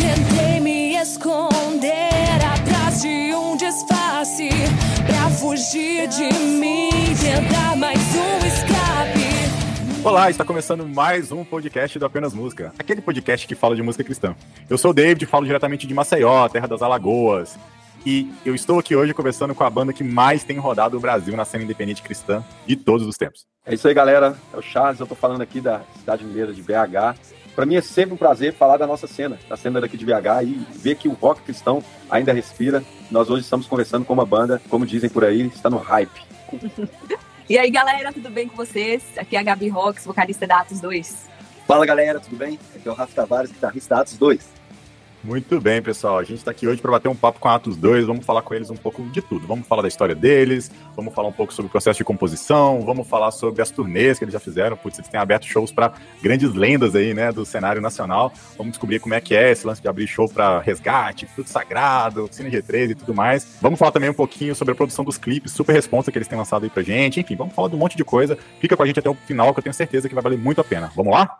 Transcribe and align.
Tentei 0.00 0.60
me 0.60 0.96
esconder 0.96 2.44
atrás 2.44 3.02
de 3.02 3.32
um 3.36 3.56
disfarce 3.56 4.48
pra 5.06 5.30
fugir 5.30 6.08
de 6.08 6.34
mim, 6.34 6.90
tentar 7.20 7.76
mais 7.76 8.00
um 8.16 8.46
escape. 8.46 8.71
Olá, 10.04 10.28
está 10.28 10.44
começando 10.44 10.84
mais 10.84 11.30
um 11.30 11.44
podcast 11.44 11.96
do 11.96 12.04
Apenas 12.04 12.34
Música, 12.34 12.72
aquele 12.76 13.00
podcast 13.00 13.46
que 13.46 13.54
fala 13.54 13.76
de 13.76 13.82
música 13.82 14.02
cristã. 14.02 14.34
Eu 14.68 14.76
sou 14.76 14.90
o 14.90 14.94
David, 14.94 15.24
falo 15.26 15.46
diretamente 15.46 15.86
de 15.86 15.94
Maceió, 15.94 16.48
terra 16.48 16.66
das 16.66 16.82
Alagoas. 16.82 17.56
E 18.04 18.28
eu 18.44 18.52
estou 18.52 18.80
aqui 18.80 18.96
hoje 18.96 19.14
conversando 19.14 19.54
com 19.54 19.62
a 19.62 19.70
banda 19.70 19.92
que 19.92 20.02
mais 20.02 20.42
tem 20.42 20.58
rodado 20.58 20.96
o 20.96 21.00
Brasil 21.00 21.36
na 21.36 21.44
cena 21.44 21.62
independente 21.62 22.02
cristã 22.02 22.44
de 22.66 22.74
todos 22.74 23.06
os 23.06 23.16
tempos. 23.16 23.46
É 23.64 23.74
isso 23.74 23.86
aí, 23.86 23.94
galera. 23.94 24.36
É 24.52 24.56
o 24.56 24.60
Charles, 24.62 24.98
eu 24.98 25.06
tô 25.06 25.14
falando 25.14 25.40
aqui 25.40 25.60
da 25.60 25.82
cidade 25.96 26.24
mineira 26.24 26.52
de 26.52 26.60
BH. 26.60 27.16
Para 27.54 27.64
mim 27.64 27.76
é 27.76 27.80
sempre 27.80 28.12
um 28.12 28.18
prazer 28.18 28.52
falar 28.54 28.78
da 28.78 28.88
nossa 28.88 29.06
cena, 29.06 29.38
da 29.48 29.56
cena 29.56 29.80
daqui 29.80 29.96
de 29.96 30.04
BH 30.04 30.42
e 30.42 30.66
ver 30.78 30.96
que 30.96 31.06
o 31.06 31.12
rock 31.12 31.42
cristão 31.42 31.80
ainda 32.10 32.32
respira. 32.32 32.82
Nós 33.08 33.30
hoje 33.30 33.44
estamos 33.44 33.68
conversando 33.68 34.04
com 34.04 34.12
uma 34.12 34.26
banda, 34.26 34.60
como 34.68 34.84
dizem 34.84 35.08
por 35.08 35.24
aí, 35.24 35.42
está 35.42 35.70
no 35.70 35.78
hype. 35.78 36.22
E 37.52 37.58
aí, 37.58 37.70
galera, 37.70 38.10
tudo 38.10 38.30
bem 38.30 38.48
com 38.48 38.56
vocês? 38.56 39.02
Aqui 39.14 39.36
é 39.36 39.38
a 39.38 39.42
Gabi 39.42 39.68
Rox, 39.68 40.06
vocalista 40.06 40.46
da 40.46 40.60
Atos 40.60 40.80
2. 40.80 41.28
Fala 41.68 41.84
galera, 41.84 42.18
tudo 42.18 42.34
bem? 42.34 42.58
Aqui 42.74 42.88
é 42.88 42.90
o 42.90 42.94
Rafa 42.94 43.12
Tavares, 43.14 43.52
guitarrista 43.52 43.94
da 43.94 44.00
Atos 44.00 44.16
2. 44.16 44.48
Muito 45.24 45.60
bem, 45.60 45.80
pessoal. 45.80 46.18
A 46.18 46.24
gente 46.24 46.38
está 46.38 46.50
aqui 46.50 46.66
hoje 46.66 46.80
para 46.80 46.90
bater 46.90 47.08
um 47.08 47.14
papo 47.14 47.38
com 47.38 47.48
a 47.48 47.54
Atos 47.54 47.76
2. 47.76 48.06
Vamos 48.06 48.26
falar 48.26 48.42
com 48.42 48.54
eles 48.54 48.70
um 48.70 48.76
pouco 48.76 49.02
de 49.04 49.22
tudo. 49.22 49.46
Vamos 49.46 49.68
falar 49.68 49.82
da 49.82 49.86
história 49.86 50.16
deles, 50.16 50.68
vamos 50.96 51.14
falar 51.14 51.28
um 51.28 51.32
pouco 51.32 51.54
sobre 51.54 51.68
o 51.68 51.70
processo 51.70 51.98
de 51.98 52.04
composição, 52.04 52.80
vamos 52.80 53.06
falar 53.06 53.30
sobre 53.30 53.62
as 53.62 53.70
turnês 53.70 54.18
que 54.18 54.24
eles 54.24 54.32
já 54.32 54.40
fizeram. 54.40 54.76
Putz, 54.76 54.98
eles 54.98 55.08
têm 55.08 55.20
aberto 55.20 55.46
shows 55.46 55.70
para 55.70 55.92
grandes 56.20 56.52
lendas 56.52 56.96
aí, 56.96 57.14
né, 57.14 57.30
do 57.30 57.46
cenário 57.46 57.80
nacional. 57.80 58.32
Vamos 58.58 58.72
descobrir 58.72 58.98
como 58.98 59.14
é 59.14 59.20
que 59.20 59.34
é 59.34 59.52
esse 59.52 59.64
lance 59.64 59.80
de 59.80 59.86
abrir 59.86 60.08
show 60.08 60.28
para 60.28 60.58
Resgate, 60.58 61.26
Fruto 61.26 61.50
Sagrado, 61.50 62.28
Cine 62.32 62.50
G3 62.50 62.90
e 62.90 62.94
tudo 62.96 63.14
mais. 63.14 63.58
Vamos 63.60 63.78
falar 63.78 63.92
também 63.92 64.10
um 64.10 64.14
pouquinho 64.14 64.56
sobre 64.56 64.72
a 64.72 64.74
produção 64.74 65.04
dos 65.04 65.18
clipes, 65.18 65.52
super 65.52 65.72
responsa 65.72 66.10
que 66.10 66.18
eles 66.18 66.26
têm 66.26 66.38
lançado 66.38 66.64
aí 66.64 66.70
pra 66.70 66.82
gente. 66.82 67.20
Enfim, 67.20 67.36
vamos 67.36 67.54
falar 67.54 67.68
de 67.68 67.76
um 67.76 67.78
monte 67.78 67.96
de 67.96 68.04
coisa. 68.04 68.36
Fica 68.60 68.76
com 68.76 68.82
a 68.82 68.86
gente 68.86 68.98
até 68.98 69.08
o 69.08 69.14
final, 69.14 69.52
que 69.52 69.60
eu 69.60 69.62
tenho 69.62 69.74
certeza 69.74 70.08
que 70.08 70.14
vai 70.14 70.22
valer 70.22 70.38
muito 70.38 70.60
a 70.60 70.64
pena. 70.64 70.90
Vamos 70.96 71.12
lá? 71.12 71.38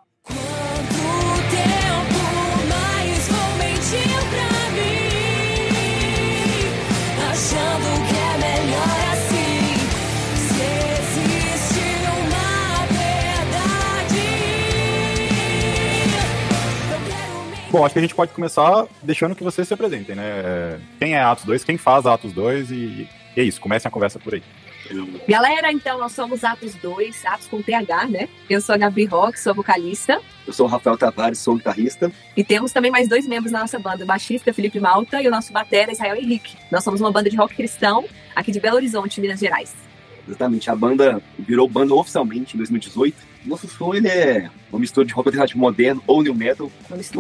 Bom, 17.73 17.87
acho 17.87 17.95
que 17.95 17.99
a 18.01 18.03
gente 18.03 18.15
pode 18.15 18.33
começar 18.33 18.87
deixando 19.03 19.35
que 19.35 19.43
vocês 19.43 19.67
se 19.67 19.73
apresentem, 19.73 20.15
né? 20.15 20.79
Quem 20.99 21.15
é 21.15 21.23
Atos 21.23 21.47
2, 21.47 21.65
quem 21.65 21.79
faz 21.79 22.05
Atos 22.05 22.31
2 22.35 22.71
e, 22.71 23.09
e 23.35 23.41
é 23.41 23.43
isso, 23.43 23.63
comecem 23.63 23.89
a 23.89 23.91
conversa 23.91 24.19
por 24.19 24.35
aí. 24.35 24.43
Galera, 25.27 25.73
então 25.73 25.99
nós 25.99 26.13
somos 26.13 26.45
Atos 26.45 26.75
2, 26.75 27.25
Atos 27.25 27.47
com 27.47 27.63
TH, 27.63 28.09
né? 28.09 28.29
Eu 28.51 28.61
sou 28.61 28.75
a 28.75 28.79
Gabi 28.79 29.07
Rox, 29.07 29.41
sou 29.41 29.55
vocalista. 29.55 30.21
Eu 30.47 30.53
sou 30.53 30.67
o 30.67 30.69
Rafael 30.69 30.99
Tavares, 30.99 31.39
sou 31.39 31.57
guitarrista. 31.57 32.13
E 32.37 32.45
temos 32.45 32.73
também 32.73 32.91
mais 32.91 33.09
dois 33.09 33.27
membros 33.27 33.51
na 33.51 33.61
nossa 33.61 33.79
banda, 33.79 34.05
o 34.05 34.07
baixista 34.07 34.53
Felipe 34.53 34.79
Malta 34.79 35.23
e 35.23 35.27
o 35.27 35.31
nosso 35.31 35.51
batera 35.51 35.93
Israel 35.93 36.17
Henrique. 36.17 36.59
Nós 36.71 36.85
somos 36.85 37.01
uma 37.01 37.11
banda 37.11 37.31
de 37.31 37.37
rock 37.39 37.55
cristão 37.55 38.05
aqui 38.37 38.53
de 38.53 38.61
Belo 38.61 38.77
Horizonte, 38.77 39.19
Minas 39.19 39.41
Gerais. 39.41 39.75
Exatamente, 40.27 40.71
a 40.71 40.77
banda 40.77 41.23
virou 41.39 41.69
banda 41.69 41.95
oficialmente 41.95 42.55
em 42.55 42.59
2018. 42.59 43.17
Nosso 43.45 43.69
som 43.69 43.93
ele 43.95 44.09
é 44.09 44.51
uma 44.71 44.79
mistura 44.79 45.07
de 45.07 45.13
rock 45.13 45.29
alternativo 45.29 45.59
moderno 45.59 46.03
ou 46.07 46.23
new 46.23 46.35
metal. 46.35 46.71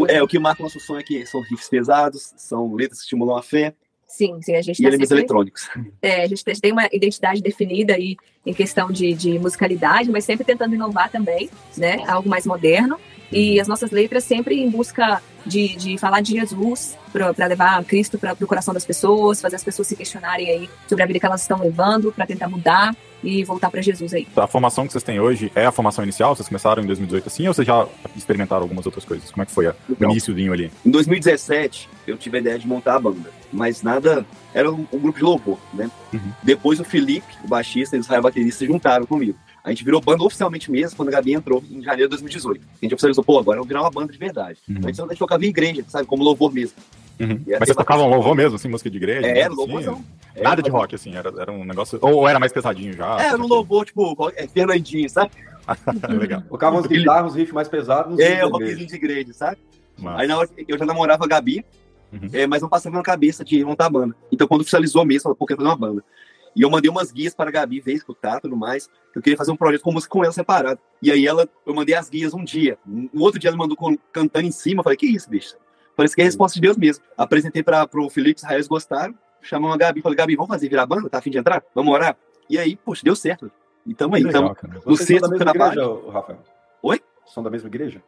É, 0.08 0.22
o 0.22 0.28
que 0.28 0.38
marca 0.38 0.62
o 0.62 0.64
nosso 0.64 0.78
som 0.78 0.96
é 0.98 1.02
que 1.02 1.26
são 1.26 1.40
riffs 1.40 1.68
pesados, 1.68 2.32
são 2.36 2.74
letras 2.74 2.98
que 2.98 3.04
estimulam 3.04 3.36
a 3.36 3.42
fé 3.42 3.74
Sim, 4.12 4.38
sim, 4.42 4.54
a 4.54 4.60
gente 4.60 4.78
e 4.78 4.82
tá 4.82 4.88
elementos 4.88 5.08
sempre- 5.08 5.22
eletrônicos. 5.22 5.70
É, 6.02 6.22
a 6.24 6.26
gente 6.26 6.44
tem 6.44 6.70
uma 6.70 6.86
identidade 6.92 7.40
definida 7.40 7.94
aí 7.94 8.14
em 8.44 8.52
questão 8.52 8.92
de, 8.92 9.14
de 9.14 9.38
musicalidade, 9.38 10.10
mas 10.10 10.26
sempre 10.26 10.44
tentando 10.44 10.74
inovar 10.74 11.10
também, 11.10 11.48
né? 11.78 12.04
Algo 12.06 12.28
mais 12.28 12.44
moderno. 12.44 13.00
E 13.32 13.58
as 13.60 13.66
nossas 13.66 13.90
letras 13.90 14.24
sempre 14.24 14.60
em 14.60 14.68
busca 14.70 15.22
de, 15.46 15.74
de 15.76 15.98
falar 15.98 16.20
de 16.20 16.32
Jesus, 16.32 16.96
para 17.12 17.46
levar 17.46 17.82
Cristo 17.84 18.18
para 18.18 18.34
o 18.40 18.46
coração 18.46 18.72
das 18.74 18.84
pessoas, 18.84 19.40
fazer 19.40 19.56
as 19.56 19.64
pessoas 19.64 19.88
se 19.88 19.96
questionarem 19.96 20.48
aí 20.48 20.70
sobre 20.88 21.02
a 21.02 21.06
vida 21.06 21.18
que 21.18 21.26
elas 21.26 21.40
estão 21.42 21.58
levando, 21.58 22.12
para 22.12 22.26
tentar 22.26 22.48
mudar 22.48 22.94
e 23.24 23.42
voltar 23.44 23.70
para 23.70 23.80
Jesus 23.80 24.12
aí. 24.12 24.26
A 24.36 24.46
formação 24.48 24.84
que 24.86 24.92
vocês 24.92 25.02
têm 25.04 25.18
hoje 25.20 25.50
é 25.54 25.64
a 25.64 25.72
formação 25.72 26.02
inicial? 26.04 26.34
Vocês 26.34 26.48
começaram 26.48 26.82
em 26.82 26.86
2018 26.86 27.26
assim 27.28 27.46
ou 27.48 27.54
vocês 27.54 27.66
já 27.66 27.86
experimentaram 28.16 28.62
algumas 28.62 28.84
outras 28.84 29.04
coisas? 29.04 29.30
Como 29.30 29.42
é 29.42 29.46
que 29.46 29.52
foi 29.52 29.66
a- 29.68 29.74
o 29.88 29.96
Não. 29.98 30.10
iníciozinho 30.10 30.52
ali? 30.52 30.70
Em 30.84 30.90
2017, 30.90 31.88
eu 32.06 32.16
tive 32.16 32.38
a 32.38 32.40
ideia 32.40 32.58
de 32.58 32.66
montar 32.66 32.96
a 32.96 33.00
banda, 33.00 33.30
mas 33.52 33.82
nada. 33.82 34.26
Era 34.54 34.70
um, 34.70 34.86
um 34.92 34.98
grupo 34.98 35.18
de 35.18 35.24
louvor, 35.24 35.58
né? 35.72 35.90
Uhum. 36.12 36.20
Depois 36.42 36.78
o 36.78 36.84
Felipe, 36.84 37.26
o 37.42 37.48
baixista, 37.48 37.96
e 37.96 38.00
o 38.00 38.02
Israel, 38.02 38.20
baterista, 38.22 38.58
se 38.58 38.66
juntaram 38.66 39.06
comigo. 39.06 39.38
A 39.64 39.70
gente 39.70 39.84
virou 39.84 40.00
banda 40.00 40.24
oficialmente 40.24 40.70
mesmo 40.70 40.96
quando 40.96 41.08
a 41.08 41.12
Gabi 41.12 41.34
entrou 41.34 41.62
em 41.70 41.80
janeiro 41.82 42.08
de 42.08 42.16
2018. 42.16 42.60
A 42.64 42.84
gente 42.84 42.94
oficializou, 42.94 43.22
pô, 43.22 43.38
agora 43.38 43.58
eu 43.58 43.62
vou 43.62 43.68
virar 43.68 43.82
uma 43.82 43.90
banda 43.90 44.12
de 44.12 44.18
verdade. 44.18 44.58
Uhum. 44.68 44.76
Antes 44.84 44.98
a 44.98 45.04
gente 45.06 45.18
tocava 45.18 45.44
em 45.44 45.48
igreja, 45.48 45.84
sabe? 45.88 46.06
Como 46.06 46.24
louvor 46.24 46.52
mesmo. 46.52 46.76
Uhum. 47.20 47.40
Mas 47.46 47.58
vocês 47.60 47.76
tocavam 47.76 48.08
louvor 48.08 48.34
mesmo, 48.34 48.56
assim, 48.56 48.68
música 48.68 48.90
de 48.90 48.96
igreja? 48.96 49.26
É, 49.26 49.32
né, 49.34 49.40
era 49.40 49.48
assim? 49.48 49.56
louvorzão. 49.56 50.04
É, 50.34 50.42
Nada 50.42 50.62
de 50.62 50.70
rock, 50.70 50.94
assim, 50.94 51.14
era, 51.14 51.32
era 51.40 51.52
um 51.52 51.64
negócio. 51.64 51.98
Ou, 52.02 52.14
ou 52.14 52.28
era 52.28 52.40
mais 52.40 52.52
pesadinho 52.52 52.94
já? 52.94 53.20
É, 53.22 53.26
era 53.28 53.36
um 53.40 53.46
louvor, 53.46 53.84
tipo, 53.84 54.32
é, 54.34 54.48
Fernandinho, 54.48 55.08
sabe? 55.08 55.30
Legal. 56.18 56.42
Tocavam 56.48 56.80
as 56.80 56.86
guitarras, 56.86 57.30
os 57.32 57.36
riffs 57.36 57.54
mais 57.54 57.68
pesados. 57.68 58.18
É, 58.18 58.44
o 58.44 58.48
rockzinho 58.48 58.86
de 58.88 58.94
igreja, 58.96 59.32
sabe? 59.32 59.58
Mas- 59.98 60.20
Aí 60.20 60.26
na 60.26 60.38
hora 60.38 60.48
eu 60.66 60.76
já 60.78 60.84
namorava 60.84 61.24
a 61.24 61.28
Gabi, 61.28 61.64
Uhum. 62.12 62.28
é, 62.32 62.46
mas 62.46 62.60
não 62.60 62.68
passava 62.68 62.94
na 62.96 63.02
cabeça 63.02 63.42
de 63.44 63.64
montar 63.64 63.86
a 63.86 63.90
banda. 63.90 64.14
Então 64.30 64.46
quando 64.48 64.60
oficializou 64.62 65.04
mesmo, 65.04 65.22
falou, 65.22 65.36
pô, 65.36 65.46
quero 65.46 65.58
fazer 65.58 65.68
uma 65.70 65.76
banda. 65.76 66.02
E 66.54 66.62
eu 66.62 66.70
mandei 66.70 66.90
umas 66.90 67.10
guias 67.10 67.34
para 67.34 67.48
a 67.48 67.52
Gabi 67.52 67.80
ver, 67.80 67.94
escutar 67.94 68.40
tudo 68.40 68.56
mais. 68.56 68.88
Eu 69.14 69.22
queria 69.22 69.36
fazer 69.36 69.50
um 69.52 69.56
projeto 69.56 69.82
com 69.82 69.92
música 69.92 70.12
com 70.12 70.22
ela 70.22 70.32
separado. 70.32 70.78
E 71.00 71.10
aí 71.10 71.26
ela, 71.26 71.48
eu 71.64 71.74
mandei 71.74 71.94
as 71.94 72.08
guias 72.10 72.34
um 72.34 72.44
dia. 72.44 72.78
No 72.86 73.22
outro 73.22 73.38
dia 73.40 73.48
ela 73.48 73.56
mandou 73.56 73.76
cantando 74.12 74.46
em 74.46 74.50
cima. 74.52 74.80
Eu 74.80 74.84
falei, 74.84 74.96
que 74.98 75.06
isso, 75.06 75.30
bicho? 75.30 75.56
Parece 75.96 76.14
que 76.14 76.20
é 76.20 76.24
a 76.24 76.26
resposta 76.26 76.54
de 76.54 76.60
Deus 76.60 76.76
mesmo. 76.76 77.04
Apresentei 77.16 77.62
para 77.62 77.88
o 77.94 78.10
Felipe 78.10 78.38
Israel, 78.40 78.56
eles 78.56 78.68
gostaram. 78.68 79.14
Chamamos 79.40 79.74
a 79.74 79.78
Gabi, 79.78 80.00
falei, 80.02 80.16
Gabi, 80.16 80.36
vamos 80.36 80.48
fazer 80.50 80.68
virar 80.68 80.86
banda? 80.86 81.08
Tá 81.10 81.18
a 81.18 81.22
fim 81.22 81.30
de 81.30 81.38
entrar? 81.38 81.62
Vamos 81.74 81.92
orar? 81.92 82.16
E 82.48 82.58
aí, 82.58 82.76
poxa, 82.76 83.02
deu 83.04 83.16
certo. 83.16 83.50
Então 83.86 84.14
aí, 84.14 84.22
Legal, 84.22 84.56
então, 84.56 84.80
no 84.86 84.96
sexto 84.96 85.22
da 85.22 85.28
mesma 85.28 85.44
trabalho. 85.52 85.80
igreja, 85.82 86.10
Rafael? 86.12 86.38
Oi? 86.82 87.00
São 87.26 87.42
da 87.42 87.50
mesma 87.50 87.68
igreja? 87.68 88.02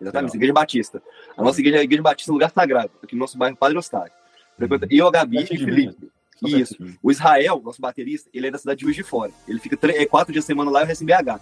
Exatamente, 0.00 0.34
Igreja 0.36 0.52
Batista. 0.54 1.02
A 1.36 1.42
nossa 1.42 1.60
igreja 1.60 1.76
é 1.78 1.80
a 1.80 1.84
Igreja 1.84 2.02
Batista 2.02 2.32
Lugar 2.32 2.50
Sagrado, 2.50 2.90
aqui 3.02 3.14
no 3.14 3.20
nosso 3.20 3.36
bairro 3.36 3.56
Padre 3.56 3.76
Eustáquio. 3.76 4.12
Frequenta- 4.56 4.86
Eu, 4.90 5.06
a 5.06 5.10
Gabi 5.10 5.36
e 5.38 5.40
o 5.40 5.44
de 5.44 5.58
Felipe. 5.64 6.10
Isso. 6.46 6.76
O 7.02 7.10
Israel, 7.10 7.60
nosso 7.64 7.80
baterista, 7.80 8.28
ele 8.32 8.46
é 8.46 8.50
da 8.50 8.58
cidade 8.58 8.78
de 8.78 8.84
Juiz 8.84 8.96
de 8.96 9.02
Fora. 9.02 9.30
Ele 9.48 9.58
fica 9.58 9.76
tre- 9.76 9.92
é, 9.96 10.06
quatro 10.06 10.32
dias 10.32 10.44
por 10.44 10.48
semana 10.48 10.70
lá 10.70 10.80
e 10.80 10.84
o 10.84 10.86
resto 10.86 11.02
em 11.02 11.06
BH. 11.06 11.40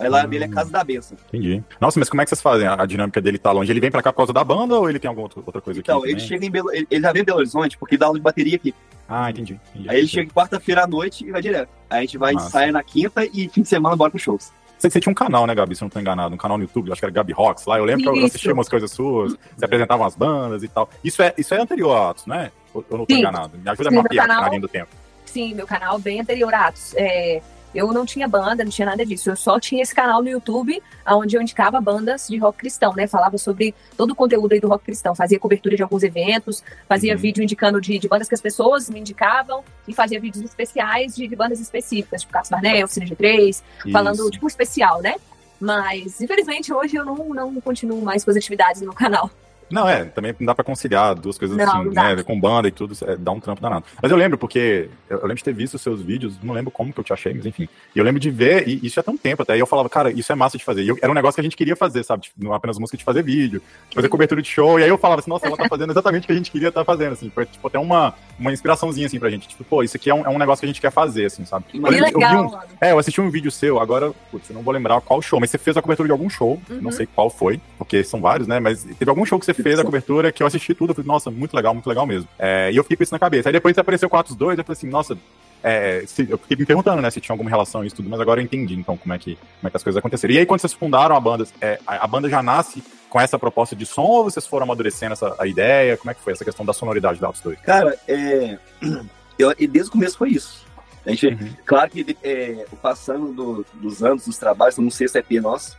Aí 0.00 0.08
lá 0.08 0.24
Hum. 0.24 0.28
dele 0.28 0.44
é 0.44 0.48
Casa 0.48 0.70
da 0.70 0.84
Benção. 0.84 1.16
Entendi. 1.28 1.62
Nossa, 1.80 1.98
mas 1.98 2.08
como 2.08 2.20
é 2.22 2.24
que 2.24 2.28
vocês 2.28 2.40
fazem? 2.40 2.68
A 2.68 2.86
dinâmica 2.86 3.20
dele 3.20 3.36
tá 3.36 3.50
longe? 3.50 3.72
Ele 3.72 3.80
vem 3.80 3.90
pra 3.90 4.00
cá 4.00 4.12
por 4.12 4.18
causa 4.18 4.32
da 4.32 4.44
banda 4.44 4.76
ou 4.78 4.88
ele 4.88 4.98
tem 5.00 5.08
alguma 5.08 5.28
outra, 5.34 5.60
coisa 5.60 5.80
Então, 5.80 5.98
aqui? 5.98 6.06
ele 6.06 6.14
também? 6.14 6.28
chega 6.28 6.46
em 6.46 6.50
Belo, 6.50 6.70
ele, 6.72 6.86
ele 6.88 7.00
já 7.02 7.12
vem 7.12 7.22
em 7.22 7.24
Belo 7.24 7.38
Horizonte 7.38 7.76
porque 7.76 7.96
dá 7.96 8.06
aula 8.06 8.16
de 8.18 8.22
bateria 8.22 8.54
aqui. 8.54 8.72
Ah, 9.08 9.28
entendi. 9.30 9.58
entendi. 9.74 9.90
Aí 9.90 9.98
ele 9.98 10.06
chega 10.06 10.30
quarta-feira 10.32 10.84
à 10.84 10.86
noite 10.86 11.24
e 11.26 11.30
vai 11.32 11.42
direto. 11.42 11.70
Aí 11.90 11.98
a 11.98 12.00
gente 12.02 12.16
vai, 12.16 12.32
Massa. 12.34 12.46
ensaia 12.46 12.70
na 12.70 12.82
quinta 12.82 13.24
e 13.24 13.48
fim 13.48 13.62
de 13.62 13.68
semana 13.68 13.96
bora 13.96 14.10
pros 14.10 14.22
shows. 14.22 14.52
Você, 14.78 14.88
você 14.88 15.00
tinha 15.00 15.10
um 15.10 15.14
canal, 15.14 15.44
né, 15.44 15.52
Gabi? 15.56 15.74
Se 15.74 15.82
eu 15.82 15.86
não 15.86 15.90
tô 15.90 15.98
enganado, 15.98 16.32
um 16.32 16.38
canal 16.38 16.56
no 16.56 16.62
YouTube, 16.62 16.86
eu 16.86 16.92
acho 16.92 17.00
que 17.00 17.04
era 17.06 17.12
Gabi 17.12 17.32
Rocks 17.32 17.66
lá. 17.66 17.78
Eu 17.78 17.84
lembro 17.84 18.04
que 18.04 18.08
eu 18.08 18.14
Isso. 18.14 18.26
assistia 18.26 18.52
umas 18.54 18.68
coisas 18.68 18.92
suas, 18.92 19.36
você 19.56 19.64
apresentava 19.64 20.04
umas 20.04 20.14
bandas 20.14 20.62
e 20.62 20.68
tal. 20.68 20.88
Isso 21.02 21.20
é, 21.20 21.34
isso 21.36 21.52
é 21.52 21.60
anterior 21.60 21.90
a 21.96 22.10
Atos, 22.10 22.26
né? 22.26 22.52
Ou 22.78 22.84
eu 22.90 22.98
não 22.98 23.06
tô 23.06 23.14
Sim. 23.14 23.20
enganado? 23.20 23.58
Me 23.58 23.68
ajuda 23.70 23.88
a 23.88 23.90
Sim, 23.90 23.94
meu 23.94 24.02
mapear 24.02 24.26
na 24.28 24.34
canal- 24.34 24.50
linha 24.50 24.60
do 24.60 24.68
tempo. 24.68 24.90
Sim, 25.26 25.54
meu 25.54 25.66
canal 25.66 25.98
bem 25.98 26.20
anterior 26.20 26.52
a 26.54 26.68
Atos. 26.68 26.94
É, 26.96 27.42
eu 27.74 27.92
não 27.92 28.06
tinha 28.06 28.26
banda, 28.26 28.64
não 28.64 28.70
tinha 28.70 28.86
nada 28.86 29.04
disso. 29.04 29.28
Eu 29.28 29.36
só 29.36 29.60
tinha 29.60 29.82
esse 29.82 29.94
canal 29.94 30.22
no 30.22 30.28
YouTube, 30.30 30.82
onde 31.06 31.36
eu 31.36 31.42
indicava 31.42 31.78
bandas 31.82 32.26
de 32.26 32.38
rock 32.38 32.56
cristão, 32.58 32.94
né? 32.94 33.06
Falava 33.06 33.36
sobre 33.36 33.74
todo 33.94 34.12
o 34.12 34.14
conteúdo 34.14 34.52
aí 34.52 34.58
do 34.60 34.68
rock 34.68 34.84
cristão. 34.86 35.14
Fazia 35.14 35.38
cobertura 35.38 35.76
de 35.76 35.82
alguns 35.82 36.02
eventos, 36.02 36.64
fazia 36.88 37.12
Uhum. 37.12 37.18
vídeo 37.20 37.42
indicando 37.42 37.78
de, 37.78 37.98
de 37.98 38.08
bandas 38.08 38.26
que 38.26 38.34
as 38.34 38.40
pessoas 38.40 38.88
me 38.88 39.00
indicavam 39.00 39.62
e 39.86 39.92
fazia 39.92 40.18
vídeos 40.18 40.42
especiais 40.44 41.14
de, 41.14 41.28
de 41.28 41.36
bandas 41.36 41.60
específicas, 41.60 42.22
tipo 42.22 42.32
Carlos 42.32 42.48
Barnel, 42.50 42.88
Cine 42.88 43.06
G3, 43.06 43.62
falando 43.92 44.30
tipo 44.30 44.46
especial, 44.48 45.02
né? 45.02 45.16
Mas, 45.60 46.20
infelizmente, 46.20 46.72
hoje 46.72 46.96
eu 46.96 47.04
não, 47.04 47.16
não 47.34 47.60
continuo 47.60 48.00
mais 48.00 48.24
com 48.24 48.30
as 48.30 48.36
atividades 48.36 48.80
no 48.80 48.94
canal. 48.94 49.30
Não, 49.70 49.88
é, 49.88 50.04
também 50.04 50.34
não 50.38 50.46
dá 50.46 50.54
pra 50.54 50.64
conciliar 50.64 51.14
duas 51.14 51.36
coisas 51.38 51.56
Não, 51.56 51.64
assim, 51.64 51.84
não 51.84 51.92
né? 51.92 52.22
Com 52.22 52.38
banda 52.40 52.68
e 52.68 52.70
tudo, 52.70 52.94
é, 53.06 53.16
dá 53.16 53.30
um 53.32 53.40
trampo 53.40 53.60
danado. 53.60 53.84
Mas 54.00 54.10
eu 54.10 54.16
lembro, 54.16 54.38
porque 54.38 54.88
eu, 55.08 55.16
eu 55.18 55.22
lembro 55.22 55.36
de 55.36 55.44
ter 55.44 55.52
visto 55.54 55.74
os 55.74 55.82
seus 55.82 56.00
vídeos, 56.02 56.38
não 56.42 56.54
lembro 56.54 56.70
como 56.70 56.92
que 56.92 57.00
eu 57.00 57.04
te 57.04 57.12
achei, 57.12 57.34
mas 57.34 57.44
enfim. 57.46 57.68
E 57.94 57.98
eu 57.98 58.04
lembro 58.04 58.20
de 58.20 58.30
ver, 58.30 58.66
e 58.68 58.84
isso 58.86 58.96
já 58.96 59.02
tem 59.02 59.12
um 59.14 59.18
tempo 59.18 59.42
até, 59.42 59.56
e 59.56 59.60
eu 59.60 59.66
falava, 59.66 59.88
cara, 59.88 60.10
isso 60.10 60.30
é 60.32 60.34
massa 60.34 60.56
de 60.58 60.64
fazer. 60.64 60.82
E 60.82 60.88
eu- 60.88 60.98
era 61.02 61.10
um 61.10 61.14
negócio 61.14 61.34
que 61.36 61.40
a 61.40 61.44
gente 61.44 61.56
queria 61.56 61.76
fazer, 61.76 62.02
sabe? 62.04 62.22
Tipo, 62.24 62.42
não 62.42 62.52
apenas 62.54 62.78
música 62.78 62.96
de 62.96 63.04
fazer 63.04 63.22
vídeo, 63.22 63.62
de 63.90 63.94
fazer 63.94 64.08
cobertura 64.08 64.40
de 64.42 64.48
show, 64.48 64.78
e 64.80 64.82
aí 64.84 64.88
eu 64.88 64.98
falava 64.98 65.20
assim, 65.20 65.30
nossa, 65.30 65.46
ela 65.46 65.56
tá 65.56 65.66
fazendo 65.68 65.90
exatamente 65.92 66.24
o 66.24 66.26
que 66.26 66.32
a 66.32 66.36
gente 66.36 66.50
queria 66.50 66.68
estar 66.68 66.84
fazendo, 66.84 67.12
assim. 67.12 67.30
Foi, 67.30 67.44
tipo, 67.46 67.66
até 67.66 67.78
uma, 67.78 68.14
uma 68.38 68.52
inspiraçãozinha, 68.52 69.06
assim, 69.06 69.18
pra 69.18 69.30
gente. 69.30 69.48
Tipo, 69.48 69.64
pô, 69.64 69.82
isso 69.82 69.96
aqui 69.96 70.08
é 70.10 70.14
um, 70.14 70.24
é 70.24 70.28
um 70.28 70.38
negócio 70.38 70.60
que 70.60 70.66
a 70.66 70.68
gente 70.68 70.80
quer 70.80 70.90
fazer, 70.92 71.26
assim, 71.26 71.44
sabe? 71.44 71.64
Que 71.68 71.78
Eu 71.78 71.82
Que 71.82 71.90
lembro 71.90 72.08
que 72.08 72.14
eu 72.16 72.20
vi 72.20 72.26
legal, 72.26 72.44
um- 72.46 72.84
é, 72.84 72.92
eu 72.92 72.98
assisti 72.98 73.20
um 73.20 73.30
vídeo 73.30 73.50
seu, 73.50 73.78
agora, 73.80 74.12
putz, 74.30 74.48
eu 74.50 74.54
não 74.54 74.62
vou 74.62 74.72
lembrar 74.72 75.00
qual 75.00 75.20
show, 75.20 75.38
mas 75.40 75.50
você 75.50 75.58
fez 75.58 75.76
a 75.76 75.82
cobertura 75.82 76.06
de 76.08 76.12
algum 76.12 76.28
show, 76.30 76.60
Uhum. 76.70 76.80
não 76.80 76.90
sei 76.92 77.06
qual 77.06 77.28
foi, 77.30 77.60
porque 77.76 78.02
são 78.02 78.20
vários, 78.20 78.46
né? 78.48 78.58
Mas 78.60 78.84
teve 78.98 79.10
algum 79.10 79.24
show 79.24 79.38
que 79.38 79.44
você 79.44 79.57
fez 79.62 79.78
a 79.78 79.84
cobertura 79.84 80.30
que 80.32 80.42
eu 80.42 80.46
assisti 80.46 80.74
tudo, 80.74 80.90
eu 80.90 80.94
falei, 80.94 81.06
nossa, 81.08 81.30
muito 81.30 81.54
legal, 81.54 81.72
muito 81.74 81.86
legal 81.88 82.06
mesmo. 82.06 82.28
É, 82.38 82.70
e 82.72 82.76
eu 82.76 82.82
fiquei 82.82 82.96
com 82.96 83.02
isso 83.02 83.12
na 83.14 83.18
cabeça. 83.18 83.48
Aí 83.48 83.52
depois 83.52 83.74
você 83.74 83.80
apareceu 83.80 84.08
o 84.12 84.16
Atos 84.16 84.34
2, 84.36 84.58
eu 84.58 84.64
falei 84.64 84.76
assim, 84.76 84.88
nossa, 84.88 85.16
é, 85.62 86.02
se- 86.06 86.28
eu 86.30 86.38
fiquei 86.38 86.56
me 86.56 86.64
perguntando, 86.66 87.02
né, 87.02 87.10
se 87.10 87.20
tinha 87.20 87.34
alguma 87.34 87.50
relação 87.50 87.84
isso 87.84 87.96
tudo, 87.96 88.08
mas 88.08 88.20
agora 88.20 88.40
eu 88.40 88.44
entendi, 88.44 88.74
então, 88.74 88.96
como 88.96 89.12
é 89.12 89.18
que, 89.18 89.34
como 89.36 89.66
é 89.68 89.70
que 89.70 89.76
as 89.76 89.82
coisas 89.82 89.98
aconteceram. 89.98 90.34
E 90.34 90.38
aí, 90.38 90.46
quando 90.46 90.60
vocês 90.60 90.72
fundaram 90.72 91.16
a 91.16 91.20
banda, 91.20 91.46
é, 91.60 91.78
a, 91.86 92.04
a 92.04 92.06
banda 92.06 92.28
já 92.28 92.42
nasce 92.42 92.82
com 93.10 93.20
essa 93.20 93.38
proposta 93.38 93.74
de 93.74 93.86
som, 93.86 94.02
ou 94.02 94.24
vocês 94.24 94.46
foram 94.46 94.64
amadurecendo 94.64 95.14
essa, 95.14 95.34
a 95.38 95.46
ideia? 95.46 95.96
Como 95.96 96.10
é 96.10 96.14
que 96.14 96.20
foi 96.20 96.32
essa 96.34 96.44
questão 96.44 96.64
da 96.64 96.72
sonoridade 96.74 97.18
da 97.20 97.28
Atos 97.28 97.40
2? 97.40 97.58
Cara, 97.60 97.96
é, 98.06 98.58
eu, 99.38 99.54
desde 99.56 99.88
o 99.88 99.92
começo 99.92 100.18
foi 100.18 100.30
isso. 100.30 100.66
A 101.06 101.10
gente, 101.10 101.26
Uhum. 101.28 101.50
Claro 101.64 101.90
que 101.90 102.16
é, 102.22 102.66
o 102.70 102.76
passando 102.76 103.32
do- 103.32 103.66
dos 103.74 104.02
anos, 104.02 104.26
dos 104.26 104.36
trabalhos, 104.36 104.76
no 104.76 104.90
sexto 104.90 105.16
EP 105.16 105.40
nosso, 105.40 105.76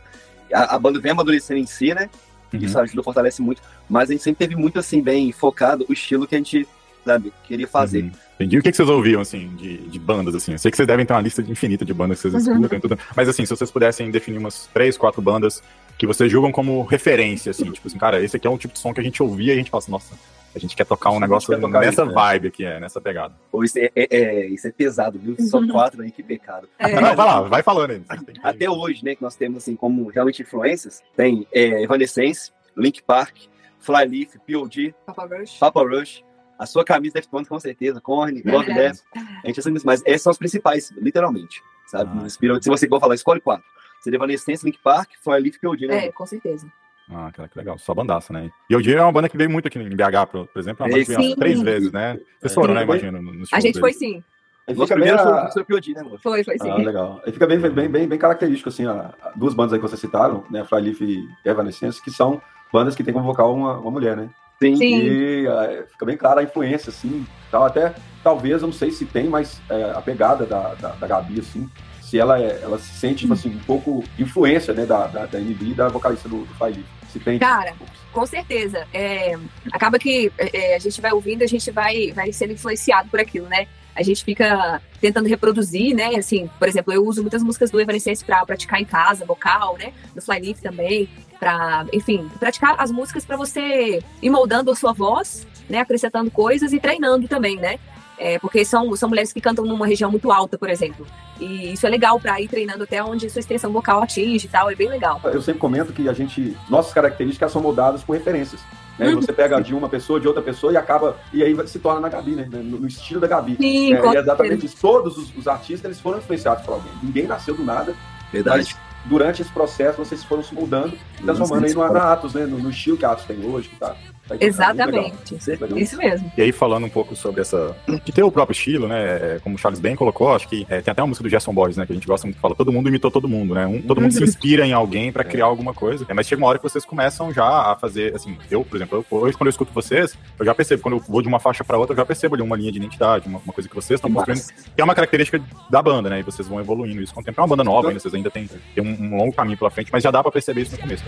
a, 0.52 0.74
a 0.74 0.78
banda 0.78 0.98
vem 0.98 1.12
amadurecendo 1.12 1.60
em 1.60 1.66
si, 1.66 1.94
né? 1.94 2.10
Uhum. 2.52 2.60
Isso 2.60 2.78
ajuda, 2.78 3.02
fortalece 3.02 3.40
muito. 3.42 3.62
Mas 3.88 4.10
a 4.10 4.12
gente 4.12 4.22
sempre 4.24 4.46
teve 4.46 4.60
muito, 4.60 4.78
assim, 4.78 5.02
bem 5.02 5.30
focado 5.32 5.84
o 5.88 5.92
estilo 5.92 6.26
que 6.26 6.34
a 6.34 6.38
gente, 6.38 6.66
sabe, 7.04 7.32
queria 7.44 7.66
fazer. 7.68 8.02
Uhum. 8.02 8.12
Entendi. 8.36 8.58
O 8.58 8.62
que, 8.62 8.70
que 8.70 8.76
vocês 8.76 8.88
ouviam, 8.88 9.20
assim, 9.20 9.48
de, 9.56 9.78
de 9.78 9.98
bandas, 9.98 10.34
assim? 10.34 10.52
Eu 10.52 10.58
sei 10.58 10.70
que 10.70 10.76
vocês 10.76 10.86
devem 10.88 11.04
ter 11.04 11.12
uma 11.12 11.20
lista 11.20 11.42
infinita 11.42 11.84
de 11.84 11.92
bandas 11.92 12.20
que 12.22 12.30
vocês 12.30 12.46
Uhum. 12.46 12.54
escutam 12.54 12.78
e 12.78 12.80
tudo. 12.80 12.98
Mas, 13.14 13.28
assim, 13.28 13.44
se 13.44 13.50
vocês 13.54 13.70
pudessem 13.70 14.10
definir 14.10 14.38
umas 14.38 14.68
três, 14.72 14.96
quatro 14.96 15.20
bandas 15.20 15.62
que 15.98 16.06
vocês 16.06 16.32
julgam 16.32 16.50
como 16.50 16.82
referência, 16.84 17.50
assim, 17.50 17.70
tipo 17.70 17.86
assim, 17.86 17.98
cara, 17.98 18.22
esse 18.22 18.34
aqui 18.34 18.46
é 18.46 18.50
um 18.50 18.56
tipo 18.56 18.72
de 18.72 18.80
som 18.80 18.94
que 18.94 19.00
a 19.00 19.02
gente 19.02 19.22
ouvia 19.22 19.52
e 19.52 19.56
a 19.56 19.58
gente 19.58 19.70
fala 19.70 19.82
assim, 19.82 19.92
nossa, 19.92 20.14
a 20.54 20.58
gente 20.58 20.74
quer 20.76 20.84
tocar 20.84 21.10
um 21.10 21.16
A 21.16 21.20
negócio 21.20 21.58
tocar 21.60 21.80
nessa 21.80 22.02
isso, 22.02 22.06
né? 22.06 22.12
vibe 22.12 22.48
aqui, 22.48 22.64
é, 22.64 22.80
nessa 22.80 23.00
pegada. 23.00 23.34
Ou 23.52 23.62
isso 23.64 23.78
é, 23.78 23.90
é- 23.94 24.06
é- 24.16 24.46
isso 24.46 24.66
é 24.66 24.72
pesado, 24.72 25.18
viu? 25.18 25.36
Só 25.48 25.64
quatro 25.66 26.02
aí, 26.02 26.10
que 26.10 26.22
pecado. 26.22 26.68
É. 26.78 27.00
Não, 27.00 27.14
vai 27.14 27.26
lá, 27.26 27.40
vai 27.42 27.62
falando 27.62 27.90
aí. 27.92 28.02
Até 28.42 28.68
hoje, 28.68 29.04
né, 29.04 29.14
que 29.14 29.22
nós 29.22 29.36
temos, 29.36 29.58
assim, 29.58 29.76
como 29.76 30.08
realmente 30.08 30.42
influências, 30.42 31.02
tem 31.16 31.46
é, 31.52 31.82
Evanescence, 31.82 32.50
Link 32.76 33.02
Park, 33.02 33.36
Flyleaf, 33.78 34.36
P.O.D., 34.46 34.94
Papa 35.06 35.26
Rush. 35.26 35.58
Papa 35.58 35.80
Rush, 35.82 36.24
a 36.58 36.66
sua 36.66 36.84
camisa 36.84 37.14
Deftones, 37.14 37.48
com 37.48 37.58
certeza, 37.58 38.00
Korn, 38.00 38.42
Love 38.44 38.70
É. 38.70 38.74
Death, 38.74 38.98
a 39.42 39.46
gente 39.46 39.60
assim, 39.60 39.74
mas 39.84 40.02
esses 40.04 40.22
são 40.22 40.30
os 40.30 40.38
principais, 40.38 40.90
literalmente, 40.98 41.62
sabe? 41.86 42.10
Ah. 42.20 42.26
Inspirou, 42.26 42.60
se 42.62 42.68
você 42.68 42.86
for 42.88 43.00
falar, 43.00 43.14
escolhe 43.14 43.40
quatro. 43.40 43.64
Seria 44.02 44.16
Evanescence, 44.16 44.64
Link 44.64 44.78
Park, 44.82 45.10
Flyleaf 45.22 45.56
e 45.56 45.60
P.O.D., 45.60 45.86
né? 45.86 46.06
É, 46.06 46.12
com 46.12 46.26
certeza. 46.26 46.66
Ah, 47.12 47.30
cara, 47.32 47.48
que 47.48 47.58
legal. 47.58 47.76
Só 47.78 47.92
bandaça, 47.92 48.32
né? 48.32 48.50
E 48.68 48.76
o 48.76 48.80
Dia 48.82 48.98
é 48.98 49.02
uma 49.02 49.12
banda 49.12 49.28
que 49.28 49.36
veio 49.36 49.50
muito 49.50 49.66
aqui 49.66 49.78
em 49.78 49.88
BH, 49.88 50.26
por, 50.30 50.48
exemplo, 50.56 50.84
é 50.84 50.86
uma 50.86 50.92
banda 50.92 51.04
que 51.04 51.10
veio 51.16 51.22
Sim. 51.30 51.36
três 51.36 51.60
vezes, 51.60 51.92
né? 51.92 52.18
Vocês 52.40 52.54
foram, 52.54 52.74
né, 52.74 52.80
Sim. 52.80 52.86
imagino, 52.86 53.18
A 53.52 53.60
gente 53.60 53.80
foi 53.80 53.90
deles. 53.92 53.98
sim. 53.98 54.24
Aí 54.68 54.74
Nosso 54.76 54.92
primeiro 54.92 55.18
a- 55.18 55.50
foi 55.50 55.62
o 55.62 55.64
P.O.D., 55.64 55.94
né, 55.94 56.00
amor? 56.02 56.20
Foi, 56.20 56.44
foi 56.44 56.58
sim. 56.58 56.70
Ah, 56.70 56.76
legal. 56.76 57.20
Aí 57.26 57.32
fica 57.32 57.46
bem, 57.46 57.58
bem, 57.58 57.88
bem, 57.88 58.06
bem 58.06 58.18
característico, 58.18 58.68
assim, 58.68 58.86
a, 58.86 59.12
a 59.20 59.30
duas 59.34 59.52
bandas 59.54 59.72
aí 59.72 59.80
que 59.80 59.88
vocês 59.88 60.00
citaram, 60.00 60.44
né, 60.50 60.64
Flyleaf 60.64 61.00
e 61.00 61.28
Evanescence, 61.44 62.00
que 62.00 62.10
são 62.10 62.40
bandas 62.72 62.94
que 62.94 63.02
tem 63.02 63.12
como 63.12 63.26
vocal 63.26 63.52
uma, 63.52 63.78
uma 63.78 63.90
mulher, 63.90 64.16
né? 64.16 64.28
Sim. 64.62 64.76
Sim. 64.76 64.94
E 64.94 65.48
ah, 65.48 65.84
fica 65.90 66.06
bem 66.06 66.16
clara 66.16 66.40
a 66.40 66.44
influência, 66.44 66.90
assim, 66.90 67.26
tal, 67.50 67.64
até, 67.64 67.94
talvez, 68.22 68.60
eu 68.62 68.68
não 68.68 68.72
sei 68.74 68.90
se 68.92 69.04
tem, 69.06 69.26
mas 69.28 69.60
é, 69.68 69.90
a 69.90 70.00
pegada 70.02 70.46
da, 70.46 70.74
da, 70.74 70.90
da 70.90 71.06
Gabi, 71.06 71.40
assim, 71.40 71.68
se 72.00 72.18
ela, 72.18 72.40
é, 72.40 72.60
ela 72.62 72.78
se 72.78 72.92
sente, 72.96 73.20
tipo 73.20 73.32
assim, 73.32 73.48
um 73.56 73.64
pouco 73.64 74.04
influência, 74.18 74.72
né, 74.74 74.84
da, 74.86 75.06
da, 75.08 75.26
da 75.26 75.40
NB 75.40 75.70
e 75.70 75.74
da 75.74 75.88
vocalista 75.88 76.28
do, 76.28 76.44
do 76.44 76.54
Flyleaf. 76.54 76.84
Se 77.12 77.18
tem... 77.18 77.38
Cara, 77.38 77.74
Com 78.12 78.26
certeza. 78.26 78.86
É, 78.92 79.38
acaba 79.72 79.98
que 79.98 80.32
é, 80.36 80.74
a 80.74 80.78
gente 80.78 81.00
vai 81.00 81.12
ouvindo, 81.12 81.42
a 81.42 81.46
gente 81.46 81.70
vai, 81.70 82.12
vai 82.12 82.32
sendo 82.32 82.52
influenciado 82.52 83.08
por 83.08 83.20
aquilo, 83.20 83.46
né? 83.48 83.66
A 83.94 84.02
gente 84.02 84.24
fica 84.24 84.80
tentando 85.00 85.28
reproduzir, 85.28 85.94
né? 85.94 86.16
Assim, 86.16 86.48
por 86.58 86.68
exemplo, 86.68 86.92
eu 86.92 87.04
uso 87.04 87.22
muitas 87.22 87.42
músicas 87.42 87.70
do 87.70 87.80
Evanescence 87.80 88.24
para 88.24 88.44
praticar 88.46 88.80
em 88.80 88.84
casa, 88.84 89.24
vocal, 89.24 89.76
né? 89.78 89.92
Do 90.14 90.22
Flyleaf 90.22 90.60
também, 90.60 91.08
para, 91.38 91.86
enfim, 91.92 92.28
praticar 92.38 92.76
as 92.78 92.90
músicas 92.90 93.24
para 93.24 93.36
você 93.36 94.02
ir 94.22 94.30
moldando 94.30 94.70
a 94.70 94.76
sua 94.76 94.92
voz, 94.92 95.46
né? 95.68 95.78
Acrescentando 95.78 96.30
coisas 96.30 96.72
e 96.72 96.80
treinando 96.80 97.28
também, 97.28 97.56
né? 97.56 97.78
É, 98.20 98.38
porque 98.38 98.66
são, 98.66 98.94
são 98.94 99.08
mulheres 99.08 99.32
que 99.32 99.40
cantam 99.40 99.64
numa 99.64 99.86
região 99.86 100.10
muito 100.10 100.30
alta, 100.30 100.58
por 100.58 100.68
exemplo. 100.68 101.06
E 101.40 101.72
isso 101.72 101.86
é 101.86 101.88
legal 101.88 102.20
para 102.20 102.38
ir 102.38 102.48
treinando 102.48 102.84
até 102.84 103.02
onde 103.02 103.30
sua 103.30 103.40
extensão 103.40 103.72
vocal 103.72 104.02
atinge 104.02 104.46
e 104.46 104.48
tal, 104.50 104.70
é 104.70 104.74
bem 104.74 104.90
legal. 104.90 105.18
Eu 105.24 105.40
sempre 105.40 105.58
comento 105.58 105.90
que 105.90 106.06
a 106.06 106.12
gente, 106.12 106.54
nossas 106.68 106.92
características 106.92 107.50
são 107.50 107.62
moldadas 107.62 108.02
por 108.04 108.12
referências. 108.12 108.60
Né? 108.98 109.08
Uhum. 109.08 109.22
Você 109.22 109.32
pega 109.32 109.58
de 109.62 109.74
uma 109.74 109.88
pessoa, 109.88 110.20
de 110.20 110.28
outra 110.28 110.42
pessoa 110.42 110.70
e 110.70 110.76
acaba, 110.76 111.16
e 111.32 111.42
aí 111.42 111.56
se 111.66 111.78
torna 111.78 111.98
na 111.98 112.10
Gabi, 112.10 112.32
né? 112.32 112.46
No, 112.52 112.80
no 112.80 112.86
estilo 112.86 113.22
da 113.22 113.26
Gabi. 113.26 113.56
Sim, 113.56 113.94
É, 113.94 114.12
e 114.12 114.16
é 114.16 114.20
exatamente 114.20 114.66
isso. 114.66 114.76
Todos 114.78 115.16
os, 115.16 115.34
os 115.34 115.48
artistas 115.48 115.86
eles 115.86 115.98
foram 115.98 116.18
influenciados 116.18 116.62
por 116.62 116.74
alguém. 116.74 116.92
Ninguém 117.02 117.26
nasceu 117.26 117.54
do 117.54 117.64
nada, 117.64 117.94
Verdade. 118.30 118.58
mas 118.58 118.76
durante 119.06 119.40
esse 119.40 119.50
processo 119.50 119.96
vocês 119.96 120.22
foram 120.22 120.42
se 120.42 120.54
moldando, 120.54 120.92
transformando 121.22 121.64
aí 121.64 121.72
no, 121.72 121.90
na 121.90 122.12
Atos, 122.12 122.34
né? 122.34 122.44
No, 122.44 122.58
no 122.58 122.68
estilo 122.68 122.98
que 122.98 123.04
a 123.06 123.12
Atos 123.12 123.24
tem 123.24 123.42
hoje, 123.42 123.70
que 123.70 123.76
tá, 123.76 123.96
Exatamente. 124.38 125.34
tá 125.36 125.50
legal. 125.50 125.60
Legal. 125.68 125.78
Isso 125.78 125.96
mesmo. 125.96 126.32
E 126.36 126.42
aí, 126.42 126.52
falando 126.52 126.86
um 126.86 126.90
pouco 126.90 127.16
sobre 127.16 127.40
essa. 127.40 127.76
de 128.04 128.12
ter 128.12 128.22
o 128.22 128.30
próprio 128.30 128.52
estilo, 128.52 128.86
né? 128.88 129.00
é, 129.36 129.40
Como 129.42 129.56
o 129.56 129.58
Charles 129.58 129.80
bem 129.80 129.96
colocou, 129.96 130.34
acho 130.34 130.48
que 130.48 130.66
é, 130.68 130.80
tem 130.80 130.92
até 130.92 131.02
uma 131.02 131.08
música 131.08 131.22
do 131.24 131.30
Gerson 131.30 131.52
Boys, 131.52 131.76
né? 131.76 131.86
Que 131.86 131.92
a 131.92 131.94
gente 131.94 132.06
gosta 132.06 132.26
muito 132.26 132.36
de 132.36 132.40
falar. 132.40 132.54
Todo 132.54 132.72
mundo 132.72 132.88
imitou 132.88 133.10
todo 133.10 133.28
mundo, 133.28 133.54
né? 133.54 133.66
Um- 133.66 133.82
todo 133.82 134.00
mundo 134.00 134.12
se 134.12 134.22
inspira 134.24 134.66
em 134.66 134.72
alguém 134.72 135.10
pra 135.12 135.24
criar 135.24 135.46
alguma 135.46 135.72
coisa. 135.74 136.04
É, 136.08 136.14
mas 136.14 136.26
chega 136.26 136.40
uma 136.40 136.48
hora 136.48 136.58
que 136.58 136.64
vocês 136.64 136.84
começam 136.84 137.32
já 137.32 137.46
a 137.72 137.76
fazer. 137.76 138.14
Assim, 138.14 138.36
eu, 138.50 138.64
por 138.64 138.76
exemplo, 138.76 139.04
eu, 139.10 139.18
hoje, 139.18 139.36
quando 139.36 139.48
eu 139.48 139.50
escuto 139.50 139.72
vocês, 139.72 140.16
eu 140.38 140.44
já 140.44 140.54
percebo. 140.54 140.82
Quando 140.82 140.96
eu 140.96 141.00
vou 141.08 141.22
de 141.22 141.28
uma 141.28 141.38
faixa 141.40 141.64
pra 141.64 141.76
outra, 141.78 141.92
eu 141.94 141.96
já 141.98 142.04
percebo 142.06 142.34
ali 142.34 142.42
uma 142.42 142.56
linha 142.56 142.72
de 142.72 142.78
identidade, 142.78 143.28
uma, 143.28 143.40
uma 143.44 143.52
coisa 143.52 143.68
que 143.68 143.74
vocês 143.74 143.98
estão 143.98 144.10
construindo. 144.12 144.42
Que 144.74 144.80
é 144.80 144.84
uma 144.84 144.94
característica 144.94 145.40
da 145.68 145.82
banda, 145.82 146.08
né? 146.10 146.20
E 146.20 146.22
vocês 146.22 146.46
vão 146.48 146.60
evoluindo 146.60 147.02
isso 147.02 147.14
com 147.14 147.20
o 147.20 147.24
tempo. 147.24 147.40
É 147.40 147.42
uma 147.42 147.48
banda 147.48 147.64
nova 147.64 147.88
ainda, 147.88 148.00
vocês 148.00 148.14
ainda 148.14 148.30
têm, 148.30 148.48
têm 148.74 148.84
um, 148.84 149.14
um 149.14 149.16
longo 149.16 149.32
caminho 149.32 149.58
pela 149.58 149.70
frente, 149.70 149.90
mas 149.92 150.02
já 150.02 150.10
dá 150.10 150.22
pra 150.22 150.30
perceber 150.32 150.62
isso 150.62 150.72
no 150.72 150.78
começo. 150.78 151.04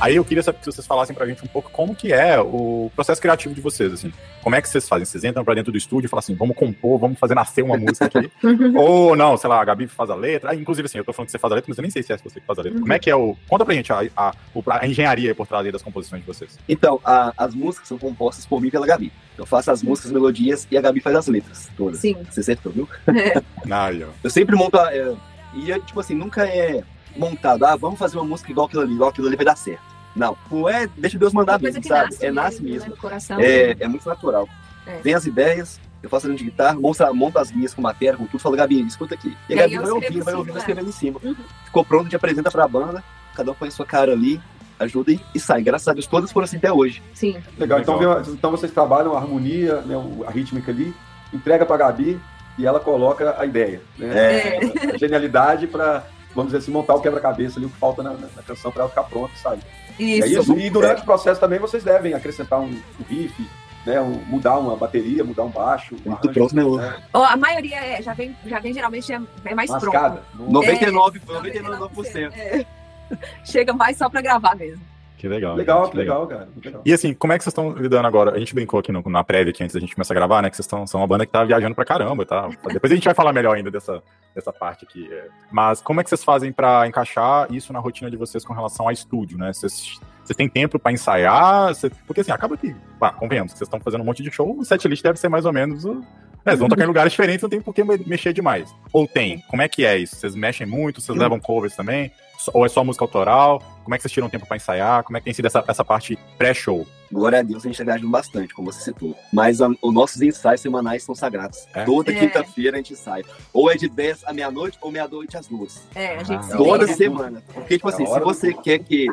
Aí 0.00 0.14
eu 0.14 0.24
queria 0.24 0.42
saber 0.44 0.58
que 0.60 0.66
vocês 0.66 0.86
falassem 0.86 1.14
pra 1.14 1.26
gente 1.26 1.42
um 1.44 1.48
pouco 1.48 1.70
como 1.72 1.92
que 1.94 2.12
é 2.12 2.38
o 2.40 2.88
processo 2.94 3.20
criativo 3.20 3.52
de 3.52 3.60
vocês, 3.60 3.92
assim. 3.92 4.12
Como 4.42 4.54
é 4.54 4.62
que 4.62 4.68
vocês 4.68 4.88
fazem? 4.88 5.04
Vocês 5.04 5.24
entram 5.24 5.44
pra 5.44 5.54
dentro 5.54 5.72
do 5.72 5.78
estúdio 5.78 6.06
e 6.06 6.08
falam 6.08 6.20
assim, 6.20 6.34
vamos 6.36 6.56
compor, 6.56 6.98
vamos 7.00 7.18
fazer 7.18 7.34
nascer 7.34 7.62
uma 7.64 7.76
música 7.76 8.04
aqui. 8.06 8.30
Ou 8.78 9.16
não, 9.16 9.36
sei 9.36 9.50
lá, 9.50 9.60
a 9.60 9.64
Gabi 9.64 9.88
faz 9.88 10.08
a 10.10 10.14
letra. 10.14 10.50
Ah, 10.52 10.54
inclusive, 10.54 10.86
assim, 10.86 10.98
eu 10.98 11.04
tô 11.04 11.12
falando 11.12 11.26
que 11.26 11.32
você 11.32 11.38
faz 11.38 11.50
a 11.50 11.54
letra, 11.56 11.68
mas 11.68 11.78
eu 11.78 11.82
nem 11.82 11.90
sei 11.90 12.02
se 12.04 12.12
é 12.12 12.16
você 12.16 12.38
que 12.38 12.46
faz 12.46 12.58
a 12.60 12.62
letra. 12.62 12.78
Como 12.80 12.92
é 12.92 12.98
que 12.98 13.10
é 13.10 13.16
o... 13.16 13.36
Conta 13.48 13.64
pra 13.64 13.74
gente 13.74 13.92
a, 13.92 14.02
a, 14.16 14.32
a 14.80 14.86
engenharia 14.86 15.34
por 15.34 15.48
trás 15.48 15.66
aí 15.66 15.72
das 15.72 15.82
composições 15.82 16.22
de 16.22 16.26
vocês. 16.28 16.56
Então, 16.68 17.00
a- 17.04 17.32
as 17.36 17.52
músicas 17.54 17.88
são 17.88 17.98
compostas 17.98 18.46
por 18.46 18.60
mim 18.60 18.68
e 18.68 18.70
pela 18.70 18.86
Gabi. 18.86 19.12
Eu 19.36 19.46
faço 19.46 19.70
as 19.72 19.82
músicas, 19.82 20.12
melodias 20.12 20.66
e 20.70 20.78
a 20.78 20.80
Gabi 20.80 21.00
faz 21.00 21.16
as 21.16 21.26
letras 21.26 21.68
todas. 21.76 21.98
Sim. 21.98 22.16
Você 22.30 22.38
acertou, 22.40 22.70
viu? 22.72 22.88
Aí, 23.68 24.04
ó. 24.04 24.08
Eu 24.22 24.30
sempre 24.30 24.54
monto. 24.54 24.78
a- 24.78 24.94
é, 24.94 25.12
e, 25.54 25.72
é, 25.72 25.80
tipo 25.80 25.98
assim, 25.98 26.14
nunca 26.14 26.46
é 26.46 26.82
montado. 27.16 27.64
Ah, 27.64 27.76
vamos 27.76 27.98
fazer 27.98 28.16
uma 28.16 28.24
música 28.24 28.50
igual 28.50 28.66
aquilo 28.66 28.82
ali, 28.82 28.94
igual 28.94 29.10
aquilo 29.10 29.26
ali 29.26 29.36
vai 29.36 29.46
dar 29.46 29.56
certo. 29.56 29.82
Não. 30.14 30.36
Não 30.50 30.68
é, 30.68 30.86
deixa 30.96 31.18
Deus 31.18 31.32
mandar 31.32 31.60
mesmo, 31.60 31.82
sabe? 31.84 32.10
nasce, 32.10 32.26
é 32.26 32.30
nasce 32.30 32.62
né, 32.62 32.70
mesmo. 32.70 32.90
no 32.90 32.96
coração. 32.96 33.38
É, 33.40 33.76
é 33.78 33.88
muito 33.88 34.08
natural. 34.08 34.48
É. 34.86 34.98
Vem 35.02 35.14
as 35.14 35.26
ideias, 35.26 35.80
eu 36.02 36.08
faço 36.08 36.26
a 36.26 36.28
linha 36.28 36.38
de 36.38 36.44
guitarra, 36.44 36.78
monto, 36.78 37.14
monto 37.14 37.38
as 37.38 37.50
linhas 37.50 37.74
com 37.74 37.82
matéria, 37.82 38.16
com 38.16 38.26
tudo, 38.26 38.40
falo, 38.40 38.56
Gabi, 38.56 38.80
escuta 38.86 39.14
aqui. 39.14 39.36
E 39.48 39.54
a 39.54 39.56
Gabi 39.56 39.78
vai 39.78 39.90
ouvindo, 39.90 40.24
vai 40.24 40.34
em 40.34 40.36
ouvindo, 40.36 40.52
vai 40.52 40.60
escrevendo 40.60 40.88
em 40.88 40.92
cima. 40.92 41.20
Uhum. 41.22 41.36
Ficou 41.64 41.84
pronto, 41.84 42.02
a 42.02 42.04
gente 42.04 42.16
apresenta 42.16 42.50
pra 42.50 42.66
banda, 42.66 43.02
cada 43.34 43.50
um 43.50 43.54
põe 43.54 43.68
a 43.68 43.70
sua 43.70 43.84
cara 43.84 44.12
ali, 44.12 44.40
ajuda 44.78 45.12
e, 45.12 45.20
e 45.34 45.40
sai. 45.40 45.62
Graças 45.62 45.88
a 45.88 45.92
Deus, 45.92 46.06
todas 46.06 46.32
foram 46.32 46.44
assim 46.44 46.56
até 46.56 46.72
hoje. 46.72 47.02
Sim. 47.14 47.36
Legal, 47.58 47.80
então, 47.80 47.98
Legal. 47.98 48.22
então 48.28 48.50
vocês 48.50 48.72
trabalham 48.72 49.14
a 49.14 49.18
harmonia, 49.18 49.80
né, 49.82 49.94
a 50.26 50.30
rítmica 50.30 50.70
ali, 50.70 50.94
entrega 51.32 51.66
pra 51.66 51.76
Gabi 51.76 52.20
e 52.56 52.66
ela 52.66 52.80
coloca 52.80 53.36
a 53.38 53.44
ideia. 53.44 53.82
Né? 53.96 54.08
É. 54.08 54.60
A 54.94 54.98
genialidade 54.98 55.66
pra, 55.66 56.06
vamos 56.38 56.52
dizer 56.52 56.58
assim, 56.62 56.70
montar 56.70 56.94
o 56.94 57.00
quebra-cabeça 57.00 57.58
ali, 57.58 57.66
o 57.66 57.70
que 57.70 57.76
falta 57.78 58.00
na, 58.02 58.10
na- 58.12 58.28
canção 58.46 58.70
pra 58.70 58.82
ela 58.82 58.88
ficar 58.88 59.02
pronta, 59.04 59.32
sabe? 59.36 59.60
Isso. 59.98 60.24
É 60.24 60.28
isso. 60.28 60.52
E 60.58 60.70
durante 60.70 61.02
o 61.02 61.04
processo 61.04 61.40
também 61.40 61.58
vocês 61.58 61.82
devem 61.82 62.14
acrescentar 62.14 62.60
um, 62.60 62.66
um 62.66 63.04
riff, 63.08 63.44
né, 63.84 64.00
um- 64.00 64.22
mudar 64.26 64.56
uma 64.58 64.76
bateria, 64.76 65.24
mudar 65.24 65.42
um 65.42 65.48
baixo, 65.50 65.96
um 66.06 66.10
Muito 66.10 66.28
arranjo, 66.30 66.48
pronto, 66.54 66.76
né? 66.76 66.96
Ó, 67.12 67.24
A 67.24 67.36
maioria 67.36 67.76
é- 67.76 68.00
já, 68.02 68.14
vem, 68.14 68.36
já 68.46 68.60
vem 68.60 68.72
geralmente 68.72 69.12
é, 69.12 69.20
é 69.46 69.54
mais 69.54 69.68
mascada. 69.68 70.22
pronto. 70.32 70.44
Não- 70.44 70.52
99, 70.62 71.20
É, 71.28 71.32
99%. 71.32 72.32
É. 72.36 72.64
Chega 73.44 73.72
mais 73.72 73.96
só 73.96 74.08
pra 74.08 74.20
gravar 74.20 74.54
mesmo. 74.54 74.82
Que 75.18 75.28
legal. 75.28 75.54
Legal, 75.56 75.82
gente, 75.84 75.90
que 75.90 75.96
legal, 75.98 76.26
cara. 76.28 76.48
muito 76.52 76.64
legal. 76.64 76.82
E 76.84 76.92
assim, 76.92 77.12
como 77.12 77.32
é 77.32 77.38
que 77.38 77.42
vocês 77.44 77.50
estão 77.50 77.72
lidando 77.72 78.06
agora? 78.06 78.30
A 78.34 78.38
gente 78.38 78.54
brincou 78.54 78.78
aqui 78.80 78.92
no- 78.92 79.02
na 79.06 79.24
prévia 79.24 79.50
aqui 79.50 79.62
antes 79.64 79.74
da 79.74 79.80
gente 79.80 79.94
começar 79.94 80.14
a 80.14 80.16
gravar, 80.16 80.40
né? 80.42 80.48
Que 80.48 80.56
vocês 80.56 80.64
estão, 80.64 80.86
são 80.86 81.00
uma 81.00 81.06
banda 81.08 81.26
que 81.26 81.32
tá 81.32 81.44
viajando 81.44 81.74
pra 81.74 81.84
caramba, 81.84 82.24
tá? 82.24 82.48
Depois 82.72 82.92
a 82.92 82.94
gente 82.94 83.04
vai 83.04 83.14
falar 83.14 83.32
melhor 83.32 83.56
ainda 83.56 83.70
dessa, 83.70 84.00
dessa 84.34 84.52
parte 84.52 84.84
aqui. 84.84 85.08
é. 85.12 85.26
Mas 85.50 85.80
como 85.82 86.00
é 86.00 86.04
que 86.04 86.08
vocês 86.08 86.22
fazem 86.22 86.52
pra 86.52 86.86
encaixar 86.86 87.52
isso 87.52 87.72
na 87.72 87.80
rotina 87.80 88.08
de 88.10 88.16
vocês 88.16 88.44
com 88.44 88.54
relação 88.54 88.86
ao 88.86 88.92
estúdio, 88.92 89.36
né? 89.36 89.52
Vocês, 89.52 89.98
vocês 90.24 90.36
têm 90.36 90.48
tempo 90.48 90.78
pra 90.78 90.92
ensaiar? 90.92 91.74
Cê- 91.74 91.90
porque 92.06 92.20
assim, 92.20 92.30
acaba 92.30 92.56
que, 92.56 92.74
bah, 93.00 93.10
convenhamos, 93.12 93.50
vocês 93.52 93.62
estão 93.62 93.80
fazendo 93.80 94.02
um 94.02 94.04
monte 94.04 94.22
de 94.22 94.30
show, 94.30 94.56
o 94.56 94.64
setlist 94.64 95.02
deve 95.02 95.18
ser 95.18 95.28
mais 95.28 95.44
ou 95.44 95.52
menos. 95.52 95.84
o- 95.84 96.00
Vocês 96.44 96.60
vão 96.60 96.68
tocar 96.68 96.84
em 96.84 96.86
lugares 96.86 97.10
diferentes, 97.12 97.42
não 97.42 97.50
tem 97.50 97.60
por 97.60 97.74
que 97.74 97.82
me- 97.84 97.98
mexer 98.06 98.32
demais. 98.32 98.72
Ou 98.92 99.06
tem? 99.06 99.40
Como 99.48 99.60
é 99.60 99.68
que 99.68 99.84
é 99.84 99.98
isso? 99.98 100.14
Vocês 100.16 100.34
mexem 100.36 100.66
muito? 100.66 101.00
Vocês 101.00 101.18
levam 101.18 101.38
covers 101.40 101.74
também? 101.76 102.10
Ou 102.54 102.64
é 102.64 102.68
só 102.68 102.84
música 102.84 103.04
autoral? 103.04 103.60
Como 103.82 103.94
é 103.94 103.98
que 103.98 104.02
vocês 104.02 104.12
tiram 104.12 104.28
tempo 104.28 104.46
pra 104.46 104.56
ensaiar? 104.56 105.02
Como 105.02 105.16
é 105.16 105.20
que 105.20 105.24
tem 105.24 105.32
sido 105.34 105.46
essa, 105.46 105.64
essa 105.66 105.84
parte 105.84 106.18
pré-show? 106.36 106.86
Glória 107.10 107.38
a 107.38 107.42
Deus, 107.42 107.64
a 107.64 107.68
gente 107.68 107.78
tá 107.78 107.84
viajando 107.84 108.10
bastante, 108.10 108.52
como 108.54 108.70
você 108.70 108.82
citou. 108.82 109.16
Mas 109.32 109.62
a- 109.62 109.70
os 109.82 109.94
nossos 109.94 110.20
ensaios 110.20 110.60
semanais 110.60 111.02
são 111.02 111.14
sagrados. 111.14 111.66
É? 111.74 111.84
Toda 111.84 112.12
É. 112.12 112.14
quinta-feira 112.20 112.76
a 112.76 112.78
gente 112.78 112.92
ensaia. 112.92 113.24
Ou 113.52 113.70
é 113.70 113.76
de 113.76 113.88
10 113.88 114.24
à 114.26 114.32
meia-noite, 114.32 114.76
ou 114.82 114.90
meia-noite 114.90 115.36
às 115.36 115.46
duas. 115.48 115.88
É, 115.94 116.16
a 116.18 116.22
gente 116.22 116.52
Ah, 116.52 116.56
Toda 116.56 116.86
né? 116.86 116.92
semana. 116.92 117.42
Porque, 117.54 117.76
tipo 117.76 117.88
É 117.88 117.92
assim, 117.94 118.04
se 118.06 118.18
do 118.18 118.24
você 118.24 118.50
povo. 118.50 118.62
quer 118.62 118.78
que 118.80 119.06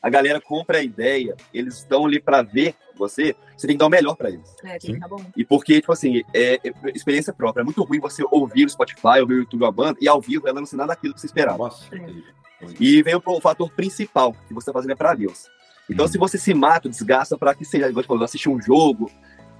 a 0.00 0.08
galera 0.08 0.40
compre 0.40 0.76
a 0.76 0.82
ideia, 0.82 1.36
eles 1.52 1.78
estão 1.78 2.06
ali 2.06 2.20
pra 2.20 2.40
ver 2.42 2.74
você, 2.96 3.34
você 3.56 3.66
tem 3.66 3.74
que 3.74 3.80
dar 3.80 3.86
o 3.86 3.90
melhor 3.90 4.14
pra 4.14 4.28
eles. 4.30 4.54
É, 4.64 4.78
Sim. 4.78 4.98
tá 5.00 5.08
bom. 5.08 5.20
E 5.36 5.44
porque, 5.44 5.80
tipo 5.80 5.92
assim, 5.92 6.22
é, 6.32 6.54
é 6.62 6.72
experiência 6.94 7.32
própria. 7.32 7.62
É 7.62 7.64
muito 7.64 7.82
ruim 7.82 7.98
você 7.98 8.22
ouvir 8.30 8.64
o 8.64 8.70
Spotify, 8.70 9.20
ouvir 9.20 9.34
o 9.34 9.38
YouTube 9.38 9.64
a 9.64 9.72
banda, 9.72 9.98
e 10.00 10.06
ao 10.08 10.20
vivo 10.20 10.46
ela 10.46 10.60
não 10.60 10.66
ser 10.66 10.76
nada 10.76 10.88
daquilo 10.90 11.14
que 11.14 11.20
você 11.20 11.26
esperava. 11.26 11.58
Nossa, 11.58 11.84
É. 11.92 11.98
entendi. 11.98 12.22
E 12.78 13.02
vem 13.02 13.14
o, 13.14 13.22
o 13.24 13.40
fator 13.40 13.70
principal, 13.70 14.34
que 14.46 14.54
você 14.54 14.66
tá 14.66 14.72
fazendo 14.72 14.92
é 14.92 14.96
pra 14.96 15.14
Deus. 15.14 15.46
Então, 15.88 16.06
Uhum. 16.06 16.12
se 16.12 16.18
você 16.18 16.38
se 16.38 16.54
mata, 16.54 16.88
desgasta 16.88 17.36
pra 17.36 17.54
que 17.54 17.64
seja, 17.64 17.88
igual 17.88 18.02
você 18.02 18.06
falou, 18.08 18.24
assistir 18.24 18.48
um 18.48 18.60
jogo, 18.62 19.10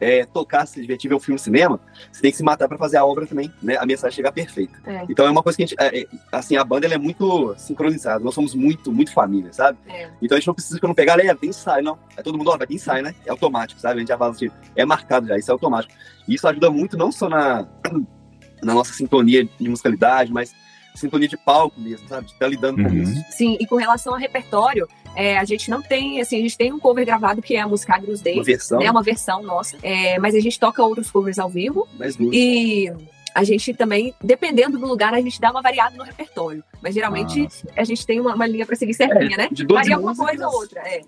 é, 0.00 0.24
tocar, 0.24 0.64
se 0.66 0.80
divertir, 0.80 1.08
ver 1.08 1.14
um 1.14 1.20
filme 1.20 1.34
no 1.34 1.42
cinema, 1.42 1.78
você 2.10 2.22
tem 2.22 2.30
que 2.30 2.36
se 2.36 2.42
matar 2.42 2.66
pra 2.68 2.78
fazer 2.78 2.96
a 2.96 3.04
obra 3.04 3.26
também, 3.26 3.52
né? 3.62 3.76
A 3.76 3.84
mensagem 3.84 4.16
chegar 4.16 4.32
perfeita. 4.32 4.80
É. 4.86 5.04
Então 5.08 5.26
é 5.26 5.30
uma 5.30 5.42
coisa 5.42 5.56
que 5.56 5.62
a 5.62 5.66
gente, 5.66 5.76
é, 5.78 6.00
é, 6.02 6.06
assim, 6.32 6.56
a 6.56 6.64
banda 6.64 6.86
ela 6.86 6.94
é 6.94 6.98
muito 6.98 7.54
sincronizada, 7.58 8.24
nós 8.24 8.34
somos 8.34 8.54
muito, 8.54 8.90
muito 8.90 9.12
família, 9.12 9.52
sabe? 9.52 9.78
É. 9.88 10.10
Então 10.22 10.36
a 10.36 10.40
gente 10.40 10.46
não 10.46 10.54
precisa 10.54 10.78
que 10.78 10.84
eu 10.84 10.88
não 10.88 10.94
pegar, 10.94 11.16
galera, 11.16 11.36
tem 11.36 11.50
ensaio, 11.50 11.84
não. 11.84 11.98
É 12.16 12.22
todo 12.22 12.38
mundo, 12.38 12.50
ó, 12.50 12.56
vai 12.56 12.66
ter 12.66 12.74
ensaio, 12.74 13.02
né? 13.02 13.14
É 13.26 13.30
automático, 13.30 13.78
sabe? 13.80 13.96
A 13.96 13.98
gente 13.98 14.08
já 14.08 14.16
fala 14.16 14.30
assim, 14.30 14.48
é 14.74 14.84
marcado 14.86 15.26
já, 15.26 15.36
isso 15.36 15.50
é 15.50 15.52
automático. 15.52 15.92
E 16.26 16.34
isso 16.34 16.48
ajuda 16.48 16.70
muito, 16.70 16.96
não 16.96 17.12
só 17.12 17.28
na, 17.28 17.68
na 18.62 18.72
nossa 18.72 18.94
sintonia 18.94 19.44
de 19.44 19.68
musicalidade, 19.68 20.32
mas 20.32 20.54
sintonia 20.94 21.28
de 21.28 21.36
palco 21.36 21.80
mesmo, 21.80 22.06
sabe? 22.08 22.26
De 22.26 22.32
estar 22.32 22.46
lidando 22.48 22.82
com 22.82 22.88
Uhum. 22.88 23.02
isso. 23.02 23.24
Sim, 23.30 23.56
e 23.60 23.66
com 23.66 23.76
relação 23.76 24.12
ao 24.12 24.18
repertório, 24.18 24.88
é, 25.16 25.38
a 25.38 25.44
gente 25.44 25.70
não 25.70 25.80
tem, 25.82 26.20
assim, 26.20 26.38
a 26.38 26.42
gente 26.42 26.56
tem 26.56 26.72
um 26.72 26.78
cover 26.78 27.04
gravado 27.04 27.40
que 27.42 27.54
é 27.56 27.60
a 27.60 27.66
música 27.68 27.94
Agnus 27.94 28.20
Dei, 28.20 28.34
Uma 28.34 28.44
versão, 28.44 28.78
né, 28.78 28.90
uma 28.90 29.02
versão 29.02 29.42
nossa, 29.42 29.76
é, 29.82 30.18
mas 30.18 30.34
a 30.34 30.40
gente 30.40 30.58
toca 30.58 30.82
outros 30.82 31.10
covers 31.10 31.38
ao 31.38 31.48
vivo 31.48 31.88
mais 31.98 32.16
duro. 32.16 32.34
e 32.34 32.92
a 33.34 33.44
gente 33.44 33.72
também, 33.74 34.14
dependendo 34.22 34.78
do 34.78 34.86
lugar, 34.86 35.14
a 35.14 35.20
gente 35.20 35.40
dá 35.40 35.50
uma 35.50 35.62
variada 35.62 35.96
no 35.96 36.02
repertório, 36.04 36.62
mas 36.82 36.94
geralmente 36.94 37.48
Ah, 37.76 37.80
a 37.80 37.84
gente 37.84 38.06
tem 38.06 38.20
uma, 38.20 38.34
uma 38.34 38.46
linha 38.46 38.66
pra 38.66 38.76
seguir 38.76 38.94
certinha, 38.94 39.36
né? 39.36 39.48
De 39.50 39.64
12 39.64 39.80
Varia 39.90 39.98
músicas, 39.98 40.26
coisa 40.28 40.48
ou 40.48 40.54
outra, 40.54 40.80
é. 40.80 41.00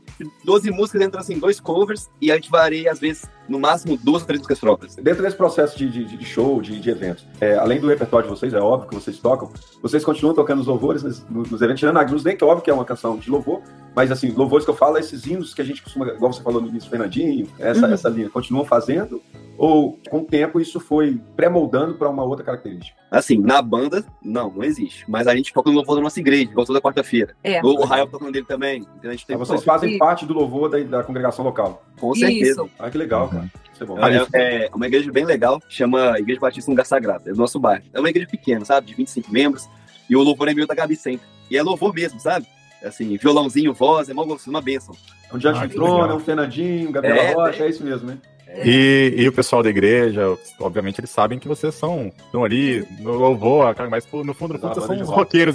12 0.44 0.70
músicas 0.70 1.02
entram 1.02 1.20
assim, 1.20 1.38
dois 1.38 1.58
covers, 1.60 2.08
e 2.20 2.30
a 2.30 2.34
gente 2.36 2.50
varia, 2.50 2.90
às 2.92 2.98
vezes, 3.00 3.24
no 3.48 3.58
máximo 3.58 3.96
duas 3.96 4.22
ou 4.22 4.26
três 4.26 4.40
músicas 4.40 4.58
próprias. 4.60 4.96
Dentro 4.96 5.22
desse 5.22 5.36
processo 5.36 5.76
de, 5.76 5.88
de, 5.88 6.04
de 6.16 6.24
show, 6.24 6.60
de, 6.62 6.78
de 6.80 6.90
eventos, 6.90 7.26
é, 7.40 7.54
além 7.56 7.80
do 7.80 7.88
repertório 7.88 8.28
de 8.28 8.34
vocês, 8.34 8.54
é 8.54 8.60
óbvio 8.60 8.88
que 8.88 8.94
vocês 8.94 9.18
tocam, 9.18 9.50
vocês 9.82 10.04
continuam 10.04 10.34
tocando 10.34 10.60
os 10.60 10.66
louvores 10.66 11.02
nos, 11.02 11.24
nos 11.28 11.60
eventos, 11.60 11.80
tirando 11.80 11.96
a 11.98 12.00
Agnus 12.02 12.22
Dei, 12.22 12.34
que 12.36 12.44
é 12.44 12.46
óbvio 12.46 12.62
que 12.62 12.70
é 12.70 12.74
uma 12.74 12.84
canção 12.84 13.16
de 13.16 13.30
louvor, 13.30 13.60
mas 13.94 14.10
assim, 14.10 14.30
louvores 14.30 14.64
que 14.64 14.70
eu 14.70 14.76
falo, 14.76 14.96
esses 14.98 15.26
hinos 15.26 15.52
que 15.54 15.60
a 15.60 15.64
gente 15.64 15.82
costuma, 15.82 16.06
igual 16.08 16.32
você 16.32 16.42
falou 16.42 16.60
no 16.62 16.68
início, 16.68 16.88
Fernandinho, 16.88 17.48
essa, 17.58 17.86
Uhum. 17.86 17.92
essa 17.92 18.08
linha, 18.08 18.30
continuam 18.30 18.64
fazendo, 18.64 19.20
ou 19.58 19.98
com 20.10 20.18
o 20.18 20.24
tempo 20.24 20.60
isso 20.60 20.80
foi 20.80 21.20
pré-moldando 21.36 21.94
para 21.94 22.08
uma 22.08 22.24
outra 22.24 22.44
característica? 22.44 22.96
Assim, 23.10 23.38
na 23.38 23.60
banda, 23.60 24.04
não, 24.22 24.50
não 24.50 24.64
existe. 24.64 25.04
Mas 25.08 25.26
a 25.26 25.36
gente 25.36 25.52
toca 25.52 25.68
no 25.70 25.76
louvor 25.76 25.96
da 25.96 26.02
nossa 26.02 26.18
igreja, 26.18 26.44
igual 26.50 26.66
toda 26.66 26.80
quarta-feira. 26.80 27.34
É. 27.44 27.60
O, 27.62 27.68
o 27.80 27.84
Rael 27.84 28.06
tocando 28.06 28.32
dele 28.32 28.46
também. 28.46 28.86
Então 28.98 29.10
a 29.10 29.12
gente 29.12 29.26
tem 29.26 29.36
vocês 29.36 29.62
fazem 29.62 29.94
E- 29.94 29.98
parte 29.98 30.24
do 30.24 30.32
louvor 30.34 30.68
da, 30.70 30.78
da 30.78 31.02
congregação 31.04 31.44
local. 31.44 31.84
Com 32.00 32.14
certeza. 32.14 32.62
Isso. 32.62 32.70
Ah, 32.78 32.90
que 32.90 32.96
legal, 32.98 33.24
Uhum. 33.24 33.30
cara. 33.30 33.50
Isso 33.72 33.82
é 33.82 33.86
bom. 33.86 33.98
É, 34.34 34.64
é 34.66 34.70
uma 34.74 34.86
igreja 34.86 35.12
bem 35.12 35.24
legal, 35.24 35.60
chama 35.68 36.18
Igreja 36.18 36.40
Batista 36.40 36.70
no 36.70 36.74
Lugar 36.74 36.86
Sagrado, 36.86 37.28
é 37.28 37.32
do 37.32 37.38
nosso 37.38 37.58
bairro. 37.60 37.84
É 37.92 37.98
uma 38.00 38.08
igreja 38.10 38.28
pequena, 38.30 38.64
sabe? 38.64 38.86
De 38.88 38.94
25 38.94 39.30
membros. 39.32 39.68
E 40.08 40.16
o 40.16 40.22
louvor 40.22 40.48
é 40.48 40.54
meio 40.54 40.66
da 40.66 40.74
Gabi 40.74 40.96
sempre. 40.96 41.26
E 41.50 41.56
é 41.56 41.62
louvor 41.62 41.92
mesmo, 41.94 42.18
sabe? 42.20 42.46
Assim, 42.84 43.16
violãozinho, 43.16 43.72
voz, 43.72 44.08
é 44.08 44.14
mó 44.14 44.24
gostoso, 44.24 44.50
uma 44.50 44.60
bênção. 44.60 44.94
Um 45.32 45.38
Diante 45.38 45.60
Ah, 45.64 45.68
Trono, 45.68 46.02
legal. 46.02 46.16
um 46.16 46.20
Fernandinho, 46.20 46.88
um 46.88 46.92
Gabriel 46.92 47.16
É, 47.16 47.32
Rocha, 47.32 47.64
é 47.64 47.68
isso 47.70 47.82
mesmo, 47.84 48.08
né? 48.08 48.18
E, 48.64 49.14
e 49.16 49.28
o 49.28 49.32
pessoal 49.32 49.62
da 49.62 49.70
igreja, 49.70 50.36
obviamente, 50.60 51.00
eles 51.00 51.10
sabem 51.10 51.38
que 51.38 51.48
vocês 51.48 51.74
são 51.74 52.12
estão 52.24 52.44
ali 52.44 52.86
no 53.00 53.12
louvor, 53.12 53.74
mas 53.90 54.04
no 54.04 54.10
fundo, 54.10 54.26
no 54.26 54.34
fundo, 54.34 54.58
vocês 54.58 54.84
são 54.84 54.94
uns 54.96 55.08
roqueiros 55.08 55.54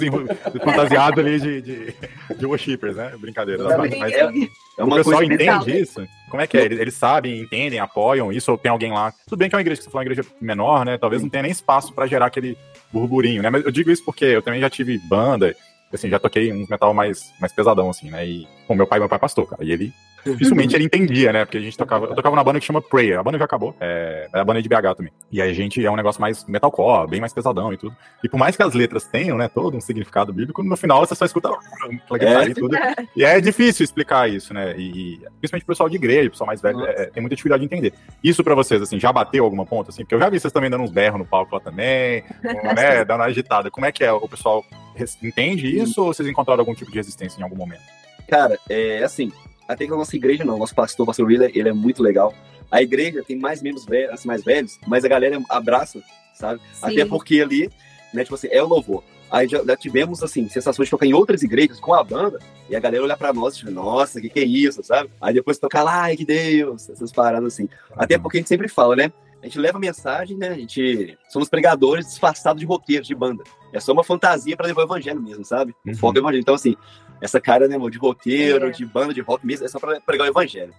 fantasiados 0.64 1.24
ali 1.24 1.40
de, 1.40 1.62
de, 1.62 1.94
de 2.36 2.46
worshippers, 2.46 2.96
né? 2.96 3.12
Brincadeira. 3.18 3.76
Mas, 3.78 3.92
É, 4.12 4.20
é 4.78 4.84
o 4.84 4.90
pessoal 4.90 5.20
legal. 5.20 5.62
entende 5.62 5.80
isso? 5.80 6.06
Como 6.28 6.42
é 6.42 6.46
que 6.46 6.56
é? 6.58 6.64
Eles, 6.64 6.78
eles 6.78 6.94
sabem, 6.94 7.40
entendem, 7.40 7.78
apoiam 7.78 8.32
isso? 8.32 8.50
Ou 8.50 8.58
tem 8.58 8.70
alguém 8.70 8.92
lá? 8.92 9.12
Tudo 9.26 9.38
bem 9.38 9.48
que 9.48 9.54
é 9.54 9.56
uma 9.58 9.62
igreja 9.62 9.78
que 9.80 9.84
você 9.84 9.90
falou, 9.90 10.04
uma 10.04 10.12
igreja 10.12 10.28
menor, 10.40 10.84
né? 10.84 10.98
Talvez 10.98 11.22
não 11.22 11.28
tenha 11.30 11.42
nem 11.42 11.52
espaço 11.52 11.92
pra 11.92 12.06
gerar 12.06 12.26
aquele 12.26 12.56
burburinho, 12.92 13.42
né? 13.42 13.50
Mas 13.50 13.64
eu 13.64 13.70
digo 13.70 13.90
isso 13.90 14.04
porque 14.04 14.24
eu 14.24 14.42
também 14.42 14.60
já 14.60 14.68
tive 14.68 14.98
banda, 14.98 15.54
assim, 15.92 16.08
já 16.08 16.18
toquei 16.18 16.52
uns 16.52 16.68
metal 16.68 16.92
mais, 16.92 17.32
mais 17.40 17.52
pesadão, 17.52 17.90
assim, 17.90 18.10
né? 18.10 18.26
E, 18.26 18.46
bom, 18.68 18.74
meu 18.74 18.86
pai, 18.86 18.98
meu 18.98 19.08
pai 19.08 19.16
é 19.16 19.20
pastor, 19.20 19.48
cara, 19.48 19.64
e 19.64 19.72
ele 19.72 19.92
dificilmente 20.24 20.74
ele 20.74 20.84
entendia, 20.84 21.32
né? 21.32 21.44
Porque 21.44 21.58
a 21.58 21.60
gente 21.60 21.76
tocava, 21.76 22.06
eu 22.06 22.14
tocava 22.14 22.36
na 22.36 22.44
banda 22.44 22.60
que 22.60 22.66
chama 22.66 22.80
Prayer, 22.80 23.18
a 23.18 23.22
banda 23.22 23.38
já 23.38 23.44
acabou, 23.44 23.74
é, 23.80 24.28
é 24.32 24.40
a 24.40 24.44
banda 24.44 24.62
de 24.62 24.68
BH 24.68 24.94
também. 24.96 25.12
E 25.30 25.40
aí 25.40 25.50
a 25.50 25.54
gente 25.54 25.84
é 25.84 25.90
um 25.90 25.96
negócio 25.96 26.20
mais 26.20 26.44
metalcore, 26.46 27.08
bem 27.08 27.20
mais 27.20 27.32
pesadão 27.32 27.72
e 27.72 27.76
tudo. 27.76 27.96
E 28.22 28.28
por 28.28 28.38
mais 28.38 28.56
que 28.56 28.62
as 28.62 28.74
letras 28.74 29.04
tenham, 29.04 29.36
né, 29.36 29.48
todo 29.48 29.76
um 29.76 29.80
significado 29.80 30.32
bíblico, 30.32 30.62
no 30.62 30.76
final 30.76 31.04
você 31.04 31.14
só 31.14 31.24
escuta 31.24 31.50
guitarra 32.12 32.48
e 32.48 32.54
tudo. 32.54 32.76
E 33.16 33.24
é 33.24 33.40
difícil 33.40 33.84
explicar 33.84 34.28
isso, 34.28 34.52
né? 34.52 34.74
E 34.78 35.20
principalmente 35.38 35.64
o 35.64 35.66
pessoal 35.66 35.88
de 35.88 35.96
igreja, 35.96 36.28
o 36.28 36.30
pessoal 36.30 36.46
mais 36.46 36.60
velho, 36.60 36.78
Nossa. 36.78 36.90
é, 36.90 37.06
tem 37.06 37.20
muita 37.22 37.36
dificuldade 37.36 37.66
de 37.66 37.66
entender. 37.66 37.92
Isso 38.22 38.42
pra 38.44 38.54
vocês, 38.54 38.80
assim, 38.82 38.98
já 38.98 39.12
bateu 39.12 39.44
alguma 39.44 39.66
ponta, 39.66 39.90
assim? 39.90 40.02
Porque 40.02 40.14
eu 40.14 40.20
já 40.20 40.28
vi 40.28 40.38
vocês 40.38 40.52
também 40.52 40.70
dando 40.70 40.84
uns 40.84 40.90
berros 40.90 41.18
no 41.18 41.26
palco 41.26 41.54
lá 41.54 41.60
também, 41.60 42.24
né? 42.42 43.04
Dando 43.04 43.20
uma 43.20 43.26
agitada. 43.26 43.70
Como 43.70 43.86
é 43.86 43.92
que 43.92 44.04
é? 44.04 44.12
O 44.12 44.28
pessoal 44.28 44.64
entende 45.22 45.66
isso 45.66 46.02
ou 46.02 46.12
vocês 46.12 46.28
encontraram 46.28 46.60
algum 46.60 46.74
tipo 46.74 46.90
de 46.90 46.96
resistência 46.96 47.40
em 47.40 47.42
algum 47.42 47.56
momento? 47.56 47.82
Cara, 48.28 48.58
é 48.68 49.02
assim, 49.02 49.32
até 49.68 49.86
que 49.86 49.92
a 49.92 49.96
nossa 49.96 50.16
igreja 50.16 50.44
não, 50.44 50.58
nosso 50.58 50.74
pastor, 50.74 51.04
o 51.04 51.06
pastor 51.06 51.26
Willer, 51.26 51.50
ele 51.54 51.68
é 51.68 51.72
muito 51.72 52.02
legal. 52.02 52.34
A 52.70 52.82
igreja 52.82 53.22
tem 53.22 53.38
mais 53.38 53.62
membros 53.62 53.84
velhos, 53.84 54.12
assim, 54.14 54.26
mais 54.26 54.42
velhos, 54.42 54.78
mas 54.86 55.04
a 55.04 55.08
galera 55.08 55.38
abraça, 55.48 56.00
sabe? 56.34 56.60
Sim. 56.72 56.78
Até 56.86 57.04
porque 57.04 57.40
ali, 57.40 57.70
né, 58.12 58.22
tipo 58.24 58.34
assim, 58.34 58.48
é 58.50 58.62
o 58.62 58.66
louvor. 58.66 59.04
Aí 59.30 59.46
já, 59.46 59.62
já 59.62 59.76
tivemos, 59.76 60.22
assim, 60.22 60.48
sensações 60.48 60.86
de 60.86 60.90
tocar 60.90 61.04
em 61.04 61.12
outras 61.12 61.42
igrejas 61.42 61.78
com 61.78 61.92
a 61.92 62.02
banda, 62.02 62.38
e 62.68 62.74
a 62.74 62.80
galera 62.80 63.04
olhar 63.04 63.16
pra 63.16 63.32
nós 63.32 63.54
e 63.54 63.58
tipo, 63.58 63.70
nossa, 63.70 64.20
que 64.20 64.28
que 64.30 64.40
é 64.40 64.44
isso, 64.44 64.82
sabe? 64.82 65.10
Aí 65.20 65.34
depois 65.34 65.58
tocar 65.58 65.82
lá, 65.82 66.02
ai 66.04 66.16
que 66.16 66.24
Deus, 66.24 66.88
essas 66.88 67.12
paradas 67.12 67.52
assim. 67.54 67.68
Até 67.94 68.18
porque 68.18 68.38
a 68.38 68.40
gente 68.40 68.48
sempre 68.48 68.68
fala, 68.68 68.96
né? 68.96 69.12
A 69.42 69.46
gente 69.46 69.58
leva 69.58 69.78
mensagem, 69.78 70.36
né? 70.36 70.48
A 70.48 70.54
gente 70.54 71.16
somos 71.28 71.48
pregadores 71.48 72.06
disfarçados 72.06 72.58
de 72.60 72.66
roqueiros, 72.66 73.06
de 73.06 73.14
banda. 73.14 73.44
É 73.72 73.78
só 73.78 73.92
uma 73.92 74.02
fantasia 74.02 74.56
pra 74.56 74.66
levar 74.66 74.80
o 74.82 74.84
evangelho 74.84 75.22
mesmo, 75.22 75.44
sabe? 75.44 75.74
O 75.86 75.90
Uhum. 75.90 75.94
foco 75.94 76.18
é 76.18 76.20
o 76.20 76.22
evangelho. 76.22 76.40
Então, 76.40 76.54
assim, 76.54 76.74
essa 77.20 77.40
cara, 77.40 77.66
né, 77.68 77.76
amor, 77.76 77.90
de 77.90 77.98
roqueiro, 77.98 78.68
É. 78.68 78.70
de 78.70 78.84
banda, 78.86 79.12
de 79.14 79.20
rock 79.20 79.44
mesmo, 79.46 79.64
é 79.66 79.68
só 79.68 79.78
pra 79.78 80.00
pregar 80.00 80.26
o 80.26 80.30
evangelho. 80.30 80.72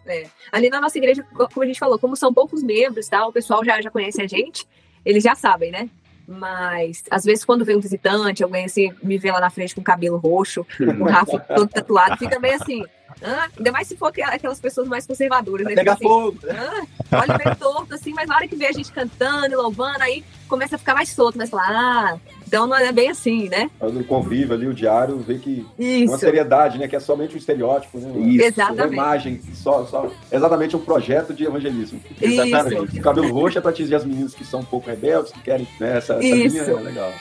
Ali 0.52 0.70
na 0.70 0.80
nossa 0.82 0.98
igreja, 0.98 1.24
co- 1.24 1.48
como 1.50 1.64
a 1.64 1.68
gente 1.68 1.80
falou, 1.80 1.98
como 2.00 2.16
são 2.16 2.34
poucos 2.34 2.64
membros, 2.64 3.08
tá? 3.08 3.26
o 3.28 3.32
pessoal 3.34 3.64
já, 3.64 3.82
já 3.82 3.90
conhece 3.92 4.22
a 4.22 4.28
gente, 4.28 4.66
eles 5.06 5.24
já 5.24 5.36
sabem, 5.36 5.72
né? 5.72 5.90
Mas, 6.28 7.04
às 7.10 7.24
vezes, 7.24 7.44
quando 7.44 7.66
vem 7.66 7.76
um 7.76 7.80
visitante, 7.80 8.44
alguém 8.44 8.66
assim, 8.66 8.94
me 9.02 9.18
vê 9.18 9.32
lá 9.32 9.40
na 9.40 9.50
frente 9.50 9.74
com 9.74 9.82
cabelo 9.82 10.18
roxo, 10.18 10.64
com 10.78 11.04
o 11.04 11.08
Rafa 11.10 11.40
todo 11.56 11.68
tatuado, 11.68 12.18
fica 12.18 12.40
meio 12.40 12.56
assim. 12.56 12.84
"Ah", 13.24 13.48
ainda 13.58 13.72
mais 13.72 13.88
se 13.88 13.98
for 13.98 14.06
aquela- 14.08 14.34
aquelas 14.36 14.60
pessoas 14.60 14.88
mais 14.88 15.08
conservadoras, 15.08 15.66
né? 15.66 15.74
Pegar 15.74 15.96
Fica 15.98 16.06
assim, 16.08 16.16
fogo. 16.22 16.38
"Ah", 17.12 17.18
olha 17.20 17.38
meio 17.44 17.56
torto, 17.56 17.96
assim, 17.96 18.14
mas 18.14 18.30
na 18.30 18.36
hora 18.36 18.48
que 18.48 18.56
vê 18.56 18.68
a 18.68 18.72
gente 18.72 18.92
cantando 18.94 19.52
e 19.52 19.56
louvando, 19.56 20.04
aí 20.04 20.24
começa 20.48 20.76
a 20.76 20.80
ficar 20.80 20.94
mais 20.94 21.10
solto, 21.10 21.36
mas 21.36 21.50
fala, 21.50 21.64
ah, 21.68 22.18
então 22.50 22.66
não 22.66 22.76
é 22.76 22.92
bem 22.92 23.12
assim, 23.12 23.48
né? 23.48 23.70
No 23.80 24.04
convívio 24.04 24.56
ali, 24.56 24.66
o 24.66 24.74
diário, 24.74 25.20
vê 25.20 25.38
que 25.38 25.64
uma 25.78 25.88
Isso, 25.88 26.18
seriedade, 26.18 26.80
né? 26.80 26.88
Que 26.88 26.96
é 26.96 27.00
somente 27.00 27.36
um 27.36 27.38
estereótipo, 27.38 28.00
né? 28.00 28.12
Uma, 28.12 28.28
Isso. 28.28 28.38
uma 28.38 28.46
exatamente. 28.48 28.94
imagem, 28.94 29.42
só, 29.54 29.86
só, 29.86 30.12
exatamente 30.32 30.76
um 30.76 30.80
projeto 30.80 31.32
de 31.32 31.46
evangelismo. 31.46 32.02
Exatamente. 32.20 33.00
O 33.00 33.02
cabelo 33.04 33.32
roxo 33.32 33.60
é 33.60 33.62
para 33.62 33.70
atingir 33.70 33.94
as 33.94 34.04
meninas 34.04 34.34
que 34.34 34.44
são 34.44 34.62
um 34.62 34.66
pouco 34.66 34.90
rebeldes, 34.90 35.32
que 35.32 35.42
querem, 35.42 35.68
né? 35.80 35.98
Essa, 35.98 36.14
essa 36.16 36.26
Isso. 36.26 36.58
linha 36.58 36.80
é 36.80 36.82
legal. 36.82 37.14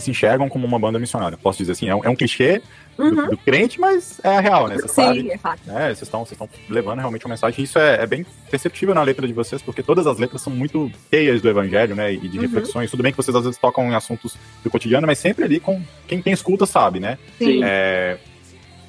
Se 0.00 0.10
enxergam 0.10 0.48
como 0.48 0.66
uma 0.66 0.78
banda 0.78 0.98
missionária. 0.98 1.36
Posso 1.36 1.58
dizer 1.58 1.72
assim, 1.72 1.88
é 1.88 1.94
um, 1.94 2.04
é 2.04 2.08
um 2.08 2.16
clichê 2.16 2.62
do, 2.96 3.04
Uhum. 3.04 3.28
do 3.30 3.36
crente, 3.36 3.80
mas 3.80 4.20
é 4.22 4.36
a 4.36 4.40
real, 4.40 4.68
né? 4.68 4.76
Sabe. 4.86 5.20
Sim, 5.22 5.30
é 5.30 5.38
fato. 5.38 5.60
É, 5.68 5.94
vocês 5.94 6.02
estão 6.02 6.26
levando 6.68 6.98
realmente 6.98 7.24
uma 7.24 7.30
mensagem. 7.30 7.64
Isso 7.64 7.78
é, 7.78 8.02
é 8.02 8.06
bem 8.06 8.26
perceptível 8.50 8.94
na 8.94 9.02
letra 9.02 9.26
de 9.26 9.32
vocês, 9.32 9.62
porque 9.62 9.82
todas 9.82 10.06
as 10.06 10.18
letras 10.18 10.42
são 10.42 10.52
muito 10.52 10.90
cheias 11.10 11.40
do 11.40 11.48
evangelho, 11.48 11.94
né? 11.94 12.12
E 12.12 12.18
de 12.28 12.36
Uhum. 12.36 12.42
reflexões. 12.42 12.90
Tudo 12.90 13.02
bem 13.02 13.12
que 13.12 13.16
vocês 13.16 13.34
às 13.34 13.44
vezes 13.44 13.58
tocam 13.58 13.90
em 13.90 13.94
assuntos 13.94 14.36
do 14.62 14.70
cotidiano, 14.70 15.06
mas 15.06 15.18
sempre 15.18 15.44
ali 15.44 15.60
com 15.60 15.80
quem 16.06 16.20
tem 16.20 16.32
escuta 16.32 16.66
sabe, 16.66 17.00
né? 17.00 17.16
Sim. 17.38 17.60
É, 17.64 18.18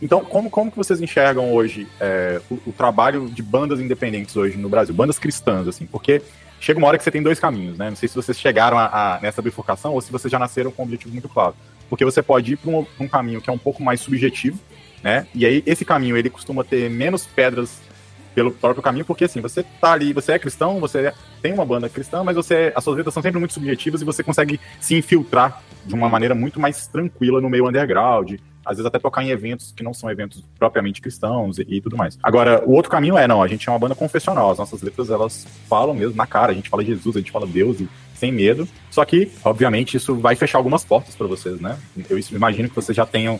então, 0.02 0.22
como, 0.26 0.50
como 0.50 0.72
que 0.72 0.78
vocês 0.78 1.00
enxergam 1.00 1.54
hoje 1.54 1.88
é, 2.00 2.42
o, 2.50 2.56
o 2.68 2.72
trabalho 2.74 3.30
de 3.30 3.44
bandas 3.44 3.80
independentes 3.80 4.36
hoje 4.36 4.58
no 4.58 4.68
Brasil? 4.68 4.96
Bandas 4.96 5.20
cristãs, 5.20 5.68
assim, 5.68 5.86
porque 5.86 6.22
chega 6.62 6.80
uma 6.80 6.88
hora 6.88 6.98
que 6.98 7.04
você 7.04 7.12
tem 7.12 7.22
dois 7.22 7.40
caminhos, 7.40 7.78
né? 7.78 7.90
Não 7.90 7.96
sei 7.98 8.08
se 8.08 8.16
vocês 8.16 8.40
chegaram 8.40 8.78
a, 8.78 8.86
a- 9.16 9.20
nessa 9.20 9.42
bifurcação 9.42 9.92
ou 9.94 10.00
se 10.00 10.12
vocês 10.12 10.32
já 10.32 10.40
nasceram 10.40 10.72
com 10.72 10.84
um 10.84 10.86
objetivo 10.86 11.12
muito 11.12 11.28
claro. 11.28 11.56
Porque 11.90 12.06
você 12.06 12.22
pode 12.22 12.54
ir 12.54 12.58
para 12.58 12.72
um, 12.72 12.86
um 13.02 13.08
caminho 13.08 13.42
que 13.42 13.50
é 13.50 13.54
um 13.54 13.58
pouco 13.58 13.84
mais 13.84 14.00
subjetivo, 14.00 14.58
né? 15.04 15.28
E 15.36 15.46
aí, 15.46 15.62
esse 15.66 15.84
caminho, 15.84 16.16
ele 16.16 16.30
costuma 16.30 16.64
ter 16.64 16.90
menos 16.90 17.26
pedras 17.26 17.82
pelo 18.34 18.50
próprio 18.52 18.82
caminho, 18.82 19.04
porque 19.04 19.26
assim, 19.26 19.42
você 19.42 19.62
tá 19.82 19.92
ali, 19.92 20.14
você 20.14 20.32
é 20.32 20.40
cristão, 20.40 20.80
você 20.80 21.12
tem 21.42 21.52
uma 21.52 21.66
banda 21.66 21.90
cristã, 21.90 22.24
mas 22.24 22.34
você, 22.36 22.72
as 22.74 22.82
suas 22.82 22.96
letras 22.96 23.14
são 23.14 23.22
sempre 23.22 23.40
muito 23.40 23.54
subjetivas 23.54 24.02
e 24.02 24.06
você 24.06 24.24
consegue 24.24 24.58
se 24.80 24.96
infiltrar 24.96 25.62
de 25.86 25.94
uma 25.94 26.08
maneira 26.08 26.34
muito 26.34 26.58
mais 26.58 26.88
tranquila 26.88 27.42
no 27.42 27.50
meio 27.50 27.68
underground, 27.68 28.36
às 28.66 28.78
vezes 28.78 28.86
até 28.86 29.00
tocar 29.00 29.24
em 29.24 29.30
eventos 29.30 29.72
que 29.72 29.84
não 29.84 29.94
são 29.94 30.10
eventos 30.10 30.44
propriamente 30.58 31.02
cristãos 31.02 31.58
e, 31.58 31.66
e 31.68 31.82
tudo 31.82 31.98
mais. 31.98 32.18
Agora, 32.22 32.64
o 32.66 32.72
outro 32.72 32.92
caminho 32.92 33.18
é, 33.18 33.28
não, 33.28 33.42
a 33.42 33.48
gente 33.48 33.68
é 33.68 33.72
uma 33.72 33.80
banda 33.80 33.96
confessional, 33.96 34.52
as 34.52 34.58
nossas 34.58 34.82
letras, 34.82 35.10
elas 35.10 35.48
falam 35.68 35.94
mesmo 35.94 36.16
na 36.16 36.28
cara, 36.28 36.52
a 36.52 36.56
gente 36.56 36.70
fala 36.70 36.84
Jesus, 36.84 37.16
a 37.16 37.20
gente 37.20 37.32
fala 37.32 37.48
Deus 37.48 37.80
e 37.80 37.90
sem 38.16 38.32
medo, 38.32 38.68
só 38.92 39.04
que, 39.04 39.32
obviamente, 39.44 39.98
isso 39.98 40.16
vai 40.16 40.36
fechar 40.36 40.60
algumas 40.60 40.86
portas 40.86 41.16
para 41.16 41.26
vocês, 41.26 41.60
né? 41.60 41.80
Eu 42.08 42.20
imagino 42.32 42.70
que 42.70 42.76
vocês 42.76 42.96
já 42.96 43.06
tenham 43.06 43.40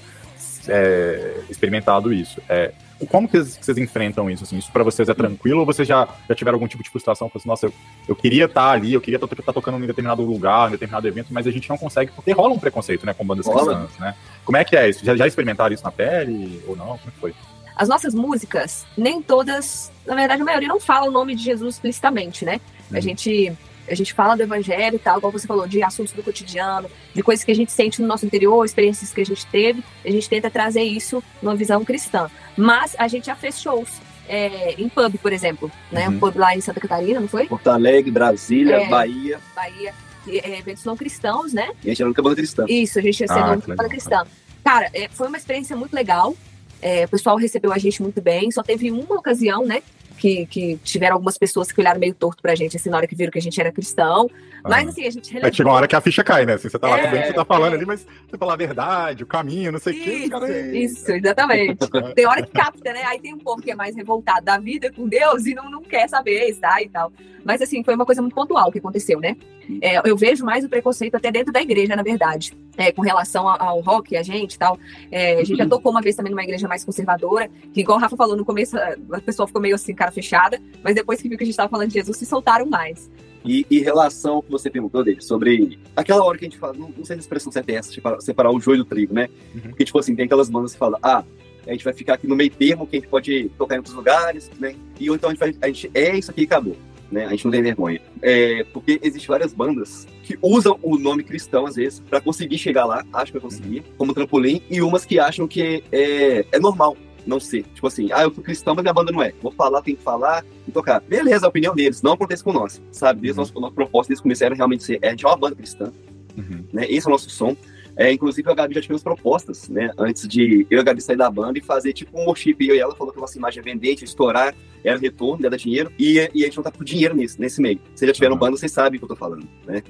é, 0.68 1.42
experimentado 1.50 2.12
isso. 2.12 2.42
É, 2.50 2.72
como 3.08 3.28
que 3.28 3.38
vocês, 3.40 3.78
enfrentam 3.78 4.30
isso? 4.30 4.44
Assim? 4.44 4.58
Isso 4.58 4.72
para 4.72 4.84
vocês 4.84 5.08
é 5.10 5.14
tranquilo 5.14 5.62
ou 5.62 5.66
vocês 5.66 5.88
já, 5.88 6.08
já 6.28 6.36
tiveram 6.36 6.56
algum 6.56 6.68
tipo 6.68 6.84
de 6.84 6.90
frustração? 6.90 7.32
Assim, 7.34 7.48
Nossa, 7.48 7.66
eu, 7.66 7.74
eu 8.08 8.16
queria 8.16 8.46
estar 8.46 8.72
ali, 8.72 8.94
eu 8.94 9.02
queria 9.02 9.18
estar 9.18 9.54
tocando 9.54 9.78
em 9.84 9.88
determinado 9.88 10.22
lugar, 10.24 10.68
em 10.68 10.72
determinado 10.72 11.08
evento, 11.08 11.28
mas 11.32 11.48
a 11.48 11.52
gente 11.52 11.70
não 11.70 11.78
consegue, 11.78 12.12
porque 12.12 12.32
rola 12.32 12.54
um 12.54 12.60
preconceito, 12.60 13.06
né, 13.06 13.14
com 13.14 13.26
bandas 13.26 13.46
Rola. 13.46 13.76
cristãs, 13.76 14.00
né? 14.00 14.16
Como 14.46 14.58
é 14.58 14.64
que 14.64 14.76
é 14.76 14.90
isso? 14.90 15.04
Já, 15.06 15.16
já 15.16 15.28
experimentaram 15.28 15.74
isso 15.74 15.84
na 15.84 15.92
pele 15.92 16.62
ou 16.68 16.76
não? 16.76 16.98
Como 16.98 17.10
é 17.10 17.20
foi? 17.20 17.34
As 17.76 17.88
nossas 17.88 18.14
músicas, 18.14 18.86
nem 18.98 19.22
todas, 19.22 19.92
na 20.06 20.14
verdade, 20.14 20.42
a 20.42 20.46
maioria 20.46 20.68
não 20.68 20.80
fala 20.80 21.08
o 21.08 21.12
nome 21.12 21.36
de 21.36 21.44
Jesus 21.44 21.76
explicitamente, 21.76 22.46
né? 22.46 22.60
A 22.92 22.96
Uhum. 22.96 23.02
gente 23.02 23.54
a 23.88 23.96
gente 23.96 24.14
fala 24.14 24.36
do 24.36 24.44
evangelho 24.44 24.96
e 24.96 25.00
tal, 25.00 25.18
igual 25.18 25.32
você 25.32 25.48
falou, 25.48 25.68
de 25.68 25.84
assuntos 25.84 26.14
do 26.14 26.24
cotidiano, 26.24 26.90
de 27.14 27.22
coisas 27.22 27.44
que 27.44 27.52
a 27.52 27.56
gente 27.56 27.72
sente 27.72 28.02
no 28.02 28.08
nosso 28.08 28.26
interior, 28.26 28.64
experiências 28.66 29.12
que 29.12 29.22
a 29.22 29.26
gente 29.26 29.46
teve, 29.48 29.84
a 30.06 30.12
gente 30.12 30.30
tenta 30.30 30.50
trazer 30.50 30.84
isso 30.84 31.24
numa 31.42 31.56
visão 31.56 31.84
cristã. 31.84 32.30
Mas 32.58 32.96
a 32.98 33.08
gente 33.08 33.26
já 33.26 33.36
fez 33.36 33.62
shows 33.62 33.90
é, 34.28 34.76
em 34.78 34.88
pub, 34.88 35.18
por 35.22 35.34
exemplo, 35.34 35.70
né? 35.92 36.08
Uhum. 36.08 36.16
Um 36.16 36.20
pub 36.20 36.36
lá 36.38 36.56
em 36.56 36.62
Santa 36.62 36.80
Catarina, 36.80 37.20
não 37.20 37.28
foi? 37.28 37.48
Porto 37.48 37.68
Alegre, 37.70 38.12
Brasília, 38.12 38.76
É. 38.78 38.88
Bahia. 38.88 39.40
Bahia, 39.56 39.94
e, 40.28 40.40
é, 40.40 40.60
eventos 40.60 40.86
não 40.86 40.96
cristãos, 40.96 41.52
né? 41.54 41.72
E 41.84 41.88
a 41.90 41.94
gente 41.94 42.02
era 42.02 42.12
a 42.12 42.22
banda 42.22 42.36
cristã. 42.36 42.66
Isso, 42.70 43.00
a 43.00 43.02
gente 43.02 43.20
ia 43.20 43.28
ser 43.28 43.34
Ah, 43.34 43.52
legal. 43.52 43.76
banda 43.76 43.90
cristã. 43.90 44.24
Cara, 44.64 44.90
é, 44.94 45.10
foi 45.10 45.28
uma 45.28 45.38
experiência 45.38 45.76
muito 45.76 45.94
legal. 45.94 46.36
É, 46.82 47.06
o 47.06 47.10
pessoal 47.10 47.36
recebeu 47.38 47.72
a 47.74 47.78
gente 47.78 48.02
muito 48.02 48.22
bem. 48.22 48.50
Só 48.52 48.64
teve 48.64 48.90
uma 48.92 49.16
ocasião, 49.16 49.66
né? 49.66 49.82
Que, 50.22 50.46
que 50.46 50.78
tiveram 50.84 51.16
algumas 51.16 51.36
pessoas 51.36 51.72
que 51.72 51.82
olharam 51.82 52.00
meio 52.00 52.14
torto 52.14 52.44
pra 52.44 52.54
gente, 52.54 52.78
assim, 52.78 52.92
na 52.92 52.98
hora 52.98 53.08
que 53.08 53.16
viram 53.16 53.32
que 53.32 53.40
a 53.40 53.42
gente 53.42 53.60
era 53.60 53.72
cristão. 53.72 54.30
Mas, 54.64 54.86
Ah. 54.86 54.90
assim, 54.90 55.06
a 55.08 55.10
gente 55.10 55.38
É 55.38 55.50
que 55.50 55.58
chega 55.58 55.70
uma 55.70 55.76
hora 55.76 55.88
que 55.88 55.96
a 55.96 56.02
ficha 56.02 56.24
cai, 56.24 56.46
né? 56.46 56.54
Assim, 56.54 56.70
você 56.70 56.78
tá 56.80 56.88
lá, 56.90 56.98
É, 57.00 57.02
tudo 57.04 57.12
bem 57.12 57.22
que 57.22 57.28
você 57.28 57.34
tá 57.34 57.46
falando 57.46 57.74
é. 57.74 57.76
ali, 57.78 57.86
mas 57.86 58.06
você 58.30 58.38
fala 58.38 58.54
a 58.54 58.56
verdade, 58.58 59.24
o 59.24 59.28
caminho, 59.28 59.72
não 59.72 59.80
sei 59.80 59.94
o 60.00 60.04
quê. 60.04 60.10
Isso, 60.12 60.30
cara, 60.30 60.52
é- 60.52 60.78
isso, 60.78 61.12
exatamente. 61.12 61.78
Tem 62.16 62.26
hora 62.28 62.42
que 62.42 62.52
capta, 62.52 62.94
né? 62.94 63.04
Aí 63.06 63.20
tem 63.20 63.34
um 63.34 63.40
povo 63.40 63.62
que 63.62 63.72
é 63.72 63.76
mais 63.76 63.96
revoltado 63.96 64.46
da 64.46 64.58
vida 64.58 64.92
com 64.92 65.08
Deus 65.08 65.46
e 65.46 65.54
não, 65.56 65.70
não 65.70 65.82
quer 65.82 66.08
saber, 66.08 66.50
está 66.50 66.82
e 66.82 66.90
tal. 66.90 67.12
Mas 67.44 67.62
assim, 67.62 67.84
foi 67.84 67.96
uma 67.96 68.06
coisa 68.06 68.22
muito 68.22 68.36
pontual 68.36 68.72
que 68.72 68.78
aconteceu, 68.80 69.20
né? 69.20 69.36
É, 69.82 70.08
eu 70.08 70.16
vejo 70.18 70.44
mais 70.46 70.64
o 70.66 70.70
preconceito 70.70 71.16
até 71.16 71.32
dentro 71.32 71.52
da 71.52 71.62
igreja, 71.62 71.96
na 71.96 72.04
verdade. 72.04 72.54
É, 72.78 72.92
com 72.92 73.02
relação 73.02 73.48
ao, 73.48 73.80
rock, 73.82 74.16
a 74.16 74.22
gente 74.24 74.54
e 74.54 74.58
tal. 74.60 74.78
É, 75.12 75.40
a 75.40 75.44
gente 75.44 75.58
já 75.58 75.68
tocou 75.68 75.92
uma 75.92 76.02
vez 76.02 76.16
também 76.16 76.32
numa 76.32 76.44
igreja 76.44 76.68
mais 76.68 76.84
conservadora, 76.86 77.50
que 77.74 77.82
igual 77.82 77.98
o 77.98 78.02
Rafa 78.02 78.16
falou 78.16 78.36
no 78.38 78.46
começo, 78.46 78.78
a 78.78 78.96
a 79.14 79.22
pessoa 79.22 79.48
ficou 79.48 79.62
meio 79.62 79.76
assim, 79.76 79.94
cara 79.96 80.12
fechada, 80.12 80.60
mas 80.84 80.94
depois 80.96 81.22
que 81.22 81.28
viu 81.30 81.38
que 81.38 81.44
a 81.44 81.48
gente 81.48 81.56
tava 81.56 81.70
falando 81.70 81.88
de 81.88 81.94
Jesus, 81.96 82.18
se 82.18 82.26
soltaram 82.26 82.66
mais. 82.66 83.10
E 83.44 83.66
em 83.70 83.80
relação 83.80 84.36
ao 84.36 84.44
que 84.44 84.52
você 84.52 84.70
perguntou 84.70 85.04
dele, 85.04 85.22
sobre 85.22 85.80
aquela 85.96 86.24
hora 86.24 86.38
que 86.38 86.46
a 86.46 86.50
gente 86.50 86.60
fala, 86.60 86.74
não, 86.74 86.90
não 86.90 87.06
sei 87.06 87.06
se 87.06 87.14
a 87.14 87.18
expressão 87.18 87.52
certa 87.52 87.72
é 87.72 87.76
essa, 87.76 87.92
tipo, 87.92 88.22
separar 88.22 88.52
o 88.52 88.60
joio 88.60 88.80
do 88.80 88.86
trigo, 88.86 89.14
né? 89.14 89.30
Uhum. 89.54 89.62
Porque, 89.62 89.86
tipo 89.86 89.98
assim, 90.00 90.16
tem 90.16 90.26
aquelas 90.26 90.50
bandas 90.50 90.74
que 90.74 90.80
falam, 90.80 91.00
ah, 91.02 91.24
a 91.68 91.72
gente 91.72 91.84
vai 91.84 91.94
ficar 91.94 92.16
aqui 92.16 92.28
no 92.28 92.36
meio 92.36 92.52
termo, 92.52 92.88
que 92.88 92.98
a 92.98 93.00
gente 93.00 93.10
pode 93.10 93.50
tocar 93.58 93.76
em 93.76 93.78
outros 93.80 93.96
lugares, 93.96 94.50
né? 94.60 94.76
E 95.00 95.10
ou 95.10 95.16
então 95.16 95.30
a 95.30 95.34
gente, 95.34 95.40
vai, 95.40 95.56
a 95.62 95.68
gente 95.68 95.92
é 95.94 96.18
isso 96.18 96.32
aqui 96.32 96.42
e 96.42 96.46
acabou. 96.46 96.76
Né? 97.12 97.26
A 97.26 97.30
gente 97.32 97.44
não 97.44 97.52
tem 97.52 97.62
vergonha. 97.62 98.02
É, 98.22 98.64
porque 98.72 99.00
existem 99.04 99.28
várias 99.28 99.54
bandas 99.54 100.08
que 100.24 100.38
usam 100.42 100.80
o 100.82 100.98
nome 100.98 101.24
cristão, 101.24 101.66
às 101.66 101.76
vezes, 101.76 102.00
para 102.00 102.22
conseguir 102.22 102.58
chegar 102.58 102.86
lá, 102.86 103.04
acham 103.12 103.26
que 103.26 103.34
vai 103.34 103.42
conseguir, 103.42 103.84
como 103.98 104.14
trampolim, 104.14 104.62
e 104.70 104.82
umas 104.82 105.04
que 105.04 105.20
acham 105.20 105.48
que 105.48 105.84
é, 105.92 106.46
é 106.52 106.60
normal 106.60 106.96
não 107.26 107.40
ser. 107.40 107.64
Tipo 107.74 107.88
assim, 107.88 108.10
ah, 108.12 108.24
eu 108.24 108.34
sou 108.34 108.44
cristão, 108.44 108.74
mas 108.76 108.84
minha 108.84 108.94
banda 108.94 109.12
não 109.12 109.22
é. 109.22 109.34
Vou 109.42 109.52
falar, 109.52 109.82
tem 109.82 109.96
que 109.96 110.02
falar 110.04 110.44
e 110.68 110.72
tocar. 110.72 111.00
Beleza, 111.02 111.46
a 111.46 111.50
opinião 111.50 111.74
deles. 111.76 112.02
Não 112.02 112.14
acontece 112.14 112.44
com 112.44 112.52
nós, 112.54 112.82
sabe? 112.92 113.22
Desde 113.22 113.40
Uhum. 113.40 113.44
o 113.46 113.48
nosso, 113.48 113.60
nosso 113.62 113.74
propósito, 113.76 114.10
desde 114.10 114.22
o 114.22 114.24
começo 114.24 114.44
era 114.44 114.56
realmente 114.56 114.84
ser, 114.84 115.00
é, 115.02 115.10
é 115.10 115.28
uma 115.28 115.38
banda 115.38 115.56
cristã, 115.56 115.92
Uhum. 116.38 116.64
né? 116.74 116.86
Esse 116.90 117.08
é 117.08 117.10
o 117.10 117.12
nosso 117.12 117.30
som. 117.30 117.56
É, 117.98 118.10
inclusive, 118.12 118.48
eu 118.48 118.52
e 118.52 118.54
a 118.54 118.56
Gabi 118.56 118.74
já 118.74 118.82
tivemos 118.82 119.04
propostas, 119.04 119.68
né? 119.68 119.92
Antes 119.98 120.26
de 120.26 120.66
eu 120.70 120.78
e 120.78 120.80
a 120.80 120.84
Gabi 120.84 121.02
sair 121.02 121.18
da 121.18 121.30
banda 121.30 121.60
e 121.60 121.62
fazer 121.62 121.92
tipo 121.92 122.18
um 122.18 122.24
worship. 122.26 122.56
Eu 122.62 122.74
e 122.74 122.80
ela 122.80 122.96
falou 122.96 123.12
que 123.12 123.20
a 123.20 123.22
nossa 123.22 123.38
imagem 123.38 123.60
é 123.60 123.64
vendente, 123.64 124.06
estourar, 124.06 124.56
era 124.82 124.98
retorno, 124.98 125.48
dar 125.50 125.58
dinheiro. 125.58 125.92
E, 126.00 126.14
e 126.34 126.42
a 126.44 126.46
gente 126.46 126.56
não 126.56 126.64
tá 126.64 126.72
por 126.72 126.86
dinheiro 126.86 127.14
nisso, 127.14 127.36
nesse 127.40 127.62
meio. 127.62 127.80
Vocês 127.94 128.08
já 128.08 128.14
tiveram 128.14 128.36
Uhum. 128.36 128.40
banda, 128.40 128.58
vocês 128.58 128.72
sabem 128.72 128.96
o 128.96 129.00
que 129.00 129.04
eu 129.04 129.10
tô 129.10 129.16
falando, 129.18 129.46
né? 129.68 129.84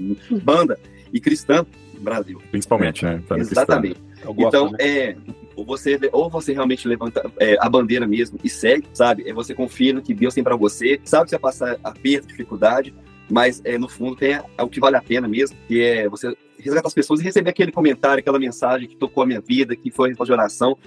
Banda 0.43 0.79
e 1.13 1.19
cristã, 1.19 1.63
Brasil. 1.99 2.41
Principalmente, 2.49 3.05
né? 3.05 3.17
cristã. 3.29 3.37
Exatamente. 3.37 3.99
Gosto, 4.25 4.41
Então, 4.47 4.71
né? 4.71 4.77
é, 4.79 5.15
ou 5.61 5.65
você, 5.65 5.99
ou 6.11 6.29
você 6.29 6.53
realmente 6.53 6.87
levanta 6.87 7.29
é, 7.39 7.55
a 7.59 7.69
bandeira 7.69 8.07
mesmo 8.07 8.39
e 8.43 8.49
segue, 8.49 8.87
sabe? 8.93 9.27
É 9.29 9.33
você 9.33 9.53
confia 9.53 9.93
no 9.93 10.01
que 10.01 10.13
Deus 10.13 10.33
tem 10.33 10.43
pra 10.43 10.55
você, 10.55 10.99
sabe 11.03 11.25
que 11.25 11.29
você 11.29 11.35
vai 11.37 11.41
passar 11.51 11.77
aperto, 11.83 12.27
dificuldade, 12.27 12.93
mas 13.29 13.61
é, 13.63 13.77
no 13.77 13.87
fundo 13.87 14.15
tem 14.15 14.33
a- 14.35 14.63
o 14.63 14.67
que 14.67 14.79
vale 14.79 14.97
a 14.97 15.01
pena 15.01 15.27
mesmo, 15.27 15.55
que 15.67 15.81
é 15.81 16.09
você 16.09 16.35
resgatar 16.59 16.87
as 16.87 16.93
pessoas 16.93 17.19
e 17.19 17.23
receber 17.23 17.49
aquele 17.51 17.71
comentário, 17.71 18.19
aquela 18.19 18.37
mensagem 18.39 18.87
que 18.87 18.95
tocou 18.95 19.23
a 19.23 19.25
minha 19.25 19.41
vida, 19.41 19.75
que 19.75 19.89
foi 19.91 20.09
resposta 20.09 20.33
de 20.33 20.39
oração, 20.39 20.77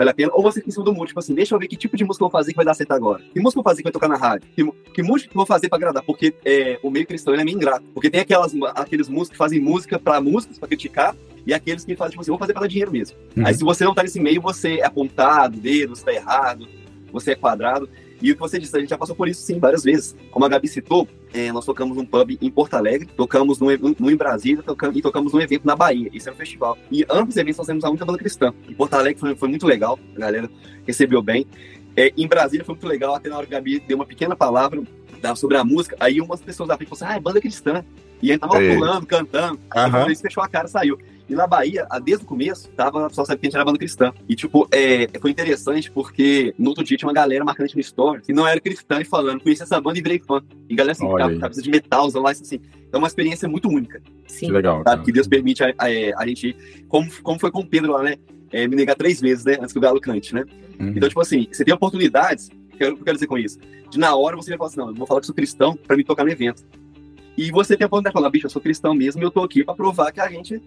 vale 0.00 0.10
a 0.10 0.14
pena. 0.14 0.32
Ou 0.34 0.42
você 0.42 0.60
fica 0.60 0.70
em 0.70 0.72
cima 0.72 0.84
do 0.84 0.94
muro, 0.94 1.06
tipo 1.06 1.20
assim, 1.20 1.34
deixa 1.34 1.54
eu 1.54 1.58
ver 1.58 1.68
que 1.68 1.76
tipo 1.76 1.96
de 1.96 2.04
música 2.04 2.24
eu 2.24 2.28
vou 2.28 2.38
fazer 2.38 2.52
que 2.52 2.56
vai 2.56 2.64
dar 2.64 2.74
certo 2.74 2.92
agora. 2.92 3.22
Que 3.32 3.40
música 3.40 3.60
eu 3.60 3.62
vou 3.62 3.70
fazer 3.70 3.82
que 3.82 3.84
vai 3.84 3.92
tocar 3.92 4.08
na 4.08 4.16
rádio? 4.16 4.48
Que, 4.54 4.92
que 4.92 5.02
música 5.02 5.30
que 5.30 5.36
eu 5.36 5.40
vou 5.40 5.46
fazer 5.46 5.68
pra 5.68 5.76
agradar? 5.76 6.02
Porque 6.02 6.34
é, 6.44 6.78
o 6.82 6.90
meio 6.90 7.06
cristão 7.06 7.34
ele 7.34 7.42
é 7.42 7.44
meio 7.44 7.56
ingrato. 7.56 7.84
Porque 7.92 8.10
tem 8.10 8.20
aquelas, 8.20 8.54
aqueles 8.74 9.08
músicos 9.08 9.30
que 9.30 9.36
fazem 9.36 9.60
música 9.60 9.98
pra 9.98 10.20
músicos, 10.20 10.58
pra 10.58 10.68
criticar, 10.68 11.14
e 11.46 11.54
aqueles 11.54 11.84
que 11.84 11.96
fazem, 11.96 12.12
tipo 12.12 12.22
assim, 12.22 12.30
vou 12.30 12.38
fazer 12.38 12.52
pra 12.52 12.62
dar 12.62 12.68
dinheiro 12.68 12.90
mesmo. 12.90 13.16
Uhum. 13.36 13.46
Aí 13.46 13.54
se 13.54 13.64
você 13.64 13.84
não 13.84 13.94
tá 13.94 14.02
nesse 14.02 14.20
meio, 14.20 14.40
você 14.40 14.76
é 14.76 14.86
apontado, 14.86 15.58
dedo, 15.58 15.94
você 15.94 16.04
tá 16.04 16.12
errado, 16.12 16.66
você 17.12 17.32
é 17.32 17.34
quadrado. 17.34 17.88
E 18.22 18.30
o 18.30 18.34
que 18.34 18.40
você 18.40 18.58
disse, 18.58 18.76
a 18.76 18.80
gente 18.80 18.90
já 18.90 18.98
passou 18.98 19.16
por 19.16 19.28
isso 19.28 19.40
sim 19.40 19.58
várias 19.58 19.82
vezes. 19.82 20.14
Como 20.30 20.44
a 20.44 20.48
Gabi 20.48 20.68
citou, 20.68 21.08
eh, 21.32 21.50
nós 21.52 21.64
tocamos 21.64 21.96
num 21.96 22.04
pub 22.04 22.36
em 22.40 22.50
Porto 22.50 22.74
Alegre, 22.74 23.08
tocamos 23.16 23.58
num, 23.58 23.68
num 23.98 24.10
em 24.10 24.16
Brasília 24.16 24.62
tocamos, 24.62 24.96
e 24.96 25.00
tocamos 25.00 25.32
num 25.32 25.40
evento 25.40 25.66
na 25.66 25.74
Bahia. 25.74 26.10
Isso 26.12 26.28
era 26.28 26.34
um 26.34 26.38
festival. 26.38 26.76
E 26.90 27.04
ambos 27.08 27.34
os 27.34 27.36
eventos 27.38 27.58
nós 27.58 27.66
temos 27.66 27.84
a 27.84 27.88
única 27.88 28.04
banda 28.04 28.18
cristã. 28.18 28.52
Em 28.68 28.74
Porto 28.74 28.94
Alegre 28.94 29.18
foi, 29.18 29.34
foi 29.34 29.48
muito 29.48 29.66
legal, 29.66 29.98
a 30.14 30.18
galera 30.18 30.50
recebeu 30.86 31.22
bem. 31.22 31.46
Eh, 31.96 32.12
em 32.16 32.28
Brasília 32.28 32.64
foi 32.64 32.74
muito 32.74 32.86
legal, 32.86 33.14
até 33.14 33.30
na 33.30 33.38
hora 33.38 33.46
que 33.46 33.54
a 33.54 33.58
Gabi 33.58 33.80
deu 33.80 33.96
uma 33.96 34.06
pequena 34.06 34.36
palavra 34.36 34.82
sobre 35.36 35.56
a 35.56 35.64
música, 35.64 35.96
aí 36.00 36.20
umas 36.20 36.40
pessoas 36.40 36.68
da 36.68 36.76
frente 36.76 36.88
falaram 36.88 37.06
assim, 37.06 37.14
ah, 37.14 37.16
é 37.18 37.20
banda 37.20 37.40
cristã. 37.40 37.84
E 38.22 38.30
aí 38.32 38.38
tava 38.38 38.54
pulando, 38.54 39.06
cantando. 39.06 39.58
Aham. 39.74 40.06
Aí 40.06 40.14
fechou 40.14 40.42
a 40.42 40.48
cara 40.48 40.66
e 40.66 40.70
saiu. 40.70 40.98
E 41.30 41.34
na 41.34 41.46
Bahia, 41.46 41.86
a- 41.88 41.98
desde 42.00 42.24
o 42.24 42.26
começo, 42.26 42.68
tava, 42.70 43.08
só 43.10 43.24
sabia 43.24 43.38
que 43.38 43.46
a 43.46 43.48
gente 43.50 43.54
era 43.56 43.64
banda 43.64 43.78
cristã. 43.78 44.12
E, 44.28 44.34
tipo, 44.34 44.66
é, 44.72 45.06
foi 45.20 45.30
interessante 45.30 45.90
porque 45.90 46.52
no 46.58 46.70
outro 46.70 46.82
dia 46.82 46.96
tinha 46.96 47.06
uma 47.08 47.14
galera 47.14 47.44
marcando 47.44 47.64
a 47.64 47.66
gente 47.68 47.76
no 47.76 47.80
story 47.82 48.20
que 48.22 48.32
não 48.32 48.46
era 48.46 48.60
cristã 48.60 49.00
e 49.00 49.04
falando, 49.04 49.40
conheci 49.40 49.62
essa 49.62 49.80
banda 49.80 49.98
e 49.98 50.02
virei 50.02 50.18
fã. 50.18 50.42
E 50.68 50.74
galera 50.74 50.92
assim, 50.92 51.06
Olha 51.06 51.26
aí. 51.26 51.38
cabeça 51.38 51.62
de 51.62 51.70
metal, 51.70 52.10
lá, 52.16 52.32
isso 52.32 52.42
assim. 52.42 52.56
Então 52.88 52.98
é 52.98 53.02
uma 53.02 53.06
experiência 53.06 53.48
muito 53.48 53.68
única, 53.68 54.02
Sim. 54.26 54.46
Que 54.46 54.52
legal. 54.52 54.82
sabe? 54.84 55.04
Que 55.04 55.12
Deus 55.12 55.28
permite 55.28 55.62
a, 55.62 55.68
a- 55.78 55.86
a 56.22 56.26
gente 56.26 56.48
ir. 56.48 56.84
Como, 56.88 57.08
como 57.22 57.38
foi 57.38 57.50
com 57.52 57.60
o 57.60 57.66
Pedro 57.66 57.92
lá, 57.92 58.02
né? 58.02 58.16
É, 58.52 58.66
me 58.66 58.74
negar 58.74 58.96
três 58.96 59.20
vezes, 59.20 59.44
né? 59.44 59.56
Antes 59.60 59.72
que 59.72 59.78
o 59.78 59.80
Galo 59.82 60.00
cante, 60.00 60.34
né? 60.34 60.44
Uhum. 60.80 60.88
Então, 60.96 61.08
tipo 61.08 61.20
assim, 61.20 61.46
você 61.52 61.64
tem 61.64 61.72
oportunidades, 61.72 62.48
o 62.48 62.76
que 62.76 62.82
eu 62.84 62.90
o 62.90 62.94
que 62.96 63.00
eu 63.02 63.04
quero 63.04 63.16
dizer 63.16 63.28
com 63.28 63.38
isso? 63.38 63.58
De 63.88 63.96
na 63.98 64.16
hora 64.16 64.34
você 64.34 64.50
vai 64.50 64.58
falar 64.58 64.68
assim, 64.70 64.80
não, 64.80 64.88
eu 64.88 64.94
vou 64.94 65.06
falar 65.06 65.20
que 65.20 65.26
sou 65.26 65.34
cristão 65.34 65.76
pra 65.76 65.96
me 65.96 66.02
tocar 66.02 66.24
no 66.24 66.30
evento. 66.30 66.64
E 67.38 67.50
você 67.52 67.76
tem 67.76 67.84
a 67.84 67.86
oportunidade 67.86 68.12
de 68.12 68.18
falar, 68.18 68.28
bicho, 68.30 68.46
eu 68.46 68.50
sou 68.50 68.60
cristão 68.60 68.92
mesmo 68.92 69.22
e 69.22 69.24
eu 69.24 69.30
tô 69.30 69.42
aqui 69.44 69.62
pra 69.64 69.72
provar 69.72 70.10
que 70.10 70.20
a 70.20 70.28
gente 70.28 70.60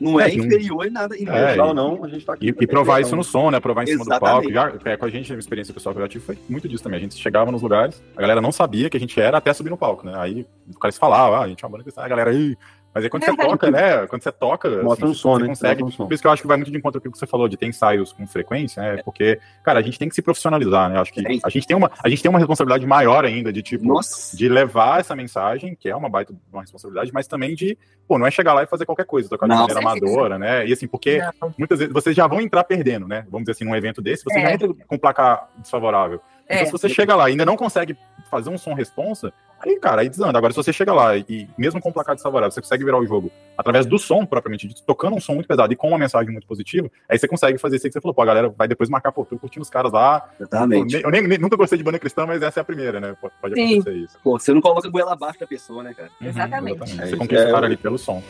não 0.00 0.20
é, 0.20 0.28
É, 0.28 0.34
inferior 0.34 0.86
em 0.86 0.90
nada. 0.90 1.16
Em 1.16 1.26
É. 1.28 1.50
Legal, 1.52 1.74
não, 1.74 2.04
a 2.04 2.08
gente 2.08 2.24
tá 2.24 2.34
aqui. 2.34 2.46
E, 2.46 2.48
e 2.48 2.66
provar 2.66 3.00
isso 3.00 3.14
no 3.14 3.24
som, 3.24 3.50
né? 3.50 3.60
Provar 3.60 3.84
em 3.84 3.86
cima 3.86 4.04
do 4.04 4.20
palco. 4.20 4.52
Já, 4.52 4.72
é, 4.84 4.96
com 4.96 5.04
a 5.04 5.10
gente, 5.10 5.32
a 5.32 5.36
experiência 5.36 5.72
pessoal 5.72 5.94
que 5.94 6.00
eu 6.00 6.04
já 6.04 6.08
tive 6.08 6.24
foi 6.24 6.38
muito 6.48 6.68
disso 6.68 6.82
também. 6.82 6.98
A 6.98 7.02
gente 7.02 7.16
chegava 7.16 7.50
nos 7.50 7.62
lugares, 7.62 8.02
a 8.16 8.20
galera 8.20 8.40
não 8.40 8.52
sabia 8.52 8.90
que 8.90 8.96
a 8.96 9.00
gente 9.00 9.18
era 9.20 9.38
até 9.38 9.52
subir 9.52 9.70
no 9.70 9.76
palco, 9.76 10.06
né? 10.06 10.12
Aí 10.16 10.46
o 10.74 10.78
cara 10.78 10.92
se 10.92 10.98
falava, 10.98 11.38
ah, 11.38 11.42
a 11.42 11.48
gente 11.48 11.64
é 11.64 11.66
uma 11.66 11.72
banda 11.72 11.84
cristã, 11.84 12.02
a 12.02 12.08
galera 12.08 12.30
aí, 12.30 12.56
Mas 12.94 13.02
aí 13.04 13.10
quando 13.10 13.24
você 13.24 13.34
toca, 13.36 13.70
né? 13.70 14.06
Quando 14.06 14.22
você 14.22 14.30
toca, 14.32 14.82
Mostra 14.82 15.06
um 15.06 15.14
som, 15.14 15.34
você 15.34 15.42
né? 15.42 15.48
consegue. 15.48 15.82
Mostra 15.82 15.94
um 15.94 16.04
som. 16.04 16.06
Por 16.08 16.14
isso 16.14 16.22
que 16.22 16.26
eu 16.26 16.30
acho 16.32 16.42
que 16.42 16.48
vai 16.48 16.56
muito 16.56 16.70
de 16.70 16.78
encontro 16.78 17.00
com 17.00 17.08
o 17.08 17.12
que 17.12 17.18
você 17.18 17.26
falou 17.26 17.48
de 17.48 17.56
ter 17.56 17.66
ensaios 17.66 18.12
com 18.12 18.26
frequência, 18.26 18.80
né? 18.82 19.02
Porque, 19.02 19.40
cara, 19.64 19.80
a 19.80 19.82
gente 19.82 19.98
tem 19.98 20.08
que 20.08 20.14
se 20.14 20.22
profissionalizar, 20.22 20.88
né? 20.88 20.96
Eu 20.96 21.00
Acho 21.02 21.12
que 21.12 21.20
a 21.42 21.48
gente 21.50 21.66
tem 21.66 21.76
uma, 21.76 21.90
a 22.02 22.08
gente 22.08 22.22
tem 22.22 22.30
uma 22.30 22.38
responsabilidade 22.38 22.86
maior 22.86 23.24
ainda 23.24 23.52
de 23.52 23.62
tipo 23.62 23.84
Nossa. 23.84 24.36
de 24.36 24.48
levar 24.48 25.00
essa 25.00 25.14
mensagem, 25.16 25.74
que 25.74 25.88
é 25.88 25.96
uma 25.96 26.08
baita 26.08 26.32
uma 26.52 26.62
responsabilidade, 26.62 27.10
mas 27.12 27.26
também 27.26 27.54
de, 27.54 27.76
pô, 28.06 28.18
não 28.18 28.26
é 28.26 28.30
chegar 28.30 28.54
lá 28.54 28.62
e 28.62 28.66
fazer 28.66 28.86
qualquer 28.86 29.06
coisa, 29.06 29.28
tocar 29.28 29.48
de 29.48 29.54
maneira 29.54 29.80
amadora, 29.80 30.38
né? 30.38 30.66
E 30.66 30.72
assim, 30.72 30.86
porque 30.86 31.18
Não. 31.42 31.52
muitas 31.58 31.78
vezes 31.80 31.92
vocês 31.92 32.14
já 32.14 32.26
vão 32.26 32.40
entrar 32.40 32.62
perdendo, 32.64 33.08
né? 33.08 33.26
Vamos 33.30 33.44
dizer 33.46 33.52
assim, 33.52 33.64
num 33.64 33.74
evento 33.74 34.00
desse, 34.00 34.22
você 34.24 34.38
É. 34.38 34.42
já 34.42 34.52
entra 34.52 34.68
com 34.86 34.96
placar 34.98 35.48
desfavorável. 35.58 36.20
Então, 36.44 36.58
É. 36.58 36.64
se 36.66 36.72
você 36.72 36.88
chega 36.88 37.16
lá 37.16 37.28
e 37.28 37.32
ainda 37.32 37.44
não 37.46 37.56
consegue 37.56 37.96
fazer 38.30 38.50
um 38.50 38.58
som 38.58 38.74
responsa, 38.74 39.32
aí, 39.60 39.78
cara, 39.80 40.02
aí 40.02 40.08
desanda. 40.08 40.36
Agora, 40.38 40.52
se 40.52 40.56
você 40.56 40.72
chega 40.72 40.92
lá 40.92 41.16
e, 41.16 41.48
mesmo 41.56 41.80
com 41.80 41.88
um 41.88 41.92
placar 41.92 42.14
desfavorável, 42.14 42.50
você 42.50 42.60
consegue 42.60 42.84
virar 42.84 42.98
o 42.98 43.06
jogo 43.06 43.30
através 43.56 43.86
do 43.86 43.98
som, 43.98 44.24
propriamente 44.26 44.66
dito, 44.68 44.82
tocando 44.86 45.16
um 45.16 45.20
som 45.20 45.34
muito 45.34 45.46
pesado 45.46 45.72
e 45.72 45.76
com 45.76 45.88
uma 45.88 45.98
mensagem 45.98 46.30
muito 46.32 46.46
positiva, 46.46 46.90
aí 47.08 47.18
você 47.18 47.26
consegue 47.28 47.56
fazer 47.58 47.76
isso 47.76 47.86
que 47.86 47.92
você 47.92 48.00
falou, 48.00 48.14
pô, 48.14 48.22
a 48.22 48.26
galera 48.26 48.48
vai 48.48 48.66
depois 48.68 48.88
marcar, 48.88 49.12
pô, 49.12 49.24
tô 49.24 49.38
curtindo 49.38 49.62
os 49.62 49.70
caras 49.70 49.92
lá. 49.92 50.28
Exatamente. 50.40 50.94
nem- 50.94 51.02
eu 51.04 51.10
nem, 51.10 51.26
nem- 51.26 51.38
nunca 51.38 51.56
gostei 51.56 51.78
de 51.78 51.84
banda 51.84 51.98
cristã, 51.98 52.26
mas 52.26 52.42
essa 52.42 52.60
é 52.60 52.62
a 52.62 52.64
primeira, 52.64 53.00
né? 53.00 53.14
Pode, 53.20 53.34
pode 53.40 53.54
Sim. 53.54 53.74
acontecer 53.74 53.96
isso. 53.96 54.18
Pô, 54.22 54.38
você 54.38 54.52
não 54.52 54.60
coloca 54.60 54.86
a 54.88 54.90
goela 54.90 55.12
abaixo 55.12 55.38
da 55.40 55.46
pessoa, 55.46 55.82
né, 55.82 55.94
cara? 55.94 56.10
Uhum, 56.20 56.28
Exatamente. 56.28 56.82
É 57.00 57.06
Você 57.06 57.16
conquista 57.16 57.46
É, 57.46 57.50
o 57.50 57.54
cara 57.54 57.66
ali 57.66 57.76
pelo 57.76 57.98
som. 57.98 58.22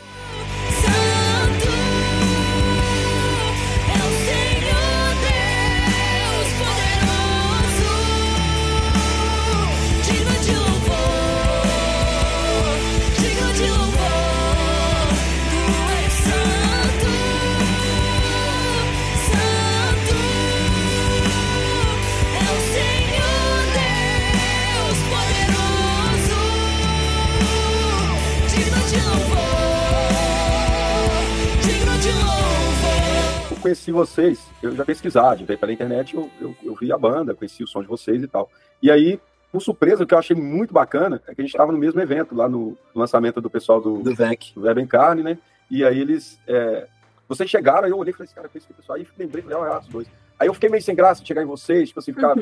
Conheci 33.65 33.91
vocês, 33.91 34.47
eu 34.61 34.75
já 34.75 34.85
pesquisava, 34.85 35.37
já 35.37 35.43
veio 35.43 35.57
pela 35.57 35.73
internet, 35.73 36.15
eu, 36.15 36.29
eu, 36.39 36.55
eu 36.63 36.75
vi 36.75 36.91
a 36.91 36.97
banda, 36.97 37.33
conheci 37.33 37.63
o 37.63 37.67
som 37.67 37.81
de 37.81 37.87
vocês 37.87 38.21
e 38.21 38.27
tal. 38.27 38.47
E 38.79 38.91
aí, 38.91 39.19
por 39.51 39.59
surpresa, 39.59 40.03
o 40.03 40.07
que 40.07 40.13
eu 40.13 40.19
achei 40.19 40.35
muito 40.35 40.71
bacana 40.71 41.19
é 41.27 41.33
que 41.33 41.41
a 41.41 41.43
gente 41.43 41.51
estava 41.51 41.71
no 41.71 41.77
mesmo 41.79 41.99
evento, 41.99 42.35
lá 42.35 42.47
no 42.47 42.77
lançamento 42.93 43.41
do 43.41 43.49
pessoal 43.49 43.81
do, 43.81 44.03
Do 44.03 44.13
VEC. 44.13 44.53
do 44.53 44.61
Web 44.61 44.85
Carne, 44.85 45.23
né? 45.23 45.39
E 45.71 45.83
aí 45.83 45.99
eles. 45.99 46.39
é, 46.47 46.85
vocês 47.27 47.49
chegaram, 47.49 47.85
aí 47.85 47.89
eu 47.89 47.97
olhei 47.97 48.11
e 48.11 48.13
falei, 48.13 48.25
esse 48.25 48.35
cara 48.35 48.47
conhece 48.47 48.67
esse 48.67 48.73
pessoal. 48.75 48.99
Aí 48.99 49.07
lembrei, 49.17 49.41
falei, 49.41 49.57
olha, 49.57 49.79
os 49.79 49.87
dois. 49.87 50.07
Aí 50.39 50.47
eu 50.47 50.53
fiquei 50.53 50.69
meio 50.69 50.83
sem 50.83 50.93
graça 50.93 51.21
de 51.21 51.27
chegar 51.27 51.41
em 51.41 51.47
vocês, 51.47 51.87
tipo 51.87 51.99
assim, 51.99 52.13
ficar. 52.13 52.35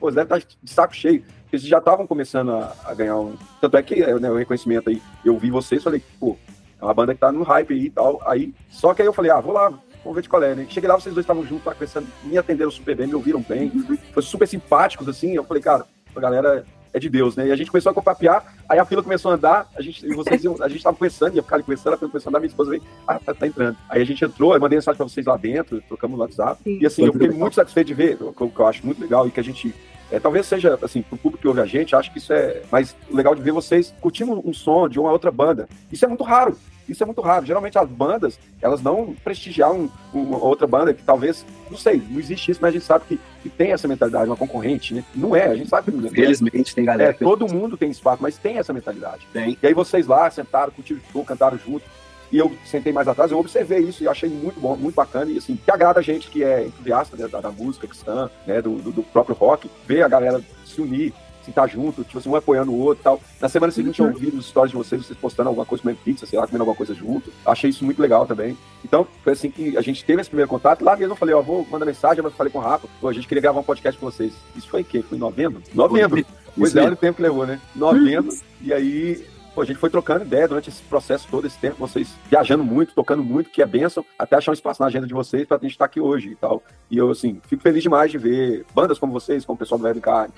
Pô, 0.00 0.06
eles 0.06 0.14
devem 0.14 0.38
estar 0.38 0.38
de 0.62 0.70
saco 0.70 0.96
cheio. 0.96 1.20
Porque 1.42 1.56
eles 1.56 1.66
já 1.66 1.76
estavam 1.76 2.06
começando 2.06 2.52
a, 2.52 2.74
a 2.86 2.94
ganhar 2.94 3.18
um. 3.18 3.36
Tanto 3.60 3.76
é 3.76 3.82
que 3.82 4.02
é, 4.02 4.18
né, 4.18 4.30
o 4.30 4.36
reconhecimento 4.36 4.88
aí, 4.88 5.02
eu 5.26 5.36
vi 5.36 5.50
vocês, 5.50 5.82
falei, 5.84 6.02
pô, 6.18 6.38
é 6.80 6.84
uma 6.84 6.94
banda 6.94 7.12
que 7.12 7.20
tá 7.20 7.30
no 7.30 7.42
hype 7.42 7.74
aí 7.74 7.84
e 7.86 7.90
tal. 7.90 8.18
Aí, 8.24 8.54
só 8.70 8.94
que 8.94 9.02
aí 9.02 9.08
eu 9.08 9.12
falei, 9.12 9.30
ah, 9.30 9.40
vou 9.40 9.52
lá, 9.52 9.78
vamos 10.04 10.16
ver 10.16 10.22
de 10.22 10.28
qual 10.28 10.42
é, 10.42 10.54
né? 10.54 10.66
Cheguei 10.68 10.88
lá, 10.88 10.94
vocês 10.98 11.14
dois 11.14 11.24
estavam 11.24 11.44
juntos, 11.44 11.64
lá 11.66 11.72
conversando, 11.72 12.06
me 12.24 12.36
atenderam 12.38 12.70
super 12.70 12.96
bem, 12.96 13.06
me 13.06 13.14
ouviram 13.14 13.40
bem, 13.40 13.70
foi 14.12 14.22
super 14.22 14.46
simpáticos, 14.48 15.08
assim. 15.08 15.34
Eu 15.34 15.44
falei, 15.44 15.62
cara, 15.62 15.84
a 16.14 16.20
galera 16.20 16.64
é 16.92 16.98
de 16.98 17.08
Deus, 17.08 17.36
né? 17.36 17.46
E 17.46 17.52
a 17.52 17.56
gente 17.56 17.70
começou 17.70 17.90
a 17.90 17.94
copapear, 17.94 18.52
aí 18.68 18.78
a 18.78 18.84
fila 18.84 19.00
começou 19.02 19.30
a 19.30 19.34
andar, 19.34 19.70
a 19.76 19.80
gente, 19.80 20.04
e 20.04 20.12
vocês 20.12 20.42
iam, 20.42 20.56
a 20.60 20.68
gente 20.68 20.82
tava 20.82 20.96
conversando, 20.96 21.36
ia 21.36 21.42
ficar 21.42 21.54
ali 21.56 21.62
conversando, 21.62 21.94
a 21.94 21.96
fila 21.96 22.10
começou 22.10 22.28
a 22.28 22.30
andar, 22.30 22.40
minha 22.40 22.48
esposa 22.48 22.70
veio, 22.70 22.82
ah, 23.06 23.18
tá, 23.20 23.32
tá 23.32 23.46
entrando. 23.46 23.76
Aí 23.88 24.02
a 24.02 24.04
gente 24.04 24.24
entrou, 24.24 24.54
eu 24.54 24.60
mandei 24.60 24.76
mensagem 24.76 24.96
pra 24.96 25.06
vocês 25.06 25.24
lá 25.24 25.36
dentro, 25.36 25.80
trocamos 25.82 26.16
no 26.18 26.24
WhatsApp, 26.24 26.60
Sim. 26.64 26.78
e 26.80 26.86
assim, 26.86 27.02
Foi 27.02 27.08
eu 27.08 27.12
fiquei 27.12 27.28
legal. 27.28 27.40
muito 27.40 27.54
satisfeito 27.54 27.86
de 27.86 27.94
ver, 27.94 28.16
o 28.20 28.32
que 28.32 28.40
eu- 28.42 28.48
que 28.50 28.58
eu 28.60 28.66
acho 28.66 28.84
muito 28.84 29.00
legal, 29.00 29.28
e 29.28 29.30
que 29.30 29.38
a 29.38 29.44
gente, 29.44 29.72
é, 30.10 30.18
talvez 30.18 30.46
seja, 30.46 30.76
assim, 30.82 31.00
pro 31.02 31.16
público 31.16 31.40
que 31.42 31.46
ouve 31.46 31.60
a 31.60 31.66
gente, 31.66 31.94
acho 31.94 32.10
que 32.12 32.18
isso 32.18 32.32
é 32.32 32.62
mais 32.72 32.96
legal 33.08 33.36
de 33.36 33.42
ver 33.42 33.52
vocês 33.52 33.94
curtindo 34.00 34.42
um 34.44 34.52
som 34.52 34.88
de 34.88 34.98
uma 34.98 35.12
outra 35.12 35.30
banda. 35.30 35.68
Isso 35.92 36.04
é 36.04 36.08
muito 36.08 36.24
raro. 36.24 36.56
Isso 36.90 37.02
é 37.02 37.06
muito 37.06 37.20
raro. 37.20 37.46
Geralmente 37.46 37.78
as 37.78 37.88
bandas, 37.88 38.38
elas 38.60 38.82
não 38.82 39.14
prestigiam 39.22 39.88
um, 40.12 40.20
uma 40.20 40.38
outra 40.38 40.66
banda 40.66 40.92
que 40.92 41.02
talvez, 41.02 41.46
não 41.70 41.78
sei, 41.78 42.02
não 42.10 42.18
existe 42.18 42.50
isso, 42.50 42.60
mas 42.60 42.70
a 42.70 42.72
gente 42.72 42.84
sabe 42.84 43.04
que, 43.06 43.20
que 43.42 43.48
tem 43.48 43.72
essa 43.72 43.86
mentalidade, 43.86 44.26
uma 44.28 44.36
concorrente, 44.36 44.92
né? 44.94 45.04
Não 45.14 45.34
é, 45.34 45.46
a 45.46 45.54
gente 45.54 45.68
sabe 45.68 45.90
que 45.90 45.96
não 45.96 46.06
é. 46.06 46.10
Felizmente 46.10 46.74
tem 46.74 46.82
É, 46.82 46.86
galera 46.86 47.12
que 47.14 47.24
todo 47.24 47.48
mundo 47.52 47.76
tem 47.76 47.90
espaço, 47.90 48.22
mas 48.22 48.36
tem 48.36 48.58
essa 48.58 48.72
mentalidade. 48.72 49.26
tem. 49.32 49.56
E 49.62 49.66
aí 49.66 49.74
vocês 49.74 50.06
lá 50.06 50.30
sentaram, 50.30 50.72
curtiram 50.72 51.00
o 51.00 51.12
show, 51.12 51.24
cantaram 51.24 51.58
junto. 51.58 51.84
E 52.32 52.38
eu 52.38 52.52
sentei 52.64 52.92
mais 52.92 53.08
atrás, 53.08 53.32
eu 53.32 53.38
observei 53.38 53.80
isso 53.80 54.04
e 54.04 54.08
achei 54.08 54.28
muito 54.28 54.60
bom, 54.60 54.76
muito 54.76 54.94
bacana. 54.94 55.30
E 55.30 55.38
assim, 55.38 55.56
que 55.56 55.70
agrada 55.70 55.98
a 55.98 56.02
gente 56.02 56.30
que 56.30 56.44
é 56.44 56.64
entusiasta 56.64 57.16
né, 57.16 57.26
da, 57.26 57.40
da 57.40 57.50
música 57.50 57.88
cristã, 57.88 58.30
né, 58.46 58.62
do, 58.62 58.76
do, 58.76 58.92
do 58.92 59.02
próprio 59.02 59.34
rock, 59.34 59.68
ver 59.84 60.04
a 60.04 60.08
galera 60.08 60.40
se 60.64 60.80
unir, 60.80 61.12
se 61.42 61.50
estar 61.50 61.66
junto, 61.66 62.04
tipo 62.04 62.18
assim, 62.18 62.28
um 62.28 62.36
apoiando 62.36 62.72
o 62.72 62.78
outro 62.78 63.02
e 63.02 63.04
tal. 63.04 63.20
Na 63.40 63.48
semana 63.48 63.72
seguinte 63.72 64.00
eu 64.00 64.06
ouvi 64.06 64.30
nos 64.30 64.46
stories 64.46 64.70
de 64.70 64.76
vocês, 64.76 65.04
vocês 65.04 65.18
postando 65.18 65.48
alguma 65.48 65.66
coisa, 65.66 65.82
comendo 65.82 66.00
pizza, 66.04 66.26
sei 66.26 66.38
lá, 66.38 66.46
comendo 66.46 66.62
alguma 66.62 66.76
coisa 66.76 66.94
junto. 66.94 67.32
Achei 67.44 67.70
isso 67.70 67.84
muito 67.84 68.00
legal 68.00 68.26
também. 68.26 68.56
Então, 68.84 69.06
foi 69.22 69.32
assim 69.32 69.50
que 69.50 69.76
a 69.76 69.82
gente 69.82 70.04
teve 70.04 70.20
esse 70.20 70.30
primeiro 70.30 70.48
contato. 70.48 70.84
Lá 70.84 70.96
mesmo 70.96 71.12
eu 71.12 71.16
falei, 71.16 71.34
ó, 71.34 71.42
vou 71.42 71.66
mandar 71.70 71.86
mensagem, 71.86 72.22
mas 72.22 72.32
eu 72.32 72.36
falei 72.36 72.52
com 72.52 72.58
o 72.58 72.62
Rafa, 72.62 72.88
pô, 73.00 73.08
a 73.08 73.12
gente 73.12 73.26
queria 73.26 73.42
gravar 73.42 73.60
um 73.60 73.64
podcast 73.64 73.98
com 73.98 74.10
vocês. 74.10 74.32
Isso 74.56 74.68
foi 74.68 74.80
em 74.80 74.84
quê? 74.84 75.02
Foi 75.02 75.16
em 75.16 75.20
novembro? 75.20 75.62
Novembro. 75.74 76.24
Pois 76.56 76.74
é, 76.74 76.82
olha 76.82 76.92
o 76.92 76.96
tempo 76.96 77.16
que 77.16 77.22
levou, 77.22 77.46
né? 77.46 77.60
Novembro. 77.74 78.34
E 78.60 78.72
aí, 78.72 79.24
pô, 79.54 79.62
a 79.62 79.64
gente 79.64 79.78
foi 79.78 79.90
trocando 79.90 80.24
ideia 80.24 80.48
durante 80.48 80.68
esse 80.68 80.82
processo 80.82 81.26
todo, 81.30 81.46
esse 81.46 81.58
tempo, 81.58 81.76
vocês 81.78 82.14
viajando 82.28 82.64
muito, 82.64 82.94
tocando 82.94 83.22
muito, 83.22 83.50
que 83.50 83.62
é 83.62 83.66
benção, 83.66 84.04
até 84.18 84.36
achar 84.36 84.50
um 84.50 84.54
espaço 84.54 84.80
na 84.82 84.88
agenda 84.88 85.06
de 85.06 85.14
vocês 85.14 85.46
pra 85.46 85.58
gente 85.58 85.72
estar 85.72 85.84
aqui 85.84 86.00
hoje 86.00 86.30
e 86.30 86.36
tal. 86.36 86.62
E 86.90 86.98
eu, 86.98 87.10
assim, 87.10 87.40
fico 87.46 87.62
feliz 87.62 87.82
demais 87.82 88.10
de 88.10 88.18
ver 88.18 88.64
bandas 88.74 88.98
como 88.98 89.12
vocês, 89.12 89.44
como 89.44 89.56
o 89.56 89.58
pessoal 89.58 89.78
do 89.78 89.84
Webcard, 89.84 90.32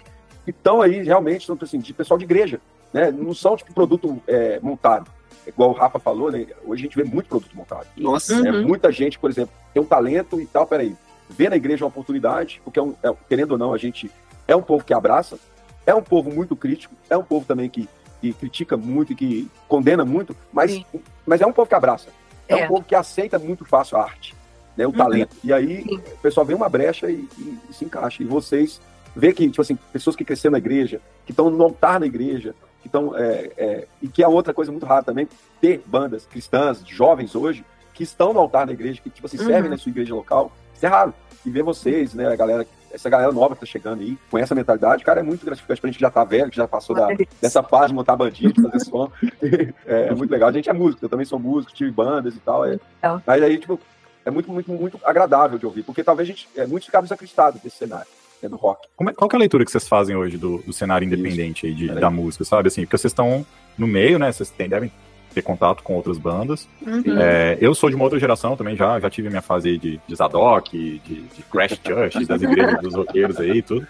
que 0.45 0.51
estão 0.51 0.81
aí 0.83 1.03
realmente, 1.03 1.47
são, 1.47 1.57
assim, 1.61 1.79
de 1.79 1.93
pessoal 1.93 2.19
de 2.19 2.25
igreja, 2.25 2.61
né? 2.93 3.11
Não 3.11 3.35
são, 3.35 3.57
tipo, 3.57 3.73
produto 3.73 4.21
é, 4.27 4.59
montado. 4.61 5.11
Igual 5.47 5.71
o 5.71 5.73
Rafa 5.73 5.99
falou, 5.99 6.31
né? 6.31 6.47
Hoje 6.65 6.83
a 6.83 6.85
gente 6.87 6.97
vê 6.97 7.05
muito 7.05 7.29
produto 7.29 7.55
montado. 7.57 7.87
Nossa. 7.97 8.35
Uhum. 8.35 8.47
É, 8.47 8.53
muita 8.63 8.93
gente, 8.93 9.19
por 9.19 9.31
exemplo, 9.31 9.53
tem 9.75 9.83
um 9.83 9.87
talento 9.87 10.41
e 10.41 10.47
tal, 10.47 10.67
peraí, 10.67 10.95
vê 11.29 11.49
na 11.49 11.57
igreja 11.57 11.85
uma 11.85 11.89
oportunidade, 11.89 12.61
porque, 12.65 12.79
é 12.79 12.83
um, 12.83 12.95
é, 13.03 13.13
querendo 13.29 13.53
ou 13.53 13.59
não, 13.59 13.73
a 13.75 13.79
gente 13.79 14.11
é 14.47 14.55
um 14.55 14.63
povo 14.63 14.85
que 14.85 14.93
abraça, 14.95 15.39
é 15.87 15.95
um 15.95 16.03
povo 16.03 16.31
muito 16.31 16.55
crítico, 16.55 16.95
é 17.11 17.17
um 17.17 17.25
povo 17.25 17.45
também 17.47 17.69
que, 17.69 17.89
que 18.21 18.33
critica 18.35 18.77
muito 18.77 19.13
e 19.13 19.17
que 19.17 19.51
condena 19.69 20.05
muito, 20.05 20.37
mas, 20.53 20.71
Sim. 20.73 20.85
mas 21.27 21.41
é 21.41 21.47
um 21.47 21.53
povo 21.53 21.69
que 21.69 21.75
abraça. 21.75 22.09
É, 22.49 22.61
É. 22.61 22.65
um 22.65 22.69
povo 22.69 22.85
que 22.85 22.95
aceita 22.95 23.39
muito 23.39 23.65
fácil 23.65 23.97
a 23.97 24.03
arte, 24.03 24.35
né, 24.77 24.87
o 24.87 24.93
talento. 24.93 25.37
E 25.43 25.53
aí 25.53 25.83
Sim. 25.83 25.97
o 25.97 26.19
pessoal 26.19 26.47
vê 26.47 26.55
uma 26.55 26.69
brecha 26.69 27.11
e, 27.11 27.27
e- 27.39 27.59
e 27.71 27.73
se 27.75 27.85
encaixa. 27.85 28.23
E 28.23 28.27
vocês 28.27 28.81
vê 29.15 29.33
que, 29.33 29.49
tipo 29.49 29.63
assim, 29.63 29.77
pessoas 29.93 30.17
que 30.17 30.25
cresceram 30.25 30.53
na 30.53 30.59
igreja, 30.59 31.01
que 31.25 31.33
estão 31.33 31.51
no 31.51 31.63
altar 31.63 32.01
na 32.01 32.07
igreja, 32.07 32.55
que 32.81 32.89
estão. 32.89 33.17
É, 33.17 33.51
é, 33.57 33.89
e 34.01 34.09
que 34.09 34.23
é 34.23 34.29
outra 34.29 34.53
coisa 34.53 34.71
muito 34.73 34.87
rara 34.87 35.03
também, 35.03 35.29
ter 35.61 35.83
bandas 35.87 36.27
cristãs, 36.27 36.83
jovens 36.87 37.35
hoje, 37.35 37.65
que 37.95 38.03
estão 38.03 38.33
no 38.33 38.41
altar 38.41 38.67
na 38.67 38.73
igreja, 38.73 39.01
que, 39.03 39.11
tipo 39.11 39.27
assim, 39.27 39.39
Uhum. 39.39 39.47
servem 39.47 39.71
na 39.71 39.77
sua 39.79 39.91
igreja 39.91 40.15
local. 40.15 40.51
Isso 40.75 40.85
é 40.87 40.89
raro. 40.89 41.15
E 41.45 41.51
ver 41.51 41.63
vocês, 41.63 42.15
né, 42.15 42.29
a 42.29 42.37
galera, 42.37 42.67
essa 42.93 43.11
galera 43.11 43.33
nova 43.33 43.55
que 43.55 43.61
tá 43.61 43.67
chegando 43.67 44.01
aí, 44.01 44.17
com 44.31 44.39
essa 44.39 44.55
mentalidade, 44.55 45.05
cara, 45.05 45.21
é 45.21 45.23
muito 45.23 45.45
gratificante 45.45 45.81
pra 45.81 45.89
gente 45.89 45.97
que 45.97 46.03
já 46.03 46.11
tá 46.11 46.23
velho, 46.25 46.51
que 46.51 46.57
já 46.57 46.69
passou 46.69 46.95
da, 46.95 47.09
dessa 47.41 47.63
fase 47.63 47.89
de 47.89 47.95
montar 47.95 48.17
bandinha, 48.17 48.53
de 48.53 48.63
fazer 48.63 48.81
som. 48.81 49.11
é, 49.87 50.09
é 50.09 50.15
muito 50.15 50.31
legal. 50.31 50.49
A 50.49 50.53
gente 50.53 50.71
é 50.71 50.73
músico, 50.73 51.05
eu 51.05 51.09
também 51.09 51.27
sou 51.27 51.39
músico, 51.39 51.73
tive 51.75 51.91
bandas 51.91 52.35
e 52.37 52.39
tal. 52.41 52.65
É, 52.65 52.79
mas 53.27 53.43
aí, 53.43 53.59
tipo, 53.59 53.79
é 54.25 54.31
muito, 54.31 54.51
muito, 54.53 54.71
muito 54.73 55.01
agradável 55.05 55.59
de 55.59 55.67
ouvir, 55.67 55.83
porque 55.83 56.05
talvez 56.05 56.29
a 56.29 56.33
gente, 56.33 56.49
é, 56.57 56.65
muitos 56.67 56.87
ficam 56.87 57.03
desacreditados 57.03 57.61
desse 57.61 57.77
cenário, 57.77 58.07
né, 58.43 58.49
do 58.49 58.57
rock. 58.57 58.89
Como 58.97 59.11
é- 59.11 59.13
qual 59.13 59.29
que 59.29 59.37
é 59.37 59.39
a 59.39 59.41
leitura 59.41 59.65
que 59.65 59.71
vocês 59.71 59.87
fazem 59.87 60.17
hoje 60.17 60.37
do, 60.37 60.59
do 60.59 60.73
cenário 60.73 61.05
independente 61.07 61.67
aí 61.67 61.75
de- 61.75 61.89
da 61.89 62.11
música, 62.11 62.45
sabe? 62.45 62.69
Assim, 62.69 62.83
porque 62.83 62.99
vocês 62.99 63.11
estão 63.13 63.47
no 63.79 63.87
meio, 63.87 64.19
né? 64.19 64.31
Vocês 64.33 64.51
têm- 64.51 64.69
devem 64.69 64.91
ter 65.35 65.41
contato 65.43 65.83
com 65.83 65.95
outras 65.95 66.19
bandas. 66.19 66.69
Uhum. 66.87 67.03
É, 67.19 67.57
eu 67.61 67.75
sou 67.75 67.89
de 67.89 67.97
uma 67.97 68.05
outra 68.05 68.19
geração 68.19 68.55
também, 68.57 68.77
já, 68.77 69.01
já 69.01 69.09
tive 69.09 69.31
minha 69.31 69.41
fase 69.41 69.71
aí 69.71 69.79
de, 69.79 69.99
de 70.07 70.15
Zadok, 70.15 71.01
de, 71.07 71.23
de 71.23 71.43
Crash 71.51 71.81
Church, 71.87 72.27
das 72.27 72.43
igrejas 72.43 72.81
dos 72.83 72.95
roqueiros 72.95 73.39
aí 73.39 73.59
e 73.59 73.63
tudo. 73.63 73.87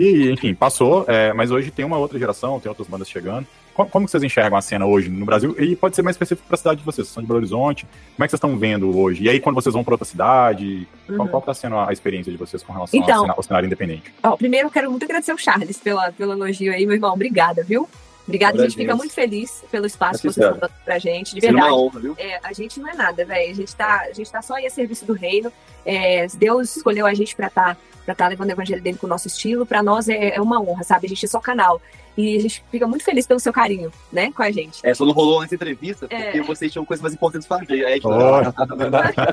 E, 0.00 0.30
enfim, 0.30 0.54
passou, 0.54 1.04
é, 1.08 1.32
mas 1.32 1.50
hoje 1.50 1.70
tem 1.70 1.84
uma 1.84 1.98
outra 1.98 2.18
geração, 2.18 2.58
tem 2.60 2.68
outras 2.70 2.86
bandas 2.88 3.08
chegando. 3.08 3.46
Como, 3.74 3.90
como 3.90 4.08
vocês 4.08 4.22
enxergam 4.22 4.56
a 4.56 4.62
cena 4.62 4.86
hoje 4.86 5.08
no 5.10 5.26
Brasil? 5.26 5.54
E 5.58 5.74
pode 5.76 5.96
ser 5.96 6.02
mais 6.02 6.14
específico 6.14 6.46
para 6.46 6.54
a 6.54 6.58
cidade 6.58 6.78
de 6.80 6.84
vocês, 6.86 7.06
vocês 7.06 7.12
são 7.14 7.22
de 7.22 7.26
Belo 7.26 7.38
Horizonte. 7.40 7.84
Como 8.14 8.24
é 8.24 8.26
que 8.26 8.30
vocês 8.30 8.38
estão 8.38 8.56
vendo 8.56 8.96
hoje? 8.96 9.24
E 9.24 9.28
aí, 9.28 9.40
quando 9.40 9.56
vocês 9.56 9.72
vão 9.74 9.82
para 9.82 9.94
outra 9.94 10.06
cidade, 10.06 10.86
qual, 11.06 11.20
Uhum. 11.20 11.26
qual 11.28 11.42
tá 11.42 11.52
sendo 11.52 11.76
a 11.78 11.92
experiência 11.92 12.30
de 12.30 12.38
vocês 12.38 12.62
com 12.62 12.72
relação 12.72 12.98
Então. 13.00 13.14
ao, 13.16 13.20
cena- 13.22 13.34
ao 13.36 13.42
cenário 13.42 13.66
independente? 13.66 14.14
Ó, 14.22 14.36
primeiro, 14.36 14.68
eu 14.68 14.70
quero 14.70 14.90
muito 14.90 15.04
agradecer 15.04 15.32
o 15.32 15.38
Charles 15.38 15.78
pela, 15.78 16.12
pelo 16.12 16.32
elogio 16.32 16.72
aí, 16.72 16.86
meu 16.86 16.94
irmão. 16.94 17.12
Obrigada, 17.12 17.62
viu? 17.64 17.88
Obrigada, 18.26 18.58
a 18.58 18.64
gente 18.64 18.76
fica 18.76 18.96
muito 18.96 19.12
feliz 19.12 19.62
pelo 19.70 19.86
espaço 19.86 20.22
que 20.22 20.32
vocês 20.32 20.46
estão 20.46 20.58
dando 20.58 20.72
pra 20.84 20.98
gente, 20.98 21.34
de 21.34 21.40
verdade. 21.40 21.66
uma 21.66 21.76
honra, 21.76 22.00
viu? 22.00 22.14
É, 22.18 22.40
a 22.42 22.52
gente 22.52 22.80
não 22.80 22.88
é 22.88 22.94
nada, 22.94 23.24
velho. 23.24 23.50
A 23.50 23.54
gente 23.54 23.76
tá, 23.76 24.00
a 24.08 24.12
gente 24.12 24.30
tá 24.32 24.40
só 24.40 24.54
aí 24.54 24.66
a 24.66 24.70
serviço 24.70 25.04
do 25.04 25.12
reino. 25.12 25.52
É, 25.84 26.26
Deus 26.34 26.76
escolheu 26.76 27.06
a 27.06 27.12
gente 27.12 27.36
pra 27.36 27.48
estar 27.48 27.76
pra 28.04 28.14
tá 28.14 28.28
levando 28.28 28.48
o 28.48 28.52
evangelho 28.52 28.82
dele 28.82 28.98
com 28.98 29.06
o 29.06 29.10
nosso 29.10 29.26
estilo. 29.26 29.66
Pra 29.66 29.82
nós 29.82 30.08
é, 30.08 30.36
é 30.36 30.40
uma 30.40 30.60
honra, 30.60 30.84
sabe? 30.84 31.06
A 31.06 31.08
gente 31.08 31.24
é 31.24 31.28
só 31.28 31.40
canal. 31.40 31.80
E 32.16 32.36
a 32.36 32.40
gente 32.40 32.64
fica 32.70 32.86
muito 32.86 33.04
feliz 33.04 33.26
pelo 33.26 33.40
seu 33.40 33.52
carinho, 33.52 33.90
né, 34.12 34.30
com 34.30 34.42
a 34.42 34.50
gente. 34.50 34.78
É, 34.86 34.94
só 34.94 35.04
não 35.04 35.12
rolou 35.12 35.40
antes 35.40 35.50
da 35.50 35.56
entrevista, 35.56 36.06
É. 36.08 36.24
porque 36.24 36.42
vocês 36.42 36.70
tinham 36.70 36.84
coisas 36.84 37.02
mais 37.02 37.12
importantes 37.12 37.46
pra 37.46 37.58
fazer. 37.58 37.84
Aí 37.84 37.92
a 37.92 37.94
gente 37.96 38.06
Oh, 38.06 38.76
verdade. 38.76 39.16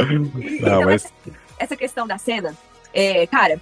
Não, 0.00 0.42
então, 0.50 0.84
mas 0.84 1.04
essa, 1.04 1.12
essa 1.58 1.76
questão 1.76 2.06
da 2.06 2.18
cena, 2.18 2.56
é, 2.92 3.26
cara, 3.26 3.60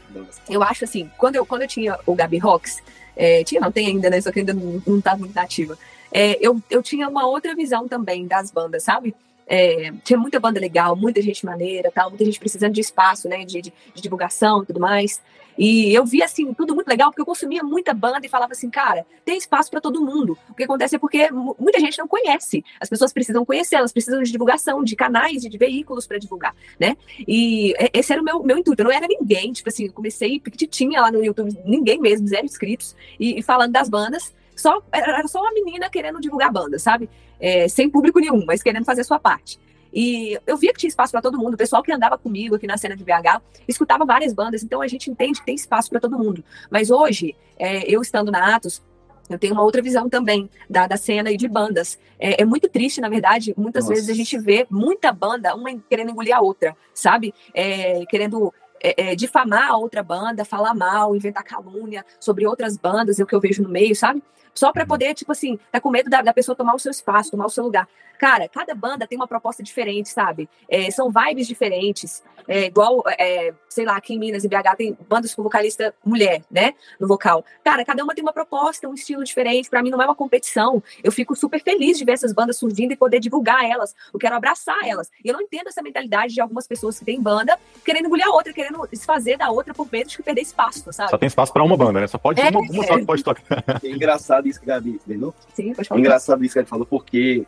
eu 0.48 0.62
acho 0.62 0.84
assim, 0.84 1.10
quando 1.18 1.36
eu, 1.36 1.44
quando 1.44 1.62
eu 1.62 1.68
tinha 1.68 1.98
o 2.06 2.14
Gabi 2.14 2.38
Rocks, 2.38 2.82
é, 3.18 3.42
tinha, 3.42 3.60
não 3.60 3.72
tem 3.72 3.88
ainda, 3.88 4.08
né? 4.08 4.20
Só 4.20 4.30
que 4.30 4.38
ainda 4.38 4.54
não, 4.54 4.80
não 4.86 5.00
tá 5.00 5.16
muito 5.16 5.36
ativa. 5.36 5.76
É, 6.12 6.38
eu, 6.40 6.62
eu 6.70 6.80
tinha 6.82 7.08
uma 7.08 7.26
outra 7.26 7.54
visão 7.54 7.88
também 7.88 8.26
das 8.26 8.52
bandas, 8.52 8.84
sabe? 8.84 9.14
É, 9.44 9.92
tinha 10.04 10.18
muita 10.18 10.38
banda 10.38 10.60
legal, 10.60 10.94
muita 10.94 11.20
gente 11.20 11.44
maneira, 11.44 11.90
tal, 11.90 12.10
muita 12.10 12.24
gente 12.24 12.38
precisando 12.38 12.72
de 12.72 12.80
espaço, 12.80 13.28
né? 13.28 13.44
De, 13.44 13.60
de, 13.60 13.72
de 13.94 14.00
divulgação 14.00 14.62
e 14.62 14.66
tudo 14.66 14.78
mais. 14.78 15.20
E 15.58 15.92
eu 15.92 16.04
via 16.06 16.24
assim, 16.24 16.54
tudo 16.54 16.74
muito 16.74 16.86
legal, 16.86 17.10
porque 17.10 17.20
eu 17.20 17.26
consumia 17.26 17.62
muita 17.64 17.92
banda 17.92 18.24
e 18.24 18.28
falava 18.28 18.52
assim, 18.52 18.70
cara, 18.70 19.04
tem 19.24 19.36
espaço 19.36 19.70
para 19.70 19.80
todo 19.80 20.00
mundo. 20.00 20.38
O 20.48 20.54
que 20.54 20.62
acontece 20.62 20.94
é 20.94 20.98
porque 20.98 21.30
mu- 21.32 21.56
muita 21.58 21.80
gente 21.80 21.98
não 21.98 22.06
conhece. 22.06 22.64
As 22.80 22.88
pessoas 22.88 23.12
precisam 23.12 23.44
conhecer, 23.44 23.74
elas 23.76 23.92
precisam 23.92 24.22
de 24.22 24.30
divulgação, 24.30 24.84
de 24.84 24.94
canais, 24.94 25.42
de, 25.42 25.48
de 25.48 25.58
veículos 25.58 26.06
para 26.06 26.18
divulgar, 26.18 26.54
né? 26.78 26.96
E 27.26 27.48
e- 27.58 27.74
esse 27.92 28.12
era 28.12 28.22
o 28.22 28.24
meu, 28.24 28.42
meu 28.42 28.58
intuito. 28.58 28.82
Eu 28.82 28.84
não 28.84 28.92
era 28.92 29.06
ninguém, 29.08 29.52
tipo 29.52 29.68
assim, 29.68 29.86
eu 29.86 29.92
comecei 29.92 30.38
pequitinha 30.38 31.00
lá 31.00 31.10
no 31.10 31.24
YouTube, 31.24 31.50
ninguém 31.64 32.00
mesmo, 32.00 32.26
zero 32.28 32.44
inscritos, 32.44 32.94
e, 33.18 33.38
e 33.38 33.42
falando 33.42 33.72
das 33.72 33.88
bandas. 33.88 34.34
Só, 34.54 34.82
era 34.92 35.26
só 35.28 35.40
uma 35.40 35.52
menina 35.52 35.88
querendo 35.88 36.20
divulgar 36.20 36.52
banda, 36.52 36.78
sabe? 36.78 37.08
É, 37.40 37.68
sem 37.68 37.88
público 37.88 38.18
nenhum, 38.20 38.44
mas 38.44 38.62
querendo 38.62 38.84
fazer 38.84 39.00
a 39.00 39.04
sua 39.04 39.18
parte. 39.18 39.58
E 39.92 40.38
eu 40.46 40.56
via 40.56 40.72
que 40.72 40.78
tinha 40.78 40.88
espaço 40.88 41.12
para 41.12 41.22
todo 41.22 41.38
mundo. 41.38 41.54
O 41.54 41.56
pessoal 41.56 41.82
que 41.82 41.92
andava 41.92 42.18
comigo 42.18 42.54
aqui 42.54 42.66
na 42.66 42.76
cena 42.76 42.96
de 42.96 43.04
BH 43.04 43.40
escutava 43.66 44.04
várias 44.04 44.32
bandas, 44.32 44.62
então 44.62 44.80
a 44.80 44.88
gente 44.88 45.10
entende 45.10 45.40
que 45.40 45.46
tem 45.46 45.54
espaço 45.54 45.90
para 45.90 46.00
todo 46.00 46.18
mundo. 46.18 46.44
Mas 46.70 46.90
hoje, 46.90 47.34
é, 47.58 47.90
eu 47.90 48.00
estando 48.02 48.30
na 48.30 48.54
Atos, 48.54 48.82
eu 49.28 49.38
tenho 49.38 49.52
uma 49.52 49.62
outra 49.62 49.82
visão 49.82 50.08
também 50.08 50.48
da, 50.68 50.86
da 50.86 50.96
cena 50.96 51.30
e 51.30 51.36
de 51.36 51.46
bandas. 51.46 51.98
É, 52.18 52.42
é 52.42 52.44
muito 52.44 52.68
triste, 52.68 53.00
na 53.00 53.08
verdade, 53.08 53.54
muitas 53.56 53.84
Nossa. 53.84 53.94
vezes 53.94 54.10
a 54.10 54.14
gente 54.14 54.38
vê 54.38 54.66
muita 54.70 55.12
banda, 55.12 55.54
uma 55.54 55.70
querendo 55.88 56.10
engolir 56.10 56.34
a 56.34 56.40
outra, 56.40 56.76
sabe? 56.94 57.34
É, 57.54 58.04
querendo 58.06 58.52
é, 58.82 59.10
é, 59.10 59.16
difamar 59.16 59.70
a 59.70 59.76
outra 59.76 60.02
banda, 60.02 60.44
falar 60.44 60.74
mal, 60.74 61.14
inventar 61.14 61.44
calúnia 61.44 62.04
sobre 62.18 62.46
outras 62.46 62.76
bandas, 62.76 63.18
é 63.18 63.22
o 63.22 63.26
que 63.26 63.34
eu 63.34 63.40
vejo 63.40 63.62
no 63.62 63.68
meio, 63.68 63.94
sabe? 63.94 64.22
Só 64.54 64.72
para 64.72 64.86
poder, 64.86 65.14
tipo 65.14 65.32
assim, 65.32 65.58
tá 65.70 65.80
com 65.80 65.90
medo 65.90 66.10
da, 66.10 66.22
da 66.22 66.32
pessoa 66.32 66.56
tomar 66.56 66.74
o 66.74 66.78
seu 66.78 66.90
espaço, 66.90 67.30
tomar 67.30 67.46
o 67.46 67.50
seu 67.50 67.64
lugar. 67.64 67.88
Cara, 68.18 68.48
cada 68.48 68.74
banda 68.74 69.06
tem 69.06 69.16
uma 69.16 69.28
proposta 69.28 69.62
diferente, 69.62 70.08
sabe? 70.08 70.48
É, 70.68 70.90
são 70.90 71.10
vibes 71.10 71.46
diferentes. 71.46 72.22
É, 72.48 72.64
igual, 72.64 73.04
é, 73.18 73.52
sei 73.68 73.84
lá, 73.84 73.96
aqui 73.96 74.14
em 74.14 74.18
Minas 74.18 74.42
e 74.42 74.48
BH 74.48 74.74
tem 74.76 74.98
bandas 75.08 75.34
com 75.34 75.42
vocalista 75.42 75.94
mulher, 76.04 76.42
né? 76.50 76.74
No 76.98 77.06
vocal. 77.06 77.44
Cara, 77.62 77.84
cada 77.84 78.02
uma 78.02 78.14
tem 78.14 78.24
uma 78.24 78.32
proposta, 78.32 78.88
um 78.88 78.94
estilo 78.94 79.22
diferente. 79.22 79.70
Pra 79.70 79.82
mim 79.82 79.90
não 79.90 80.02
é 80.02 80.04
uma 80.04 80.14
competição. 80.14 80.82
Eu 81.04 81.12
fico 81.12 81.36
super 81.36 81.62
feliz 81.62 81.96
de 81.96 82.04
ver 82.04 82.12
essas 82.12 82.32
bandas 82.32 82.56
surgindo 82.56 82.92
e 82.92 82.96
poder 82.96 83.20
divulgar 83.20 83.64
elas. 83.64 83.94
Eu 84.12 84.18
quero 84.18 84.34
abraçar 84.34 84.78
elas. 84.84 85.10
E 85.24 85.28
eu 85.28 85.34
não 85.34 85.42
entendo 85.42 85.68
essa 85.68 85.82
mentalidade 85.82 86.34
de 86.34 86.40
algumas 86.40 86.66
pessoas 86.66 86.98
que 86.98 87.04
têm 87.04 87.20
banda 87.20 87.56
querendo 87.84 88.06
engolir 88.06 88.26
a 88.26 88.30
outra, 88.30 88.52
querendo 88.52 88.86
desfazer 88.90 89.36
da 89.36 89.50
outra 89.50 89.72
por 89.72 89.86
medo 89.92 90.08
de 90.08 90.22
perder 90.22 90.40
espaço, 90.40 90.92
sabe? 90.92 91.10
só 91.10 91.18
tem 91.18 91.26
espaço 91.26 91.52
pra 91.52 91.62
uma 91.62 91.76
banda, 91.76 92.00
né? 92.00 92.06
Só 92.06 92.18
pode 92.18 92.40
É, 92.40 92.48
uma, 92.48 92.60
uma 92.60 92.84
só 92.84 92.98
que 92.98 93.04
pode 93.04 93.22
tocar. 93.22 93.42
É 93.82 93.88
engraçado 93.88 94.37
isso 94.46 94.60
que 94.60 94.70
a 94.70 94.74
Gabi 94.74 94.90
entendeu? 95.04 95.34
Sim, 95.54 95.68
pode 95.68 95.80
É 95.80 95.84
falar. 95.84 96.00
engraçado 96.00 96.44
isso 96.44 96.52
que 96.52 96.58
a 96.58 96.62
Gabi 96.62 96.70
falou, 96.70 96.86
porque 96.86 97.44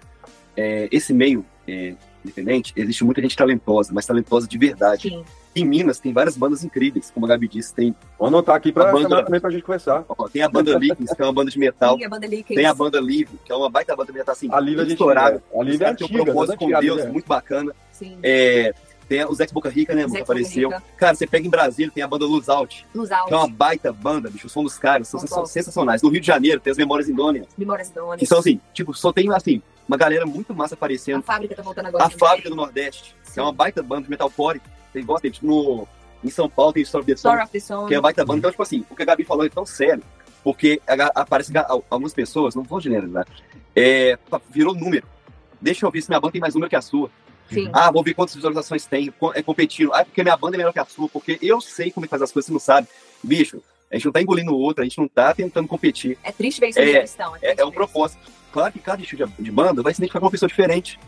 é, 0.56 0.88
esse 0.90 1.12
meio 1.12 1.44
é, 1.68 1.94
independente, 2.24 2.72
existe 2.76 3.04
muita 3.04 3.20
gente 3.22 3.36
talentosa, 3.36 3.92
mas 3.94 4.04
talentosa 4.06 4.48
de 4.48 4.58
verdade. 4.58 5.08
Sim. 5.08 5.24
Em 5.54 5.64
Minas 5.64 5.98
tem 5.98 6.12
várias 6.12 6.36
bandas 6.36 6.62
incríveis, 6.62 7.10
como 7.10 7.26
a 7.26 7.28
Gabi 7.30 7.48
disse, 7.48 7.74
tem, 7.74 7.92
Vou 8.16 8.28
anotar 8.28 8.54
aqui 8.54 8.70
pra 8.70 8.88
A 8.88 8.92
banda- 8.92 9.24
também 9.24 9.40
pra 9.40 9.50
gente 9.50 9.62
conversar. 9.64 10.04
ó, 10.08 10.28
tem 10.28 10.42
a 10.42 10.48
banda 10.48 10.78
Lickens, 10.78 11.12
que 11.12 11.20
é 11.20 11.24
uma 11.24 11.32
banda 11.32 11.50
de 11.50 11.58
metal, 11.58 11.96
Sim, 11.98 12.04
a 12.04 12.08
banda 12.08 12.26
Lickens. 12.26 12.56
tem 12.56 12.66
a 12.66 12.74
banda 12.74 13.00
Livre, 13.00 13.36
que 13.44 13.50
é 13.50 13.54
uma 13.56 13.68
baita 13.68 13.96
banda 13.96 14.12
de 14.12 14.18
metal 14.18 14.32
assim, 14.32 14.48
A 14.52 14.58
a 14.58 14.60
gente 14.60 14.92
estourada. 14.92 15.42
A 15.52 15.62
Lívia 15.64 15.76
é 15.76 15.78
caras 15.86 15.96
têm 15.98 16.06
um 16.06 16.10
antiga, 16.10 16.24
propósito 16.24 16.56
com 16.58 16.80
Deus, 16.80 17.04
né? 17.04 17.10
muito 17.10 17.26
bacana. 17.26 17.72
Sim. 17.90 18.16
É, 18.22 18.72
tem 19.10 19.26
os 19.26 19.40
Ex 19.40 19.50
Boca 19.50 19.68
Rica, 19.68 19.92
né, 19.92 20.06
Os 20.06 20.12
que 20.12 20.18
apareceu. 20.20 20.70
Cara, 20.96 21.16
você 21.16 21.26
pega 21.26 21.44
em 21.44 21.50
Brasília, 21.50 21.90
tem 21.92 22.00
a 22.00 22.06
banda 22.06 22.24
Luz 22.24 22.48
Out, 22.48 22.86
Nos 22.94 23.08
que 23.08 23.14
é 23.34 23.36
uma 23.36 23.48
baita 23.48 23.92
banda, 23.92 24.30
bicho, 24.30 24.46
o 24.46 24.50
som 24.50 24.62
dos 24.62 24.78
caras 24.78 25.08
são 25.08 25.18
Bom, 25.18 25.26
sensa- 25.26 25.40
bom. 25.40 25.46
sensacionais. 25.46 26.00
No 26.00 26.08
Rio 26.10 26.20
de 26.20 26.26
Janeiro 26.28 26.60
tem 26.60 26.70
as 26.70 26.78
Memórias 26.78 27.08
Indônia, 27.08 27.44
Memórias 27.58 27.90
Donas. 27.90 28.20
que 28.20 28.26
são 28.26 28.38
assim, 28.38 28.60
tipo, 28.72 28.94
só 28.94 29.12
tem 29.12 29.28
assim, 29.34 29.60
uma 29.88 29.96
galera 29.96 30.24
muito 30.24 30.54
massa 30.54 30.74
A 30.74 30.76
aparecendo. 30.76 31.22
fábrica 31.22 31.56
tá 31.56 31.62
voltando 31.62 31.86
agora. 31.86 32.04
A. 32.04 32.10
Fábrica 32.10 32.48
do 32.48 32.54
Nordeste, 32.54 33.16
que 33.34 33.40
é 33.40 33.42
uma 33.42 33.52
baita 33.52 33.82
banda 33.82 34.04
de 34.04 34.10
metalcore. 34.10 34.60
Tem 34.92 35.04
gosta, 35.04 35.28
tipo, 35.28 35.44
no, 35.44 35.88
em 36.22 36.30
São 36.30 36.48
Paulo 36.48 36.72
tem 36.72 36.82
Story 36.84 37.02
of 37.02 37.12
the 37.12 37.16
Song, 37.16 37.34
Story 37.34 37.42
of 37.44 37.52
the 37.52 37.60
Song. 37.60 37.88
que 37.88 37.94
é 37.94 37.96
uma 37.98 38.02
baita 38.02 38.24
banda. 38.24 38.38
Então, 38.38 38.50
tipo 38.52 38.62
assim, 38.62 38.84
o 38.88 38.94
que 38.94 39.02
a 39.02 39.06
Gabi 39.06 39.24
falou 39.24 39.44
é 39.44 39.48
tão 39.48 39.66
sério, 39.66 40.04
porque 40.44 40.80
a 40.86 41.20
aparece 41.20 41.56
a- 41.58 41.66
algumas 41.90 42.14
pessoas, 42.14 42.54
não 42.54 42.62
vou 42.62 42.80
generalizar, 42.80 43.26
é, 43.74 44.16
virou 44.50 44.72
número. 44.72 45.06
Deixa 45.60 45.84
eu 45.84 45.90
ver 45.90 46.00
se 46.00 46.08
minha 46.08 46.20
banda 46.20 46.32
tem 46.32 46.40
mais 46.40 46.54
número 46.54 46.70
que 46.70 46.76
a 46.76 46.80
sua. 46.80 47.10
Sim. 47.50 47.68
Ah, 47.72 47.90
vou 47.90 48.02
ver 48.02 48.14
quantas 48.14 48.34
visualizações 48.34 48.86
tem, 48.86 49.12
é 49.34 49.42
competindo. 49.42 49.92
Ah, 49.92 50.04
porque 50.04 50.22
minha 50.22 50.36
banda 50.36 50.56
é 50.56 50.58
melhor 50.58 50.72
que 50.72 50.78
a 50.78 50.84
sua, 50.84 51.08
porque 51.08 51.38
eu 51.42 51.60
sei 51.60 51.90
como 51.90 52.04
é 52.04 52.06
que 52.06 52.10
faz 52.10 52.22
as 52.22 52.32
coisas, 52.32 52.46
você 52.46 52.52
não 52.52 52.60
sabe. 52.60 52.86
Bicho, 53.22 53.62
a 53.90 53.96
gente 53.96 54.04
não 54.04 54.12
tá 54.12 54.22
engolindo 54.22 54.52
o 54.52 54.58
outro, 54.58 54.82
a 54.82 54.84
gente 54.84 54.98
não 54.98 55.08
tá 55.08 55.34
tentando 55.34 55.66
competir. 55.68 56.16
É 56.22 56.30
triste 56.32 56.60
ver 56.60 56.68
isso 56.68 56.78
É, 56.78 56.92
na 56.92 57.00
questão. 57.00 57.36
É, 57.42 57.54
é 57.60 57.64
um 57.64 57.72
propósito. 57.72 58.20
Claro 58.52 58.72
que 58.72 58.78
cada 58.78 59.02
estilo 59.02 59.26
de, 59.26 59.42
de 59.42 59.50
banda 59.50 59.82
vai 59.82 59.92
se 59.92 60.00
identificar 60.00 60.20
com 60.20 60.26
uma 60.26 60.30
pessoa 60.30 60.48
diferente. 60.48 60.98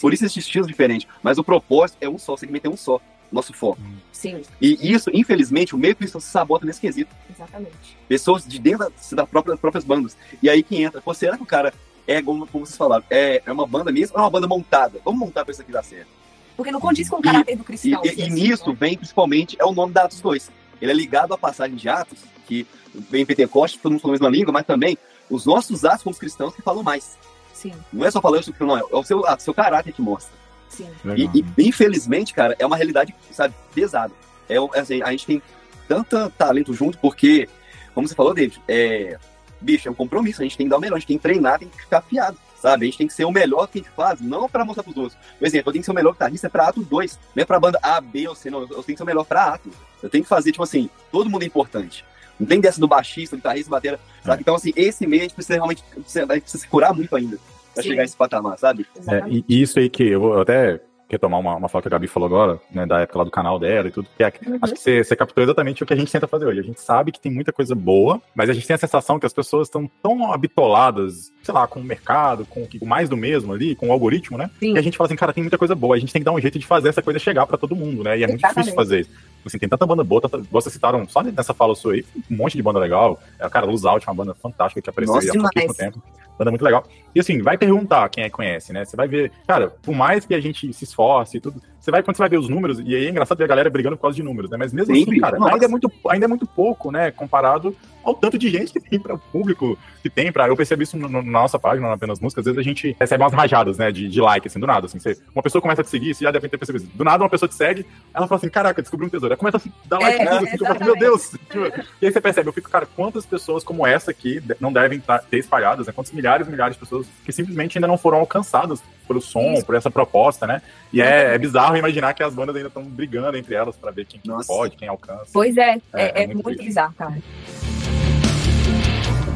Por 0.00 0.12
isso 0.12 0.24
existem 0.24 0.40
estilos 0.40 0.66
diferentes. 0.68 1.08
Mas 1.22 1.38
o 1.38 1.44
propósito 1.44 1.98
é 2.00 2.08
um 2.08 2.18
só, 2.18 2.34
o 2.34 2.36
segmento 2.36 2.66
é 2.66 2.70
um 2.70 2.76
só. 2.76 3.00
Nosso 3.32 3.52
foco. 3.52 3.80
Sim, 4.12 4.40
E 4.60 4.92
isso, 4.92 5.10
infelizmente, 5.12 5.74
o 5.74 5.78
meio 5.78 5.96
cristão 5.96 6.20
se 6.20 6.28
sabota 6.28 6.64
nesse 6.64 6.80
quesito. 6.80 7.12
exatamente. 7.28 7.96
Pessoas 8.08 8.46
de 8.46 8.56
dentro 8.60 8.78
da, 8.78 9.16
da 9.16 9.26
própria, 9.26 9.52
das 9.54 9.60
próprias 9.60 9.84
bandas. 9.84 10.16
E 10.40 10.48
aí 10.48 10.62
que 10.62 10.80
entra. 10.80 11.00
Pô, 11.00 11.12
será 11.12 11.36
que 11.36 11.42
o 11.42 11.46
cara 11.46 11.74
é, 12.06 12.22
como, 12.22 12.46
como 12.46 12.64
vocês 12.66 12.76
falaram, 12.76 13.04
é, 13.10 13.42
é 13.44 13.52
uma 13.52 13.66
banda 13.66 13.90
mesmo 13.92 14.16
é 14.16 14.20
uma 14.20 14.30
banda 14.30 14.46
montada? 14.46 15.00
Vamos 15.04 15.20
montar 15.20 15.44
pra 15.44 15.52
isso 15.52 15.62
aqui 15.62 15.72
dar 15.72 15.82
certo. 15.82 16.08
Porque 16.56 16.70
não 16.70 16.80
condiz 16.80 17.08
com 17.08 17.16
o 17.16 17.22
caráter 17.22 17.54
do 17.56 17.62
E, 17.62 17.64
cristão. 17.64 18.00
e- 18.04 18.08
assim, 18.08 18.20
e 18.22 18.28
né? 18.30 18.34
nisso 18.34 18.72
vem 18.74 18.96
principalmente 18.96 19.56
é 19.60 19.64
o 19.64 19.72
nome 19.72 19.92
da 19.92 20.04
Atos 20.04 20.20
2. 20.20 20.50
Ele 20.80 20.90
é 20.90 20.94
ligado 20.94 21.34
à 21.34 21.38
passagem 21.38 21.76
de 21.76 21.88
Atos, 21.88 22.18
que 22.46 22.66
vem 23.10 23.22
em 23.22 23.26
Pentecostes, 23.26 23.80
todo 23.80 23.92
mundo 23.92 24.02
a 24.06 24.10
mesma 24.12 24.28
língua, 24.28 24.52
mas 24.52 24.64
também 24.66 24.96
os 25.28 25.44
nossos 25.44 25.84
atos 25.84 26.02
como 26.04 26.16
cristãos 26.16 26.54
que 26.54 26.62
falam 26.62 26.82
mais. 26.82 27.18
Sim, 27.52 27.72
Não 27.92 28.06
é 28.06 28.10
só 28.10 28.20
falando 28.20 28.42
sobre 28.44 28.64
não, 28.64 28.76
é 28.78 28.82
o 28.92 29.02
seu, 29.02 29.20
o 29.20 29.38
seu 29.40 29.52
caráter 29.54 29.92
que 29.92 30.00
mostra. 30.02 30.32
sim. 30.68 30.88
Legal. 31.04 31.32
E, 31.34 31.44
e, 31.58 31.68
infelizmente, 31.68 32.32
cara, 32.34 32.54
é 32.58 32.64
uma 32.66 32.76
realidade, 32.76 33.14
sabe, 33.32 33.54
pesada. 33.74 34.12
É, 34.48 34.60
um- 34.60 34.70
assim, 34.74 35.02
a 35.02 35.10
gente 35.10 35.26
tem 35.26 35.42
tanto 35.88 36.30
talento 36.38 36.72
junto, 36.74 36.98
porque, 36.98 37.48
como 37.94 38.06
você 38.06 38.14
falou, 38.14 38.32
David, 38.34 38.60
é, 38.68 39.18
bicho, 39.66 39.88
é 39.88 39.90
um 39.90 39.94
compromisso, 39.94 40.40
a 40.40 40.44
gente 40.44 40.56
tem 40.56 40.66
que 40.66 40.70
dar 40.70 40.78
o 40.78 40.80
melhor, 40.80 40.96
a 40.96 40.98
gente 40.98 41.08
tem 41.08 41.16
que 41.18 41.22
treinar, 41.22 41.58
tem 41.58 41.68
que 41.68 41.76
ficar 41.76 41.98
afiado, 41.98 42.38
sabe? 42.60 42.84
A 42.84 42.86
gente 42.86 42.98
tem 42.98 43.06
que 43.06 43.12
ser 43.12 43.24
o 43.24 43.32
melhor 43.32 43.66
que 43.66 43.78
a 43.78 43.82
gente 43.82 43.92
faz, 43.94 44.20
não 44.20 44.48
pra 44.48 44.64
mostrar 44.64 44.82
pros 44.82 44.96
outros. 44.96 45.18
Por 45.38 45.46
exemplo, 45.46 45.68
eu 45.68 45.72
tenho 45.72 45.82
que 45.82 45.86
ser 45.86 45.90
o 45.90 45.94
melhor 45.94 46.12
guitarrista 46.12 46.48
pra 46.48 46.68
Atos 46.68 46.86
2, 46.86 47.18
não 47.34 47.42
é 47.42 47.44
pra 47.44 47.60
banda 47.60 47.78
A, 47.82 48.00
B 48.00 48.28
ou 48.28 48.34
C, 48.34 48.48
não, 48.48 48.60
eu 48.62 48.68
tenho 48.68 48.82
que 48.84 48.96
ser 48.96 49.02
o 49.02 49.06
melhor 49.06 49.24
pra 49.24 49.54
Atos. 49.54 49.72
Eu 50.02 50.08
tenho 50.08 50.22
que 50.22 50.30
fazer, 50.30 50.52
tipo 50.52 50.62
assim, 50.62 50.88
todo 51.10 51.28
mundo 51.28 51.42
é 51.42 51.46
importante. 51.46 52.04
Não 52.38 52.46
tem 52.46 52.60
dessa 52.60 52.80
do 52.80 52.86
baixista, 52.86 53.34
do 53.34 53.38
guitarrista, 53.38 53.70
batera, 53.70 53.98
sabe? 54.24 54.42
Então, 54.42 54.54
assim, 54.54 54.72
esse 54.76 55.04
gente 55.04 55.34
precisa 55.34 55.54
realmente, 55.54 55.82
você 56.06 56.24
vai 56.24 56.40
precisar 56.40 56.62
se 56.62 56.68
curar 56.68 56.94
muito 56.94 57.14
ainda 57.16 57.38
pra 57.72 57.82
Sim. 57.82 57.90
chegar 57.90 58.02
a 58.02 58.04
esse 58.04 58.16
patamar, 58.16 58.58
sabe? 58.58 58.86
É, 59.08 59.28
e 59.28 59.44
e 59.48 59.62
isso 59.62 59.78
aí 59.78 59.88
que 59.88 60.04
eu 60.04 60.20
vou 60.20 60.40
até 60.40 60.80
retomar 61.08 61.38
uma, 61.40 61.54
uma 61.56 61.68
fala 61.68 61.82
que 61.82 61.88
a 61.88 61.90
Gabi 61.90 62.06
falou 62.08 62.26
agora, 62.26 62.60
né, 62.70 62.84
da 62.84 63.00
época 63.00 63.18
lá 63.18 63.24
do 63.24 63.30
canal 63.30 63.58
dela 63.58 63.88
e 63.88 63.90
tudo, 63.90 64.08
que 64.16 64.24
é, 64.24 64.32
Uhum. 64.46 64.58
acho 64.60 64.74
que 64.74 64.80
você, 64.80 65.04
você 65.04 65.16
captou 65.16 65.42
exatamente 65.42 65.82
o 65.82 65.86
que 65.86 65.92
a 65.92 65.96
gente 65.96 66.10
tenta 66.10 66.26
fazer 66.26 66.46
hoje. 66.46 66.60
A 66.60 66.62
gente 66.64 66.80
sabe 66.80 67.12
que 67.12 67.20
tem 67.20 67.32
muita 67.32 67.52
coisa 67.52 67.74
boa, 67.74 68.20
mas 68.34 68.50
a 68.50 68.52
gente 68.52 68.66
tem 68.66 68.74
a 68.74 68.78
sensação 68.78 69.18
que 69.18 69.26
as 69.26 69.32
pessoas 69.32 69.68
estão 69.68 69.88
tão 70.02 70.32
habitoladas, 70.32 71.32
sei 71.42 71.54
lá, 71.54 71.66
com 71.66 71.80
o 71.80 71.84
mercado, 71.84 72.44
com 72.46 72.66
o 72.80 72.86
mais 72.86 73.08
do 73.08 73.16
mesmo 73.16 73.52
ali, 73.52 73.74
com 73.74 73.88
o 73.88 73.92
algoritmo, 73.92 74.36
né? 74.36 74.50
Sim. 74.58 74.74
E 74.74 74.78
a 74.78 74.82
gente 74.82 74.96
fala 74.96 75.06
assim, 75.06 75.16
cara, 75.16 75.32
tem 75.32 75.42
muita 75.42 75.58
coisa 75.58 75.74
boa, 75.74 75.96
a 75.96 75.98
gente 75.98 76.12
tem 76.12 76.20
que 76.20 76.24
dar 76.26 76.32
um 76.32 76.40
jeito 76.40 76.58
de 76.58 76.66
fazer 76.66 76.88
essa 76.88 77.02
coisa 77.02 77.18
chegar 77.18 77.46
pra 77.46 77.56
todo 77.56 77.76
mundo, 77.76 78.02
né? 78.02 78.18
E 78.18 78.24
é 78.24 78.26
muito 78.26 78.40
Exatamente. 78.40 78.66
difícil 78.66 78.74
fazer 78.74 79.00
isso. 79.00 79.10
Assim, 79.44 79.58
tem 79.58 79.68
tanta 79.68 79.86
banda 79.86 80.02
boa, 80.02 80.20
tanta, 80.20 80.38
vocês 80.50 80.72
citaram, 80.72 81.08
só 81.08 81.22
nessa 81.22 81.54
fala 81.54 81.74
sua 81.76 81.92
aí, 81.94 82.04
um 82.28 82.36
monte 82.36 82.56
de 82.56 82.62
banda 82.62 82.80
legal. 82.80 83.20
É, 83.38 83.48
cara, 83.48 83.64
Luz 83.64 83.84
Out, 83.84 84.06
uma 84.08 84.14
banda 84.14 84.34
fantástica 84.34 84.82
que 84.82 84.90
apareceu 84.90 85.14
Nossa, 85.14 85.28
há 85.30 85.40
pouquíssimo 85.40 85.74
tempo. 85.74 86.02
Banda 86.38 86.50
muito 86.50 86.64
legal. 86.64 86.84
E 87.14 87.20
assim, 87.20 87.40
vai 87.42 87.56
perguntar 87.56 88.08
quem 88.08 88.24
é 88.24 88.28
que 88.28 88.34
conhece, 88.34 88.72
né? 88.72 88.84
Você 88.84 88.96
vai 88.96 89.08
ver, 89.08 89.32
cara, 89.46 89.70
por 89.82 89.94
mais 89.94 90.26
que 90.26 90.34
a 90.34 90.40
gente 90.40 90.72
se 90.72 90.84
esforce 90.84 91.38
e 91.38 91.40
tudo, 91.40 91.60
você 91.86 91.90
vai, 91.92 92.02
quando 92.02 92.16
você 92.16 92.22
vai 92.22 92.28
ver 92.28 92.38
os 92.38 92.48
números, 92.48 92.80
e 92.84 92.94
aí 92.94 93.06
é 93.06 93.10
engraçado 93.10 93.38
ver 93.38 93.44
a 93.44 93.46
galera 93.46 93.70
brigando 93.70 93.96
por 93.96 94.02
causa 94.02 94.16
de 94.16 94.22
números, 94.22 94.50
né? 94.50 94.56
Mas 94.58 94.72
mesmo 94.72 94.92
Sempre, 94.94 95.12
assim, 95.12 95.20
cara, 95.20 95.38
nossa. 95.38 95.54
ainda 95.54 95.64
é, 95.64 95.68
muito, 95.68 95.92
ainda 96.08 96.24
é 96.24 96.28
muito 96.28 96.44
pouco, 96.46 96.90
né? 96.90 97.12
Comparado 97.12 97.76
ao 98.02 98.12
tanto 98.14 98.36
de 98.38 98.48
gente 98.50 98.72
que 98.72 98.80
tem 98.80 98.98
para 99.00 99.14
o 99.14 99.18
público, 99.18 99.76
que 100.02 100.08
tem 100.10 100.30
pra. 100.32 100.46
Eu 100.48 100.56
percebi 100.56 100.82
isso 100.84 100.96
no- 100.96 101.08
no- 101.08 101.22
na 101.22 101.30
nossa 101.42 101.58
página, 101.58 101.86
não 101.88 101.94
apenas 101.94 102.18
música, 102.20 102.40
às 102.40 102.44
vezes 102.44 102.58
a 102.58 102.62
gente 102.62 102.96
recebe 103.00 103.22
umas 103.22 103.32
rajadas, 103.32 103.78
né? 103.78 103.90
De, 103.92 104.08
de 104.08 104.20
like, 104.20 104.46
assim, 104.48 104.58
do 104.60 104.66
nada. 104.66 104.86
Assim, 104.86 104.98
você- 104.98 105.16
uma 105.34 105.42
pessoa 105.42 105.62
começa 105.62 105.80
a 105.80 105.84
te 105.84 105.90
seguir, 105.90 106.14
você 106.14 106.24
já 106.24 106.30
deve 106.32 106.48
ter 106.48 106.58
percebido 106.58 106.84
isso. 106.84 106.92
Do 106.96 107.04
nada 107.04 107.22
uma 107.22 107.30
pessoa 107.30 107.48
te 107.48 107.54
segue, 107.54 107.86
ela 108.14 108.26
fala 108.26 108.38
assim: 108.38 108.48
caraca, 108.48 108.82
descobri 108.82 109.06
um 109.06 109.08
tesouro. 109.08 109.32
Ela 109.32 109.38
começa 109.38 109.56
a 109.58 109.60
dar 109.88 109.98
like 110.00 110.22
É, 110.22 110.26
tudo, 110.26 110.44
assim, 110.46 110.56
tipo, 110.56 110.72
assim, 110.72 110.84
meu. 110.84 110.96
Deus! 110.96 111.30
Tipo, 111.50 111.66
e 112.02 112.06
aí 112.06 112.12
você 112.12 112.20
percebe, 112.20 112.48
eu 112.48 112.52
fico, 112.52 112.68
cara, 112.70 112.86
quantas 112.96 113.24
pessoas 113.26 113.62
como 113.64 113.86
essa 113.86 114.10
aqui 114.10 114.42
não 114.60 114.72
devem 114.72 114.98
tá- 115.00 115.18
ter 115.18 115.38
espalhadas, 115.38 115.86
né? 115.86 115.92
Quantos 115.92 116.10
milhares 116.12 116.46
e 116.48 116.50
milhares 116.50 116.74
de 116.74 116.80
pessoas 116.80 117.06
que 117.24 117.32
simplesmente 117.32 117.78
ainda 117.78 117.86
não 117.88 117.96
foram 117.98 118.18
alcançadas 118.18 118.80
pelo 119.06 119.20
som, 119.20 119.52
Isso. 119.54 119.64
por 119.64 119.74
essa 119.74 119.90
proposta, 119.90 120.46
né? 120.46 120.60
E 120.92 121.00
é, 121.00 121.34
é 121.34 121.38
bizarro 121.38 121.76
imaginar 121.76 122.12
que 122.14 122.22
as 122.22 122.34
bandas 122.34 122.54
ainda 122.56 122.68
estão 122.68 122.82
brigando 122.82 123.36
entre 123.36 123.54
elas 123.54 123.76
pra 123.76 123.90
ver 123.90 124.04
quem 124.06 124.20
Nossa. 124.24 124.46
pode, 124.46 124.76
quem 124.76 124.88
alcança. 124.88 125.26
Pois 125.32 125.56
é, 125.56 125.72
É, 125.72 125.80
é, 125.94 126.12
é 126.14 126.22
é 126.24 126.26
muito 126.26 126.42
muito, 126.44 126.62
bizarro, 126.62 126.94
cara. 126.94 127.16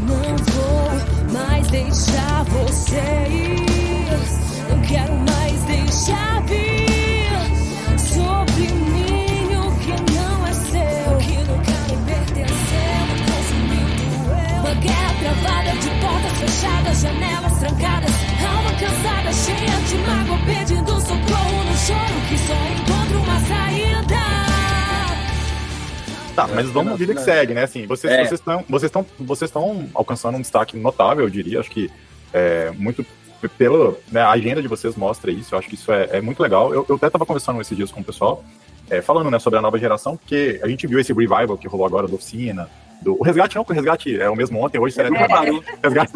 Não 0.06 0.36
vou 0.36 1.32
mais 1.32 1.66
deixar 1.68 2.44
você 2.44 3.00
ir. 3.30 4.10
Não 4.68 4.80
quero 4.82 5.12
mais 5.14 5.62
deixar 5.64 6.42
vir 6.42 7.30
sobre 7.98 8.62
mim 8.62 9.56
o 9.56 9.78
que 9.78 10.12
não 10.12 10.46
é 10.46 10.52
seu. 10.52 11.12
O 11.12 11.18
que 11.18 11.36
nunca 11.38 11.72
me 11.88 11.96
pertenceu, 12.06 13.02
consumindo 13.26 14.30
eu. 14.32 14.60
Uma 14.60 14.74
guerra 14.80 15.14
travada 15.20 15.72
de 15.78 15.90
portas 16.00 16.38
fechadas, 16.38 17.00
janelas 17.02 17.58
trancadas. 17.58 18.29
Cansada, 18.80 19.32
cheia 19.32 19.76
de 19.86 19.94
mágoa, 20.06 20.38
pedindo 20.46 20.90
socorro 21.00 21.64
no 21.64 21.76
choro 21.76 22.20
que 22.28 22.38
só 22.38 22.54
encontra 22.54 23.18
uma 23.18 23.40
saída. 23.40 24.16
Tá, 26.34 26.46
mas 26.48 26.70
vamos 26.70 26.98
vida 26.98 27.14
que 27.14 27.20
segue, 27.20 27.52
né? 27.52 27.64
Assim, 27.64 27.86
vocês 27.86 28.12
É. 28.12 28.34
estão 28.34 28.64
vocês 28.68 28.88
estão 28.88 29.04
vocês 29.18 29.48
estão 29.50 29.86
alcançando 29.94 30.36
um 30.38 30.40
destaque 30.40 30.76
notável, 30.78 31.24
eu 31.24 31.30
diria. 31.30 31.60
Acho 31.60 31.70
que 31.70 31.90
é, 32.32 32.70
muito 32.78 33.04
p- 33.40 33.48
pela 33.48 33.94
né, 34.10 34.20
a 34.22 34.30
agenda 34.30 34.62
de 34.62 34.68
vocês 34.68 34.96
mostra 34.96 35.30
isso. 35.30 35.54
Eu 35.54 35.58
acho 35.58 35.68
que 35.68 35.74
isso 35.74 35.92
é, 35.92 36.08
é 36.12 36.20
muito 36.22 36.42
legal. 36.42 36.72
Eu, 36.72 36.86
eu 36.88 36.96
até 36.96 37.08
estava 37.08 37.26
conversando 37.26 37.60
esses 37.60 37.76
dias 37.76 37.90
com 37.90 38.00
o 38.00 38.04
pessoal, 38.04 38.42
é, 38.88 39.02
falando 39.02 39.30
né, 39.30 39.38
sobre 39.38 39.58
a 39.58 39.62
nova 39.62 39.78
geração, 39.78 40.16
porque 40.16 40.58
a 40.62 40.68
gente 40.68 40.86
viu 40.86 40.98
esse 40.98 41.12
revival 41.12 41.58
que 41.58 41.68
rolou 41.68 41.84
agora 41.86 42.08
da 42.08 42.14
oficina. 42.14 42.68
Do, 43.02 43.16
o 43.18 43.22
Resgate 43.22 43.56
não, 43.56 43.64
porque 43.64 43.72
o 43.72 43.82
Resgate 43.82 44.20
é 44.20 44.28
o 44.28 44.36
mesmo 44.36 44.58
ontem, 44.62 44.78
hoje 44.78 44.94
será 44.94 45.10
parou. 45.28 45.62
Resgate, 45.82 46.12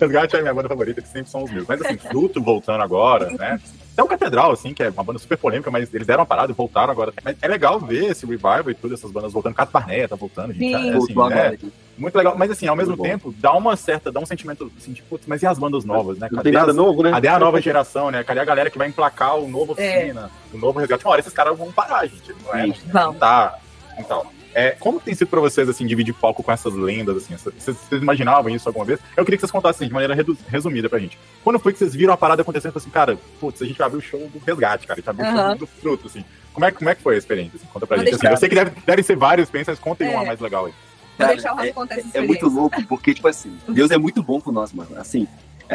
Resgate 0.00 0.36
é 0.36 0.38
a 0.38 0.42
minha 0.42 0.54
banda 0.54 0.68
favorita, 0.68 1.00
que 1.00 1.08
sempre 1.08 1.30
são 1.30 1.42
os 1.44 1.50
meus. 1.50 1.66
Mas 1.66 1.80
assim, 1.80 1.96
Fruto 1.96 2.42
voltando 2.42 2.82
agora, 2.82 3.30
né? 3.30 3.58
Até 3.92 4.02
o 4.02 4.06
Catedral, 4.06 4.52
assim, 4.52 4.72
que 4.72 4.82
é 4.82 4.88
uma 4.88 5.04
banda 5.04 5.18
super 5.18 5.36
polêmica, 5.36 5.70
mas 5.70 5.92
eles 5.92 6.06
deram 6.06 6.20
uma 6.20 6.26
parada 6.26 6.50
e 6.50 6.54
voltaram 6.54 6.90
agora. 6.90 7.12
Mas 7.22 7.36
é 7.42 7.48
legal 7.48 7.78
ver 7.78 8.10
esse 8.10 8.24
revival 8.24 8.70
e 8.70 8.74
tudo, 8.74 8.94
essas 8.94 9.10
bandas 9.10 9.32
voltando. 9.32 9.54
Cato 9.54 9.70
Barnett 9.72 10.08
tá 10.08 10.16
voltando, 10.16 10.52
gente. 10.54 10.74
Sim. 10.76 10.90
É, 10.90 10.96
assim, 10.96 11.14
né? 11.28 11.58
Muito 11.98 12.16
legal. 12.16 12.34
Mas 12.38 12.50
assim, 12.50 12.66
ao 12.66 12.74
mesmo 12.76 12.96
Muito 12.96 13.02
bom. 13.02 13.08
tempo, 13.10 13.34
dá 13.38 13.52
uma 13.52 13.76
certa, 13.76 14.10
dá 14.10 14.18
um 14.18 14.24
sentimento 14.24 14.72
assim, 14.78 14.92
de, 14.92 15.02
putz, 15.02 15.26
mas 15.26 15.42
e 15.42 15.46
as 15.46 15.58
bandas 15.58 15.84
novas, 15.84 16.16
né? 16.18 16.26
Não 16.30 16.38
Cadê 16.38 16.50
tem 16.50 16.58
nada 16.58 16.70
as- 16.70 16.76
novo, 16.76 17.02
né? 17.02 17.10
Cadê 17.10 17.28
a 17.28 17.38
nova 17.38 17.60
geração, 17.60 18.10
né? 18.10 18.24
Cadê 18.24 18.40
a 18.40 18.44
galera 18.46 18.70
que 18.70 18.78
vai 18.78 18.88
emplacar 18.88 19.36
o 19.36 19.46
novo 19.46 19.74
É. 19.76 19.98
oficina, 19.98 20.30
o 20.54 20.56
novo 20.58 20.78
resgate? 20.78 21.04
Uma 21.04 21.10
hora 21.12 21.20
esses 21.20 21.32
caras 21.34 21.56
vão 21.56 21.70
parar, 21.70 22.06
gente. 22.06 22.34
Não 22.46 22.54
é? 22.54 22.66
Sim. 22.68 22.74
Não 22.94 23.12
tá. 23.12 23.58
Então, 23.98 24.24
é, 24.54 24.70
como 24.72 25.00
tem 25.00 25.14
sido 25.14 25.28
pra 25.28 25.40
vocês, 25.40 25.68
assim, 25.68 25.86
dividir 25.86 26.12
palco 26.14 26.42
com 26.42 26.52
essas 26.52 26.74
lendas, 26.74 27.16
assim? 27.16 27.36
Vocês, 27.36 27.76
vocês 27.76 28.02
imaginavam 28.02 28.50
isso 28.54 28.68
alguma 28.68 28.84
vez? 28.84 29.00
Eu 29.16 29.24
queria 29.24 29.36
que 29.36 29.40
vocês 29.42 29.50
contassem 29.50 29.86
de 29.88 29.92
maneira 29.94 30.14
resumida 30.48 30.88
pra 30.88 30.98
gente. 30.98 31.18
Quando 31.42 31.58
foi 31.58 31.72
que 31.72 31.78
vocês 31.78 31.94
viram 31.94 32.12
a 32.12 32.16
parada 32.16 32.42
acontecendo 32.42 32.70
e 32.70 32.72
falaram 32.74 32.82
assim, 32.82 32.90
cara, 32.90 33.18
putz, 33.40 33.62
a 33.62 33.64
gente 33.66 33.82
abriu 33.82 33.98
o 33.98 34.02
show 34.02 34.20
do 34.28 34.38
resgate, 34.44 34.86
cara, 34.86 34.98
a 34.98 35.00
gente 35.00 35.10
abriu 35.10 35.26
o 35.26 35.36
show 35.48 35.54
do 35.56 35.66
fruto, 35.66 36.06
assim. 36.08 36.24
Como 36.52 36.66
é, 36.66 36.70
que- 36.70 36.76
como 36.78 36.90
é 36.90 36.94
que 36.94 37.02
foi 37.02 37.14
a 37.14 37.18
experiência? 37.18 37.52
assim? 37.56 37.66
Conta 37.72 37.86
pra 37.86 37.96
Vou 37.96 38.04
gente. 38.04 38.14
Assim, 38.16 38.26
eu 38.26 38.36
sei 38.36 38.48
que 38.48 38.54
deve, 38.54 38.70
devem 38.84 39.02
ser 39.04 39.16
vários 39.16 39.46
experiências, 39.46 39.78
mas 39.78 39.82
contem 39.84 40.08
É. 40.08 40.10
uma 40.10 40.24
mais 40.24 40.38
legal 40.38 40.66
aí. 40.66 40.72
Vou 40.72 41.26
Cara, 41.26 41.32
deixar 41.34 41.52
o 41.52 41.56
Rafa 41.56 41.94
é- 42.14 42.18
É 42.18 42.20
muito 42.22 42.48
louco, 42.48 42.82
porque, 42.86 43.14
tipo 43.14 43.28
assim, 43.28 43.56
Deus 43.68 43.90
é 43.90 43.96
muito 43.98 44.22
bom 44.22 44.40
com 44.40 44.50
nós, 44.52 44.72
mano. 44.72 44.90
Assim, 44.98 45.26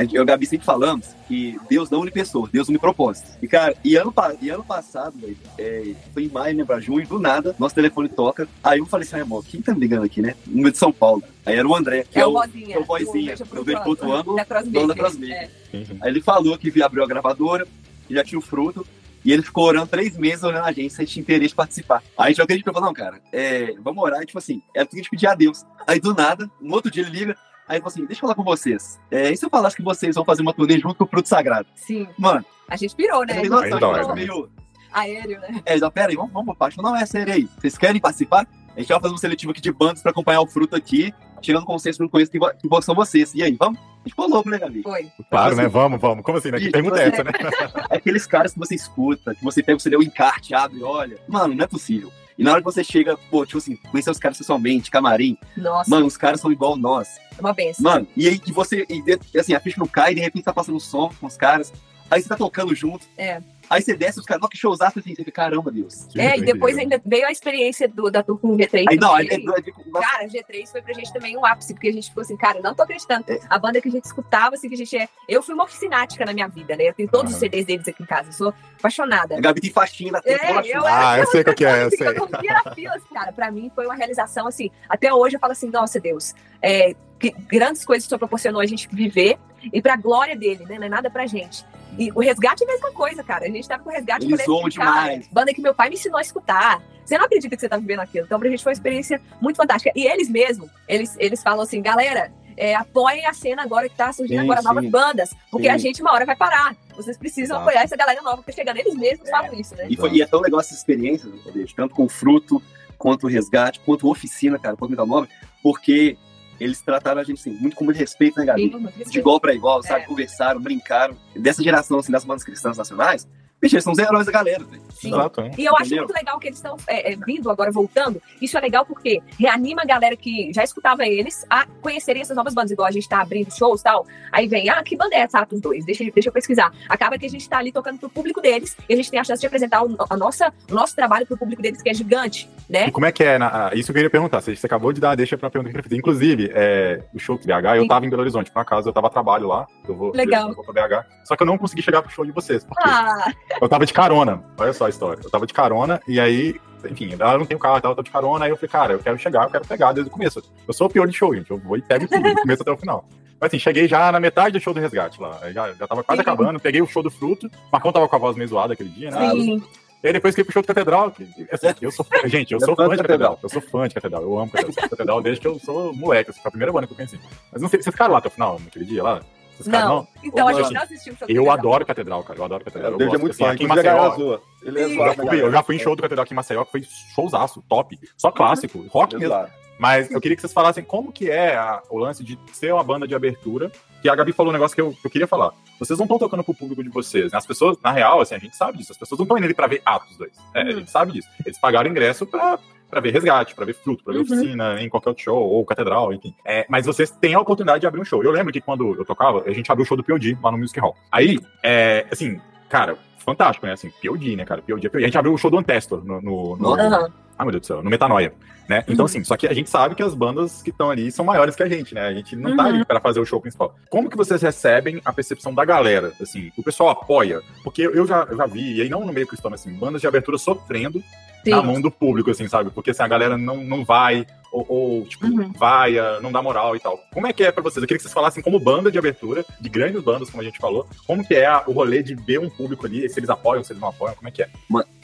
eu 0.03 0.07
e 0.11 0.19
o 0.19 0.25
Gabi 0.25 0.45
sempre 0.45 0.65
falamos 0.65 1.07
que 1.27 1.57
Deus 1.69 1.89
não 1.89 2.01
une 2.01 2.11
pessoa, 2.11 2.49
Deus 2.51 2.69
une 2.69 2.77
propósito. 2.77 3.27
E, 3.41 3.47
cara, 3.47 3.75
e 3.83 3.95
ano, 3.95 4.13
e 4.41 4.49
ano 4.49 4.63
passado, 4.63 5.17
velho, 5.17 5.37
é, 5.57 5.93
foi 6.13 6.23
em 6.25 6.29
maio, 6.29 6.55
lembra, 6.55 6.79
junho, 6.79 7.07
do 7.07 7.19
nada, 7.19 7.55
nosso 7.59 7.75
telefone 7.75 8.09
toca. 8.09 8.47
Aí 8.63 8.79
eu 8.79 8.85
falei 8.85 9.07
assim, 9.07 9.17
irmão, 9.17 9.41
quem 9.41 9.61
tá 9.61 9.73
me 9.73 9.79
ligando 9.79 10.03
aqui, 10.03 10.21
né? 10.21 10.35
Número 10.45 10.71
de 10.71 10.77
São 10.77 10.91
Paulo. 10.91 11.23
Aí 11.45 11.55
era 11.55 11.67
o 11.67 11.75
André, 11.75 12.05
que 12.09 12.19
é, 12.19 12.21
É 12.21 12.27
o. 12.27 12.33
Vozinha. 12.33 12.75
é 12.75 12.79
o 12.79 12.83
Vozinha, 12.83 13.35
eu 13.53 13.63
vejo 13.63 13.79
ângulo, 14.13 14.35
Da 14.35 14.61
dono 14.61 14.87
da. 14.87 14.95
Crossmaker. 14.95 15.49
É. 15.73 15.79
Aí 16.01 16.11
ele 16.11 16.21
falou 16.21 16.57
que 16.57 16.81
abriu 16.81 17.03
a 17.03 17.07
gravadora, 17.07 17.67
que 18.07 18.13
já 18.13 18.23
tinha 18.23 18.39
o 18.39 18.41
fruto. 18.41 18.85
E 19.25 19.31
ele 19.33 19.41
ficou 19.41 19.65
orando 19.65 19.87
três 19.87 20.15
meses 20.15 20.41
olhando 20.43 20.63
a 20.63 20.71
gente, 20.71 20.93
sem 20.93 21.05
tinha 21.05 21.21
interesse 21.21 21.49
de 21.49 21.55
participar. 21.55 22.01
Aí 22.17 22.27
a 22.27 22.29
gente 22.29 22.41
acreditou, 22.41 22.73
falou, 22.73 22.87
não, 22.87 22.93
cara, 22.93 23.19
é, 23.33 23.73
vamos 23.81 24.01
orar. 24.01 24.21
E, 24.21 24.25
tipo 24.25 24.37
assim, 24.37 24.61
era 24.73 24.85
tudo 24.85 24.91
que 24.91 24.99
a 24.99 25.03
gente 25.03 25.09
pedir 25.09 25.27
a 25.27 25.35
Deus. 25.35 25.65
Aí 25.85 25.99
do 25.99 26.13
nada, 26.13 26.49
no 26.61 26.73
outro 26.73 26.89
dia 26.89 27.03
ele 27.03 27.11
liga, 27.11 27.37
aí 27.67 27.75
ele 27.75 27.81
falou 27.81 27.87
assim, 27.87 28.05
deixa 28.05 28.19
eu 28.19 28.21
falar 28.21 28.35
com 28.35 28.43
vocês. 28.43 28.99
É, 29.11 29.31
e 29.31 29.37
se 29.37 29.45
eu 29.45 29.49
falasse 29.49 29.75
que 29.75 29.83
vocês 29.83 30.15
vão 30.15 30.25
fazer 30.25 30.41
uma 30.41 30.53
turnê 30.53 30.79
junto 30.79 30.95
com 30.95 31.03
o 31.03 31.07
Fruto 31.07 31.27
Sagrado? 31.27 31.67
Sim. 31.75 32.07
Mano, 32.17 32.45
A 32.67 32.75
gente 32.75 32.95
pirou, 32.95 33.25
né? 33.25 33.33
eu 33.33 33.35
falei, 33.35 33.49
nossa, 33.49 33.67
eu 33.67 33.79
dói, 33.79 34.07
né? 34.07 34.13
meio... 34.13 34.49
Aéreo, 34.91 35.39
né? 35.41 35.61
É, 35.65 35.77
já, 35.77 35.91
pera 35.91 36.09
aí, 36.09 36.15
vamos, 36.15 36.31
vamos, 36.31 36.57
parte. 36.57 36.77
Não, 36.77 36.95
é 36.95 37.05
sério 37.05 37.33
aí. 37.33 37.47
Vocês 37.59 37.77
querem 37.77 37.99
participar? 37.99 38.47
A 38.75 38.79
gente 38.79 38.89
vai 38.89 38.99
fazer 38.99 39.13
um 39.13 39.17
seletivo 39.17 39.51
aqui 39.51 39.61
de 39.61 39.71
bandas 39.71 40.01
pra 40.01 40.11
acompanhar 40.11 40.39
o 40.39 40.47
Fruto 40.47 40.75
aqui, 40.75 41.11
tirando 41.41 41.65
consenso, 41.65 42.01
não 42.01 42.07
conheço 42.07 42.31
que, 42.31 42.39
são 42.83 42.95
vocês. 42.95 43.33
E 43.33 43.43
aí, 43.43 43.55
vamos? 43.59 43.79
A 43.79 43.83
gente 44.03 44.11
ficou 44.11 44.29
louco, 44.29 44.49
né, 44.49 44.59
Gabi? 44.59 44.83
Foi. 44.83 45.11
Claro, 45.29 45.53
assim, 45.53 45.61
né? 45.63 45.67
Vamos, 45.67 45.99
vamos. 45.99 46.23
Como 46.23 46.37
assim, 46.37 46.51
né? 46.51 46.59
Que 46.59 46.69
pergunta 46.69 47.01
é 47.01 47.07
essa, 47.07 47.23
né? 47.23 47.31
É 47.89 47.97
aqueles 47.97 48.25
caras 48.27 48.53
que 48.53 48.59
você 48.59 48.75
escuta, 48.75 49.33
que 49.33 49.43
você 49.43 49.63
pega 49.63 49.77
o 49.77 49.79
CD, 49.79 49.97
o 49.97 50.03
encarte, 50.03 50.53
abre, 50.53 50.83
olha. 50.83 51.17
Mano, 51.27 51.55
não 51.55 51.63
é 51.63 51.67
possível. 51.67 52.11
E 52.37 52.43
na 52.43 52.51
hora 52.51 52.61
que 52.61 52.65
você 52.65 52.83
chega, 52.83 53.17
pô, 53.31 53.45
tipo 53.45 53.57
assim, 53.57 53.75
conhecer 53.75 54.11
os 54.11 54.19
caras 54.19 54.37
pessoalmente, 54.37 54.91
camarim, 54.91 55.37
Nossa, 55.55 55.89
mano, 55.89 56.05
os 56.05 56.15
caras 56.17 56.39
são 56.39 56.51
igual 56.51 56.77
nós. 56.77 57.17
é 57.37 57.41
uma 57.41 57.53
benção. 57.53 57.83
Mano, 57.83 58.07
e 58.15 58.27
aí 58.27 58.37
que 58.37 58.51
você, 58.51 58.85
e 58.89 59.39
assim, 59.39 59.53
a 59.53 59.59
ficha 59.59 59.79
não 59.79 59.87
cai, 59.87 60.13
de 60.13 60.21
repente 60.21 60.43
tá 60.43 60.53
passando 60.53 60.79
som 60.79 61.09
com 61.19 61.25
os 61.25 61.35
caras, 61.35 61.73
aí 62.09 62.21
você 62.21 62.29
tá 62.29 62.35
tocando 62.35 62.73
junto. 62.75 63.05
É. 63.17 63.41
Aí 63.69 63.81
você 63.81 63.95
desce, 63.95 64.19
os 64.19 64.25
caras, 64.25 64.41
nossa, 64.41 64.51
que 64.51 64.57
showzaço, 64.57 64.99
assim, 64.99 65.13
você 65.13 65.23
fica, 65.23 65.31
caramba, 65.31 65.69
Deus. 65.69 66.07
É, 66.15 66.37
e 66.37 66.41
depois 66.41 66.77
ainda 66.77 67.01
veio 67.05 67.27
a 67.27 67.31
experiência 67.31 67.87
do, 67.87 68.09
da 68.09 68.23
tour 68.23 68.37
com 68.39 68.49
o 68.49 68.57
G3. 68.57 68.85
Aí 68.89 68.97
não, 68.97 69.13
aí, 69.13 69.27
Cara, 69.27 70.25
G3 70.25 70.71
foi 70.71 70.81
pra 70.81 70.93
gente 70.93 71.11
também 71.11 71.35
um 71.35 71.45
ápice, 71.45 71.73
porque 71.73 71.89
a 71.89 71.91
gente 71.91 72.07
ficou 72.07 72.21
assim, 72.21 72.37
cara, 72.37 72.61
não 72.61 72.73
tô 72.73 72.83
acreditando. 72.83 73.25
A 73.49 73.59
banda 73.59 73.81
que 73.81 73.89
a 73.89 73.91
gente 73.91 74.05
escutava, 74.05 74.55
assim, 74.55 74.69
que 74.69 74.75
a 74.75 74.77
gente 74.77 74.97
é. 74.97 75.09
Eu 75.27 75.43
fui 75.43 75.53
uma 75.53 75.65
oficinática 75.65 76.25
na 76.25 76.33
minha 76.33 76.47
vida, 76.47 76.77
né? 76.77 76.85
Eu 76.85 76.93
tenho 76.93 77.09
todos 77.09 77.31
os 77.31 77.37
Aham. 77.37 77.39
CDs 77.41 77.65
deles 77.65 77.87
aqui 77.87 78.01
em 78.01 78.05
casa. 78.05 78.29
Eu 78.29 78.33
sou 78.33 78.53
apaixonada. 78.79 79.35
a 79.35 79.41
Gabi 79.41 79.59
tem 79.59 79.71
faixinha 79.71 80.13
na 80.13 80.21
testa, 80.21 80.45
É, 80.45 80.77
eu. 80.77 80.85
Ah, 80.85 81.19
eu 81.19 81.27
sei 81.27 81.43
qual 81.43 81.55
que 81.55 81.65
é, 81.65 81.83
eu 81.83 81.89
sei. 81.89 82.07
Eu 82.07 82.29
na 82.29 82.73
fila, 82.73 82.95
assim, 82.95 83.13
cara. 83.13 83.33
Pra 83.33 83.51
mim 83.51 83.69
foi 83.75 83.85
uma 83.85 83.95
realização, 83.95 84.47
assim. 84.47 84.71
Até 84.87 85.13
hoje 85.13 85.35
eu 85.35 85.39
falo 85.39 85.51
assim, 85.51 85.69
nossa, 85.69 85.99
Deus, 85.99 86.33
é, 86.61 86.95
que 87.19 87.31
grandes 87.31 87.83
coisas 87.83 88.05
que 88.05 88.07
o 88.07 88.09
Senhor 88.11 88.19
proporcionou 88.19 88.61
a 88.61 88.65
gente 88.65 88.87
viver 88.87 89.37
e 89.71 89.81
pra 89.81 89.95
glória 89.95 90.35
dele, 90.35 90.65
né? 90.65 90.77
Não 90.77 90.85
é 90.85 90.89
nada 90.89 91.09
pra 91.09 91.25
gente. 91.25 91.65
E 91.97 92.11
o 92.13 92.19
resgate 92.19 92.63
é 92.63 92.67
a 92.67 92.71
mesma 92.71 92.91
coisa, 92.91 93.23
cara. 93.23 93.45
A 93.45 93.49
gente 93.49 93.67
tava 93.67 93.83
com 93.83 93.89
o 93.89 93.93
resgate 93.93 94.25
Eles 94.25 94.45
zoam 94.45 94.69
demais. 94.69 95.27
Banda 95.31 95.53
que 95.53 95.61
meu 95.61 95.73
pai 95.73 95.89
me 95.89 95.95
ensinou 95.95 96.17
a 96.17 96.21
escutar. 96.21 96.81
Você 97.03 97.17
não 97.17 97.25
acredita 97.25 97.55
que 97.55 97.61
você 97.61 97.69
tá 97.69 97.77
vivendo 97.77 98.01
aquilo. 98.01 98.25
Então, 98.25 98.39
pra 98.39 98.49
gente 98.49 98.61
foi 98.61 98.71
uma 98.71 98.75
experiência 98.75 99.21
muito 99.41 99.55
fantástica. 99.55 99.91
E 99.95 100.05
eles 100.05 100.29
mesmo, 100.29 100.69
eles, 100.87 101.15
eles 101.17 101.41
falam 101.41 101.61
assim, 101.61 101.81
galera, 101.81 102.31
é, 102.55 102.75
apoiem 102.75 103.25
a 103.25 103.33
cena 103.33 103.63
agora 103.63 103.87
que 103.87 103.95
tá 103.95 104.11
surgindo 104.11 104.41
Sim, 104.41 104.45
agora, 104.45 104.61
novas 104.61 104.83
sim. 104.83 104.89
bandas. 104.89 105.35
Porque 105.49 105.67
Sim. 105.67 105.73
a 105.73 105.77
gente 105.77 106.01
uma 106.01 106.11
hora 106.11 106.25
vai 106.25 106.35
parar. 106.35 106.75
Vocês 106.95 107.17
precisam 107.17 107.59
apoiar 107.59 107.83
essa 107.83 107.95
galera 107.95 108.21
nova 108.21 108.37
que 108.37 108.47
tá 108.47 108.51
chegando. 108.51 108.77
Eles 108.77 108.95
mesmos 108.95 109.29
falam 109.29 109.53
isso, 109.53 109.75
né? 109.75 109.87
E, 109.89 109.95
foi, 109.95 110.11
e 110.11 110.21
é 110.21 110.25
tão 110.25 110.41
legal 110.41 110.59
essa 110.59 110.73
experiência, 110.73 111.31
tanto 111.75 111.95
com 111.95 112.05
o 112.05 112.09
fruto, 112.09 112.61
quanto 112.97 113.25
o 113.25 113.29
resgate, 113.29 113.79
quanto 113.81 114.07
a 114.07 114.11
oficina, 114.11 114.59
cara, 114.59 114.75
quanto 114.75 114.89
o 114.89 114.91
Metal 114.91 115.07
Nova, 115.07 115.29
porque 115.61 116.17
eles 116.59 116.81
trataram 116.81 117.21
a 117.21 117.23
gente 117.23 117.39
assim, 117.39 117.51
muito 117.51 117.75
com 117.75 117.85
muito 117.85 117.97
respeito, 117.97 118.39
né, 118.39 118.45
Gabi? 118.45 118.63
Sim, 118.63 118.69
muito 118.69 118.91
de 118.91 118.97
respeito. 118.97 119.19
igual 119.19 119.39
para 119.39 119.53
igual, 119.53 119.83
sabe? 119.83 120.01
É. 120.01 120.05
Conversaram, 120.05 120.59
brincaram. 120.59 121.17
Dessa 121.35 121.63
geração, 121.63 121.99
assim, 121.99 122.11
das 122.11 122.25
bandas 122.25 122.43
cristãs 122.43 122.77
nacionais, 122.77 123.27
bicho, 123.61 123.75
eles 123.75 123.83
são 123.83 123.93
os 123.93 123.99
heróis 123.99 124.25
da 124.25 124.31
galera, 124.31 124.63
velho. 124.63 124.81
Sim. 124.91 125.09
Exato, 125.09 125.41
né? 125.41 125.51
E 125.57 125.65
eu 125.65 125.73
acho 125.75 125.85
Entendeu? 125.85 126.03
muito 126.05 126.15
legal 126.15 126.39
que 126.39 126.47
eles 126.47 126.57
estão 126.57 126.77
é, 126.87 127.13
é, 127.13 127.15
vindo 127.15 127.49
agora, 127.49 127.71
voltando. 127.71 128.21
Isso 128.41 128.57
é 128.57 128.61
legal 128.61 128.85
porque 128.85 129.21
reanima 129.39 129.83
a 129.83 129.85
galera 129.85 130.15
que 130.15 130.51
já 130.53 130.63
escutava 130.63 131.05
eles 131.05 131.45
a 131.49 131.65
conhecerem 131.81 132.21
essas 132.21 132.35
novas 132.35 132.53
bandas, 132.53 132.71
igual 132.71 132.87
a 132.87 132.91
gente 132.91 133.07
tá 133.07 133.21
abrindo 133.21 133.51
shows 133.55 133.81
e 133.81 133.83
tal. 133.83 134.05
Aí 134.31 134.47
vem, 134.47 134.69
ah, 134.69 134.81
que 134.83 134.95
banda 134.95 135.15
é 135.15 135.19
essa? 135.19 135.39
Atos 135.39 135.61
2? 135.61 135.85
Deixa, 135.85 136.03
deixa 136.03 136.29
eu 136.29 136.33
pesquisar. 136.33 136.71
Acaba 136.89 137.17
que 137.17 137.25
a 137.25 137.29
gente 137.29 137.47
tá 137.47 137.57
ali 137.57 137.71
tocando 137.71 137.99
pro 137.99 138.09
público 138.09 138.41
deles 138.41 138.75
e 138.89 138.93
a 138.93 138.97
gente 138.97 139.09
tem 139.11 139.19
a 139.19 139.23
chance 139.23 139.39
de 139.39 139.47
apresentar 139.47 139.83
o, 139.83 139.95
a 140.09 140.17
nossa, 140.17 140.51
o 140.69 140.73
nosso 140.73 140.95
trabalho 140.95 141.25
pro 141.25 141.37
público 141.37 141.61
deles, 141.61 141.81
que 141.81 141.89
é 141.89 141.93
gigante, 141.93 142.49
né? 142.69 142.87
E 142.87 142.91
como 142.91 143.05
é 143.05 143.11
que 143.11 143.23
é? 143.23 143.37
na- 143.37 143.71
isso 143.73 143.85
que 143.85 143.91
eu 143.91 143.95
queria 143.95 144.09
perguntar. 144.09 144.41
Você, 144.41 144.55
você 144.55 144.65
acabou 144.65 144.91
de 144.91 144.99
dar 144.99 145.11
a 145.11 145.15
deixa 145.15 145.37
pra 145.37 145.49
pergunta 145.49 145.71
que 145.71 145.77
eu 145.77 145.83
queria 145.83 145.89
fazer. 145.89 145.99
Inclusive, 145.99 146.51
é, 146.53 147.01
o 147.13 147.19
show 147.19 147.37
do 147.37 147.45
BH, 147.45 147.75
eu 147.77 147.81
Sim. 147.83 147.87
tava 147.87 148.05
em 148.05 148.09
Belo 148.09 148.21
Horizonte, 148.23 148.51
por 148.51 148.59
acaso, 148.59 148.89
eu 148.89 148.93
tava 148.93 149.07
a 149.07 149.09
trabalho 149.09 149.47
lá. 149.47 149.67
Eu 149.87 149.95
vou, 149.95 150.11
Legal. 150.13 150.49
Eu 150.49 150.55
vou 150.55 150.65
pra 150.65 150.87
BH. 150.87 151.05
Só 151.23 151.35
que 151.35 151.43
eu 151.43 151.47
não 151.47 151.57
consegui 151.57 151.81
chegar 151.81 152.01
pro 152.01 152.11
show 152.11 152.25
de 152.25 152.31
vocês. 152.31 152.63
Por 152.63 152.75
quê? 152.77 152.83
Ah, 152.85 153.31
Eu 153.61 153.69
tava 153.69 153.85
de 153.85 153.93
carona. 153.93 154.43
Olha 154.57 154.73
só 154.73 154.85
a 154.85 154.89
história. 154.89 155.21
Eu 155.23 155.29
tava 155.29 155.45
de 155.47 155.53
carona 155.53 156.01
e 156.07 156.19
aí, 156.19 156.59
enfim, 156.89 157.13
ela 157.17 157.37
não 157.37 157.45
tem 157.45 157.57
o 157.57 157.59
carro, 157.59 157.77
eu 157.77 157.81
tava 157.81 158.03
de 158.03 158.11
carona. 158.11 158.45
Aí 158.45 158.51
eu 158.51 158.55
falei, 158.55 158.69
cara, 158.69 158.93
eu 158.93 158.99
quero 158.99 159.17
chegar, 159.17 159.43
eu 159.43 159.49
quero 159.49 159.65
pegar 159.65 159.93
desde 159.93 160.09
o 160.09 160.13
começo. 160.13 160.41
Eu 160.67 160.73
sou 160.73 160.87
o 160.87 160.89
pior 160.89 161.07
de 161.07 161.13
show, 161.13 161.33
gente. 161.35 161.49
Eu 161.51 161.57
vou 161.57 161.77
e 161.77 161.81
pego 161.81 162.07
tudo, 162.07 162.21
do 162.21 162.41
começo 162.41 162.61
até 162.61 162.71
o 162.71 162.77
final. 162.77 163.05
Mas 163.39 163.49
assim, 163.49 163.59
cheguei 163.59 163.87
já 163.87 164.11
na 164.11 164.19
metade 164.19 164.57
do 164.57 164.63
show 164.63 164.73
do 164.73 164.79
resgate 164.79 165.21
lá. 165.21 165.39
Já, 165.51 165.71
já 165.73 165.87
tava 165.87 166.03
quase 166.03 166.19
Sim. 166.19 166.21
acabando, 166.21 166.59
peguei 166.59 166.81
o 166.81 166.87
show 166.87 167.03
do 167.03 167.11
fruto. 167.11 167.47
O 167.47 167.51
Marcão 167.71 167.91
tava 167.91 168.07
com 168.07 168.15
a 168.15 168.19
voz 168.19 168.35
meio 168.35 168.49
zoada 168.49 168.73
aquele 168.73 168.89
dia, 168.89 169.11
né? 169.11 169.29
Sim. 169.31 169.63
E 170.03 170.07
aí 170.07 170.13
depois 170.13 170.35
que 170.35 170.43
pro 170.43 170.53
show 170.53 170.61
do 170.61 170.67
Catedral, 170.67 171.09
que, 171.11 171.27
assim, 171.51 171.67
eu 171.81 171.91
sou 171.91 172.05
fã, 172.05 172.27
gente, 172.27 172.51
eu 172.51 172.57
É 172.57 172.65
sou 172.65 172.75
fã 172.75 172.87
de 172.87 172.97
de 172.97 173.01
Catedral. 173.01 173.39
Eu 173.41 173.49
sou 173.49 173.61
fã 173.61 173.87
de 173.87 173.95
Catedral. 173.95 174.21
Eu 174.21 174.39
amo 174.39 174.51
Catedral. 174.51 174.69
Eu 174.69 174.73
sou 174.81 174.89
Catedral 174.89 175.21
desde 175.21 175.41
que 175.41 175.47
eu 175.47 175.59
sou 175.59 175.93
moleque, 175.93 176.29
assim, 176.29 176.39
foi 176.39 176.49
a 176.49 176.51
primeira 176.51 176.71
banda 176.71 176.85
que 176.85 176.93
eu 176.93 176.97
conheci. 176.97 177.19
Mas 177.51 177.61
não 177.61 177.67
sei, 177.69 177.81
vocês 177.81 177.93
ficaram 177.93 178.11
lá 178.13 178.19
até 178.19 178.27
o 178.27 178.31
final, 178.31 178.59
naquele 178.63 178.85
dia 178.85 179.01
lá? 179.01 179.21
Vocês 179.57 179.65
ficaram, 179.65 179.95
Não. 179.95 180.07
Então, 180.23 180.47
a 180.47 180.53
gente 180.53 180.73
não 180.73 180.81
assistiu 180.81 181.13
o 181.13 181.17
show 181.17 181.27
do 181.27 181.31
Eu 181.33 181.43
Catedral. 181.45 181.59
adoro 181.59 181.85
Catedral, 181.85 182.23
cara. 182.23 182.39
Eu 182.39 182.45
adoro 182.45 182.63
Catedral. 182.65 182.91
Eu 182.93 182.97
David 182.97 183.15
é 183.15 183.17
muito 183.19 183.31
assim, 183.33 183.43
fã. 183.43 183.51
aqui 183.51 183.63
em 183.63 183.65
a 183.65 183.69
Maceió. 183.69 184.39
Ele 184.63 184.79
é. 184.79 184.83
Eu 184.83 184.89
zoado, 184.95 185.15
já, 185.15 185.23
fui, 185.29 185.41
eu 185.41 185.51
já 185.51 185.63
fui 185.63 185.75
em 185.75 185.79
show 185.79 185.95
do 185.95 186.01
Catedral 186.01 186.23
aqui 186.23 186.33
em 186.33 186.35
Maceió, 186.35 186.63
que 186.65 186.71
foi 186.71 186.83
showzaço, 187.15 187.61
top. 187.67 187.99
Só 188.17 188.31
clássico, 188.31 188.85
rock 188.89 189.15
é 189.15 189.19
mesmo. 189.19 189.47
Mas 189.79 190.09
eu 190.09 190.19
queria 190.19 190.35
que 190.35 190.41
vocês 190.41 190.53
falassem 190.53 190.83
como 190.83 191.11
que 191.11 191.29
é 191.29 191.55
a- 191.55 191.83
o 191.91 191.99
lance 191.99 192.23
de 192.23 192.37
ser 192.51 192.73
uma 192.73 192.83
banda 192.83 193.07
de 193.07 193.13
abertura. 193.13 193.71
Que 194.01 194.09
a 194.09 194.15
Gabi 194.15 194.31
falou 194.31 194.51
um 194.51 194.53
negócio 194.53 194.73
que 194.75 194.81
eu, 194.81 194.91
que 194.93 195.05
eu 195.05 195.09
queria 195.11 195.27
falar. 195.27 195.51
Vocês 195.79 195.97
não 195.99 196.05
estão 196.05 196.17
tocando 196.19 196.43
pro 196.43 196.53
público 196.53 196.83
de 196.83 196.89
vocês. 196.89 197.31
Né? 197.31 197.37
As 197.37 197.45
pessoas, 197.45 197.77
na 197.83 197.91
real, 197.91 198.21
assim, 198.21 198.35
a 198.35 198.39
gente 198.39 198.55
sabe 198.55 198.77
disso. 198.77 198.91
As 198.91 198.97
pessoas 198.97 199.17
não 199.19 199.23
estão 199.25 199.37
indo 199.37 199.45
ali 199.45 199.53
pra 199.55 199.67
ver 199.67 199.81
Atos 199.85 200.15
2. 200.17 200.31
É, 200.53 200.61
A 200.61 200.65
Uhum. 200.65 200.71
gente 200.71 200.91
sabe 200.91 201.11
disso. 201.13 201.27
Eles 201.45 201.59
pagaram 201.59 201.89
ingresso 201.89 202.25
pra, 202.25 202.57
pra 202.89 202.99
ver 203.01 203.11
Resgate, 203.13 203.53
pra 203.55 203.65
ver 203.65 203.73
Fruto, 203.73 204.03
pra 204.03 204.13
ver 204.13 204.19
Uhum. 204.19 204.25
Oficina, 204.25 204.81
em 204.81 204.89
qualquer 204.89 205.09
outro 205.09 205.23
show, 205.23 205.37
ou 205.37 205.65
Catedral, 205.65 206.13
enfim. 206.13 206.33
É, 206.45 206.65
mas 206.69 206.85
vocês 206.85 207.11
têm 207.11 207.33
a 207.33 207.39
oportunidade 207.39 207.81
de 207.81 207.87
abrir 207.87 208.01
um 208.01 208.05
show. 208.05 208.23
Eu 208.23 208.31
lembro 208.31 208.51
que 208.53 208.61
quando 208.61 208.95
eu 208.95 209.05
tocava, 209.05 209.43
a 209.45 209.51
gente 209.51 209.71
abriu 209.71 209.83
o 209.83 209.87
show 209.87 209.97
do 209.97 210.03
P.O.D. 210.03 210.37
lá 210.41 210.51
no 210.51 210.57
Music 210.57 210.79
Hall. 210.79 210.95
Aí, 211.11 211.37
é, 211.63 212.05
assim, 212.11 212.39
cara, 212.69 212.97
fantástico, 213.19 213.65
né? 213.65 213.73
Assim, 213.73 213.91
P.O.D., 214.01 214.35
né, 214.35 214.45
cara? 214.45 214.61
P.O.D. 214.61 214.87
é 214.87 214.89
P.O.D. 214.89 215.05
A 215.05 215.07
gente 215.07 215.17
abriu 215.17 215.33
o 215.33 215.37
show 215.37 215.51
do 215.51 215.57
Antestor 215.57 216.03
no- 216.05 216.21
no- 216.21 216.55
no, 216.57 216.73
Aham. 216.73 217.11
ah, 217.37 217.43
meu 217.43 217.51
Deus 217.51 217.61
do 217.61 217.67
céu, 217.67 217.83
no 217.83 217.89
Metanoia, 217.89 218.33
né? 218.67 218.83
Então, 218.87 218.99
Uhum. 218.99 219.05
assim, 219.05 219.23
só 219.23 219.37
que 219.37 219.47
a 219.47 219.53
gente 219.53 219.69
sabe 219.69 219.95
que 219.95 220.03
as 220.03 220.13
bandas 220.13 220.61
que 220.61 220.69
estão 220.69 220.89
ali 220.89 221.11
são 221.11 221.23
maiores 221.25 221.55
que 221.55 221.63
a 221.63 221.69
gente, 221.69 221.93
né? 221.93 222.01
A 222.07 222.13
gente 222.13 222.35
não 222.35 222.55
tá 222.55 222.63
Uhum. 222.63 222.69
ali 222.69 222.85
para 222.85 222.99
fazer 222.99 223.19
o 223.19 223.25
show 223.25 223.39
principal. 223.39 223.75
Como 223.89 224.09
que 224.09 224.17
vocês 224.17 224.41
recebem 224.41 225.01
a 225.05 225.13
percepção 225.13 225.53
da 225.53 225.63
galera? 225.65 226.13
Assim, 226.21 226.51
o 226.57 226.63
pessoal 226.63 226.89
apoia? 226.89 227.41
Porque 227.63 227.81
eu 227.83 228.05
já, 228.05 228.27
eu 228.29 228.37
já 228.37 228.45
vi, 228.45 228.75
e 228.77 228.81
aí 228.81 228.89
não 228.89 229.05
no 229.05 229.13
meio 229.13 229.27
cristão, 229.27 229.49
mas 229.51 229.61
assim, 229.61 229.73
bandas 229.73 230.01
de 230.01 230.07
abertura 230.07 230.37
sofrendo 230.37 231.01
na 231.45 231.61
Sim. 231.61 231.65
mão 231.67 231.79
do 231.81 231.89
público, 231.89 232.29
assim, 232.29 232.47
sabe? 232.47 232.69
Porque 232.71 232.91
assim, 232.91 233.03
a 233.03 233.07
galera 233.07 233.37
não, 233.37 233.57
não 233.63 233.85
vai, 233.85 234.25
ou, 234.51 234.65
ou, 234.67 235.05
tipo, 235.05 235.25
Uhum. 235.27 235.51
vai, 235.53 235.97
ah, 235.97 236.19
não 236.21 236.29
dá 236.31 236.41
moral 236.41 236.75
e 236.75 236.79
tal. 236.79 236.99
Como 237.13 237.25
é 237.27 237.31
que 237.31 237.43
é 237.43 237.51
pra 237.51 237.61
vocês? 237.63 237.77
Eu 237.81 237.87
queria 237.87 237.97
que 237.97 238.03
vocês 238.03 238.13
falassem 238.13 238.43
como 238.43 238.59
banda 238.59 238.91
de 238.91 238.97
abertura, 238.99 239.45
de 239.61 239.69
grandes 239.69 240.01
bandas, 240.01 240.29
como 240.29 240.41
a 240.41 240.45
gente 240.45 240.57
falou, 240.57 240.85
como 241.05 241.25
que 241.25 241.35
é 241.35 241.49
o 241.67 241.71
rolê 241.71 242.01
de 242.03 242.15
ver 242.15 242.39
um 242.39 242.49
público 242.49 242.85
ali, 242.85 243.07
se 243.09 243.19
eles 243.19 243.29
apoiam, 243.29 243.63
se 243.63 243.71
eles 243.71 243.81
não 243.81 243.89
apoiam, 243.89 244.15
como 244.15 244.27
é 244.27 244.31
que 244.31 244.41
é? 244.43 244.49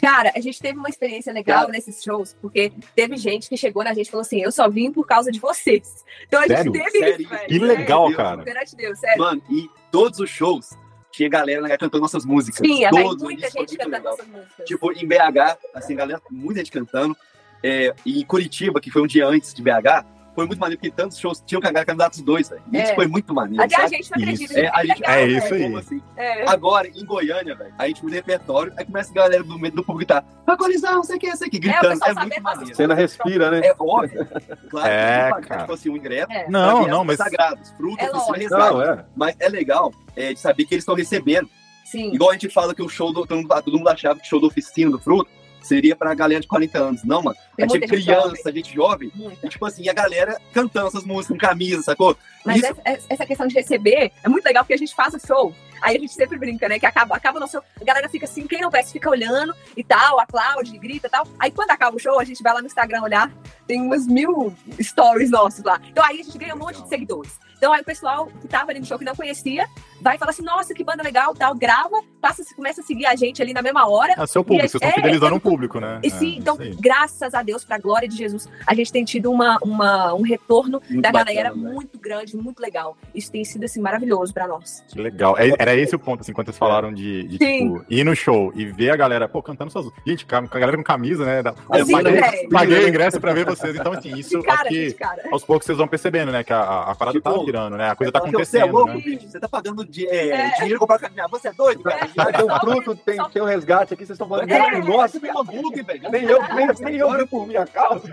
Cara, 0.01 0.33
a 0.35 0.39
gente 0.41 0.59
teve 0.59 0.77
uma 0.77 0.89
experiência 0.89 1.31
legal 1.31 1.61
Cara. 1.61 1.71
nesses 1.71 2.03
shows, 2.03 2.35
porque 2.41 2.73
teve 2.95 3.15
gente 3.15 3.52
que 3.53 3.57
chegou 3.57 3.83
na 3.83 3.93
gente 3.93 4.07
e 4.07 4.11
falou 4.11 4.21
assim: 4.21 4.41
eu 4.41 4.51
só 4.51 4.67
vim 4.67 4.91
por 4.91 5.05
causa 5.05 5.31
de 5.31 5.39
vocês. 5.39 6.03
Então 6.27 6.39
a 6.39 6.47
Sério? 6.47 6.63
gente 6.63 6.83
teve 6.83 6.99
Sério? 6.99 7.21
isso, 7.21 7.29
velho. 7.29 7.47
Que 7.47 7.59
legal, 7.59 8.05
Deus, 8.07 8.17
cara. 8.17 8.43
Perante 8.43 8.75
Deus, 8.75 8.99
sério. 8.99 9.19
Mano, 9.19 9.41
e 9.49 9.69
todos 9.91 10.19
os 10.19 10.29
shows 10.29 10.71
tinha 11.11 11.29
galera 11.29 11.61
né, 11.61 11.77
cantando 11.77 12.01
nossas 12.01 12.25
músicas. 12.25 12.65
Sim, 12.65 12.81
vai 12.89 13.03
todos, 13.03 13.21
muita 13.21 13.49
gente 13.49 13.77
cantando 13.77 13.91
legal. 13.91 14.11
nossas 14.11 14.27
músicas. 14.27 14.65
Tipo, 14.65 14.91
em 14.91 15.07
BH, 15.07 15.57
assim, 15.73 15.95
galera, 15.95 16.21
muita 16.31 16.59
gente 16.59 16.71
cantando. 16.71 17.15
É, 17.61 17.93
e 18.03 18.19
em 18.19 18.25
Curitiba, 18.25 18.81
que 18.81 18.89
foi 18.89 19.03
um 19.03 19.07
dia 19.07 19.27
antes 19.27 19.53
de 19.53 19.61
BH, 19.61 20.03
foi 20.35 20.45
muito 20.47 20.59
maneiro, 20.59 20.79
porque 20.81 20.95
tantos 20.95 21.17
shows 21.17 21.41
tinham 21.45 21.61
cagado 21.61 21.85
candidatos 21.85 22.21
dois, 22.21 22.49
velho. 22.49 22.61
É. 22.73 22.83
Isso 22.83 22.95
foi 22.95 23.07
muito 23.07 23.33
maneiro. 23.33 23.63
Até 23.63 23.75
a 23.75 23.87
gente 23.87 24.09
não 24.11 24.17
acredita. 24.17 24.43
Isso. 24.53 24.59
É, 24.59 24.67
a 24.73 24.85
gente- 24.85 25.05
É 25.05 25.27
isso 25.27 25.53
aí. 25.53 25.75
Assim? 25.75 26.01
É. 26.17 26.49
Agora, 26.49 26.87
em 26.87 27.05
Goiânia, 27.05 27.55
velho, 27.55 27.73
a 27.77 27.87
gente 27.87 28.03
muda 28.03 28.15
repertório, 28.15 28.73
aí 28.77 28.85
começa 28.85 29.11
a 29.11 29.13
galera 29.13 29.43
do, 29.43 29.57
do 29.57 29.83
público 29.83 30.13
tá, 30.13 30.23
Vagorizão, 30.45 30.95
não 30.95 31.03
sei 31.03 31.15
o 31.15 31.19
que, 31.19 31.27
não 31.29 31.35
sei 31.37 31.47
o 31.47 31.51
que, 31.51 31.57
É, 31.57 31.59
gritando. 31.59 31.93
É, 31.93 31.95
sabe 31.97 32.19
muito 32.21 32.41
maneiro. 32.41 32.75
Cena 32.75 32.93
respira, 32.93 33.51
né? 33.51 33.61
É 33.63 33.75
óbvio. 33.79 34.27
Claro 34.69 34.87
É, 34.87 35.31
que 35.41 35.47
cara. 35.47 35.61
tipo 35.61 35.73
assim, 35.73 35.89
um 35.89 35.97
ingresso. 35.97 36.31
É. 36.31 36.49
Não, 36.49 36.87
não, 36.87 37.01
as 37.01 37.07
mas 37.07 37.17
Sagrados, 37.17 37.69
frutos, 37.71 38.03
É. 38.05 38.47
Não, 38.49 38.81
é. 38.81 39.05
Mas 39.15 39.35
é 39.39 39.49
legal 39.49 39.93
é, 40.15 40.33
de 40.33 40.39
saber 40.39 40.65
que 40.65 40.73
eles 40.73 40.83
estão 40.83 40.95
recebendo. 40.95 41.49
Sim. 41.85 42.13
Igual 42.13 42.31
a 42.31 42.33
gente 42.33 42.49
fala 42.49 42.73
que 42.73 42.81
o 42.81 42.89
show 42.89 43.13
do. 43.13 43.25
Todo 43.25 43.37
mundo, 43.37 43.47
todo 43.63 43.77
mundo 43.77 43.87
achava 43.87 44.19
que 44.19 44.25
o 44.25 44.29
show 44.29 44.39
da 44.41 44.47
oficina 44.47 44.89
do 44.91 44.99
fruto 44.99 45.29
seria 45.63 45.95
pra 45.95 46.13
galera 46.13 46.41
de 46.41 46.47
40 46.47 46.77
anos. 46.77 47.03
Não, 47.03 47.21
mano. 47.21 47.37
Tem 47.55 47.65
a 47.65 47.67
gente 47.67 47.83
é 47.83 47.87
gente 47.87 48.03
criança, 48.03 48.27
jovem. 48.27 48.41
a 48.45 48.51
gente 48.51 48.73
jovem. 48.73 49.11
E, 49.43 49.49
tipo 49.49 49.65
assim, 49.65 49.87
a 49.89 49.93
galera 49.93 50.39
cantando 50.53 50.87
essas 50.87 51.03
músicas 51.03 51.37
com 51.37 51.47
camisa, 51.47 51.81
sacou? 51.81 52.17
Mas 52.45 52.57
Isso- 52.57 52.75
essa, 52.83 53.05
essa 53.09 53.25
questão 53.25 53.47
de 53.47 53.55
receber 53.55 54.11
é 54.23 54.29
muito 54.29 54.45
legal 54.45 54.63
porque 54.63 54.73
a 54.73 54.77
gente 54.77 54.93
faz 54.93 55.13
o 55.13 55.19
show. 55.19 55.53
Aí 55.81 55.97
a 55.97 55.99
gente 55.99 56.13
sempre 56.13 56.37
brinca, 56.37 56.69
né? 56.69 56.79
Que 56.79 56.85
acaba, 56.85 57.15
acaba 57.15 57.37
o 57.37 57.41
nosso 57.41 57.53
show. 57.53 57.63
A 57.79 57.83
galera 57.83 58.07
fica 58.07 58.25
assim, 58.25 58.47
quem 58.47 58.61
não 58.61 58.71
presta 58.71 58.91
fica 58.91 59.09
olhando 59.09 59.53
e 59.75 59.83
tal, 59.83 60.19
aplaude, 60.19 60.77
grita 60.77 61.07
e 61.07 61.09
tal. 61.09 61.27
Aí 61.37 61.51
quando 61.51 61.71
acaba 61.71 61.95
o 61.95 61.99
show, 61.99 62.19
a 62.19 62.23
gente 62.23 62.41
vai 62.41 62.53
lá 62.53 62.61
no 62.61 62.67
Instagram 62.67 63.01
olhar, 63.01 63.31
tem 63.67 63.81
umas 63.81 64.07
mil 64.07 64.55
stories 64.81 65.29
nossos 65.29 65.63
lá. 65.63 65.79
Então 65.89 66.03
aí 66.03 66.21
a 66.21 66.23
gente 66.23 66.37
ganha 66.37 66.55
um 66.55 66.59
monte 66.59 66.81
de 66.81 66.87
seguidores. 66.87 67.33
Então 67.57 67.73
aí 67.73 67.81
o 67.81 67.85
pessoal 67.85 68.27
que 68.27 68.47
tava 68.47 68.71
ali 68.71 68.79
no 68.79 68.85
show 68.85 68.97
que 68.97 69.05
não 69.05 69.15
conhecia, 69.15 69.67
vai 70.03 70.17
falar 70.17 70.31
assim, 70.31 70.43
nossa, 70.43 70.73
que 70.73 70.83
banda 70.83 71.01
legal, 71.01 71.33
tal, 71.33 71.55
grava, 71.55 72.01
passa, 72.21 72.43
começa 72.55 72.81
a 72.81 72.83
seguir 72.83 73.05
a 73.05 73.15
gente 73.15 73.41
ali 73.41 73.53
na 73.53 73.61
mesma 73.61 73.87
hora. 73.89 74.13
É 74.17 74.27
seu 74.27 74.43
público, 74.43 74.69
vocês 74.69 74.81
é- 74.81 74.85
estão 74.85 74.89
é- 74.89 75.01
fidelizando 75.01 75.33
é- 75.33 75.37
um 75.37 75.39
público, 75.39 75.79
né? 75.79 75.99
E 76.03 76.09
sim, 76.09 76.35
É, 76.35 76.39
então, 76.39 76.57
graças 76.79 77.33
a 77.33 77.41
Deus, 77.41 77.63
pra 77.63 77.77
glória 77.77 78.07
de 78.07 78.15
Jesus, 78.15 78.47
a 78.67 78.73
gente 78.73 78.91
tem 78.91 79.03
tido 79.03 79.31
uma, 79.31 79.57
uma- 79.63 80.13
um 80.13 80.21
retorno 80.21 80.81
Muito 80.89 81.01
da 81.01 81.11
bacana, 81.11 81.31
galera 81.31 81.53
velho. 81.53 81.73
muito 81.73 81.97
grande, 81.97 82.35
muito 82.35 82.59
legal. 82.59 82.97
Isso 83.15 83.31
tem 83.31 83.43
sido, 83.45 83.63
assim, 83.65 83.79
maravilhoso 83.81 84.33
pra 84.33 84.47
nós. 84.47 84.83
Que 84.87 84.99
legal. 85.01 85.37
É- 85.37 85.53
Era 85.57 85.75
esse 85.75 85.95
o 85.95 85.99
ponto, 85.99 86.21
assim, 86.21 86.33
quando 86.33 86.47
vocês 86.47 86.57
falaram 86.57 86.93
de, 86.93 87.23
de, 87.27 87.37
tipo, 87.37 87.85
ir 87.89 88.03
no 88.03 88.15
show 88.15 88.51
e 88.55 88.65
ver 88.65 88.89
a 88.91 88.95
galera, 88.95 89.27
pô, 89.29 89.41
cantando 89.41 89.71
suas. 89.71 89.87
Gente, 90.05 90.25
com 90.25 90.35
a 90.35 90.39
a 90.39 90.59
galera 90.59 90.77
com 90.77 90.83
camisa, 90.83 91.25
né? 91.25 91.41
Da- 91.41 91.53
É 91.71 91.81
eu 91.81 91.85
Sim, 91.85 91.93
paguei, 91.93 92.11
velho. 92.21 92.49
paguei 92.49 92.85
o 92.85 92.87
ingresso 92.89 93.19
pra 93.21 93.33
ver 93.33 93.45
vocês. 93.45 93.75
Então, 93.75 93.93
assim, 93.93 94.13
isso 94.17 94.37
De 94.39 94.45
cara, 94.45 94.61
aqui, 94.63 94.87
de 94.87 94.93
cara. 94.93 95.23
aos 95.31 95.43
poucos 95.43 95.65
vocês 95.65 95.77
vão 95.77 95.87
percebendo, 95.87 96.31
né? 96.31 96.43
Que 96.43 96.51
a, 96.53 96.59
a, 96.59 96.91
a 96.91 96.95
parada 96.95 97.17
Tipo, 97.17 97.31
tá 97.33 97.43
virando, 97.45 97.77
né? 97.77 97.89
A 97.89 97.95
coisa 97.95 98.11
tá 98.11 98.19
que 98.21 98.31
Você 98.31 98.57
é 98.59 98.61
acontecendo, 98.63 98.71
louco, 98.71 98.93
né? 98.93 99.19
Você 99.27 99.39
tá 99.39 99.47
pagando 99.49 99.85
de, 99.93 100.07
é, 100.07 100.27
É. 100.29 100.49
dinheiro 100.55 100.79
pra 100.79 100.79
comprar 100.79 100.99
caminhar. 100.99 101.29
Você 101.29 101.47
é 101.49 101.53
doido, 101.53 101.83
velho? 101.83 101.97
É. 101.97 102.31
Tem 102.31 102.45
um 102.45 102.59
fruto, 102.59 102.95
tem, 102.95 103.29
tem 103.29 103.41
um 103.41 103.45
resgate 103.45 103.93
aqui, 103.93 104.05
vocês 104.05 104.15
estão 104.15 104.27
falando. 104.27 104.51
É. 104.51 104.79
Nossa, 104.81 105.19
tem 105.19 105.29
hambúrguer, 105.29 105.85
velho. 105.85 106.09
nem 106.09 106.23
eu, 106.23 106.41
nem, 106.55 106.67
nem 106.79 106.95
eu 106.95 107.11
vi 107.11 107.25
por 107.27 107.45
minha 107.47 107.65
causa. 107.67 108.11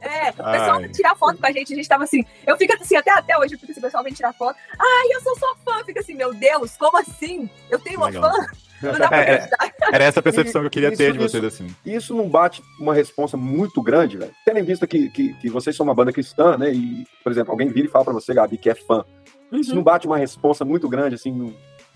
É, 0.00 0.28
o 0.30 0.32
pessoal 0.34 0.74
Ai. 0.74 0.82
vem 0.82 0.90
tirar 0.92 1.16
foto 1.16 1.38
com 1.38 1.46
a 1.46 1.52
gente, 1.52 1.72
a 1.72 1.76
gente 1.76 1.88
tava 1.88 2.04
assim, 2.04 2.24
eu 2.46 2.56
fico 2.56 2.74
assim, 2.74 2.96
até, 2.96 3.10
até 3.12 3.38
hoje, 3.38 3.54
eu 3.54 3.58
fico 3.58 3.72
assim, 3.72 3.80
o 3.80 3.84
pessoal 3.84 4.04
vem 4.04 4.12
tirar 4.12 4.32
foto, 4.34 4.56
ai, 4.78 5.08
eu 5.14 5.20
sou 5.22 5.36
sua 5.38 5.56
fã, 5.64 5.82
fica 5.84 6.00
assim, 6.00 6.14
meu 6.14 6.34
Deus, 6.34 6.76
como 6.76 6.98
assim? 6.98 7.48
Eu 7.70 7.78
tenho 7.78 7.98
uma 7.98 8.06
Legal. 8.08 8.30
fã? 8.30 8.46
É. 9.12 9.48
Era 9.92 10.04
essa 10.04 10.22
percepção 10.22 10.60
que 10.62 10.66
eu 10.66 10.70
queria 10.70 10.88
Isso, 10.88 10.98
ter 10.98 11.12
de 11.12 11.18
isso. 11.18 11.28
vocês, 11.28 11.44
assim. 11.44 11.66
Isso 11.84 12.14
não 12.14 12.28
bate 12.28 12.62
uma 12.80 12.94
resposta 12.94 13.36
muito 13.36 13.82
grande, 13.82 14.16
velho. 14.18 14.32
Tendo 14.44 14.58
em 14.58 14.64
vista 14.64 14.86
que, 14.86 15.08
que, 15.10 15.34
que 15.34 15.48
vocês 15.50 15.76
são 15.76 15.84
uma 15.84 15.94
banda 15.94 16.12
cristã, 16.12 16.56
né? 16.56 16.72
E, 16.72 17.04
por 17.22 17.30
exemplo, 17.32 17.52
alguém 17.52 17.68
vira 17.68 17.86
e 17.86 17.90
fala 17.90 18.04
pra 18.04 18.14
você, 18.14 18.32
Gabi, 18.34 18.56
que 18.58 18.70
é 18.70 18.74
fã. 18.74 19.04
Isso 19.52 19.70
Uhum, 19.70 19.76
não 19.76 19.82
bate 19.82 20.06
uma 20.06 20.16
resposta 20.16 20.64
muito 20.64 20.88
grande, 20.88 21.14
assim, 21.14 21.54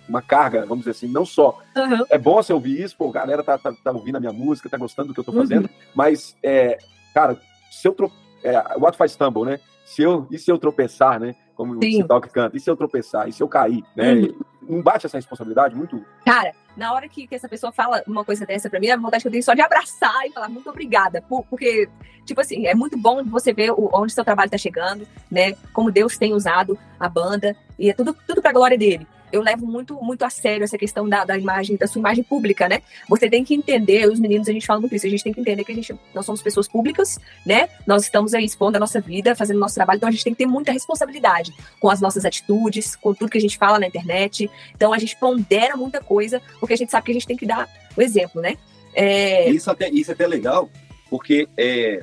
uma 0.09 0.21
carga, 0.21 0.61
vamos 0.67 0.81
dizer 0.85 0.91
assim, 0.91 1.09
não 1.09 1.25
só. 1.25 1.59
uhum. 1.77 2.05
É 2.11 2.19
bom 2.19 2.35
você 2.35 2.53
ouvir 2.53 2.83
isso, 2.83 2.97
pô, 2.97 3.09
a 3.09 3.13
galera 3.13 3.43
tá, 3.43 3.57
tá, 3.57 3.73
tá 3.83 3.91
ouvindo 3.93 4.17
a 4.17 4.21
minha 4.21 4.33
música, 4.33 4.69
tá 4.69 4.77
gostando 4.77 5.09
do 5.09 5.15
que 5.15 5.21
eu 5.21 5.25
tô 5.25 5.33
Uhum. 5.33 5.39
fazendo, 5.41 5.69
mas, 5.95 6.37
é, 6.43 6.77
cara, 7.15 7.39
se 7.71 7.89
eu 7.89 7.93
tro... 7.93 8.13
é, 8.45 8.53
what 8.79 8.97
faz 8.97 9.13
stumble, 9.13 9.45
né? 9.45 9.59
Se 9.87 10.03
eu, 10.03 10.27
e 10.31 10.39
se 10.39 10.51
eu 10.51 10.59
tropeçar, 10.59 11.19
né? 11.19 11.35
Como 11.55 11.73
Sim. 11.83 11.89
o 11.89 12.03
Cital 12.03 12.21
que 12.21 12.29
canta, 12.29 12.57
e 12.57 12.61
se 12.61 12.69
eu 12.69 12.77
tropeçar, 12.77 13.27
e 13.29 13.33
se 13.33 13.43
eu 13.43 13.49
cair, 13.49 13.83
né? 13.97 14.13
Uhum. 14.15 14.39
Não 14.69 14.83
bate 14.83 15.07
essa 15.07 15.17
responsabilidade 15.17 15.75
muito? 15.75 16.05
Cara, 16.27 16.53
na 16.77 16.93
hora 16.93 17.09
que, 17.09 17.27
que 17.27 17.35
essa 17.35 17.49
pessoa 17.49 17.73
fala 17.73 18.03
uma 18.07 18.25
coisa 18.25 18.45
dessa 18.45 18.69
pra 18.69 18.79
mim, 18.79 18.91
a 18.91 18.97
vontade 18.97 19.23
que 19.23 19.29
eu 19.29 19.33
tenho 19.33 19.41
é 19.41 19.43
só 19.45 19.55
de 19.55 19.61
abraçar 19.63 20.27
e 20.27 20.33
falar 20.33 20.49
muito 20.49 20.69
obrigada. 20.69 21.23
por- 21.23 21.45
porque, 21.45 21.89
tipo 22.25 22.41
assim, 22.41 22.67
é 22.67 22.75
muito 22.75 22.97
bom 22.99 23.25
você 23.25 23.53
ver 23.53 23.71
o- 23.73 23.91
onde 23.95 24.13
seu 24.13 24.25
trabalho 24.25 24.51
tá 24.51 24.59
chegando, 24.59 25.07
né? 25.31 25.55
Como 25.73 25.91
Deus 25.91 26.17
tem 26.19 26.33
usado 26.35 26.79
a 27.01 27.09
banda. 27.09 27.57
E 27.79 27.91
é 27.91 27.93
tudo, 27.93 28.17
tudo 28.27 28.41
pra 28.43 28.53
glória 28.53 28.77
dele. 28.79 29.07
Eu 29.33 29.43
levo 29.43 29.67
muito, 29.67 29.95
muito 30.03 30.25
a 30.25 30.31
sério 30.31 30.65
essa 30.65 30.79
questão 30.79 31.09
da, 31.09 31.25
da 31.25 31.37
imagem, 31.37 31.77
da 31.77 31.87
sua 31.87 32.01
imagem 32.01 32.25
pública, 32.25 32.69
né? 32.69 32.83
Você 33.09 33.29
tem 33.29 33.45
que 33.45 33.55
entender, 33.55 34.09
os 34.09 34.19
meninos, 34.19 34.49
a 34.49 34.53
gente 34.53 34.67
fala 34.67 34.81
muito 34.81 34.95
isso, 34.95 35.07
a 35.07 35.11
gente 35.11 35.25
tem 35.25 35.33
que 35.33 35.41
entender 35.41 35.65
que 35.65 35.73
a 35.73 35.75
gente, 35.75 35.95
nós 36.15 36.25
somos 36.25 36.43
pessoas 36.43 36.69
públicas, 36.69 37.19
né? 37.45 37.69
Nós 37.87 38.05
estamos 38.05 38.35
aí 38.35 38.45
expondo 38.45 38.77
a 38.77 38.81
nossa 38.81 39.01
vida, 39.01 39.35
fazendo 39.35 39.59
nosso 39.59 39.75
trabalho, 39.75 39.99
então 39.99 40.09
a 40.09 40.13
gente 40.13 40.25
tem 40.25 40.33
que 40.33 40.39
ter 40.39 40.47
muita 40.47 40.73
responsabilidade 40.73 41.53
com 41.81 41.91
as 41.91 42.01
nossas 42.01 42.25
atitudes, 42.25 42.97
com 42.97 43.15
tudo 43.15 43.31
que 43.31 43.39
a 43.39 43.41
gente 43.41 43.59
fala 43.59 43.79
na 43.79 43.87
internet. 43.87 44.51
Então 44.75 44.93
a 44.93 44.99
gente 44.99 45.17
pondera 45.17 45.77
muita 45.77 46.01
coisa, 46.01 46.41
porque 46.61 46.75
a 46.75 46.77
gente 46.77 46.91
sabe 46.91 47.07
que 47.07 47.11
a 47.13 47.15
gente 47.15 47.27
tem 47.27 47.37
que 47.37 47.47
dar 47.47 47.69
o 47.97 48.03
exemplo, 48.03 48.41
né? 48.41 48.57
É, 48.95 49.51
Isso 49.51 49.71
até, 49.71 49.91
isso 49.91 50.11
é 50.11 50.15
até 50.15 50.27
legal, 50.27 50.71
porque 51.11 51.49
é, 51.57 52.03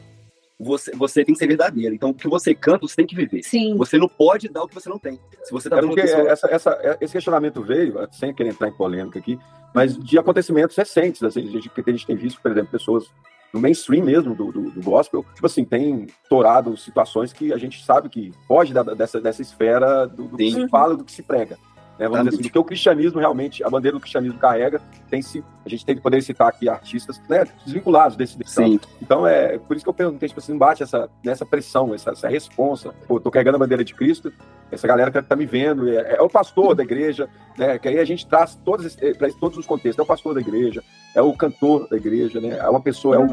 você, 0.60 0.92
você 0.96 1.24
tem 1.26 1.34
que 1.34 1.40
ser 1.40 1.48
verdadeiro. 1.48 1.94
Então, 1.96 2.10
o 2.10 2.14
que 2.14 2.28
você 2.28 2.54
canta, 2.54 2.88
você 2.88 2.96
tem 2.96 3.06
que 3.08 3.16
viver. 3.16 3.44
sim, 3.44 3.76
Você 3.78 3.98
não 3.98 4.08
pode 4.08 4.48
dar 4.50 4.64
o 4.64 4.68
que 4.68 4.76
você 4.76 4.90
não 4.90 5.00
tem. 5.00 5.20
Se 5.44 5.52
você 5.52 5.70
tá 5.70 5.78
É 5.78 5.82
porque 5.82 6.02
essa, 6.02 6.48
essa- 6.48 6.98
esse 7.02 7.14
questionamento 7.14 7.62
veio, 7.62 7.96
sem 8.12 8.34
querer 8.34 8.50
entrar 8.50 8.68
em 8.70 8.74
polêmica 8.74 9.20
aqui, 9.20 9.38
mas 9.74 9.98
de 9.98 10.18
acontecimentos 10.18 10.76
recentes, 10.76 11.24
assim, 11.24 11.48
a 11.48 11.52
gente, 11.52 11.70
que 11.70 11.82
a 11.90 11.92
gente 11.92 12.06
tem 12.06 12.16
visto, 12.16 12.42
por 12.42 12.52
exemplo, 12.52 12.72
pessoas 12.72 13.06
no 13.54 13.60
mainstream 13.60 14.04
mesmo 14.04 14.34
do, 14.36 14.52
do, 14.52 14.72
do 14.72 14.82
gospel, 14.82 15.24
tipo 15.36 15.46
assim, 15.46 15.64
tem 15.64 16.08
torado 16.30 16.76
situações 16.78 17.32
que 17.32 17.54
a 17.54 17.58
gente 17.58 17.84
sabe 17.86 18.10
que 18.10 18.32
foge 18.48 18.74
da- 18.74 18.82
dessa, 18.84 19.20
dessa 19.22 19.42
esfera 19.44 20.08
do, 20.08 20.24
do 20.24 20.38
que 20.38 20.44
se 20.52 20.68
fala, 20.70 20.96
do 20.98 21.04
que 21.04 21.12
se 21.12 21.22
prega. 21.22 21.58
Né, 22.04 22.10
vamos 22.10 22.26
dizer 22.26 22.36
assim, 22.36 22.48
do 22.50 22.52
que 22.52 22.60
o 22.60 22.64
cristianismo 22.64 23.20
realmente, 23.20 23.64
a 23.64 23.70
bandeira 23.70 23.96
do 23.96 24.02
cristianismo 24.02 24.38
carrega, 24.38 24.82
tem 25.10 25.22
se, 25.22 25.44
a 25.66 25.70
gente 25.70 25.86
tem 25.86 25.96
que 25.96 26.02
poder 26.02 26.22
citar 26.22 26.48
aqui 26.48 26.68
artistas 26.68 27.22
né, 27.30 27.46
desvinculados 27.64 28.18
desse, 28.18 28.38
desse 28.38 28.54
Sim. 28.54 28.80
então, 29.02 29.26
é 29.26 29.58
por 29.58 29.76
isso 29.76 29.86
que 29.86 29.90
eu 29.90 29.94
perguntei, 29.94 30.28
tipo 30.28 30.40
assim, 30.40 30.58
bate 30.58 30.84
essa, 30.84 31.10
nessa 31.24 31.46
pressão, 31.46 31.94
essa, 31.94 32.12
essa 32.12 32.28
responsa. 32.28 32.94
Pô, 33.08 33.20
tô 33.20 33.32
carregando 33.32 33.56
a 33.56 33.60
bandeira 33.60 33.84
de 33.84 33.94
Cristo, 33.94 34.34
essa 34.72 34.88
galera 34.88 35.12
que 35.12 35.22
tá 35.22 35.36
me 35.36 35.46
vendo, 35.46 35.88
é, 35.90 36.16
é 36.16 36.22
o 36.22 36.30
pastor 36.30 36.76
da 36.76 36.84
igreja, 36.84 37.30
né? 37.58 37.78
Que 37.78 37.88
aí 37.88 38.00
a 38.00 38.06
gente 38.06 38.28
traz 38.28 38.56
todos, 38.66 38.96
para 39.18 39.32
todos 39.40 39.58
os 39.58 39.66
contextos. 39.66 40.00
É 40.00 40.02
o 40.02 40.06
pastor 40.06 40.34
da 40.34 40.42
igreja, 40.42 40.84
é 41.16 41.22
o 41.22 41.34
cantor 41.34 41.88
da 41.88 41.96
igreja, 41.96 42.42
né? 42.42 42.58
É 42.58 42.70
uma 42.70 42.82
pessoa, 42.82 43.16
é 43.16 43.20
o, 43.20 43.28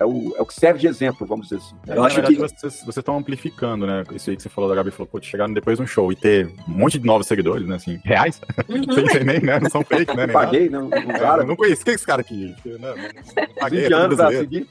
é 0.00 0.04
o, 0.06 0.34
é 0.36 0.40
o 0.42 0.46
que 0.46 0.54
serve 0.54 0.80
de 0.80 0.86
exemplo, 0.86 1.26
vamos 1.26 1.48
dizer 1.48 1.60
assim. 1.62 1.74
Eu 1.86 2.02
acho 2.02 2.22
que 2.22 2.34
vocês, 2.34 2.80
vocês 2.82 2.96
estão 2.96 3.18
amplificando, 3.18 3.86
né? 3.86 4.02
Isso 4.14 4.30
aí 4.30 4.36
que 4.36 4.42
você 4.42 4.48
falou 4.48 4.68
da 4.70 4.74
Gabi, 4.76 4.90
falou, 4.90 5.06
pô, 5.06 5.20
chegaram 5.20 5.52
depois 5.52 5.76
de 5.76 5.84
um 5.84 5.86
show 5.86 6.10
e 6.10 6.16
ter 6.16 6.46
um 6.66 6.72
monte 6.72 6.98
de 6.98 7.06
novos 7.06 7.26
seguidores, 7.26 7.66
né? 7.68 7.76
Assim, 7.76 8.00
reais, 8.02 8.40
Uhum. 8.68 8.82
sem 8.94 9.08
ser 9.10 9.24
nem, 9.24 9.40
né? 9.40 9.60
Não 9.60 9.68
são 9.68 9.84
fake, 9.84 10.16
né? 10.16 10.22
Eu 10.22 10.26
Nem 10.28 10.34
paguei, 10.34 10.68
não, 10.70 10.88
nada. 10.88 11.04
não, 11.04 11.10
É, 11.14 11.18
cara, 11.18 11.42
eu 11.42 11.46
não 11.46 11.56
conheço. 11.56 11.84
Quem 11.84 11.92
é 11.92 11.94
esse 11.94 12.06
cara 12.06 12.20
aqui? 12.22 12.54
Né? 12.64 12.78
Não, 12.78 12.96
não 12.96 13.54
paguei, 13.60 13.82
20 13.82 13.92
é 13.92 13.94
anos 13.96 14.20
a 14.20 14.30
seguir. 14.30 14.66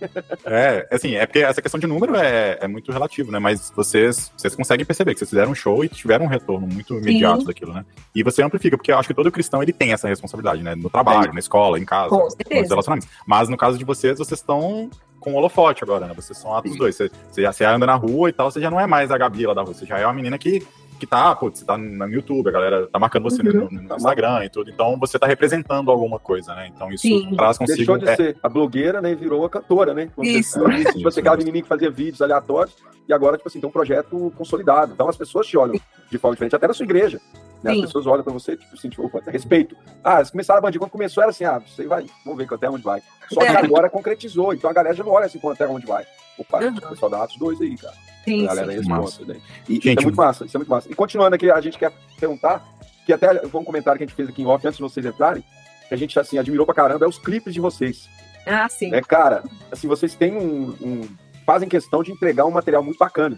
É, 0.45 0.87
assim, 0.91 1.15
é 1.15 1.25
porque 1.25 1.39
essa 1.39 1.61
questão 1.61 1.79
de 1.79 1.85
número 1.85 2.15
é, 2.15 2.57
é 2.61 2.67
muito 2.67 2.91
relativo, 2.91 3.31
né? 3.31 3.37
Mas 3.37 3.71
vocês, 3.75 4.31
vocês 4.35 4.55
conseguem 4.55 4.85
perceber 4.85 5.13
que 5.13 5.19
vocês 5.19 5.29
fizeram 5.29 5.51
um 5.51 5.55
show 5.55 5.83
e 5.85 5.89
tiveram 5.89 6.25
um 6.25 6.29
retorno 6.29 6.65
muito 6.67 6.95
imediato 6.97 7.45
daquilo, 7.45 7.73
né? 7.73 7.85
E 8.15 8.23
você 8.23 8.41
amplifica, 8.41 8.77
porque 8.77 8.91
eu 8.91 8.97
acho 8.97 9.07
que 9.07 9.13
todo 9.13 9.31
cristão 9.31 9.61
ele 9.61 9.73
tem 9.73 9.93
essa 9.93 10.07
responsabilidade, 10.07 10.63
né? 10.63 10.73
No 10.75 10.89
trabalho, 10.89 11.31
na 11.33 11.39
escola, 11.39 11.77
em 11.79 11.85
casa, 11.85 12.09
Com 12.09 12.23
nos 12.23 12.33
certeza. 12.33 12.69
relacionamentos. 12.69 13.09
Mas 13.27 13.47
no 13.47 13.57
caso 13.57 13.77
de 13.77 13.85
vocês, 13.85 14.17
vocês 14.17 14.39
estão 14.39 14.89
com 15.19 15.33
o 15.33 15.35
holofote 15.35 15.83
agora, 15.83 16.07
né? 16.07 16.13
Vocês 16.15 16.37
são 16.37 16.55
atos 16.55 16.75
dois. 16.77 16.95
Você, 16.95 17.09
você, 17.31 17.41
já, 17.41 17.51
você 17.51 17.65
anda 17.65 17.85
na 17.85 17.95
rua 17.95 18.29
e 18.29 18.33
tal, 18.33 18.49
você 18.51 18.59
já 18.61 18.69
não 18.71 18.79
é 18.79 18.87
mais 18.87 19.11
a 19.11 19.17
Gabi 19.17 19.45
lá 19.45 19.53
da 19.53 19.61
rua, 19.61 19.73
você 19.73 19.85
já 19.85 19.97
é 19.97 20.05
uma 20.05 20.13
menina 20.13 20.37
que, 20.37 20.65
que 20.99 21.05
tá, 21.05 21.35
putz, 21.35 21.59
você 21.59 21.65
tá 21.65 21.77
no 21.77 22.07
YouTube, 22.09 22.47
a 22.49 22.51
galera 22.51 22.87
tá 22.87 22.99
marcando 22.99 23.23
você 23.23 23.41
Uhum. 23.41 23.67
no, 23.71 23.81
no 23.83 23.95
Instagram 23.95 24.45
e 24.45 24.49
tudo. 24.49 24.69
Então 24.69 24.97
você 24.99 25.17
tá 25.19 25.27
representando 25.27 25.91
alguma 25.91 26.19
coisa, 26.19 26.53
né? 26.55 26.69
Então 26.73 26.89
isso 26.91 27.03
Sim. 27.03 27.35
traz 27.35 27.57
consigo. 27.57 27.77
Deixou 27.77 27.97
de 27.97 28.07
é, 28.09 28.15
ser 28.15 28.37
a 28.41 28.49
blogueira, 28.49 29.01
né? 29.01 29.15
Virou 29.15 29.45
a 29.45 29.49
cantora, 29.49 29.93
né? 29.93 30.09
Dizer 30.17 30.39
Isso. 30.39 30.59
Tipo 30.59 30.71
Isso, 30.99 31.07
assim, 31.07 31.19
aquela 31.21 31.35
isso. 31.35 31.45
menininha 31.45 31.63
que 31.63 31.69
fazia 31.69 31.89
vídeos 31.89 32.21
aleatórios 32.21 32.75
e 33.07 33.13
agora, 33.13 33.37
tipo 33.37 33.49
assim, 33.49 33.59
tem 33.59 33.67
um 33.67 33.73
projeto 33.73 34.31
consolidado. 34.37 34.93
Então 34.93 35.09
as 35.09 35.17
pessoas 35.17 35.47
te 35.47 35.57
olham 35.57 35.79
de 36.11 36.17
forma 36.17 36.35
diferente, 36.35 36.55
até 36.55 36.67
na 36.67 36.73
sua 36.73 36.83
igreja. 36.83 37.19
Né? 37.63 37.73
As 37.73 37.81
pessoas 37.81 38.07
olham 38.07 38.23
pra 38.23 38.31
você, 38.31 38.55
tipo 38.55 38.73
assim, 38.73 38.89
tipo, 38.89 39.05
opa, 39.05 39.21
respeito. 39.27 39.75
Ah, 40.03 40.17
eles 40.17 40.29
começaram 40.29 40.59
a 40.59 40.61
bandir. 40.61 40.79
Quando 40.79 40.91
começou 40.91 41.21
era 41.21 41.31
assim, 41.31 41.43
ah, 41.43 41.59
você 41.59 41.85
vai, 41.85 42.05
vamos 42.23 42.37
ver 42.37 42.53
até 42.53 42.69
onde 42.69 42.83
vai. 42.83 43.01
Só 43.31 43.41
que 43.41 43.47
É. 43.47 43.57
agora 43.57 43.89
concretizou. 43.89 44.53
Então 44.53 44.69
a 44.69 44.73
galera 44.73 44.95
já 44.95 45.03
não 45.03 45.11
olha 45.11 45.25
assim, 45.25 45.39
até 45.43 45.67
onde 45.67 45.85
vai. 45.85 46.05
Opa, 46.37 46.59
Uhum. 46.63 46.75
o 46.77 46.81
pessoal 46.89 47.11
da 47.11 47.23
Atos 47.23 47.37
2 47.37 47.59
aí, 47.61 47.75
cara. 47.77 47.93
Sim, 48.23 48.43
a 48.45 48.47
galera 48.47 48.71
sim. 48.71 48.77
responde. 48.93 49.25
Né? 49.27 49.41
E 49.67 49.73
Gente, 49.75 49.89
isso 49.89 49.99
é 49.99 50.03
muito 50.03 50.15
massa, 50.17 50.45
isso 50.45 50.55
é 50.55 50.59
muito 50.59 50.69
massa. 50.69 50.89
E 50.91 50.95
continuando 50.95 51.35
aqui, 51.35 51.51
a 51.51 51.59
gente 51.59 51.77
quer 51.77 51.91
perguntar, 52.19 52.65
que 53.05 53.11
até 53.11 53.45
foi 53.47 53.59
um 53.61 53.65
comentário 53.65 53.97
que 53.97 54.03
a 54.03 54.07
gente 54.07 54.15
fez 54.15 54.29
aqui 54.29 54.41
em 54.41 54.45
off 54.45 54.65
antes 54.65 54.77
de 54.77 54.83
vocês 54.83 55.05
entrarem, 55.05 55.43
que 55.87 55.93
a 55.93 55.97
gente 55.97 56.17
assim, 56.19 56.37
admirou 56.37 56.65
pra 56.65 56.75
caramba, 56.75 57.05
é 57.05 57.07
os 57.09 57.17
clipes 57.17 57.53
de 57.53 57.59
vocês. 57.59 58.07
Ah, 58.45 58.69
sim. 58.69 58.89
Né, 58.89 59.01
cara, 59.01 59.43
assim, 59.71 59.87
vocês 59.87 60.15
têm 60.15 60.33
um, 60.37 60.69
um- 60.81 61.09
fazem 61.45 61.67
questão 61.67 62.01
de 62.03 62.11
entregar 62.11 62.45
um 62.45 62.51
material 62.51 62.83
muito 62.83 62.97
bacana. 62.97 63.37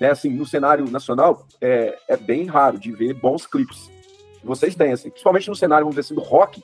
Né, 0.00 0.10
assim, 0.10 0.28
no 0.30 0.44
cenário 0.44 0.90
nacional, 0.90 1.46
é, 1.60 1.96
é 2.08 2.16
bem 2.16 2.46
raro 2.46 2.78
de 2.78 2.90
ver 2.92 3.14
bons 3.14 3.46
clipes. 3.46 3.90
Vocês 4.42 4.74
têm, 4.74 4.92
assim, 4.92 5.08
principalmente 5.08 5.48
no 5.48 5.54
cenário, 5.56 5.84
vamos 5.84 5.94
dizer 5.96 6.06
assim, 6.12 6.14
do 6.14 6.20
rock, 6.20 6.62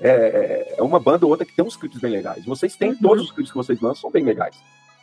é, 0.00 0.74
é 0.78 0.82
uma 0.82 0.98
banda 0.98 1.24
ou 1.24 1.30
outra 1.30 1.46
que 1.46 1.54
tem 1.54 1.64
uns 1.64 1.76
clipes 1.76 2.00
bem 2.00 2.10
legais. 2.10 2.44
Vocês 2.44 2.74
têm 2.76 2.90
Uhum. 2.90 2.98
todos 3.00 3.24
os 3.24 3.32
clipes 3.32 3.52
que 3.52 3.56
vocês 3.56 3.80
lançam, 3.80 4.02
são 4.02 4.10
bem 4.10 4.24
legais. 4.24 4.56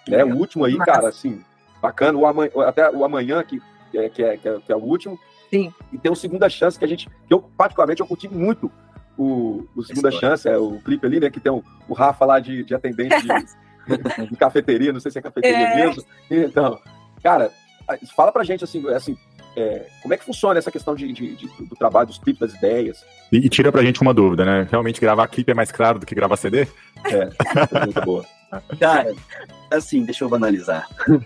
Né, 0.07 0.23
o 0.25 0.35
último 0.35 0.65
aí, 0.65 0.75
Massa. 0.75 0.91
cara, 0.91 1.07
assim, 1.09 1.41
bacana. 1.81 2.17
O 2.17 2.25
amanhã, 2.25 2.51
até 2.67 2.89
o 2.91 3.05
amanhã, 3.05 3.41
que, 3.43 3.61
que, 3.91 3.97
é, 3.97 4.09
que, 4.09 4.23
é, 4.23 4.37
que 4.37 4.47
é- 4.49 4.59
que 4.59 4.71
é 4.71 4.75
o 4.75 4.79
último. 4.83 5.17
Sim. 5.49 5.73
E 5.93 5.97
tem 5.97 6.11
o 6.11 6.15
Segunda 6.15 6.49
Chance, 6.49 6.77
que 6.77 6.85
a 6.85 6.87
gente, 6.87 7.07
que 7.27 7.33
eu, 7.33 7.39
particularmente, 7.41 8.01
eu 8.01 8.07
curti 8.07 8.27
muito 8.27 8.69
o, 9.17 9.65
o 9.75 9.81
Segunda 9.83 10.09
História. 10.09 10.19
Chance, 10.37 10.47
é 10.49 10.57
o 10.57 10.79
clipe 10.81 11.05
ali, 11.07 11.19
né, 11.19 11.29
que 11.29 11.39
tem 11.39 11.51
o, 11.51 11.63
o 11.87 11.93
Rafa 11.93 12.25
lá 12.25 12.39
de, 12.39 12.63
de 12.63 12.75
atendente 12.75 13.15
de, 13.21 13.27
de 14.29 14.35
cafeteria, 14.37 14.91
não 14.93 14.99
sei 14.99 15.11
se 15.11 15.17
é 15.17 15.21
cafeteria 15.21 15.57
É. 15.57 15.75
mesmo. 15.75 16.03
Então, 16.29 16.79
cara, 17.23 17.51
fala 18.15 18.31
pra 18.31 18.43
gente, 18.43 18.63
assim, 18.63 18.87
assim 18.89 19.17
é, 19.55 19.87
como 20.01 20.13
é 20.13 20.17
que 20.17 20.23
funciona 20.25 20.57
essa 20.59 20.71
questão 20.71 20.95
de, 20.95 21.11
de- 21.11 21.35
de- 21.35 21.47
do 21.65 21.75
trabalho, 21.75 22.07
dos 22.07 22.17
clipes, 22.19 22.39
das 22.39 22.53
ideias? 22.57 23.03
E, 23.31 23.37
e 23.37 23.49
tira 23.49 23.71
pra 23.71 23.83
gente 23.83 24.01
uma 24.01 24.13
dúvida, 24.13 24.45
né? 24.45 24.67
Realmente 24.69 25.01
gravar 25.01 25.27
clipe 25.27 25.51
é 25.51 25.55
mais 25.55 25.71
caro 25.71 25.99
do 25.99 26.05
que 26.05 26.15
gravar 26.15 26.37
CD? 26.37 26.67
É 27.05 27.85
muito 27.85 28.01
boa. 28.01 28.25
Cara, 28.79 29.13
assim, 29.71 30.03
deixa 30.03 30.23
eu 30.23 30.29
banalizar. 30.29 30.87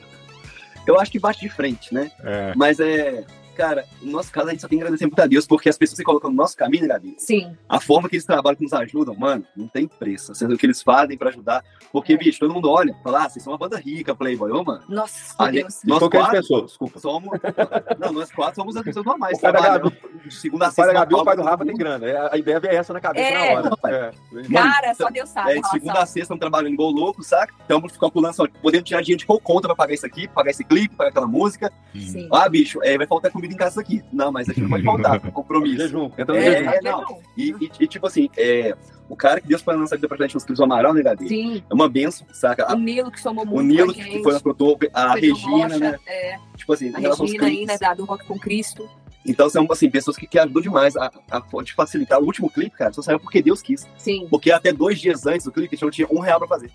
Eu 0.86 1.00
acho 1.00 1.10
que 1.12 1.20
bate 1.20 1.40
de 1.40 1.50
frente, 1.50 1.94
né? 1.94 2.12
É, 2.24 2.54
Mas 2.56 2.80
é. 2.80 3.24
Cara, 3.56 3.86
no 4.02 4.12
nosso 4.12 4.32
caso 4.32 4.48
a 4.48 4.52
gente 4.52 4.62
só 4.62 4.68
tem 4.68 4.78
que 4.78 4.84
agradecer 4.84 5.06
muito 5.06 5.20
a 5.20 5.28
Deus, 5.28 5.46
porque 5.46 5.70
as 5.70 5.78
pessoas 5.78 5.98
se 5.98 6.04
colocam 6.04 6.30
no 6.30 6.36
nosso 6.36 6.58
caminho, 6.58 6.84
né, 6.84 6.90
Gabi? 6.90 7.16
Sim. 7.18 7.56
A 7.70 7.80
forma 7.80 8.10
que 8.10 8.16
eles 8.16 8.26
trabalham, 8.26 8.56
que 8.56 8.64
nos 8.64 8.74
ajudam, 8.74 9.16
mano, 9.16 9.46
não 9.56 9.68
tem 9.68 9.88
preço. 9.88 10.34
Sendo 10.34 10.56
o 10.56 10.58
que 10.58 10.66
eles 10.66 10.82
fazem 10.82 11.18
pra 11.18 11.30
ajudar. 11.30 11.64
Porque, 11.92 12.18
bicho, 12.18 12.40
todo 12.40 12.54
mundo 12.54 12.70
olha, 12.70 12.96
fala, 13.04 13.26
ah, 13.26 13.30
vocês 13.30 13.44
são 13.44 13.54
uma 13.54 13.60
banda 13.60 13.78
rica, 13.78 14.16
Playboy. 14.16 14.52
Ô, 14.52 14.64
mano, 14.64 14.84
Nossa, 14.90 15.36
a 15.38 15.46
gente- 15.52 15.62
Deus. 15.62 15.80
Nós 15.86 16.00
gente 16.00 16.12
quatro 16.12 16.66
desculpa. 16.66 17.00
somos. 17.00 17.40
Não, 18.00 18.12
nós 18.12 18.32
quatro 18.32 18.56
somos 18.56 18.76
as 18.76 18.84
pessoas 18.84 19.06
normais. 19.06 19.38
O 19.38 19.42
pai 19.42 19.52
da 19.52 19.60
trabalhando 19.60 19.94
de 20.26 20.34
segunda 20.34 20.66
a 20.66 20.70
O 20.70 20.74
pai 20.76 20.86
sexta. 20.86 20.94
da 20.94 21.00
Gabi 21.00 21.14
o 21.16 21.24
pai 21.24 21.36
do 21.36 21.42
Rafa 21.44 21.66
tem 21.66 21.76
grana. 21.76 22.06
É, 22.08 22.30
a 22.34 22.38
ideia 22.38 22.60
veio 22.60 22.74
essa 22.74 22.94
na 22.94 23.00
cabeça 23.00 23.28
É. 23.28 23.54
na 23.54 23.60
hora. 23.62 23.78
Pai. 23.78 23.94
É. 23.94 24.12
Cara, 24.52 24.94
só 24.96 25.10
Deus 25.10 25.30
sabe. 25.30 25.52
É, 25.52 25.62
de 25.62 25.70
segunda 25.70 25.94
a 26.00 26.06
sexta 26.06 26.20
estamos 26.22 26.40
trabalhando 26.40 26.74
igual 26.74 26.90
louco, 26.90 27.22
saca? 27.24 27.54
Estamos 27.60 27.96
calculando, 27.98 28.36
só, 28.36 28.48
podendo 28.62 28.84
tirar 28.84 29.02
dinheiro 29.02 29.20
de 29.20 29.26
qual 29.26 29.40
conta 29.40 29.68
pra 29.68 29.76
pagar 29.76 29.94
isso 29.94 30.06
aqui, 30.06 30.28
pagar 30.28 30.52
esse 30.52 30.64
clipe, 30.64 30.96
pagar 30.96 31.10
aquela 31.10 31.28
música. 31.28 31.72
Sim. 31.94 32.28
Ah, 32.32 32.48
bicho, 32.50 32.80
é, 32.84 32.98
vai 32.98 33.06
faltar 33.06 33.32
comida 33.32 33.43
em 33.52 33.58
casa 33.58 33.82
aqui. 33.82 34.02
Não, 34.14 34.32
mas 34.32 34.48
aqui 34.48 34.62
não 34.62 34.70
pode 34.70 34.84
faltar, 34.84 35.20
compromisso. 35.32 35.78
Jejum, 35.78 36.06
entra 36.18 36.34
no 36.34 36.36
É, 36.38 36.58
jejum. 36.58 36.70
é, 36.70 36.82
não. 36.82 37.20
E, 37.38 37.50
e- 37.60 37.72
e, 37.82 37.88
tipo 37.88 38.06
assim, 38.08 38.30
é, 38.38 38.76
o 39.10 39.16
cara 39.16 39.42
que 39.42 39.48
Deus 39.48 39.62
põe 39.62 39.74
na 39.76 39.82
nossa 39.82 39.96
vida 39.96 40.08
pra 40.08 40.18
gente 40.18 40.36
nos 40.36 40.44
do 40.46 40.64
Amaral, 40.64 40.94
né, 40.94 41.02
Gabi? 41.02 41.28
Sim. 41.28 41.64
É 41.70 41.74
uma 41.74 41.90
benção, 41.90 42.26
saca? 42.32 42.66
O 42.68 42.72
A- 42.72 42.76
Nilo 42.76 43.12
que 43.12 43.20
somou 43.20 43.46
muito 43.46 43.60
o 43.60 43.64
Nilo, 43.64 43.86
com 43.88 43.92
a 43.92 44.04
que 44.04 44.04
gente. 44.12 44.24
foi 44.24 44.36
a 44.36 44.40
produtor, 44.40 44.78
a 44.94 45.14
Pedro 45.14 45.36
Regina, 45.36 45.64
Rocha, 45.68 45.80
né? 45.80 46.00
É, 46.08 46.38
Tipo 46.56 46.74
assim, 46.74 46.94
a 46.96 47.00
Regina 47.00 47.46
aí, 47.48 47.66
né, 47.66 47.78
da, 47.78 47.94
do 47.94 48.06
Rock 48.06 48.26
com 48.26 48.38
Cristo. 48.40 48.88
Então 49.26 49.50
são, 49.50 49.66
assim, 49.72 49.90
pessoas 49.90 50.18
que, 50.18 50.28
que 50.28 50.38
ajudam 50.38 50.62
demais 50.62 50.98
a, 50.98 51.10
a, 51.32 51.42
de 51.64 51.72
facilitar. 51.74 52.20
O 52.20 52.26
último 52.26 52.50
clipe, 52.50 52.76
cara, 52.76 52.92
só 52.92 53.02
saiu 53.02 53.18
porque 53.22 53.42
Deus 53.42 53.62
quis. 53.62 53.88
Sim. 53.98 54.28
Porque 54.30 54.52
até 54.52 54.74
dois 54.74 55.00
dias 55.00 55.26
antes 55.26 55.46
do 55.46 55.52
clipe, 55.52 55.70
a 55.74 55.76
gente 55.78 55.84
não 55.84 55.90
tinha 55.92 56.08
um 56.12 56.20
real 56.20 56.40
pra 56.40 56.48
fazer. 56.50 56.70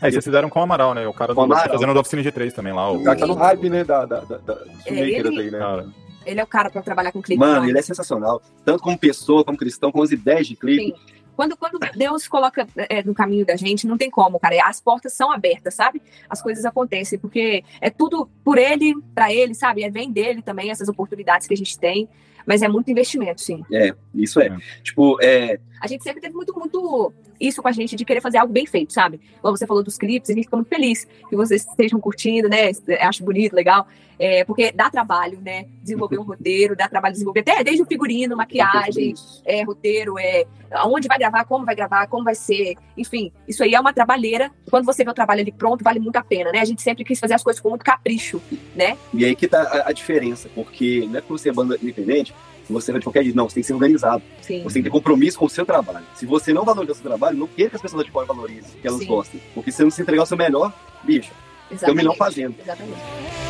É, 0.00 0.08
e 0.08 0.12
vocês 0.12 0.24
fizeram 0.24 0.48
com 0.48 0.60
o 0.60 0.62
Amaral, 0.62 0.94
né? 0.94 1.06
O 1.06 1.12
cara 1.12 1.34
do, 1.34 1.38
o 1.38 1.42
Amaral. 1.42 1.68
fazendo 1.68 1.92
da 1.92 2.00
oficina 2.00 2.22
G3 2.22 2.52
também 2.52 2.72
lá. 2.72 2.90
O, 2.90 3.02
O 3.02 3.04
cara 3.04 3.18
tá 3.18 3.26
no 3.26 3.34
hype, 3.34 3.68
né, 3.68 3.84
da, 3.84 4.06
da, 4.06 4.20
da, 4.20 4.38
da, 4.38 4.58
É, 4.86 4.94
ele- 4.94 5.40
aí, 5.42 5.50
né? 5.50 5.58
Cara, 5.58 5.86
Ele 6.24 6.40
é 6.40 6.44
o 6.44 6.46
cara 6.46 6.70
pra 6.70 6.82
trabalhar 6.82 7.12
com 7.12 7.22
clipe. 7.22 7.38
Mano, 7.38 7.62
né? 7.62 7.70
ele 7.70 7.78
é 7.78 7.82
sensacional. 7.82 8.42
Tanto 8.64 8.82
como 8.82 8.98
pessoa, 8.98 9.44
como 9.44 9.56
cristão, 9.56 9.90
com 9.90 10.02
as 10.02 10.10
ideias 10.10 10.46
de 10.46 10.56
clipe. 10.56 10.96
Sim. 10.96 11.16
Quando, 11.36 11.56
quando 11.56 11.78
Deus 11.96 12.28
coloca 12.28 12.68
é, 12.76 13.02
no 13.02 13.14
caminho 13.14 13.46
da 13.46 13.56
gente, 13.56 13.86
não 13.86 13.96
tem 13.96 14.10
como, 14.10 14.38
cara. 14.38 14.56
As 14.68 14.78
portas 14.78 15.14
são 15.14 15.32
abertas, 15.32 15.74
sabe? 15.74 16.02
As 16.28 16.42
coisas 16.42 16.66
acontecem, 16.66 17.18
porque 17.18 17.64
é 17.80 17.88
tudo 17.88 18.28
por 18.44 18.58
ele, 18.58 18.94
pra 19.14 19.32
ele, 19.32 19.54
sabe? 19.54 19.82
É 19.82 19.90
vem 19.90 20.12
dele 20.12 20.42
também, 20.42 20.70
essas 20.70 20.88
oportunidades 20.88 21.46
que 21.46 21.54
a 21.54 21.56
gente 21.56 21.78
tem. 21.78 22.08
Mas 22.44 22.60
é 22.62 22.68
muito 22.68 22.90
investimento, 22.90 23.40
sim. 23.40 23.64
É, 23.72 23.94
isso 24.14 24.40
é. 24.40 24.48
É. 24.48 24.56
Tipo, 24.82 25.18
é, 25.22 25.58
A 25.80 25.86
gente 25.86 26.04
sempre 26.04 26.20
teve 26.20 26.34
muito, 26.34 26.56
muito 26.58 27.12
isso 27.40 27.62
com 27.62 27.68
a 27.68 27.72
gente, 27.72 27.96
de 27.96 28.04
querer 28.04 28.20
fazer 28.20 28.38
algo 28.38 28.52
bem 28.52 28.66
feito, 28.66 28.92
sabe? 28.92 29.20
Como 29.40 29.56
você 29.56 29.66
falou 29.66 29.82
dos 29.82 29.96
clipes, 29.96 30.28
a 30.28 30.34
gente 30.34 30.44
fica 30.44 30.56
muito 30.56 30.68
feliz 30.68 31.06
que 31.28 31.34
vocês 31.34 31.66
estejam 31.66 31.98
curtindo, 31.98 32.48
né? 32.48 32.70
Acho 33.00 33.24
bonito, 33.24 33.54
legal. 33.54 33.86
É, 34.18 34.44
porque 34.44 34.70
dá 34.70 34.90
trabalho, 34.90 35.40
né? 35.40 35.64
Desenvolver 35.82 36.18
um 36.18 36.22
roteiro, 36.22 36.76
dá 36.76 36.86
trabalho 36.86 37.14
desenvolver 37.14 37.40
até 37.40 37.64
desde 37.64 37.82
o 37.82 37.86
figurino, 37.86 38.36
maquiagem, 38.36 39.14
é, 39.46 39.62
roteiro, 39.62 40.18
é 40.18 40.44
aonde 40.72 41.08
vai 41.08 41.18
gravar, 41.18 41.44
como 41.46 41.64
vai 41.64 41.74
gravar, 41.74 42.06
como 42.06 42.24
vai 42.24 42.34
ser, 42.34 42.76
enfim, 42.96 43.32
isso 43.48 43.62
aí 43.62 43.74
é 43.74 43.80
uma 43.80 43.94
trabalheira. 43.94 44.50
Quando 44.68 44.84
você 44.84 45.02
vê 45.02 45.10
o 45.10 45.14
trabalho 45.14 45.40
ali 45.40 45.50
pronto, 45.50 45.82
vale 45.82 45.98
muito 45.98 46.16
a 46.16 46.22
pena, 46.22 46.52
né? 46.52 46.60
A 46.60 46.64
gente 46.66 46.82
sempre 46.82 47.02
quis 47.02 47.18
fazer 47.18 47.32
as 47.32 47.42
coisas 47.42 47.60
com 47.60 47.70
muito 47.70 47.84
capricho, 47.84 48.42
né? 48.76 48.98
E 49.14 49.24
aí 49.24 49.34
que 49.34 49.48
tá 49.48 49.62
a, 49.62 49.88
a 49.88 49.92
diferença, 49.92 50.50
porque 50.54 51.08
não 51.10 51.18
é 51.18 51.22
você 51.22 51.48
é 51.48 51.52
banda 51.52 51.78
independente, 51.80 52.34
você 52.72 52.92
vai 52.92 53.00
de 53.00 53.06
qualquer 53.06 53.22
jeito. 53.22 53.36
Não, 53.36 53.48
você 53.48 53.54
tem 53.54 53.62
que 53.62 53.66
ser 53.66 53.74
organizado. 53.74 54.22
Sim. 54.42 54.62
Você 54.62 54.74
tem 54.74 54.82
que 54.82 54.88
ter 54.88 54.92
compromisso 54.92 55.38
com 55.38 55.46
o 55.46 55.50
seu 55.50 55.64
trabalho. 55.66 56.04
Se 56.14 56.26
você 56.26 56.52
não 56.52 56.64
valoriza 56.64 56.92
o 56.92 56.96
seu 56.96 57.04
trabalho, 57.04 57.36
não 57.36 57.46
queira 57.46 57.70
que 57.70 57.76
as 57.76 57.82
pessoas 57.82 58.04
de 58.04 58.10
fora 58.10 58.26
valorizem, 58.26 58.70
que 58.80 58.86
elas 58.86 59.00
Sim. 59.00 59.06
gostem. 59.06 59.40
Porque 59.54 59.70
se 59.70 59.78
você 59.78 59.84
não 59.84 59.90
se 59.90 60.02
entregar 60.02 60.22
o 60.22 60.26
seu 60.26 60.36
melhor, 60.36 60.72
bicho, 61.02 61.30
tem 61.78 61.90
um 61.90 61.94
milhão 61.96 62.14
fazendo. 62.14 62.54
Exatamente. 62.60 63.49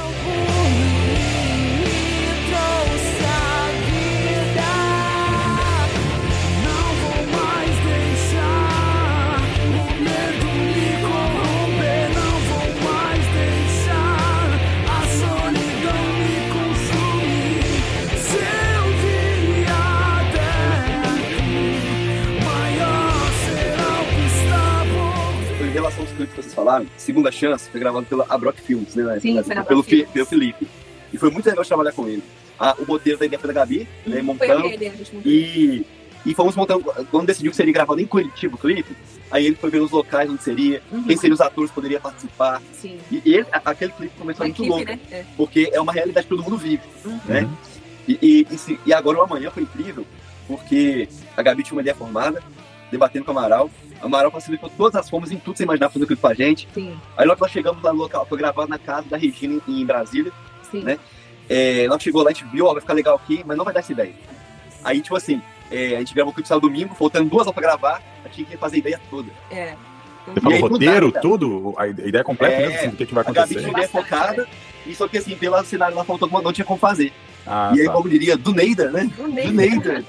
Que 26.34 26.42
vocês 26.42 26.54
falaram, 26.54 26.86
Segunda 26.96 27.30
Chance 27.30 27.68
foi 27.70 27.80
gravado 27.80 28.06
pela 28.06 28.26
Abrock 28.28 28.60
Films, 28.60 28.94
né? 28.94 29.18
Sim, 29.20 29.34
né, 29.34 29.42
foi 29.42 29.54
na 29.54 29.64
pelo, 29.64 29.82
Films. 29.82 30.08
pelo 30.10 30.26
Felipe. 30.26 30.66
E 31.12 31.18
foi 31.18 31.30
muito 31.30 31.46
legal 31.46 31.64
trabalhar 31.64 31.92
com 31.92 32.06
ele. 32.08 32.22
Ah, 32.58 32.74
o 32.78 32.84
roteiro 32.84 33.18
da 33.18 33.26
ideia 33.26 33.38
foi 33.40 33.48
da 33.48 33.54
Gabi, 33.60 33.88
né, 34.06 34.12
Foi 34.16 34.22
montando. 34.22 34.66
ele, 34.66 34.86
a 34.86 34.90
gente 34.90 35.14
montou. 35.14 35.32
E, 35.32 35.86
e 36.26 36.34
fomos 36.34 36.54
montando. 36.54 36.84
Quando 37.10 37.26
decidiu 37.26 37.50
que 37.50 37.56
seria 37.56 37.72
gravado 37.72 38.00
em 38.00 38.06
Curitiba 38.06 38.54
o 38.54 38.58
clipe, 38.58 38.94
aí 39.30 39.46
ele 39.46 39.56
foi 39.56 39.70
ver 39.70 39.80
os 39.80 39.90
locais 39.90 40.28
onde 40.30 40.42
seria, 40.42 40.82
Uhum. 40.92 41.04
quem 41.04 41.16
seriam 41.16 41.34
os 41.34 41.40
atores 41.40 41.70
que 41.70 41.74
poderiam 41.74 42.00
participar. 42.00 42.60
Sim. 42.74 42.98
E 43.10 43.22
ele, 43.24 43.46
aquele 43.64 43.92
clipe 43.92 44.12
começou 44.18 44.44
Uma 44.44 44.48
muito 44.48 44.62
equipe, 44.62 44.68
louco, 44.68 44.84
né? 44.84 45.00
É. 45.10 45.24
porque 45.36 45.70
é 45.72 45.80
uma 45.80 45.92
realidade 45.92 46.26
que 46.26 46.30
todo 46.36 46.42
mundo 46.44 46.58
vive. 46.58 46.82
Uhum. 47.04 47.18
né? 47.26 47.48
E, 48.06 48.18
e, 48.20 48.46
e, 48.54 48.58
se- 48.58 48.78
e 48.84 48.92
agora 48.92 49.18
o 49.18 49.22
amanhã 49.22 49.50
foi 49.50 49.62
incrível, 49.62 50.04
porque 50.46 51.08
a 51.36 51.42
Gabi 51.42 51.62
tinha 51.62 51.74
uma 51.76 51.80
ideia 51.82 51.94
formada, 51.94 52.42
debatendo 52.90 53.24
com 53.24 53.32
o 53.32 53.38
Amaral. 53.38 53.70
O 54.03 54.07
Amaral 54.07 54.30
facilitou 54.30 54.70
todas 54.76 54.94
as 54.96 55.09
formas 55.11 55.30
em 55.30 55.38
tudo 55.38 55.57
você 55.57 55.64
imaginar 55.64 55.90
fazer 55.90 56.07
clipe 56.07 56.20
com 56.22 56.28
a 56.28 56.34
gente. 56.34 56.66
Sim, 56.74 56.96
Aí 57.16 57.26
logo 57.26 57.36
que 57.36 57.42
nós 57.42 57.51
chegamos 57.53 57.82
lá 57.82 57.92
no 57.92 57.98
local, 57.98 58.24
foi 58.26 58.38
gravado 58.38 58.68
na 58.68 58.78
casa 58.78 59.07
da 59.09 59.16
Regina 59.16 59.61
em, 59.68 59.80
em 59.82 59.86
Brasília. 59.86 60.32
sim. 60.70 60.82
Né? 60.82 60.98
É, 61.48 61.86
nós 61.88 62.01
chegou 62.03 62.22
lá, 62.22 62.30
a 62.30 62.32
gente 62.32 62.44
viu, 62.46 62.66
ó, 62.66 62.72
vai 62.72 62.80
ficar 62.80 62.94
legal 62.94 63.16
aqui, 63.16 63.42
mas 63.44 63.57
não 63.57 63.64
vai 63.64 63.74
dar 63.74 63.80
essa 63.80 63.90
ideia. 63.92 64.14
Aí, 64.84 65.01
tipo 65.03 65.16
assim, 65.16 65.42
é, 65.70 65.96
a 65.96 65.98
gente 65.98 66.14
gravou 66.14 66.30
o 66.30 66.34
clipe 66.34 66.48
sábado 66.48 66.68
domingo, 66.68 66.94
faltando 66.94 67.28
duas 67.28 67.42
horas 67.46 67.55
pra 67.55 67.62
gravar, 67.62 68.03
a 68.24 68.28
gente 68.28 68.36
tinha 68.36 68.46
que 68.46 68.57
fazer 68.57 68.76
a 68.76 68.78
ideia 68.78 69.01
toda. 69.11 69.30
É. 69.51 69.74
Você 70.26 70.40
falou 70.40 70.59
roteiro, 70.61 71.11
tudo, 71.20 71.74
a 71.76 71.88
ideia 71.88 72.22
completa 72.22 72.55
É, 72.55 72.61
mesmo, 72.61 72.76
assim, 72.78 72.88
do 72.90 72.96
que, 72.96 73.07
que 73.07 73.12
vai 73.14 73.22
A 73.22 73.26
Gabi 73.26 73.38
acontecer. 73.40 73.59
tinha 73.61 73.70
ideia 73.72 73.88
focada, 73.88 74.48
e 74.86 74.94
só 74.94 75.09
que 75.09 75.18
assim, 75.18 75.34
pelo 75.34 75.62
cenário 75.64 75.96
lá 75.96 76.05
faltou 76.05 76.26
alguma, 76.26 76.40
não 76.42 76.53
tinha 76.53 76.64
como 76.64 76.78
fazer. 76.78 77.12
Ah, 77.46 77.72
e 77.74 77.80
aí, 77.80 77.86
tá. 77.86 77.92
como 77.94 78.09
diria, 78.09 78.36
do 78.36 78.53
Neida, 78.55 78.90
né? 78.92 79.11
Do 79.16 79.26
nem- 79.26 79.51
Neida. 79.51 80.05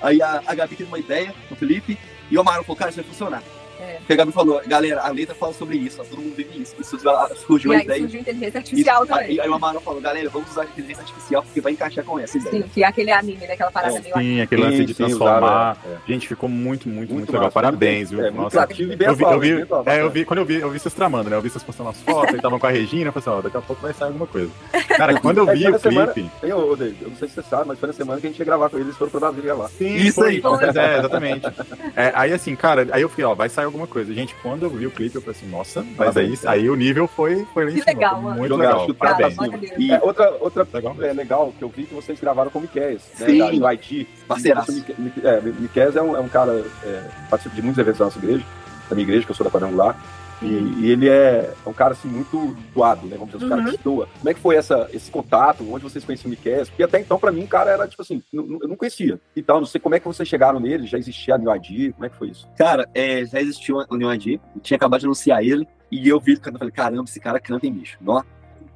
aí 0.00 0.22
a, 0.22 0.42
a 0.46 0.54
Gabi 0.54 0.76
teve 0.76 0.88
uma 0.88 0.98
ideia, 0.98 1.34
o 1.50 1.56
Felipe, 1.56 1.98
e 2.30 2.36
o 2.36 2.40
Amaro 2.40 2.62
falou, 2.62 2.76
cara, 2.76 2.90
isso 2.90 3.00
vai 3.00 3.10
funcionar. 3.10 3.42
É. 3.80 3.96
Porque 3.98 4.12
a 4.12 4.16
Gabi 4.16 4.32
falou, 4.32 4.60
galera, 4.66 5.02
a 5.02 5.08
letra 5.10 5.34
fala 5.34 5.52
sobre 5.52 5.76
isso, 5.76 6.00
ó, 6.00 6.04
todo 6.04 6.20
mundo 6.20 6.34
vive 6.34 6.62
isso. 6.62 6.74
Isso 6.80 6.98
surgiu 7.46 7.72
E 7.72 7.76
a 7.76 7.82
ideia. 7.82 8.00
surgiu 8.00 8.20
inteligência 8.20 8.58
artificial 8.58 9.04
Isso, 9.04 9.12
também. 9.12 9.26
aí, 9.28 9.40
aí 9.40 9.48
o 9.48 9.54
Amaro 9.54 9.80
falou, 9.80 10.00
galera, 10.00 10.28
vamos 10.30 10.50
usar 10.50 10.62
a 10.62 10.64
inteligência 10.64 11.02
artificial 11.02 11.42
porque 11.42 11.60
vai 11.60 11.72
encaixar 11.72 12.04
com 12.04 12.18
essa 12.18 12.38
ideia. 12.38 12.62
Sim, 12.62 12.68
que 12.72 12.82
é 12.82 12.86
aquele 12.86 13.10
anime, 13.12 13.46
né? 13.46 13.52
Aquela 13.54 13.70
parada 13.70 13.96
É, 13.96 14.00
meio 14.00 14.14
Sim, 14.16 14.40
aquele 14.40 14.62
lance 14.62 14.84
de 14.84 14.94
sim, 14.94 15.04
transformar. 15.04 15.76
usaram, 15.78 15.92
é. 16.06 16.12
Gente, 16.12 16.28
ficou 16.28 16.48
muito, 16.48 16.88
muito, 16.88 16.98
muito, 16.98 17.14
Muito 17.14 17.28
legal. 17.32 17.44
massa, 17.46 17.54
Parabéns, 17.54 18.10
viu? 18.10 18.20
é, 18.20 18.30
muito 18.30 18.42
Nossa. 18.54 18.60
Eu 18.62 18.66
vi, 18.68 18.82
eu 18.82 18.88
vi, 18.88 18.96
bem 18.96 19.66
é, 19.86 20.00
eu 20.00 20.10
vi, 20.10 20.24
quando 20.24 20.38
eu 20.40 20.44
vi, 20.44 20.56
eu 20.56 20.70
vi 20.70 20.78
vocês 20.78 20.94
tramando, 20.94 21.30
né? 21.30 21.36
Eu 21.36 21.42
vi 21.42 21.50
vocês 21.50 21.62
postando 21.62 21.90
as 21.90 22.00
fotos, 22.02 22.24
eles 22.24 22.36
estavam 22.36 22.58
com 22.58 22.66
a 22.66 22.70
Regina, 22.70 23.08
eu 23.08 23.12
falei 23.12 23.28
assim, 23.28 23.38
ó, 23.38 23.42
daqui 23.42 23.56
a 23.56 23.60
pouco 23.60 23.82
vai 23.82 23.92
sair 23.92 24.08
alguma 24.08 24.26
coisa. 24.26 24.50
Cara, 24.96 25.20
quando 25.20 25.38
eu 25.38 25.48
É, 25.50 25.54
vi 25.54 25.68
o 25.68 25.78
clipe. 25.78 26.30
David, 26.78 26.96
eu 27.02 27.08
não 27.10 27.16
sei 27.16 27.28
se 27.28 27.34
você 27.34 27.42
sabe, 27.42 27.68
mas 27.68 27.78
foi 27.78 27.86
na 27.88 27.92
semana 27.92 28.20
que 28.20 28.26
a 28.26 28.30
gente 28.30 28.38
ia 28.38 28.44
gravar 28.44 28.68
com 28.70 28.78
eles, 28.78 28.96
foram 28.96 29.10
pra 29.10 29.20
Brasília 29.20 29.44
gravar. 29.46 29.68
Sim, 29.68 29.94
Isso 29.96 30.20
foi. 30.20 30.28
aí. 30.30 30.40
Pois 30.40 30.76
é, 30.76 30.98
exatamente. 30.98 31.46
É, 31.96 32.12
aí 32.14 32.32
assim, 32.32 32.54
cara, 32.54 32.86
aí 32.92 33.02
eu 33.02 33.08
fiquei, 33.08 33.24
ó, 33.24 33.34
vai 33.34 33.48
sair 33.48 33.64
alguma 33.68 33.86
coisa. 33.86 34.12
Gente, 34.12 34.34
quando 34.42 34.64
eu 34.64 34.70
vi 34.70 34.86
o 34.86 34.90
clipe, 34.90 35.14
eu 35.16 35.22
falei 35.22 35.36
assim, 35.38 35.48
nossa, 35.48 35.84
mas 35.96 36.16
aí, 36.16 36.34
aí 36.46 36.68
o 36.70 36.74
nível 36.74 37.06
foi, 37.06 37.46
foi 37.54 37.64
lá 37.64 37.70
em 37.70 37.74
Que 37.74 37.80
cima, 37.80 37.92
legal, 37.92 38.20
mano. 38.22 38.36
Muito 38.38 38.56
legal. 38.56 38.86
chutar 38.86 39.14
Parabéns. 39.16 39.34
cima. 39.34 39.58
Deus. 39.58 39.72
E 39.78 39.92
é, 39.92 40.00
outra, 40.02 40.30
outra 40.40 40.66
Legal 40.72 40.96
é, 41.02 41.12
legal 41.12 41.52
que 41.56 41.62
eu 41.64 41.68
vi 41.68 41.84
que 41.84 41.94
vocês 41.94 42.18
gravaram 42.20 42.50
com 42.50 42.58
o 42.58 42.62
Miquel, 42.62 42.90
né, 42.92 42.98
Sim. 43.26 43.38
da- 43.38 43.50
do 43.50 43.66
Haiti. 43.66 44.08
Parceiraço. 44.26 44.70
O 44.70 44.74
Mique- 44.74 44.94
Mique- 44.98 45.26
É, 45.26 45.40
Miquel 45.40 45.92
é 45.96 46.02
um, 46.02 46.16
é 46.16 46.20
um 46.20 46.28
cara, 46.28 46.64
é, 46.84 47.02
participa 47.30 47.54
de 47.56 47.62
muitos 47.62 47.78
eventos 47.78 47.98
da 47.98 48.04
nossa 48.06 48.18
igreja, 48.18 48.44
da 48.88 48.94
minha 48.96 49.04
igreja, 49.06 49.24
que 49.24 49.30
eu 49.30 49.36
sou 49.36 49.44
da 49.44 49.50
Quadrangular. 49.50 49.96
E, 50.40 50.46
e 50.46 50.90
ele 50.90 51.08
é 51.08 51.52
um 51.66 51.72
cara 51.72 51.92
assim 51.92 52.08
muito 52.08 52.56
doado, 52.74 53.06
né? 53.06 53.16
Vamos 53.16 53.32
dizer, 53.32 53.44
um 53.44 53.48
cara 53.48 53.60
Uhum. 53.62 53.66
que 53.70 53.76
se 53.76 53.82
doa. 53.82 54.08
Como 54.18 54.30
é 54.30 54.34
que 54.34 54.40
foi 54.40 54.54
essa, 54.56 54.88
esse 54.92 55.10
contato? 55.10 55.64
Onde 55.68 55.82
vocês 55.82 56.04
conheciam 56.04 56.28
o 56.28 56.30
Miquel? 56.30 56.64
Porque 56.66 56.82
até 56.82 57.00
então, 57.00 57.18
pra 57.18 57.32
mim, 57.32 57.42
o 57.42 57.48
cara 57.48 57.70
era 57.70 57.88
tipo 57.88 58.02
assim, 58.02 58.22
eu 58.32 58.44
não 58.68 58.76
conhecia. 58.76 59.20
E 59.34 59.42
tal, 59.42 59.58
não 59.58 59.66
sei 59.66 59.80
como 59.80 59.94
é 59.96 60.00
que 60.00 60.06
vocês 60.06 60.28
chegaram 60.28 60.60
nele, 60.60 60.86
já 60.86 60.96
existia 60.96 61.34
a 61.34 61.38
New 61.38 61.54
ID, 61.56 61.92
como 61.92 62.06
é 62.06 62.08
que 62.08 62.16
foi 62.16 62.28
isso? 62.28 62.46
Cara, 62.56 62.88
é, 62.94 63.24
já 63.24 63.40
existiu 63.40 63.78
o 63.88 63.96
New 63.96 64.12
ID, 64.12 64.38
tinha 64.62 64.76
acabado 64.76 65.00
de 65.00 65.06
anunciar 65.06 65.42
ele, 65.42 65.66
e 65.90 66.08
eu 66.08 66.20
vi 66.20 66.32
ele 66.32 66.40
cantando, 66.40 66.58
falei, 66.60 66.72
caramba, 66.72 67.04
esse 67.04 67.18
cara 67.18 67.40
canta 67.40 67.66
em 67.66 67.72
bicho, 67.72 67.98
ó, 68.06 68.22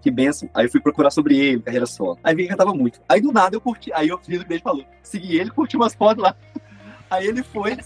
que 0.01 0.11
benção. 0.11 0.49
Aí 0.53 0.67
eu 0.67 0.71
fui 0.71 0.81
procurar 0.81 1.11
sobre 1.13 1.39
ele, 1.39 1.61
carreira 1.63 1.87
solo. 1.87 2.19
Aí 2.25 2.35
vi 2.35 2.43
que 2.43 2.49
cantava 2.49 2.75
muito. 2.75 3.01
Aí 3.09 3.21
do 3.21 3.31
nada 3.31 3.55
eu 3.55 3.61
curti, 3.61 3.93
aí 3.93 4.09
eu 4.09 4.19
fiz 4.19 4.41
o 4.41 4.45
que 4.45 4.53
ele 4.53 4.63
falou, 4.63 4.85
segui 5.01 5.39
ele, 5.39 5.51
curti 5.51 5.77
umas 5.77 5.95
fotos 5.95 6.25
lá. 6.25 6.35
Aí 7.13 7.27
ele 7.27 7.43
foi 7.43 7.77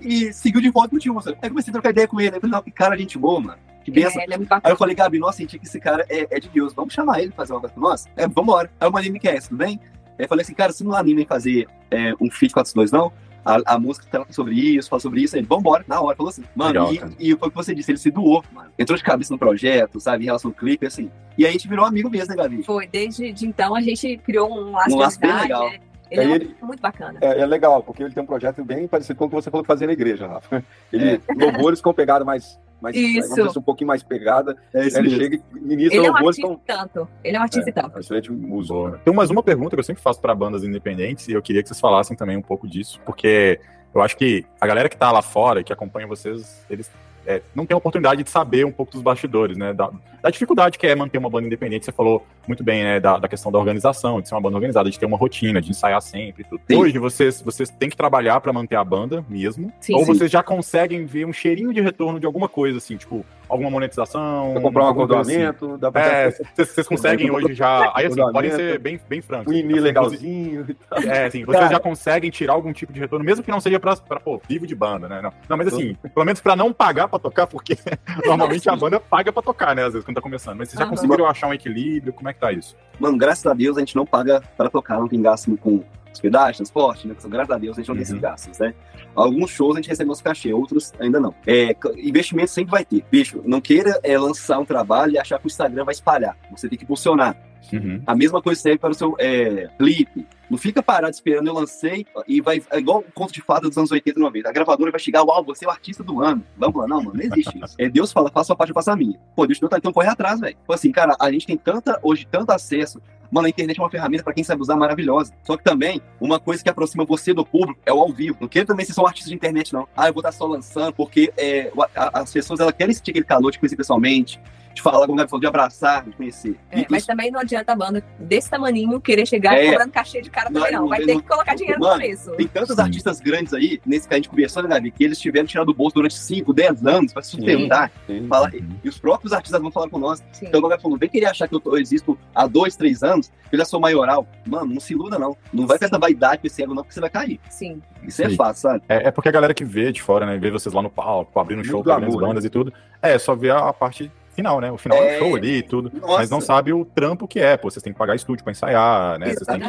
e 0.00 0.32
seguiu 0.32 0.60
de 0.60 0.70
volta 0.70 0.90
contigo, 0.90 1.14
moço. 1.14 1.34
Aí 1.40 1.48
comecei 1.48 1.70
a 1.70 1.72
trocar 1.72 1.90
ideia 1.90 2.06
com 2.06 2.20
ele, 2.20 2.30
aí 2.30 2.36
eu 2.36 2.40
falei, 2.40 2.62
que 2.62 2.70
cara, 2.70 2.96
gente 2.96 3.18
boa, 3.18 3.40
mano, 3.40 3.58
que 3.84 3.90
benção. 3.90 4.20
É, 4.20 4.24
ele 4.24 4.34
é 4.34 4.36
muito 4.36 4.52
Aí 4.52 4.60
eu 4.72 4.76
falei, 4.76 4.94
Gabi, 4.94 5.18
nossa, 5.18 5.38
senti 5.38 5.58
que 5.58 5.66
esse 5.66 5.80
cara 5.80 6.04
é, 6.08 6.26
é 6.30 6.40
de 6.40 6.48
Deus, 6.48 6.74
vamos 6.74 6.92
chamar 6.92 7.20
ele 7.20 7.28
pra 7.28 7.36
fazer 7.38 7.52
uma 7.54 7.60
coisa 7.60 7.74
com 7.74 7.80
nós? 7.80 8.06
É, 8.16 8.28
vambora. 8.28 8.70
Aí 8.80 8.86
eu 8.86 8.92
mandei 8.92 9.10
me 9.10 9.18
quer, 9.18 9.40
tudo 9.42 9.56
bem? 9.56 9.80
Aí 10.18 10.24
eu 10.24 10.28
falei 10.28 10.42
assim, 10.42 10.54
cara, 10.54 10.72
você 10.72 10.84
não 10.84 10.94
anima 10.94 11.20
em 11.20 11.26
fazer 11.26 11.66
é, 11.90 12.12
um 12.20 12.30
feat 12.30 12.52
402, 12.52 12.90
não? 12.90 13.12
A, 13.44 13.74
a 13.74 13.78
música 13.78 14.04
trata 14.10 14.32
sobre 14.32 14.54
isso, 14.54 14.88
fala 14.88 14.98
sobre 14.98 15.22
isso, 15.22 15.36
aí 15.36 15.40
ele, 15.40 15.46
vambora, 15.46 15.84
na 15.86 16.00
hora, 16.00 16.16
falou 16.16 16.30
assim. 16.30 16.42
Mano, 16.52 16.90
Legal, 16.90 17.10
e, 17.20 17.30
e 17.30 17.36
foi 17.36 17.46
o 17.46 17.50
que 17.50 17.56
você 17.56 17.72
disse, 17.72 17.92
ele 17.92 17.98
se 17.98 18.10
doou, 18.10 18.44
mano. 18.52 18.70
Entrou 18.76 18.98
de 18.98 19.04
cabeça 19.04 19.32
no 19.32 19.38
projeto, 19.38 20.00
sabe, 20.00 20.24
em 20.24 20.26
relação 20.26 20.50
ao 20.50 20.54
clipe, 20.56 20.84
assim. 20.84 21.08
E 21.38 21.44
aí 21.44 21.50
a 21.50 21.52
gente 21.52 21.68
virou 21.68 21.84
amigo 21.84 22.10
mesmo, 22.10 22.30
né, 22.30 22.42
Gabi? 22.42 22.64
Foi, 22.64 22.88
desde 22.88 23.32
de 23.32 23.46
então 23.46 23.76
a 23.76 23.80
gente 23.80 24.16
criou 24.18 24.52
um 24.52 24.72
laço 24.72 24.96
Um 24.96 24.98
laço 24.98 25.20
bem 25.20 25.32
legal. 25.32 25.70
né? 25.70 25.78
Ele 26.10 26.20
é, 26.32 26.34
ele- 26.36 26.56
muito 26.62 26.80
bacana. 26.80 27.18
É, 27.20 27.40
é 27.40 27.46
legal, 27.46 27.82
porque 27.82 28.02
ele 28.02 28.14
tem 28.14 28.22
um 28.22 28.26
projeto 28.26 28.64
bem 28.64 28.86
parecido 28.86 29.18
com 29.18 29.24
o 29.24 29.28
que 29.28 29.34
você 29.34 29.50
falou 29.50 29.62
que 29.64 29.68
fazia 29.68 29.86
na 29.86 29.92
igreja, 29.92 30.26
Rafa. 30.26 30.62
Ele 30.92 31.20
louvores 31.36 31.80
com 31.80 31.92
pegada 31.92 32.24
mais, 32.24 32.58
mais 32.80 32.96
assim, 32.96 33.58
um 33.58 33.62
pouquinho 33.62 33.88
mais 33.88 34.02
pegada. 34.02 34.56
É 34.72 34.86
ele 34.86 35.10
chega 35.10 35.36
e 35.36 35.60
ministra 35.60 35.96
Ele 35.96 36.06
é 36.06 36.10
um 36.10 36.12
louvores 36.14 36.38
artista 36.38 36.48
com. 36.48 36.54
e 36.54 36.66
tanto. 36.66 37.08
Ele 37.24 37.36
é 37.36 37.40
um 37.40 37.42
artista 37.42 37.68
e 37.68 37.70
É, 37.70 37.72
tanto. 37.82 37.96
um 37.96 38.00
excelente 38.00 38.32
músico. 38.32 38.88
Né? 38.88 38.98
Tem 39.04 39.14
mais 39.14 39.30
uma 39.30 39.42
pergunta 39.42 39.74
que 39.76 39.80
eu 39.80 39.84
sempre 39.84 40.02
faço 40.02 40.20
para 40.20 40.34
bandas 40.34 40.62
independentes 40.64 41.28
e 41.28 41.32
eu 41.32 41.42
queria 41.42 41.62
que 41.62 41.68
vocês 41.68 41.80
falassem 41.80 42.16
também 42.16 42.36
um 42.36 42.42
pouco 42.42 42.68
disso, 42.68 43.00
porque 43.04 43.58
eu 43.94 44.00
acho 44.02 44.16
que 44.16 44.44
a 44.60 44.66
galera 44.66 44.88
que 44.88 44.96
tá 44.96 45.10
lá 45.10 45.22
fora, 45.22 45.62
que 45.64 45.72
acompanha 45.72 46.06
vocês, 46.06 46.64
eles 46.70 46.90
é, 47.26 47.42
não 47.54 47.66
tem 47.66 47.74
a 47.74 47.78
oportunidade 47.78 48.22
de 48.22 48.30
saber 48.30 48.64
um 48.64 48.72
pouco 48.72 48.92
dos 48.92 49.02
bastidores, 49.02 49.56
né? 49.56 49.72
Da, 49.74 49.90
da 50.22 50.30
dificuldade 50.30 50.78
que 50.78 50.86
é 50.86 50.94
manter 50.94 51.18
uma 51.18 51.28
banda 51.28 51.46
independente. 51.46 51.84
Você 51.84 51.92
falou 51.92 52.26
muito 52.46 52.62
bem, 52.62 52.82
né? 52.82 53.00
Da, 53.00 53.18
da 53.18 53.28
questão 53.28 53.50
da 53.50 53.58
organização, 53.58 54.20
de 54.20 54.28
ser 54.28 54.34
uma 54.34 54.40
banda 54.40 54.56
organizada, 54.56 54.90
de 54.90 54.98
ter 54.98 55.06
uma 55.06 55.16
rotina, 55.16 55.60
de 55.60 55.70
ensaiar 55.70 56.00
sempre 56.00 56.44
tudo. 56.44 56.60
Sim. 56.68 56.76
Hoje 56.76 56.98
vocês, 56.98 57.42
vocês 57.42 57.68
têm 57.70 57.90
que 57.90 57.96
trabalhar 57.96 58.40
para 58.40 58.52
manter 58.52 58.76
a 58.76 58.84
banda 58.84 59.24
mesmo, 59.28 59.72
Sim, 59.80 59.94
ou 59.94 60.04
sim. 60.04 60.14
vocês 60.14 60.30
já 60.30 60.42
conseguem 60.42 61.04
ver 61.04 61.26
um 61.26 61.32
cheirinho 61.32 61.72
de 61.72 61.80
retorno 61.80 62.20
de 62.20 62.26
alguma 62.26 62.48
coisa, 62.48 62.78
assim, 62.78 62.96
tipo, 62.96 63.24
alguma 63.48 63.70
monetização. 63.70 64.52
Pra 64.52 64.62
comprar 64.62 64.82
um 64.84 64.86
assim. 64.86 64.92
acordoamento, 64.92 65.78
dá 65.78 65.92
pra 65.92 66.02
É, 66.02 66.30
vocês 66.30 66.86
conseguem 66.86 67.30
hoje 67.30 67.54
já. 67.54 67.92
Aí 67.94 68.06
assim, 68.06 68.20
podem 68.32 68.50
ser 68.50 68.78
bem, 68.78 69.00
bem 69.08 69.20
francos. 69.20 69.52
um 69.52 69.58
assim, 69.58 69.80
legalzinho. 69.80 70.66
e 70.68 70.74
tal. 70.74 70.98
É, 71.02 71.26
assim, 71.26 71.44
vocês 71.44 71.70
já 71.70 71.80
conseguem 71.80 72.30
tirar 72.30 72.54
algum 72.54 72.72
tipo 72.72 72.92
de 72.92 73.00
retorno, 73.00 73.24
mesmo 73.24 73.44
que 73.44 73.50
não 73.50 73.60
seja 73.60 73.78
pra, 73.78 73.96
pra 73.96 74.20
pô, 74.20 74.40
vivo 74.48 74.66
de 74.66 74.74
banda, 74.74 75.08
né? 75.08 75.20
Não, 75.22 75.32
não 75.48 75.56
mas 75.56 75.68
assim, 75.68 75.96
pelo 76.14 76.26
menos 76.26 76.40
pra 76.40 76.56
não 76.56 76.72
pagar 76.72 77.08
pra 77.08 77.18
tocar, 77.18 77.46
porque 77.46 77.76
normalmente 78.24 78.68
a 78.68 78.76
banda 78.76 79.00
paga 79.00 79.32
pra 79.32 79.42
tocar, 79.42 79.74
né? 79.74 79.84
Às 79.84 79.92
vezes, 79.92 80.04
quando 80.04 80.16
tá 80.16 80.22
começando. 80.22 80.58
Mas 80.58 80.68
vocês 80.68 80.78
já 80.78 80.86
conseguiram 80.86 81.26
achar 81.26 81.48
um 81.48 81.54
equilíbrio? 81.54 82.12
Como 82.12 82.28
é 82.28 82.32
que 82.32 82.40
tá 82.40 82.52
isso? 82.52 82.76
Mano, 82.98 83.16
graças 83.16 83.46
a 83.46 83.54
Deus 83.54 83.76
a 83.76 83.80
gente 83.80 83.96
não 83.96 84.06
paga 84.06 84.42
para 84.56 84.68
tocar, 84.70 84.98
não 84.98 85.08
tem 85.08 85.20
gasto 85.20 85.56
com 85.56 85.82
hospedagem, 86.12 86.56
transporte, 86.56 87.06
né? 87.06 87.14
Graças 87.26 87.50
a 87.50 87.58
Deus 87.58 87.76
a 87.76 87.80
gente 87.80 87.88
não 87.88 87.94
tem 87.94 88.02
esses 88.02 88.14
Uhum. 88.14 88.20
gastos, 88.20 88.58
né? 88.58 88.74
Alguns 89.14 89.50
shows 89.50 89.76
a 89.76 89.80
gente 89.80 89.88
recebe 89.88 90.08
nosso 90.08 90.24
cachê, 90.24 90.52
outros 90.52 90.92
ainda 90.98 91.20
não. 91.20 91.34
É, 91.46 91.74
investimento 91.96 92.50
sempre 92.50 92.70
vai 92.70 92.84
ter. 92.84 93.04
Bicho, 93.10 93.42
não 93.44 93.60
queira 93.60 93.98
é, 94.02 94.18
lançar 94.18 94.58
um 94.58 94.64
trabalho 94.64 95.12
e 95.12 95.18
achar 95.18 95.38
que 95.38 95.46
o 95.46 95.48
Instagram 95.48 95.84
vai 95.84 95.92
espalhar. 95.92 96.36
Você 96.50 96.68
tem 96.68 96.78
que 96.78 96.84
impulsionar. 96.84 97.36
Uhum. 97.72 98.00
A 98.06 98.14
mesma 98.14 98.40
coisa 98.40 98.60
serve 98.60 98.78
para 98.78 98.90
o 98.90 98.94
seu 98.94 99.14
é, 99.18 99.68
clipe. 99.78 100.26
Não 100.48 100.56
fica 100.56 100.82
parado 100.82 101.12
esperando, 101.12 101.46
eu 101.48 101.54
lancei 101.54 102.06
e 102.26 102.40
vai. 102.40 102.62
É 102.70 102.78
igual 102.78 103.00
o 103.00 103.12
conto 103.12 103.32
de 103.32 103.42
fada 103.42 103.68
dos 103.68 103.76
anos 103.76 103.90
80 103.90 104.18
e 104.18 104.22
90. 104.22 104.48
A 104.48 104.52
gravadora 104.52 104.90
vai 104.90 105.00
chegar, 105.00 105.22
uau, 105.22 105.44
você 105.44 105.64
é 105.64 105.68
o 105.68 105.70
artista 105.70 106.02
do 106.02 106.22
ano. 106.22 106.44
Vamos 106.56 106.76
lá, 106.76 106.86
não, 106.86 107.02
mano, 107.02 107.14
não 107.14 107.22
existe 107.22 107.58
isso. 107.62 107.76
É, 107.78 107.88
Deus 107.88 108.12
fala, 108.12 108.30
faça 108.30 108.40
a 108.40 108.44
sua 108.46 108.56
parte, 108.56 108.70
eu 108.70 108.74
faço 108.74 108.90
a 108.90 108.96
minha. 108.96 109.18
Pô, 109.34 109.46
Deus 109.46 109.60
não 109.60 109.68
tá 109.68 109.76
então 109.76 109.92
corre 109.92 110.08
atrás, 110.08 110.40
velho. 110.40 110.56
Tipo 110.56 110.72
assim, 110.72 110.90
cara, 110.92 111.16
a 111.20 111.30
gente 111.30 111.46
tem 111.46 111.56
tanta, 111.56 111.98
hoje, 112.02 112.26
tanto 112.30 112.50
acesso. 112.50 113.00
Mano, 113.30 113.46
a 113.46 113.50
internet 113.50 113.78
é 113.78 113.82
uma 113.82 113.90
ferramenta 113.90 114.22
para 114.24 114.32
quem 114.32 114.44
sabe 114.44 114.62
usar 114.62 114.76
maravilhosa. 114.76 115.32
Só 115.44 115.56
que 115.56 115.64
também, 115.64 116.00
uma 116.20 116.38
coisa 116.40 116.62
que 116.62 116.68
aproxima 116.68 117.04
você 117.04 117.32
do 117.34 117.44
público 117.44 117.78
é 117.84 117.92
o 117.92 117.98
ao 118.00 118.12
vivo. 118.12 118.36
Não 118.40 118.48
queira 118.48 118.66
também 118.66 118.84
ser 118.86 118.92
só 118.92 119.02
um 119.02 119.06
artista 119.06 119.28
de 119.30 119.34
internet, 119.36 119.72
não. 119.72 119.86
Ah, 119.96 120.08
eu 120.08 120.12
vou 120.12 120.20
estar 120.20 120.32
só 120.32 120.46
lançando, 120.46 120.92
porque 120.92 121.32
é, 121.36 121.70
as 121.94 122.32
pessoas 122.32 122.60
elas 122.60 122.74
querem 122.76 122.94
sentir 122.94 123.10
aquele 123.10 123.24
calor 123.24 123.50
de 123.50 123.58
conhecer 123.58 123.76
pessoalmente, 123.76 124.40
de 124.74 124.82
falar, 124.82 124.98
como 125.06 125.14
o 125.14 125.16
Gabi 125.16 125.30
falou, 125.30 125.40
de 125.40 125.46
abraçar, 125.46 126.04
de 126.04 126.10
conhecer. 126.12 126.54
É, 126.70 126.80
E 126.80 126.86
mas 126.90 126.98
isso- 126.98 127.06
também 127.06 127.30
não 127.30 127.40
adianta 127.40 127.72
a 127.72 127.74
banda 127.74 128.04
desse 128.18 128.50
tamaninho 128.50 129.00
querer 129.00 129.24
chegar 129.26 129.54
É. 129.56 129.70
cobrando 129.70 129.90
cachê 129.90 130.20
de 130.20 130.28
cara 130.28 130.50
também, 130.50 130.70
Não, 130.70 130.82
não. 130.82 130.88
Vai 130.90 130.98
não, 130.98 131.06
ter 131.06 131.14
não. 131.14 131.20
que 131.22 131.26
colocar 131.28 131.54
dinheiro 131.54 131.80
no 131.80 131.86
Mano, 131.86 132.02
começo. 132.02 132.30
Tem 132.32 132.46
tantos 132.46 132.76
Sim. 132.76 132.82
artistas 132.82 133.18
grandes 133.18 133.54
aí, 133.54 133.80
nesse 133.86 134.06
que 134.06 134.12
a 134.12 134.18
gente 134.18 134.28
conversou, 134.28 134.62
né, 134.62 134.68
Gabi, 134.68 134.90
que 134.90 135.02
eles 135.02 135.18
tiveram 135.18 135.46
tirado 135.46 135.68
do 135.68 135.74
bolso 135.74 135.94
durante 135.94 136.18
5, 136.18 136.52
10 136.52 136.84
anos 136.86 137.10
pra 137.14 137.22
sustentar. 137.22 137.90
Sim. 138.06 138.26
Falar, 138.28 138.52
Uhum. 138.52 138.68
e 138.84 138.88
os 138.90 138.98
próprios 138.98 139.32
artistas 139.32 139.62
vão 139.62 139.70
falar 139.70 139.88
com 139.88 139.98
nós. 139.98 140.22
Sim. 140.32 140.44
Então 140.46 140.60
o 140.60 140.68
Gabi 140.68 140.82
falou, 140.82 140.98
vem 140.98 141.08
querer 141.08 141.24
achar 141.24 141.48
que 141.48 141.54
eu, 141.54 141.60
tô- 141.60 141.70
eu 141.74 141.80
existo 141.80 142.18
há 142.34 142.46
dois, 142.46 142.76
três 142.76 143.02
anos, 143.02 143.15
que 143.20 143.54
eu 143.54 143.58
já 143.58 143.64
sou 143.64 143.80
maioral. 143.80 144.26
Mano, 144.46 144.74
não 144.74 144.80
se 144.80 144.92
iluda, 144.92 145.18
não. 145.18 145.36
Não 145.52 145.66
vai 145.66 145.78
com 145.78 145.84
essa 145.84 145.98
vaidade, 145.98 146.40
com 146.40 146.46
esse 146.46 146.62
ego, 146.62 146.74
não, 146.74 146.82
porque 146.82 146.94
você 146.94 147.00
vai 147.00 147.10
cair. 147.10 147.40
Sim. 147.50 147.80
Isso 148.02 148.22
é 148.22 148.28
Sim. 148.28 148.36
fácil, 148.36 148.62
sabe? 148.62 148.82
É, 148.88 149.08
é 149.08 149.10
porque 149.10 149.28
a 149.28 149.32
galera 149.32 149.54
que 149.54 149.64
vê 149.64 149.92
de 149.92 150.02
fora, 150.02 150.26
né? 150.26 150.36
Vê 150.36 150.50
vocês 150.50 150.74
lá 150.74 150.82
no 150.82 150.90
palco, 150.90 151.38
abrindo 151.38 151.58
Muito 151.58 151.70
show 151.70 151.82
pra 151.82 151.96
grandes 151.96 152.14
glamour, 152.14 152.22
né? 152.22 152.28
bandas 152.28 152.44
e 152.44 152.50
tudo. 152.50 152.72
É, 153.00 153.18
só 153.18 153.34
vê 153.34 153.50
a, 153.50 153.68
a 153.68 153.72
parte 153.72 154.10
final, 154.36 154.60
né? 154.60 154.70
O 154.70 154.76
final 154.78 154.98
É. 154.98 155.14
do 155.14 155.18
show 155.18 155.34
ali 155.36 155.56
e 155.58 155.62
tudo. 155.62 155.90
Nossa. 156.00 156.18
Mas 156.18 156.30
não 156.30 156.40
sabe 156.40 156.72
o 156.72 156.84
trampo 156.84 157.26
que 157.26 157.40
é, 157.40 157.56
pô. 157.56 157.68
Vocês 157.70 157.82
têm 157.82 157.92
que 157.92 157.98
pagar 157.98 158.14
estúdio 158.14 158.44
pra 158.44 158.52
ensaiar, 158.52 159.18
né? 159.18 159.34
Vocês 159.34 159.46
têm 159.46 159.60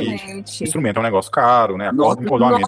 que. 0.43 0.63
Instrumento 0.63 0.97
é 0.97 0.99
um 0.99 1.03
negócio 1.03 1.31
caro, 1.31 1.77
né? 1.77 1.87
A 1.89 1.93
corda 1.95 2.23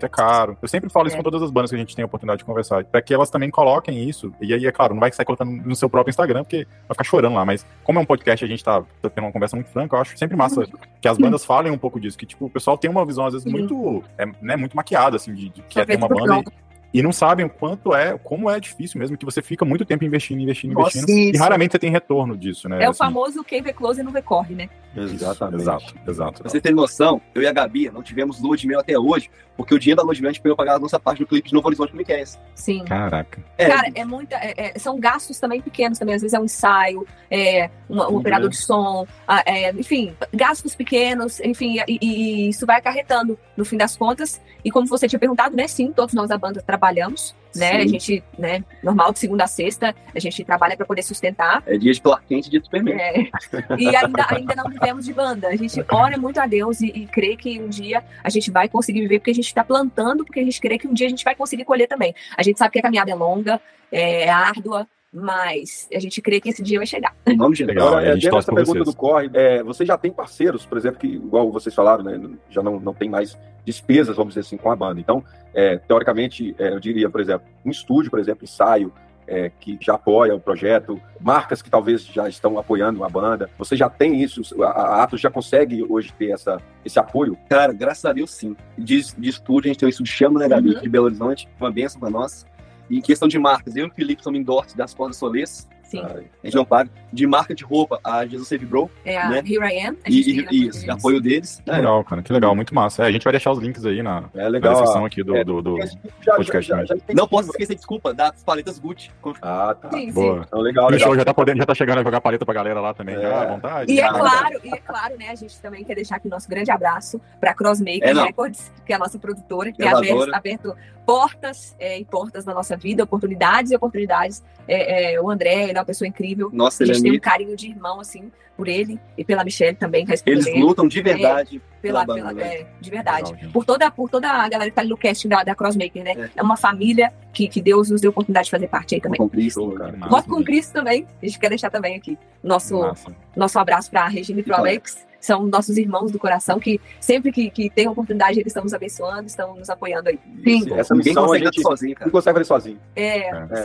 é 0.06 0.10
caro. 0.10 0.58
Eu 0.62 0.68
sempre 0.68 0.90
falo 0.90 1.08
isso 1.08 1.16
É. 1.16 1.18
com 1.20 1.24
todas 1.24 1.44
as 1.44 1.52
bandas 1.52 1.70
que 1.70 1.76
a 1.76 1.80
gente 1.80 1.96
tem 1.96 2.04
a 2.04 2.06
oportunidade 2.08 2.40
de 2.40 2.46
conversar, 2.46 2.84
para 2.86 3.02
que 3.02 3.14
elas 3.14 3.30
também 3.30 3.50
coloquem 3.52 4.08
isso. 4.10 4.34
E 4.42 4.54
aí, 4.54 4.66
é 4.66 4.72
claro, 4.72 4.94
não 4.94 5.00
vai 5.02 5.12
sair 5.12 5.26
colocando 5.26 5.52
no 5.52 5.76
seu 5.76 5.90
próprio 5.90 6.10
Instagram, 6.10 6.44
porque 6.44 6.66
vai 6.88 6.96
ficar 6.96 7.04
chorando 7.04 7.36
lá. 7.36 7.46
Mas 7.46 7.66
como 7.84 8.00
é 8.00 8.02
um 8.02 8.06
podcast 8.06 8.44
a 8.44 8.48
gente 8.48 8.64
tá, 8.64 8.82
tá 9.02 9.10
tendo 9.10 9.26
uma 9.26 9.32
conversa 9.34 9.56
muito 9.56 9.70
franca, 9.70 9.96
eu 9.96 10.02
acho 10.02 10.18
sempre 10.18 10.36
massa 10.38 10.66
que 11.02 11.08
as 11.08 11.18
bandas 11.18 11.44
falem 11.46 11.72
um 11.72 11.78
pouco 11.78 12.00
disso. 12.00 12.18
Que, 12.18 12.26
tipo, 12.26 12.46
o 12.46 12.50
pessoal 12.50 12.78
tem 12.78 12.90
uma 12.90 13.06
visão, 13.06 13.26
às 13.26 13.34
vezes, 13.34 13.52
muito, 13.52 14.04
é, 14.18 14.26
né, 14.42 14.56
muito 14.56 14.76
maquiada, 14.76 15.16
assim, 15.18 15.34
de, 15.34 15.50
de 15.50 15.62
que 15.64 15.80
é 15.80 15.86
ter 15.86 15.98
uma 15.98 16.08
banda. 16.08 16.40
E, 16.40 16.69
e 16.94 17.04
não 17.04 17.12
sabem 17.12 17.46
o 17.46 17.50
quanto 17.50 17.94
é, 17.94 18.18
como 18.18 18.50
é 18.50 18.60
difícil 18.60 19.00
mesmo, 19.00 19.18
que 19.18 19.26
você 19.26 19.42
fica 19.42 19.64
muito 19.64 19.86
tempo 19.86 20.04
investindo, 20.04 20.42
investindo, 20.42 20.74
Nossa, 20.74 20.98
investindo. 20.98 21.36
E 21.36 21.38
raramente 21.38 21.74
você 21.74 21.80
tem 21.80 21.92
retorno 21.92 22.36
disso, 22.36 22.68
né? 22.68 22.84
É 22.84 22.88
o 22.88 22.92
assim. 22.92 22.98
famoso 22.98 23.44
quem 23.44 23.62
vê 23.62 23.72
close 23.72 24.02
não 24.02 24.12
vê 24.12 24.22
corre, 24.22 24.56
né? 24.56 24.70
Exatamente. 24.96 25.62
Exato, 25.62 25.94
exato. 26.08 26.42
Pra 26.42 26.50
você 26.50 26.60
ter 26.60 26.74
noção, 26.74 27.22
eu 27.36 27.42
e 27.42 27.48
a 27.48 27.52
Gabi 27.54 27.90
não 27.92 28.02
tivemos 28.02 28.42
lua 28.42 28.58
de 28.58 28.66
mel 28.68 28.80
até 28.80 28.98
hoje, 28.98 29.30
porque 29.56 29.74
o 29.74 29.80
dinheiro 29.80 29.98
da 29.98 30.04
lua 30.04 30.14
de 30.16 30.22
mel 30.22 30.30
a 30.30 30.34
gente 30.34 30.42
pegou 30.42 30.56
pagar 30.58 30.76
a 30.76 30.80
nossa 30.80 31.00
parte 31.00 31.20
do 31.20 31.28
clipe 31.28 31.48
de 31.50 31.54
Novo 31.54 31.68
Horizonte 31.68 31.90
com 31.90 31.96
o 31.96 31.98
Miquel. 31.98 32.24
Sim. 32.56 32.84
Caraca. 32.86 33.40
É, 33.58 33.68
Cara, 33.68 33.88
é 33.94 34.04
muita. 34.06 34.36
é- 34.38 34.54
é- 34.76 34.80
são 34.80 35.00
gastos 35.00 35.40
também 35.40 35.62
pequenos 35.62 36.00
também. 36.00 36.16
Às 36.16 36.22
vezes 36.22 36.34
é 36.34 36.40
um 36.40 36.46
ensaio, 36.46 37.06
é 37.30 37.70
um, 37.90 37.98
um 37.98 38.02
Uhum. 38.08 38.16
operador 38.18 38.50
de 38.50 38.58
som, 38.58 39.06
é, 39.46 39.70
enfim, 39.72 40.14
gastos 40.34 40.76
pequenos, 40.76 41.40
enfim, 41.40 41.78
e, 41.88 42.00
e 42.02 42.50
isso 42.50 42.66
vai 42.66 42.78
acarretando 42.78 43.38
no 43.56 43.64
fim 43.64 43.78
das 43.78 43.96
contas. 43.96 44.42
E 44.66 44.72
como 44.72 44.88
você 44.88 45.08
tinha 45.08 45.20
perguntado, 45.20 45.56
né? 45.56 45.68
Sim, 45.68 45.92
todos 45.94 46.14
nós 46.14 46.30
da 46.30 46.38
banda 46.38 46.62
trabalhamos, 46.62 47.34
né? 47.56 47.72
Sim. 47.72 47.78
A 47.78 47.88
gente, 47.88 48.24
né, 48.38 48.64
normal 48.84 49.12
de 49.12 49.20
segunda 49.20 49.44
a 49.44 49.48
sexta, 49.48 49.96
a 50.14 50.20
gente 50.20 50.44
trabalha 50.44 50.76
para 50.76 50.86
poder 50.86 51.02
sustentar. 51.02 51.64
é 51.66 51.78
dia 51.78 51.94
de 51.94 52.02
Clark 52.02 52.26
Kent 52.28 52.48
e 52.48 52.50
dia 52.50 52.60
de 52.60 52.66
Superman. 52.66 52.96
É, 53.00 53.30
e 53.78 53.96
ainda, 53.96 54.26
ainda 54.30 54.56
não 54.56 54.70
vivemos 54.70 55.06
de 55.06 55.14
banda. 55.14 55.48
A 55.48 55.56
gente 55.56 55.84
ora 55.92 56.18
muito 56.18 56.40
a 56.40 56.46
Deus 56.46 56.82
e, 56.82 56.88
e 56.88 57.06
crê 57.08 57.36
que 57.36 57.60
um 57.60 57.70
dia 57.70 58.04
a 58.24 58.30
gente 58.30 58.52
vai 58.52 58.70
conseguir 58.70 59.02
viver, 59.02 59.20
porque 59.20 59.32
a 59.32 59.36
gente 59.36 59.48
está 59.48 59.64
plantando, 59.64 60.24
porque 60.24 60.40
a 60.40 60.44
gente 60.44 60.60
crê 60.60 60.78
que 60.78 60.88
um 60.88 60.94
dia 60.94 61.08
a 61.08 61.10
gente 61.10 61.24
vai 61.24 61.36
conseguir 61.36 61.66
colher 61.66 61.88
também. 61.88 62.14
A 62.38 62.44
gente 62.44 62.58
sabe 62.58 62.74
que 62.74 62.80
a 62.80 62.84
caminhada 62.84 63.12
é 63.12 63.16
longa, 63.16 63.60
é 63.92 64.30
árdua, 64.30 64.88
mas 65.12 65.88
a 65.94 66.00
gente 66.00 66.22
crê 66.22 66.40
que 66.40 66.50
esse 66.50 66.62
dia 66.62 66.78
vai 66.80 66.86
chegar. 66.86 67.16
Nome 67.36 67.56
de 67.56 67.66
Legal. 67.66 67.88
Agora, 67.88 68.06
a 68.06 68.10
é, 68.10 68.14
gente 68.14 68.24
dentro 68.24 68.38
dessa 68.38 68.52
por 68.52 68.56
pergunta 68.56 68.80
vocês. 68.80 68.96
do 68.96 68.98
Corre, 68.98 69.30
é, 69.34 69.64
você 69.64 69.86
já 69.86 69.98
tem 69.98 70.12
parceiros, 70.12 70.66
por 70.66 70.78
exemplo, 70.78 71.00
que, 71.00 71.08
igual 71.08 71.52
vocês 71.52 71.74
falaram, 71.74 72.04
né, 72.04 72.20
já 72.50 72.62
não, 72.62 72.80
não 72.80 72.94
tem 72.94 73.10
mais 73.10 73.38
despesas, 73.66 74.16
vamos 74.16 74.34
dizer 74.34 74.42
assim, 74.42 74.58
com 74.58 74.72
a 74.72 74.76
banda. 74.76 75.00
Então, 75.00 75.24
é, 75.54 75.78
teoricamente, 75.78 76.56
é, 76.60 76.70
eu 76.70 76.80
diria, 76.80 77.10
por 77.10 77.22
exemplo, 77.22 77.48
um 77.66 77.72
estúdio, 77.72 78.12
por 78.12 78.20
exemplo, 78.20 78.44
ensaio, 78.44 78.94
é, 79.28 79.52
que 79.60 79.78
já 79.80 79.94
apoia 79.94 80.34
o 80.36 80.40
projeto, 80.40 81.00
marcas 81.22 81.62
que 81.62 81.70
talvez 81.70 82.04
já 82.04 82.28
estão 82.28 82.58
apoiando 82.58 83.04
a 83.04 83.10
banda. 83.10 83.48
Você 83.60 83.76
já 83.76 83.88
tem 83.88 84.24
isso? 84.24 84.42
A, 84.64 85.04
Atos 85.04 85.22
já 85.22 85.30
consegue 85.30 85.86
hoje 85.88 86.12
ter 86.18 86.32
essa, 86.32 86.60
esse 86.84 86.98
apoio? 86.98 87.38
Cara, 87.48 87.72
graças 87.72 88.04
a 88.06 88.12
Deus, 88.14 88.32
sim. 88.32 88.56
De, 88.76 89.00
de 89.16 89.30
estúdio, 89.30 89.70
a 89.70 89.74
gente 89.74 89.80
tem 89.80 89.88
o 89.88 89.90
estúdio 89.92 90.12
Chama, 90.12 90.40
né, 90.40 90.48
Gabi, 90.48 90.74
Uhum. 90.74 90.82
de 90.82 90.90
Belo 90.90 91.06
Horizonte. 91.06 91.48
Uma 91.60 91.70
benção 91.70 92.00
pra 92.00 92.10
nós. 92.10 92.44
Em 92.90 93.02
questão 93.02 93.28
de 93.28 93.38
marcas, 93.38 93.76
eu 93.76 93.86
e 93.86 93.90
o 93.90 93.94
Felipe 93.94 94.24
somos 94.24 94.40
endorses 94.40 94.74
das 94.74 94.94
Cordas 94.94 95.18
Solês. 95.18 95.68
Sim. 95.90 96.02
A 96.04 96.46
gente 96.46 96.56
não 96.56 96.64
paga. 96.66 96.90
De 97.12 97.26
marca 97.26 97.56
de 97.56 97.64
roupa, 97.64 98.00
a 98.04 98.24
Jesus 98.26 98.48
Save 98.48 98.66
Bro. 98.68 98.90
É 99.04 99.18
a 99.18 99.30
né? 99.30 99.38
Here 99.40 99.66
I 99.66 99.88
Am. 99.88 99.98
A 100.06 100.10
E, 100.10 100.14
gente 100.22 100.30
e, 100.40 100.44
tem 100.46 100.54
e 100.60 100.68
isso, 100.68 100.82
deles. 100.82 100.90
apoio 100.90 101.20
deles. 101.20 101.62
Que 101.66 101.72
legal, 101.72 102.04
cara. 102.04 102.22
Que 102.22 102.32
legal, 102.32 102.56
muito 102.56 102.76
massa. 102.76 103.04
É, 103.04 103.08
a 103.08 103.12
gente 103.12 103.24
vai 103.24 103.32
deixar 103.34 103.52
os 103.52 103.58
links 103.58 103.84
aí 103.86 104.04
na, 104.04 104.26
É 104.36 104.44
na 104.44 104.48
legal. 104.50 104.74
descrição 104.74 105.06
aqui 105.06 105.24
do, 105.24 105.36
é, 105.36 105.44
do, 105.44 105.60
do- 105.62 105.78
Já- 106.22 106.36
podcast, 106.36 106.72
né? 106.72 106.86
tem- 107.08 107.16
Não 107.16 107.28
posso 107.28 107.50
esquecer, 107.50 107.74
desculpa, 107.76 108.14
das 108.14 108.44
paletas 108.44 108.78
Gucci. 108.78 109.10
Ah, 109.42 109.76
tá. 109.80 109.90
Sim, 109.90 110.06
sim. 110.08 110.12
Boa. 110.14 110.44
Então, 110.48 110.60
legal, 110.62 110.86
o 110.86 110.90
legal. 110.92 111.08
show 111.08 111.16
já 111.18 111.26
tá 111.26 111.34
podendo, 111.34 111.58
já 111.58 111.66
tá 111.66 111.74
chegando 111.74 112.00
a 112.00 112.04
jogar 112.04 112.22
paleta 112.22 112.46
pra 112.46 112.54
galera 112.54 112.80
lá 112.80 112.94
também, 112.94 113.16
É. 113.16 113.22
já, 113.22 113.42
à 113.42 113.46
vontade. 113.48 113.92
E 113.92 114.00
é 114.00 114.04
já. 114.04 114.14
claro, 114.14 114.60
e 114.64 114.70
é 114.74 114.78
claro, 114.78 115.18
né? 115.18 115.30
A 115.30 115.36
gente 115.36 115.60
também 115.60 115.84
quer 115.84 115.96
deixar 115.96 116.18
aqui 116.18 116.28
o 116.28 116.32
nosso 116.32 116.48
grande 116.48 116.70
abraço 116.70 117.20
para 117.40 117.56
Crossmaker 117.56 118.08
É. 118.08 118.14
Records, 118.14 118.72
que 118.86 118.94
é 118.94 118.96
a 118.96 119.00
nossa 119.00 119.18
produtora, 119.18 119.72
que 119.72 119.80
Gravadora. 119.80 120.36
aberto, 120.36 120.70
aberto 120.70 120.76
portas 121.06 121.76
é, 121.80 121.98
e 121.98 122.06
portas 122.06 122.46
na 122.46 122.54
nossa 122.54 122.78
vida, 122.78 123.04
oportunidades 123.04 123.72
e 123.72 123.76
oportunidades. 123.76 124.44
É, 124.68 125.16
é, 125.16 125.22
o 125.22 125.28
André, 125.32 125.70
ele 125.70 125.79
é 125.80 125.82
uma 125.82 125.86
pessoa 125.86 126.08
incrível. 126.08 126.50
Nossa, 126.54 126.84
A 126.84 126.86
ele 126.86 126.92
é 126.92 126.94
gente 126.96 127.04
tem 127.04 127.12
um 127.12 127.14
amigo. 127.14 127.24
carinho 127.24 127.56
de 127.56 127.68
irmão, 127.70 128.00
assim, 128.00 128.32
por 128.56 128.68
ele 128.68 129.00
e 129.18 129.24
pela 129.24 129.44
Michelle 129.44 129.76
também, 129.76 130.06
que 130.06 130.12
é 130.12 130.16
Eles 130.26 130.46
dele. 130.46 130.60
lutam 130.62 130.88
de 130.88 131.02
verdade 131.02 131.62
pela, 131.82 132.06
pela 132.06 132.16
pela- 132.16 132.30
banda, 132.30 132.44
né? 132.44 132.56
é, 132.56 132.68
de 132.80 132.90
verdade. 132.90 133.24
Legal, 133.32 133.42
gente. 133.42 133.54
por, 133.54 133.64
toda, 133.66 133.90
por 133.90 134.10
toda 134.10 134.30
a 134.30 134.50
galera 134.50 134.70
que 134.70 134.76
tá 134.76 134.82
ali 134.82 134.90
no 134.90 134.98
casting 134.98 135.30
da, 135.30 135.44
da 135.44 135.56
Crossmaker, 135.56 136.04
né? 136.04 136.12
É. 136.18 136.30
É. 136.36 136.42
uma 136.44 136.58
família 136.58 137.14
que, 137.32 137.48
que 137.48 137.62
Deus 137.62 137.90
nos 137.90 138.02
deu 138.02 138.10
a 138.10 138.12
oportunidade 138.12 138.46
de 138.46 138.52
fazer 138.52 138.68
parte 138.68 138.96
aí 138.96 139.02
também. 139.02 139.18
com 139.18 139.30
Cristo. 139.30 139.72
Cara. 139.72 139.96
Massa, 139.96 140.10
Voto 140.12 140.28
com 140.30 140.38
gente. 140.38 140.46
Cristo 140.48 140.74
também. 140.74 141.08
A 141.22 141.26
gente 141.26 141.40
quer 141.40 141.50
deixar 141.50 141.70
também 141.70 141.96
aqui 141.96 142.18
nosso, 142.44 142.80
Massa. 142.80 143.16
nosso 143.36 143.58
abraço 143.60 143.90
para 143.90 144.02
a 144.02 144.08
Regina 144.10 144.42
e 144.42 144.44
para 144.44 144.58
o 144.58 144.60
Alex. 144.60 145.08
São 145.20 145.46
nossos 145.48 145.78
irmãos 145.78 146.12
do 146.12 146.18
coração 146.20 146.60
que 146.60 146.80
sempre 147.00 147.32
que, 147.32 147.50
que 147.50 147.70
tem 147.70 147.88
oportunidade 147.88 148.40
eles 148.40 148.48
estão 148.52 148.64
nos 148.64 148.74
abençoando, 148.74 149.28
estão 149.28 149.56
nos 149.56 149.70
apoiando 149.70 150.10
aí. 150.10 150.20
Sim. 150.44 150.74
Essa 150.74 150.94
Ninguém 150.94 151.10
missão 151.12 151.24
a 151.24 151.28
consegue 151.28 151.46
gente 151.46 151.56
fazer 151.62 151.70
sozinho, 151.70 151.96
cara. 151.96 152.06
não 152.06 152.12
consegue 152.12 152.34
fazer 152.36 152.46
sozinho. 152.48 152.80
É, 152.96 153.20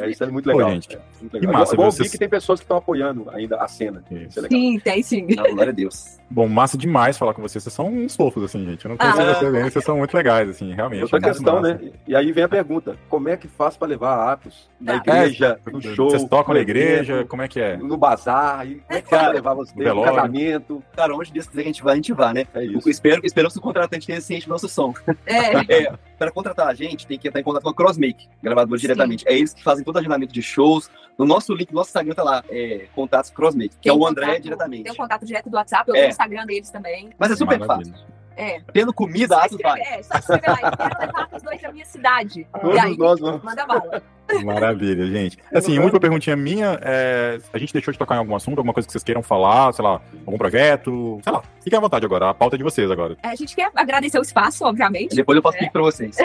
É, 0.05 0.11
isso 0.11 0.25
é 0.25 0.27
muito 0.27 0.51
Pô, 0.51 0.57
legal. 0.57 0.71
gente, 0.73 0.97
É, 0.97 1.01
muito 1.21 1.31
que 1.33 1.39
legal. 1.39 1.53
massa, 1.61 1.75
É 1.75 1.77
bom 1.77 1.85
vocês- 1.85 2.01
ouvir 2.01 2.11
que 2.11 2.19
tem 2.19 2.29
pessoas 2.29 2.61
que 2.61 2.65
estão 2.65 2.77
apoiando 2.77 3.31
ainda 3.31 3.57
a 3.63 3.69
cena. 3.69 4.03
Isso. 4.11 4.29
Isso 4.29 4.39
é 4.39 4.43
legal. 4.43 4.61
sim, 4.61 4.79
tem 4.81 5.03
sim. 5.03 5.27
Glória 5.27 5.69
a 5.71 5.73
Deus. 5.73 6.19
Bom, 6.35 6.49
massa 6.49 6.77
demais 6.77 7.17
falar 7.17 7.33
com 7.33 7.41
vocês. 7.41 7.63
Vocês 7.63 7.73
são 7.73 7.87
uns 7.87 8.17
fofos, 8.17 8.43
assim, 8.43 8.65
gente. 8.65 8.85
Eu 8.85 8.89
não 8.89 8.97
conheço 8.97 9.21
Ah. 9.21 9.35
vocês 9.35 9.53
bem, 9.53 9.63
vocês 9.71 9.85
são 9.85 9.99
muito 9.99 10.17
legais, 10.17 10.49
assim, 10.51 10.73
realmente. 10.75 11.03
Outra 11.03 11.21
muito 11.21 11.33
questão, 11.33 11.61
massa. 11.63 11.75
né? 11.75 11.91
E 12.09 12.17
aí 12.17 12.33
vem 12.33 12.43
a 12.43 12.49
pergunta: 12.49 12.97
como 13.09 13.29
é 13.29 13.37
que 13.37 13.47
faz 13.47 13.77
para 13.77 13.87
levar 13.87 14.33
Atos 14.33 14.69
na 14.81 14.95
Ah. 14.95 14.97
igreja, 14.97 15.61
no 15.73 15.81
show? 15.81 16.11
Vocês 16.11 16.25
tocam 16.25 16.53
na 16.55 16.61
igreja? 16.61 17.13
evento, 17.15 17.29
Como 17.29 17.41
é 17.43 17.47
que 17.47 17.61
é? 17.61 17.77
No 17.77 17.97
bazar? 17.97 18.67
E 18.67 18.75
como 18.81 18.99
é 18.99 19.01
que 19.01 19.09
pra 19.09 19.29
levar 19.29 19.55
você? 19.55 19.73
No 19.77 20.03
casamento? 20.03 20.83
Cara, 20.97 21.15
onde 21.15 21.33
Deus 21.33 21.47
quiser 21.47 21.63
que 21.63 21.69
a 21.69 21.73
gente 21.73 21.85
vá, 21.85 21.93
a 21.93 21.95
gente 21.95 22.13
vá, 22.13 22.35
né? 22.35 22.47
É 22.53 22.65
Eu 22.67 22.79
isso. 22.79 22.91
espero, 22.91 23.21
esperamos 23.25 23.53
que 23.53 23.61
o 23.61 23.63
contratante 23.63 24.05
tenha 24.05 24.21
ciente 24.21 24.47
do 24.47 24.51
nosso 24.51 24.69
som. 24.69 24.93
É, 25.25 25.35
É, 25.87 25.93
para 26.25 26.33
contratar 26.33 26.69
a 26.69 26.75
gente, 26.75 27.07
tem 27.07 27.19
que 27.19 27.29
estar 27.29 27.41
em 27.41 27.43
contato 27.43 27.63
com 27.63 27.69
a 27.71 27.75
Crossmake, 27.75 28.29
gravadora 28.43 28.79
Sim. 28.79 28.83
diretamente. 28.83 29.25
É 29.27 29.37
eles 29.37 29.55
que 29.55 29.63
fazem 29.63 29.85
todo 29.85 29.97
o 29.97 29.99
agendamento 29.99 30.33
de 30.33 30.43
shows. 30.43 30.91
No 31.19 31.25
nosso 31.25 31.55
link, 31.55 31.71
no 31.71 31.77
nosso 31.77 31.91
Instagram 31.91 32.15
tá 32.15 32.23
lá, 32.25 32.45
é, 32.49 32.87
contatos 32.95 33.31
Crossmake, 33.31 33.77
que 33.77 33.83
tem 33.83 33.93
é 33.93 33.95
o 33.95 34.07
André 34.07 34.27
contato- 34.27 34.43
diretamente. 34.43 34.83
Tem 34.85 34.93
um 34.93 34.97
contato 34.97 35.25
direto 35.25 35.49
do 35.51 35.57
WhatsApp, 35.57 35.89
eu 35.89 35.95
É. 35.95 35.99
tenho 35.99 36.09
o 36.09 36.11
Instagram 36.11 36.47
deles 36.47 36.71
também. 36.71 37.11
Mas 37.19 37.31
é 37.31 37.37
super 37.37 37.59
Maravilha. 37.59 37.93
fácil. 37.93 38.15
É. 38.37 38.61
Tendo 38.73 38.93
comida, 38.93 39.37
Só 39.49 39.57
vai. 39.63 39.81
é, 39.81 40.03
só 40.03 40.19
escrever 40.19 40.49
lá. 40.51 40.59
Eu 40.63 40.77
quero 40.77 41.01
levar 41.07 41.29
os 41.33 41.43
dois 41.43 41.63
da 41.63 41.73
minha 41.73 41.85
cidade. 41.85 42.41
E 42.41 42.61
Todos 42.61 42.79
aí, 42.79 42.97
nós 42.97 43.21
vamos. 43.21 43.43
manda 43.43 43.67
bala. 43.67 44.03
Maravilha, 44.43 45.07
gente. 45.07 45.39
Assim, 45.55 45.75
uma 45.75 45.83
última 45.83 46.01
perguntinha 46.01 46.35
minha 46.35 46.79
é. 46.83 47.39
A 47.53 47.59
gente 47.59 47.73
deixou 47.75 47.93
de 47.93 47.99
tocar 47.99 48.15
em 48.15 48.19
algum 48.19 48.35
assunto, 48.35 48.57
alguma 48.59 48.73
coisa 48.73 48.87
que 48.87 48.93
vocês 48.93 49.05
queiram 49.05 49.23
falar, 49.23 49.73
sei 49.75 49.85
lá, 49.85 50.01
algum 50.27 50.39
projeto, 50.39 51.21
sei 51.23 51.33
lá. 51.33 51.43
Fiquem 51.63 51.77
à 51.77 51.81
vontade 51.81 52.07
agora, 52.07 52.31
a 52.31 52.35
pauta 52.35 52.57
é 52.57 52.59
de 52.59 52.65
vocês 52.65 52.91
agora. 52.91 53.17
É, 53.23 53.29
A 53.29 53.35
gente 53.35 53.55
quer 53.55 53.71
agradecer 53.75 54.19
o 54.19 54.23
espaço, 54.23 54.65
obviamente. 54.65 55.15
Depois 55.15 55.37
eu 55.37 55.43
passo 55.43 55.59
o 55.59 55.65
É. 55.65 55.69
pra 55.69 55.83
vocês. 55.83 56.17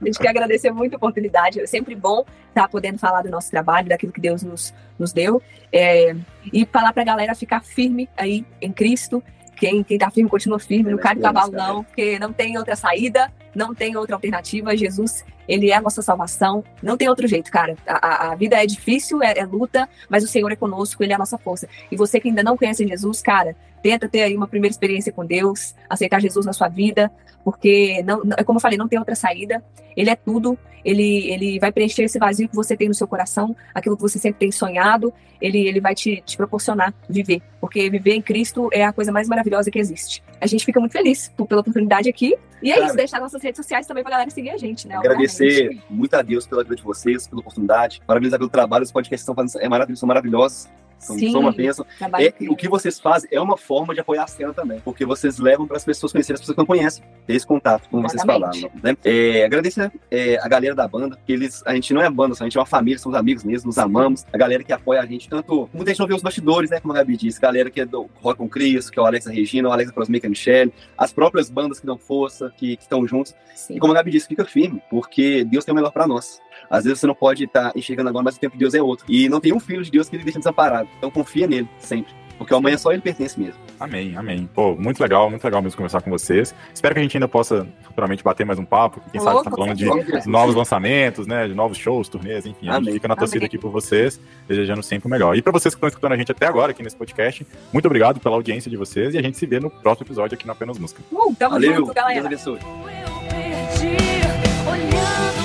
A 0.00 0.04
gente 0.04 0.18
quer 0.18 0.28
agradecer 0.30 0.70
muito 0.72 0.94
a 0.94 0.96
oportunidade. 0.96 1.60
É 1.60 1.66
sempre 1.66 1.94
bom 1.94 2.24
estar 2.48 2.68
podendo 2.68 2.98
falar 2.98 3.22
do 3.22 3.30
nosso 3.30 3.50
trabalho, 3.50 3.88
daquilo 3.88 4.12
que 4.12 4.20
Deus 4.20 4.42
nos, 4.42 4.74
nos 4.98 5.12
deu. 5.12 5.40
É, 5.72 6.14
e 6.52 6.66
falar 6.66 6.92
pra 6.92 7.04
galera 7.04 7.34
ficar 7.34 7.60
firme 7.62 8.08
aí 8.16 8.44
em 8.60 8.72
Cristo. 8.72 9.22
Quem, 9.58 9.82
quem 9.82 9.98
tá 9.98 10.10
firme 10.10 10.30
continua 10.30 10.58
firme, 10.58 10.90
não 10.90 10.98
cai 10.98 11.14
do 11.14 11.20
cavalo, 11.20 11.52
não, 11.52 11.84
porque 11.84 12.18
não 12.18 12.32
tem 12.32 12.56
outra 12.56 12.76
saída, 12.76 13.32
não 13.54 13.74
tem 13.74 13.96
outra 13.96 14.14
alternativa. 14.14 14.76
Jesus, 14.76 15.24
ele 15.48 15.70
é 15.70 15.74
a 15.76 15.80
nossa 15.80 16.00
salvação. 16.00 16.62
Não 16.82 16.96
tem 16.96 17.08
outro 17.08 17.26
jeito, 17.26 17.50
cara. 17.50 17.76
A, 17.86 18.30
a- 18.30 18.34
vida 18.34 18.62
é 18.62 18.66
difícil, 18.66 19.22
é, 19.22 19.38
é 19.38 19.44
luta, 19.44 19.88
mas 20.08 20.22
o 20.22 20.28
Senhor 20.28 20.52
é 20.52 20.56
conosco, 20.56 21.02
ele 21.02 21.12
é 21.12 21.16
a 21.16 21.18
nossa 21.18 21.36
força. 21.36 21.68
E 21.90 21.96
você 21.96 22.20
que 22.20 22.28
ainda 22.28 22.42
não 22.42 22.56
conhece 22.56 22.86
Jesus, 22.86 23.20
cara, 23.20 23.56
tenta 23.82 24.08
ter 24.08 24.22
aí 24.22 24.36
uma 24.36 24.46
primeira 24.48 24.72
experiência 24.72 25.12
com 25.12 25.24
Deus, 25.24 25.74
aceitar 25.88 26.20
Jesus 26.20 26.44
na 26.46 26.52
sua 26.52 26.68
vida, 26.68 27.10
porque 27.44 28.02
não, 28.04 28.22
não- 28.24 28.36
como 28.44 28.58
eu 28.58 28.60
falei, 28.60 28.76
não 28.78 28.88
tem 28.88 28.98
outra 28.98 29.14
saída. 29.14 29.62
Ele 29.96 30.10
é 30.10 30.16
tudo. 30.16 30.58
Ele, 30.84 31.28
ele 31.30 31.58
vai 31.58 31.72
preencher 31.72 32.04
esse 32.04 32.18
vazio 32.20 32.48
que 32.48 32.54
você 32.54 32.76
tem 32.76 32.86
no 32.88 32.94
seu 32.94 33.06
coração, 33.06 33.54
aquilo 33.74 33.96
que 33.96 34.00
você 34.02 34.18
sempre 34.18 34.38
tem 34.38 34.52
sonhado. 34.52 35.12
Ele, 35.40 35.66
ele 35.66 35.80
vai 35.80 35.94
te, 35.94 36.22
te 36.24 36.36
proporcionar 36.36 36.94
viver, 37.10 37.42
porque 37.60 37.90
viver 37.90 38.14
em 38.14 38.22
Cristo 38.22 38.68
é 38.72 38.84
a 38.84 38.92
coisa 38.92 39.10
mais 39.10 39.28
maravilhosa 39.28 39.70
que 39.70 39.78
existe. 39.78 40.22
A 40.40 40.46
gente 40.46 40.64
fica 40.64 40.78
muito 40.78 40.92
feliz 40.92 41.32
por- 41.36 41.46
pela 41.46 41.60
oportunidade 41.62 42.08
aqui. 42.08 42.36
E 42.62 42.70
é 42.70 42.74
Cara, 42.74 42.86
isso, 42.86 42.96
deixar 42.96 43.20
nossas 43.20 43.42
redes 43.42 43.56
sociais 43.56 43.86
também 43.86 44.02
pra 44.04 44.12
galera 44.12 44.30
seguir 44.30 44.50
a 44.50 44.56
gente, 44.56 44.86
né? 44.88 44.96
Agradecer 44.96 45.44
obviamente. 45.66 45.82
muito 45.90 46.14
a 46.14 46.22
Deus 46.22 46.46
pela 46.46 46.62
vida 46.62 46.76
de 46.76 46.82
vocês, 46.82 47.26
pela 47.26 47.40
oportunidade. 47.40 48.00
Parabenizar 48.06 48.38
pelo 48.38 48.50
trabalho, 48.50 48.84
os 48.84 48.92
podcasts 48.92 49.24
são, 49.26 49.34
fazendo- 49.34 49.60
é 49.62 49.68
maravilhoso, 49.68 50.00
são 50.00 50.06
maravilhosos. 50.06 50.68
São, 50.98 51.18
Sim. 51.18 51.32
são 51.32 51.40
uma 51.40 51.52
bênção. 51.52 51.86
É, 52.18 52.32
o 52.48 52.56
que 52.56 52.68
vocês 52.68 52.98
fazem 52.98 53.28
é 53.32 53.40
uma 53.40 53.56
forma 53.56 53.94
de 53.94 54.00
apoiar 54.00 54.24
a 54.24 54.26
cena 54.26 54.52
também, 54.52 54.80
porque 54.80 55.04
vocês 55.04 55.38
levam 55.38 55.66
para 55.66 55.76
as 55.76 55.84
pessoas 55.84 56.12
conhecerem 56.12 56.34
as 56.34 56.40
pessoas 56.40 56.54
que 56.54 56.60
não 56.60 56.66
conhecem, 56.66 57.04
ter 57.26 57.34
esse 57.34 57.46
contato, 57.46 57.88
como 57.88 58.02
vocês 58.02 58.22
Exatamente. 58.22 58.60
falaram. 58.60 58.80
Né? 58.82 58.96
É, 59.04 59.44
agradecer 59.44 59.92
é, 60.10 60.38
a 60.38 60.48
galera 60.48 60.74
da 60.74 60.88
banda, 60.88 61.18
que 61.26 61.32
eles, 61.32 61.62
a 61.66 61.74
gente 61.74 61.92
não 61.92 62.00
é 62.00 62.10
banda, 62.10 62.34
só, 62.34 62.44
a 62.44 62.46
gente 62.46 62.56
é 62.56 62.60
uma 62.60 62.66
família, 62.66 62.98
somos 62.98 63.18
amigos 63.18 63.44
mesmo, 63.44 63.66
nos 63.66 63.78
amamos. 63.78 64.24
A 64.32 64.38
galera 64.38 64.62
que 64.62 64.72
apoia 64.72 65.00
a 65.00 65.06
gente, 65.06 65.28
tanto. 65.28 65.68
Muita 65.72 65.90
gente 65.90 66.00
não 66.00 66.06
vê 66.06 66.14
os 66.14 66.22
bastidores, 66.22 66.70
né? 66.70 66.80
Como 66.80 66.92
a 66.92 66.96
Gabi 66.96 67.16
disse, 67.16 67.40
galera 67.40 67.70
que 67.70 67.80
é 67.80 67.86
do 67.86 68.08
Rock 68.20 68.38
com 68.38 68.48
Cris, 68.48 68.90
que 68.90 68.98
é 68.98 69.02
o 69.02 69.06
Alexa 69.06 69.30
Regina, 69.30 69.68
o 69.68 69.72
Alexa 69.72 69.92
Crosmica 69.92 70.26
a 70.26 70.30
Michelle, 70.30 70.72
as 70.96 71.12
próprias 71.12 71.50
bandas 71.50 71.80
que 71.80 71.86
dão 71.86 71.98
força, 71.98 72.52
que 72.56 72.76
que 72.76 72.82
estão 72.82 73.06
juntos. 73.06 73.34
Sim. 73.54 73.76
E 73.76 73.78
como 73.80 73.92
a 73.92 73.96
Gabi 73.96 74.10
disse, 74.10 74.26
fica 74.26 74.44
firme, 74.44 74.82
porque 74.90 75.44
Deus 75.44 75.64
tem 75.64 75.72
o 75.72 75.74
melhor 75.74 75.90
para 75.90 76.06
nós. 76.06 76.40
Às 76.70 76.84
vezes 76.84 77.00
você 77.00 77.06
não 77.06 77.14
pode 77.14 77.44
estar 77.44 77.72
enxergando 77.74 78.08
agora, 78.08 78.24
mas 78.24 78.36
o 78.36 78.40
tempo 78.40 78.54
de 78.54 78.60
Deus 78.60 78.74
é 78.74 78.82
outro. 78.82 79.04
E 79.08 79.28
não 79.28 79.40
tem 79.40 79.52
um 79.52 79.60
filho 79.60 79.82
de 79.82 79.90
Deus 79.90 80.08
que 80.08 80.16
ele 80.16 80.24
deixa 80.24 80.38
desamparado. 80.38 80.88
Então 80.98 81.10
confia 81.10 81.46
nele, 81.46 81.68
sempre. 81.78 82.12
Porque 82.38 82.54
o 82.54 82.56
amanhã 82.56 82.78
só 82.78 82.92
ele 82.92 83.02
pertence 83.02 83.38
mesmo. 83.38 83.58
Amém, 83.80 84.16
amém. 84.16 84.48
Pô, 84.54 84.76
muito 84.76 85.00
legal, 85.00 85.28
muito 85.28 85.44
legal 85.44 85.60
mesmo 85.60 85.76
conversar 85.76 86.00
com 86.00 86.10
vocês. 86.10 86.54
Espero 86.72 86.94
que 86.94 87.00
a 87.00 87.02
gente 87.02 87.16
ainda 87.16 87.26
possa 87.26 87.66
futuramente 87.82 88.22
bater 88.22 88.46
mais 88.46 88.60
um 88.60 88.64
papo. 88.64 89.00
Quem 89.10 89.20
sabe 89.20 89.42
tá 89.42 89.50
falando 89.50 89.74
de 89.74 89.84
novos 90.26 90.54
lançamentos, 90.54 91.26
né? 91.26 91.48
De 91.48 91.54
novos 91.54 91.76
shows, 91.76 92.08
turnês, 92.08 92.46
enfim. 92.46 92.68
A 92.68 92.74
gente 92.74 92.82
Amém. 92.82 92.94
fica 92.94 93.08
na 93.08 93.16
torcida 93.16 93.40
Amém. 93.40 93.46
aqui 93.46 93.58
por 93.58 93.72
vocês, 93.72 94.20
desejando 94.46 94.84
sempre 94.84 95.08
o 95.08 95.10
melhor. 95.10 95.36
E 95.36 95.42
para 95.42 95.52
vocês 95.52 95.74
que 95.74 95.78
estão 95.78 95.88
escutando 95.88 96.12
a 96.12 96.16
gente 96.16 96.30
até 96.30 96.46
agora 96.46 96.70
aqui 96.70 96.82
nesse 96.82 96.96
podcast, 96.96 97.44
muito 97.72 97.86
obrigado 97.86 98.20
pela 98.20 98.36
audiência 98.36 98.70
de 98.70 98.76
vocês 98.76 99.14
e 99.14 99.18
a 99.18 99.22
gente 99.22 99.36
se 99.36 99.44
vê 99.44 99.58
no 99.58 99.68
próximo 99.68 100.06
episódio 100.06 100.36
aqui 100.36 100.46
no 100.46 100.52
Apenas 100.52 100.78
Música. 100.78 101.02
Uh, 101.10 101.34
tamo 101.36 101.54
Valeu, 101.54 101.74
junto, 101.74 101.84
Deus 101.86 101.94
galera. 101.94 102.26
abençoe. 102.26 102.60
Eu 102.60 103.28
perdi 103.28 105.37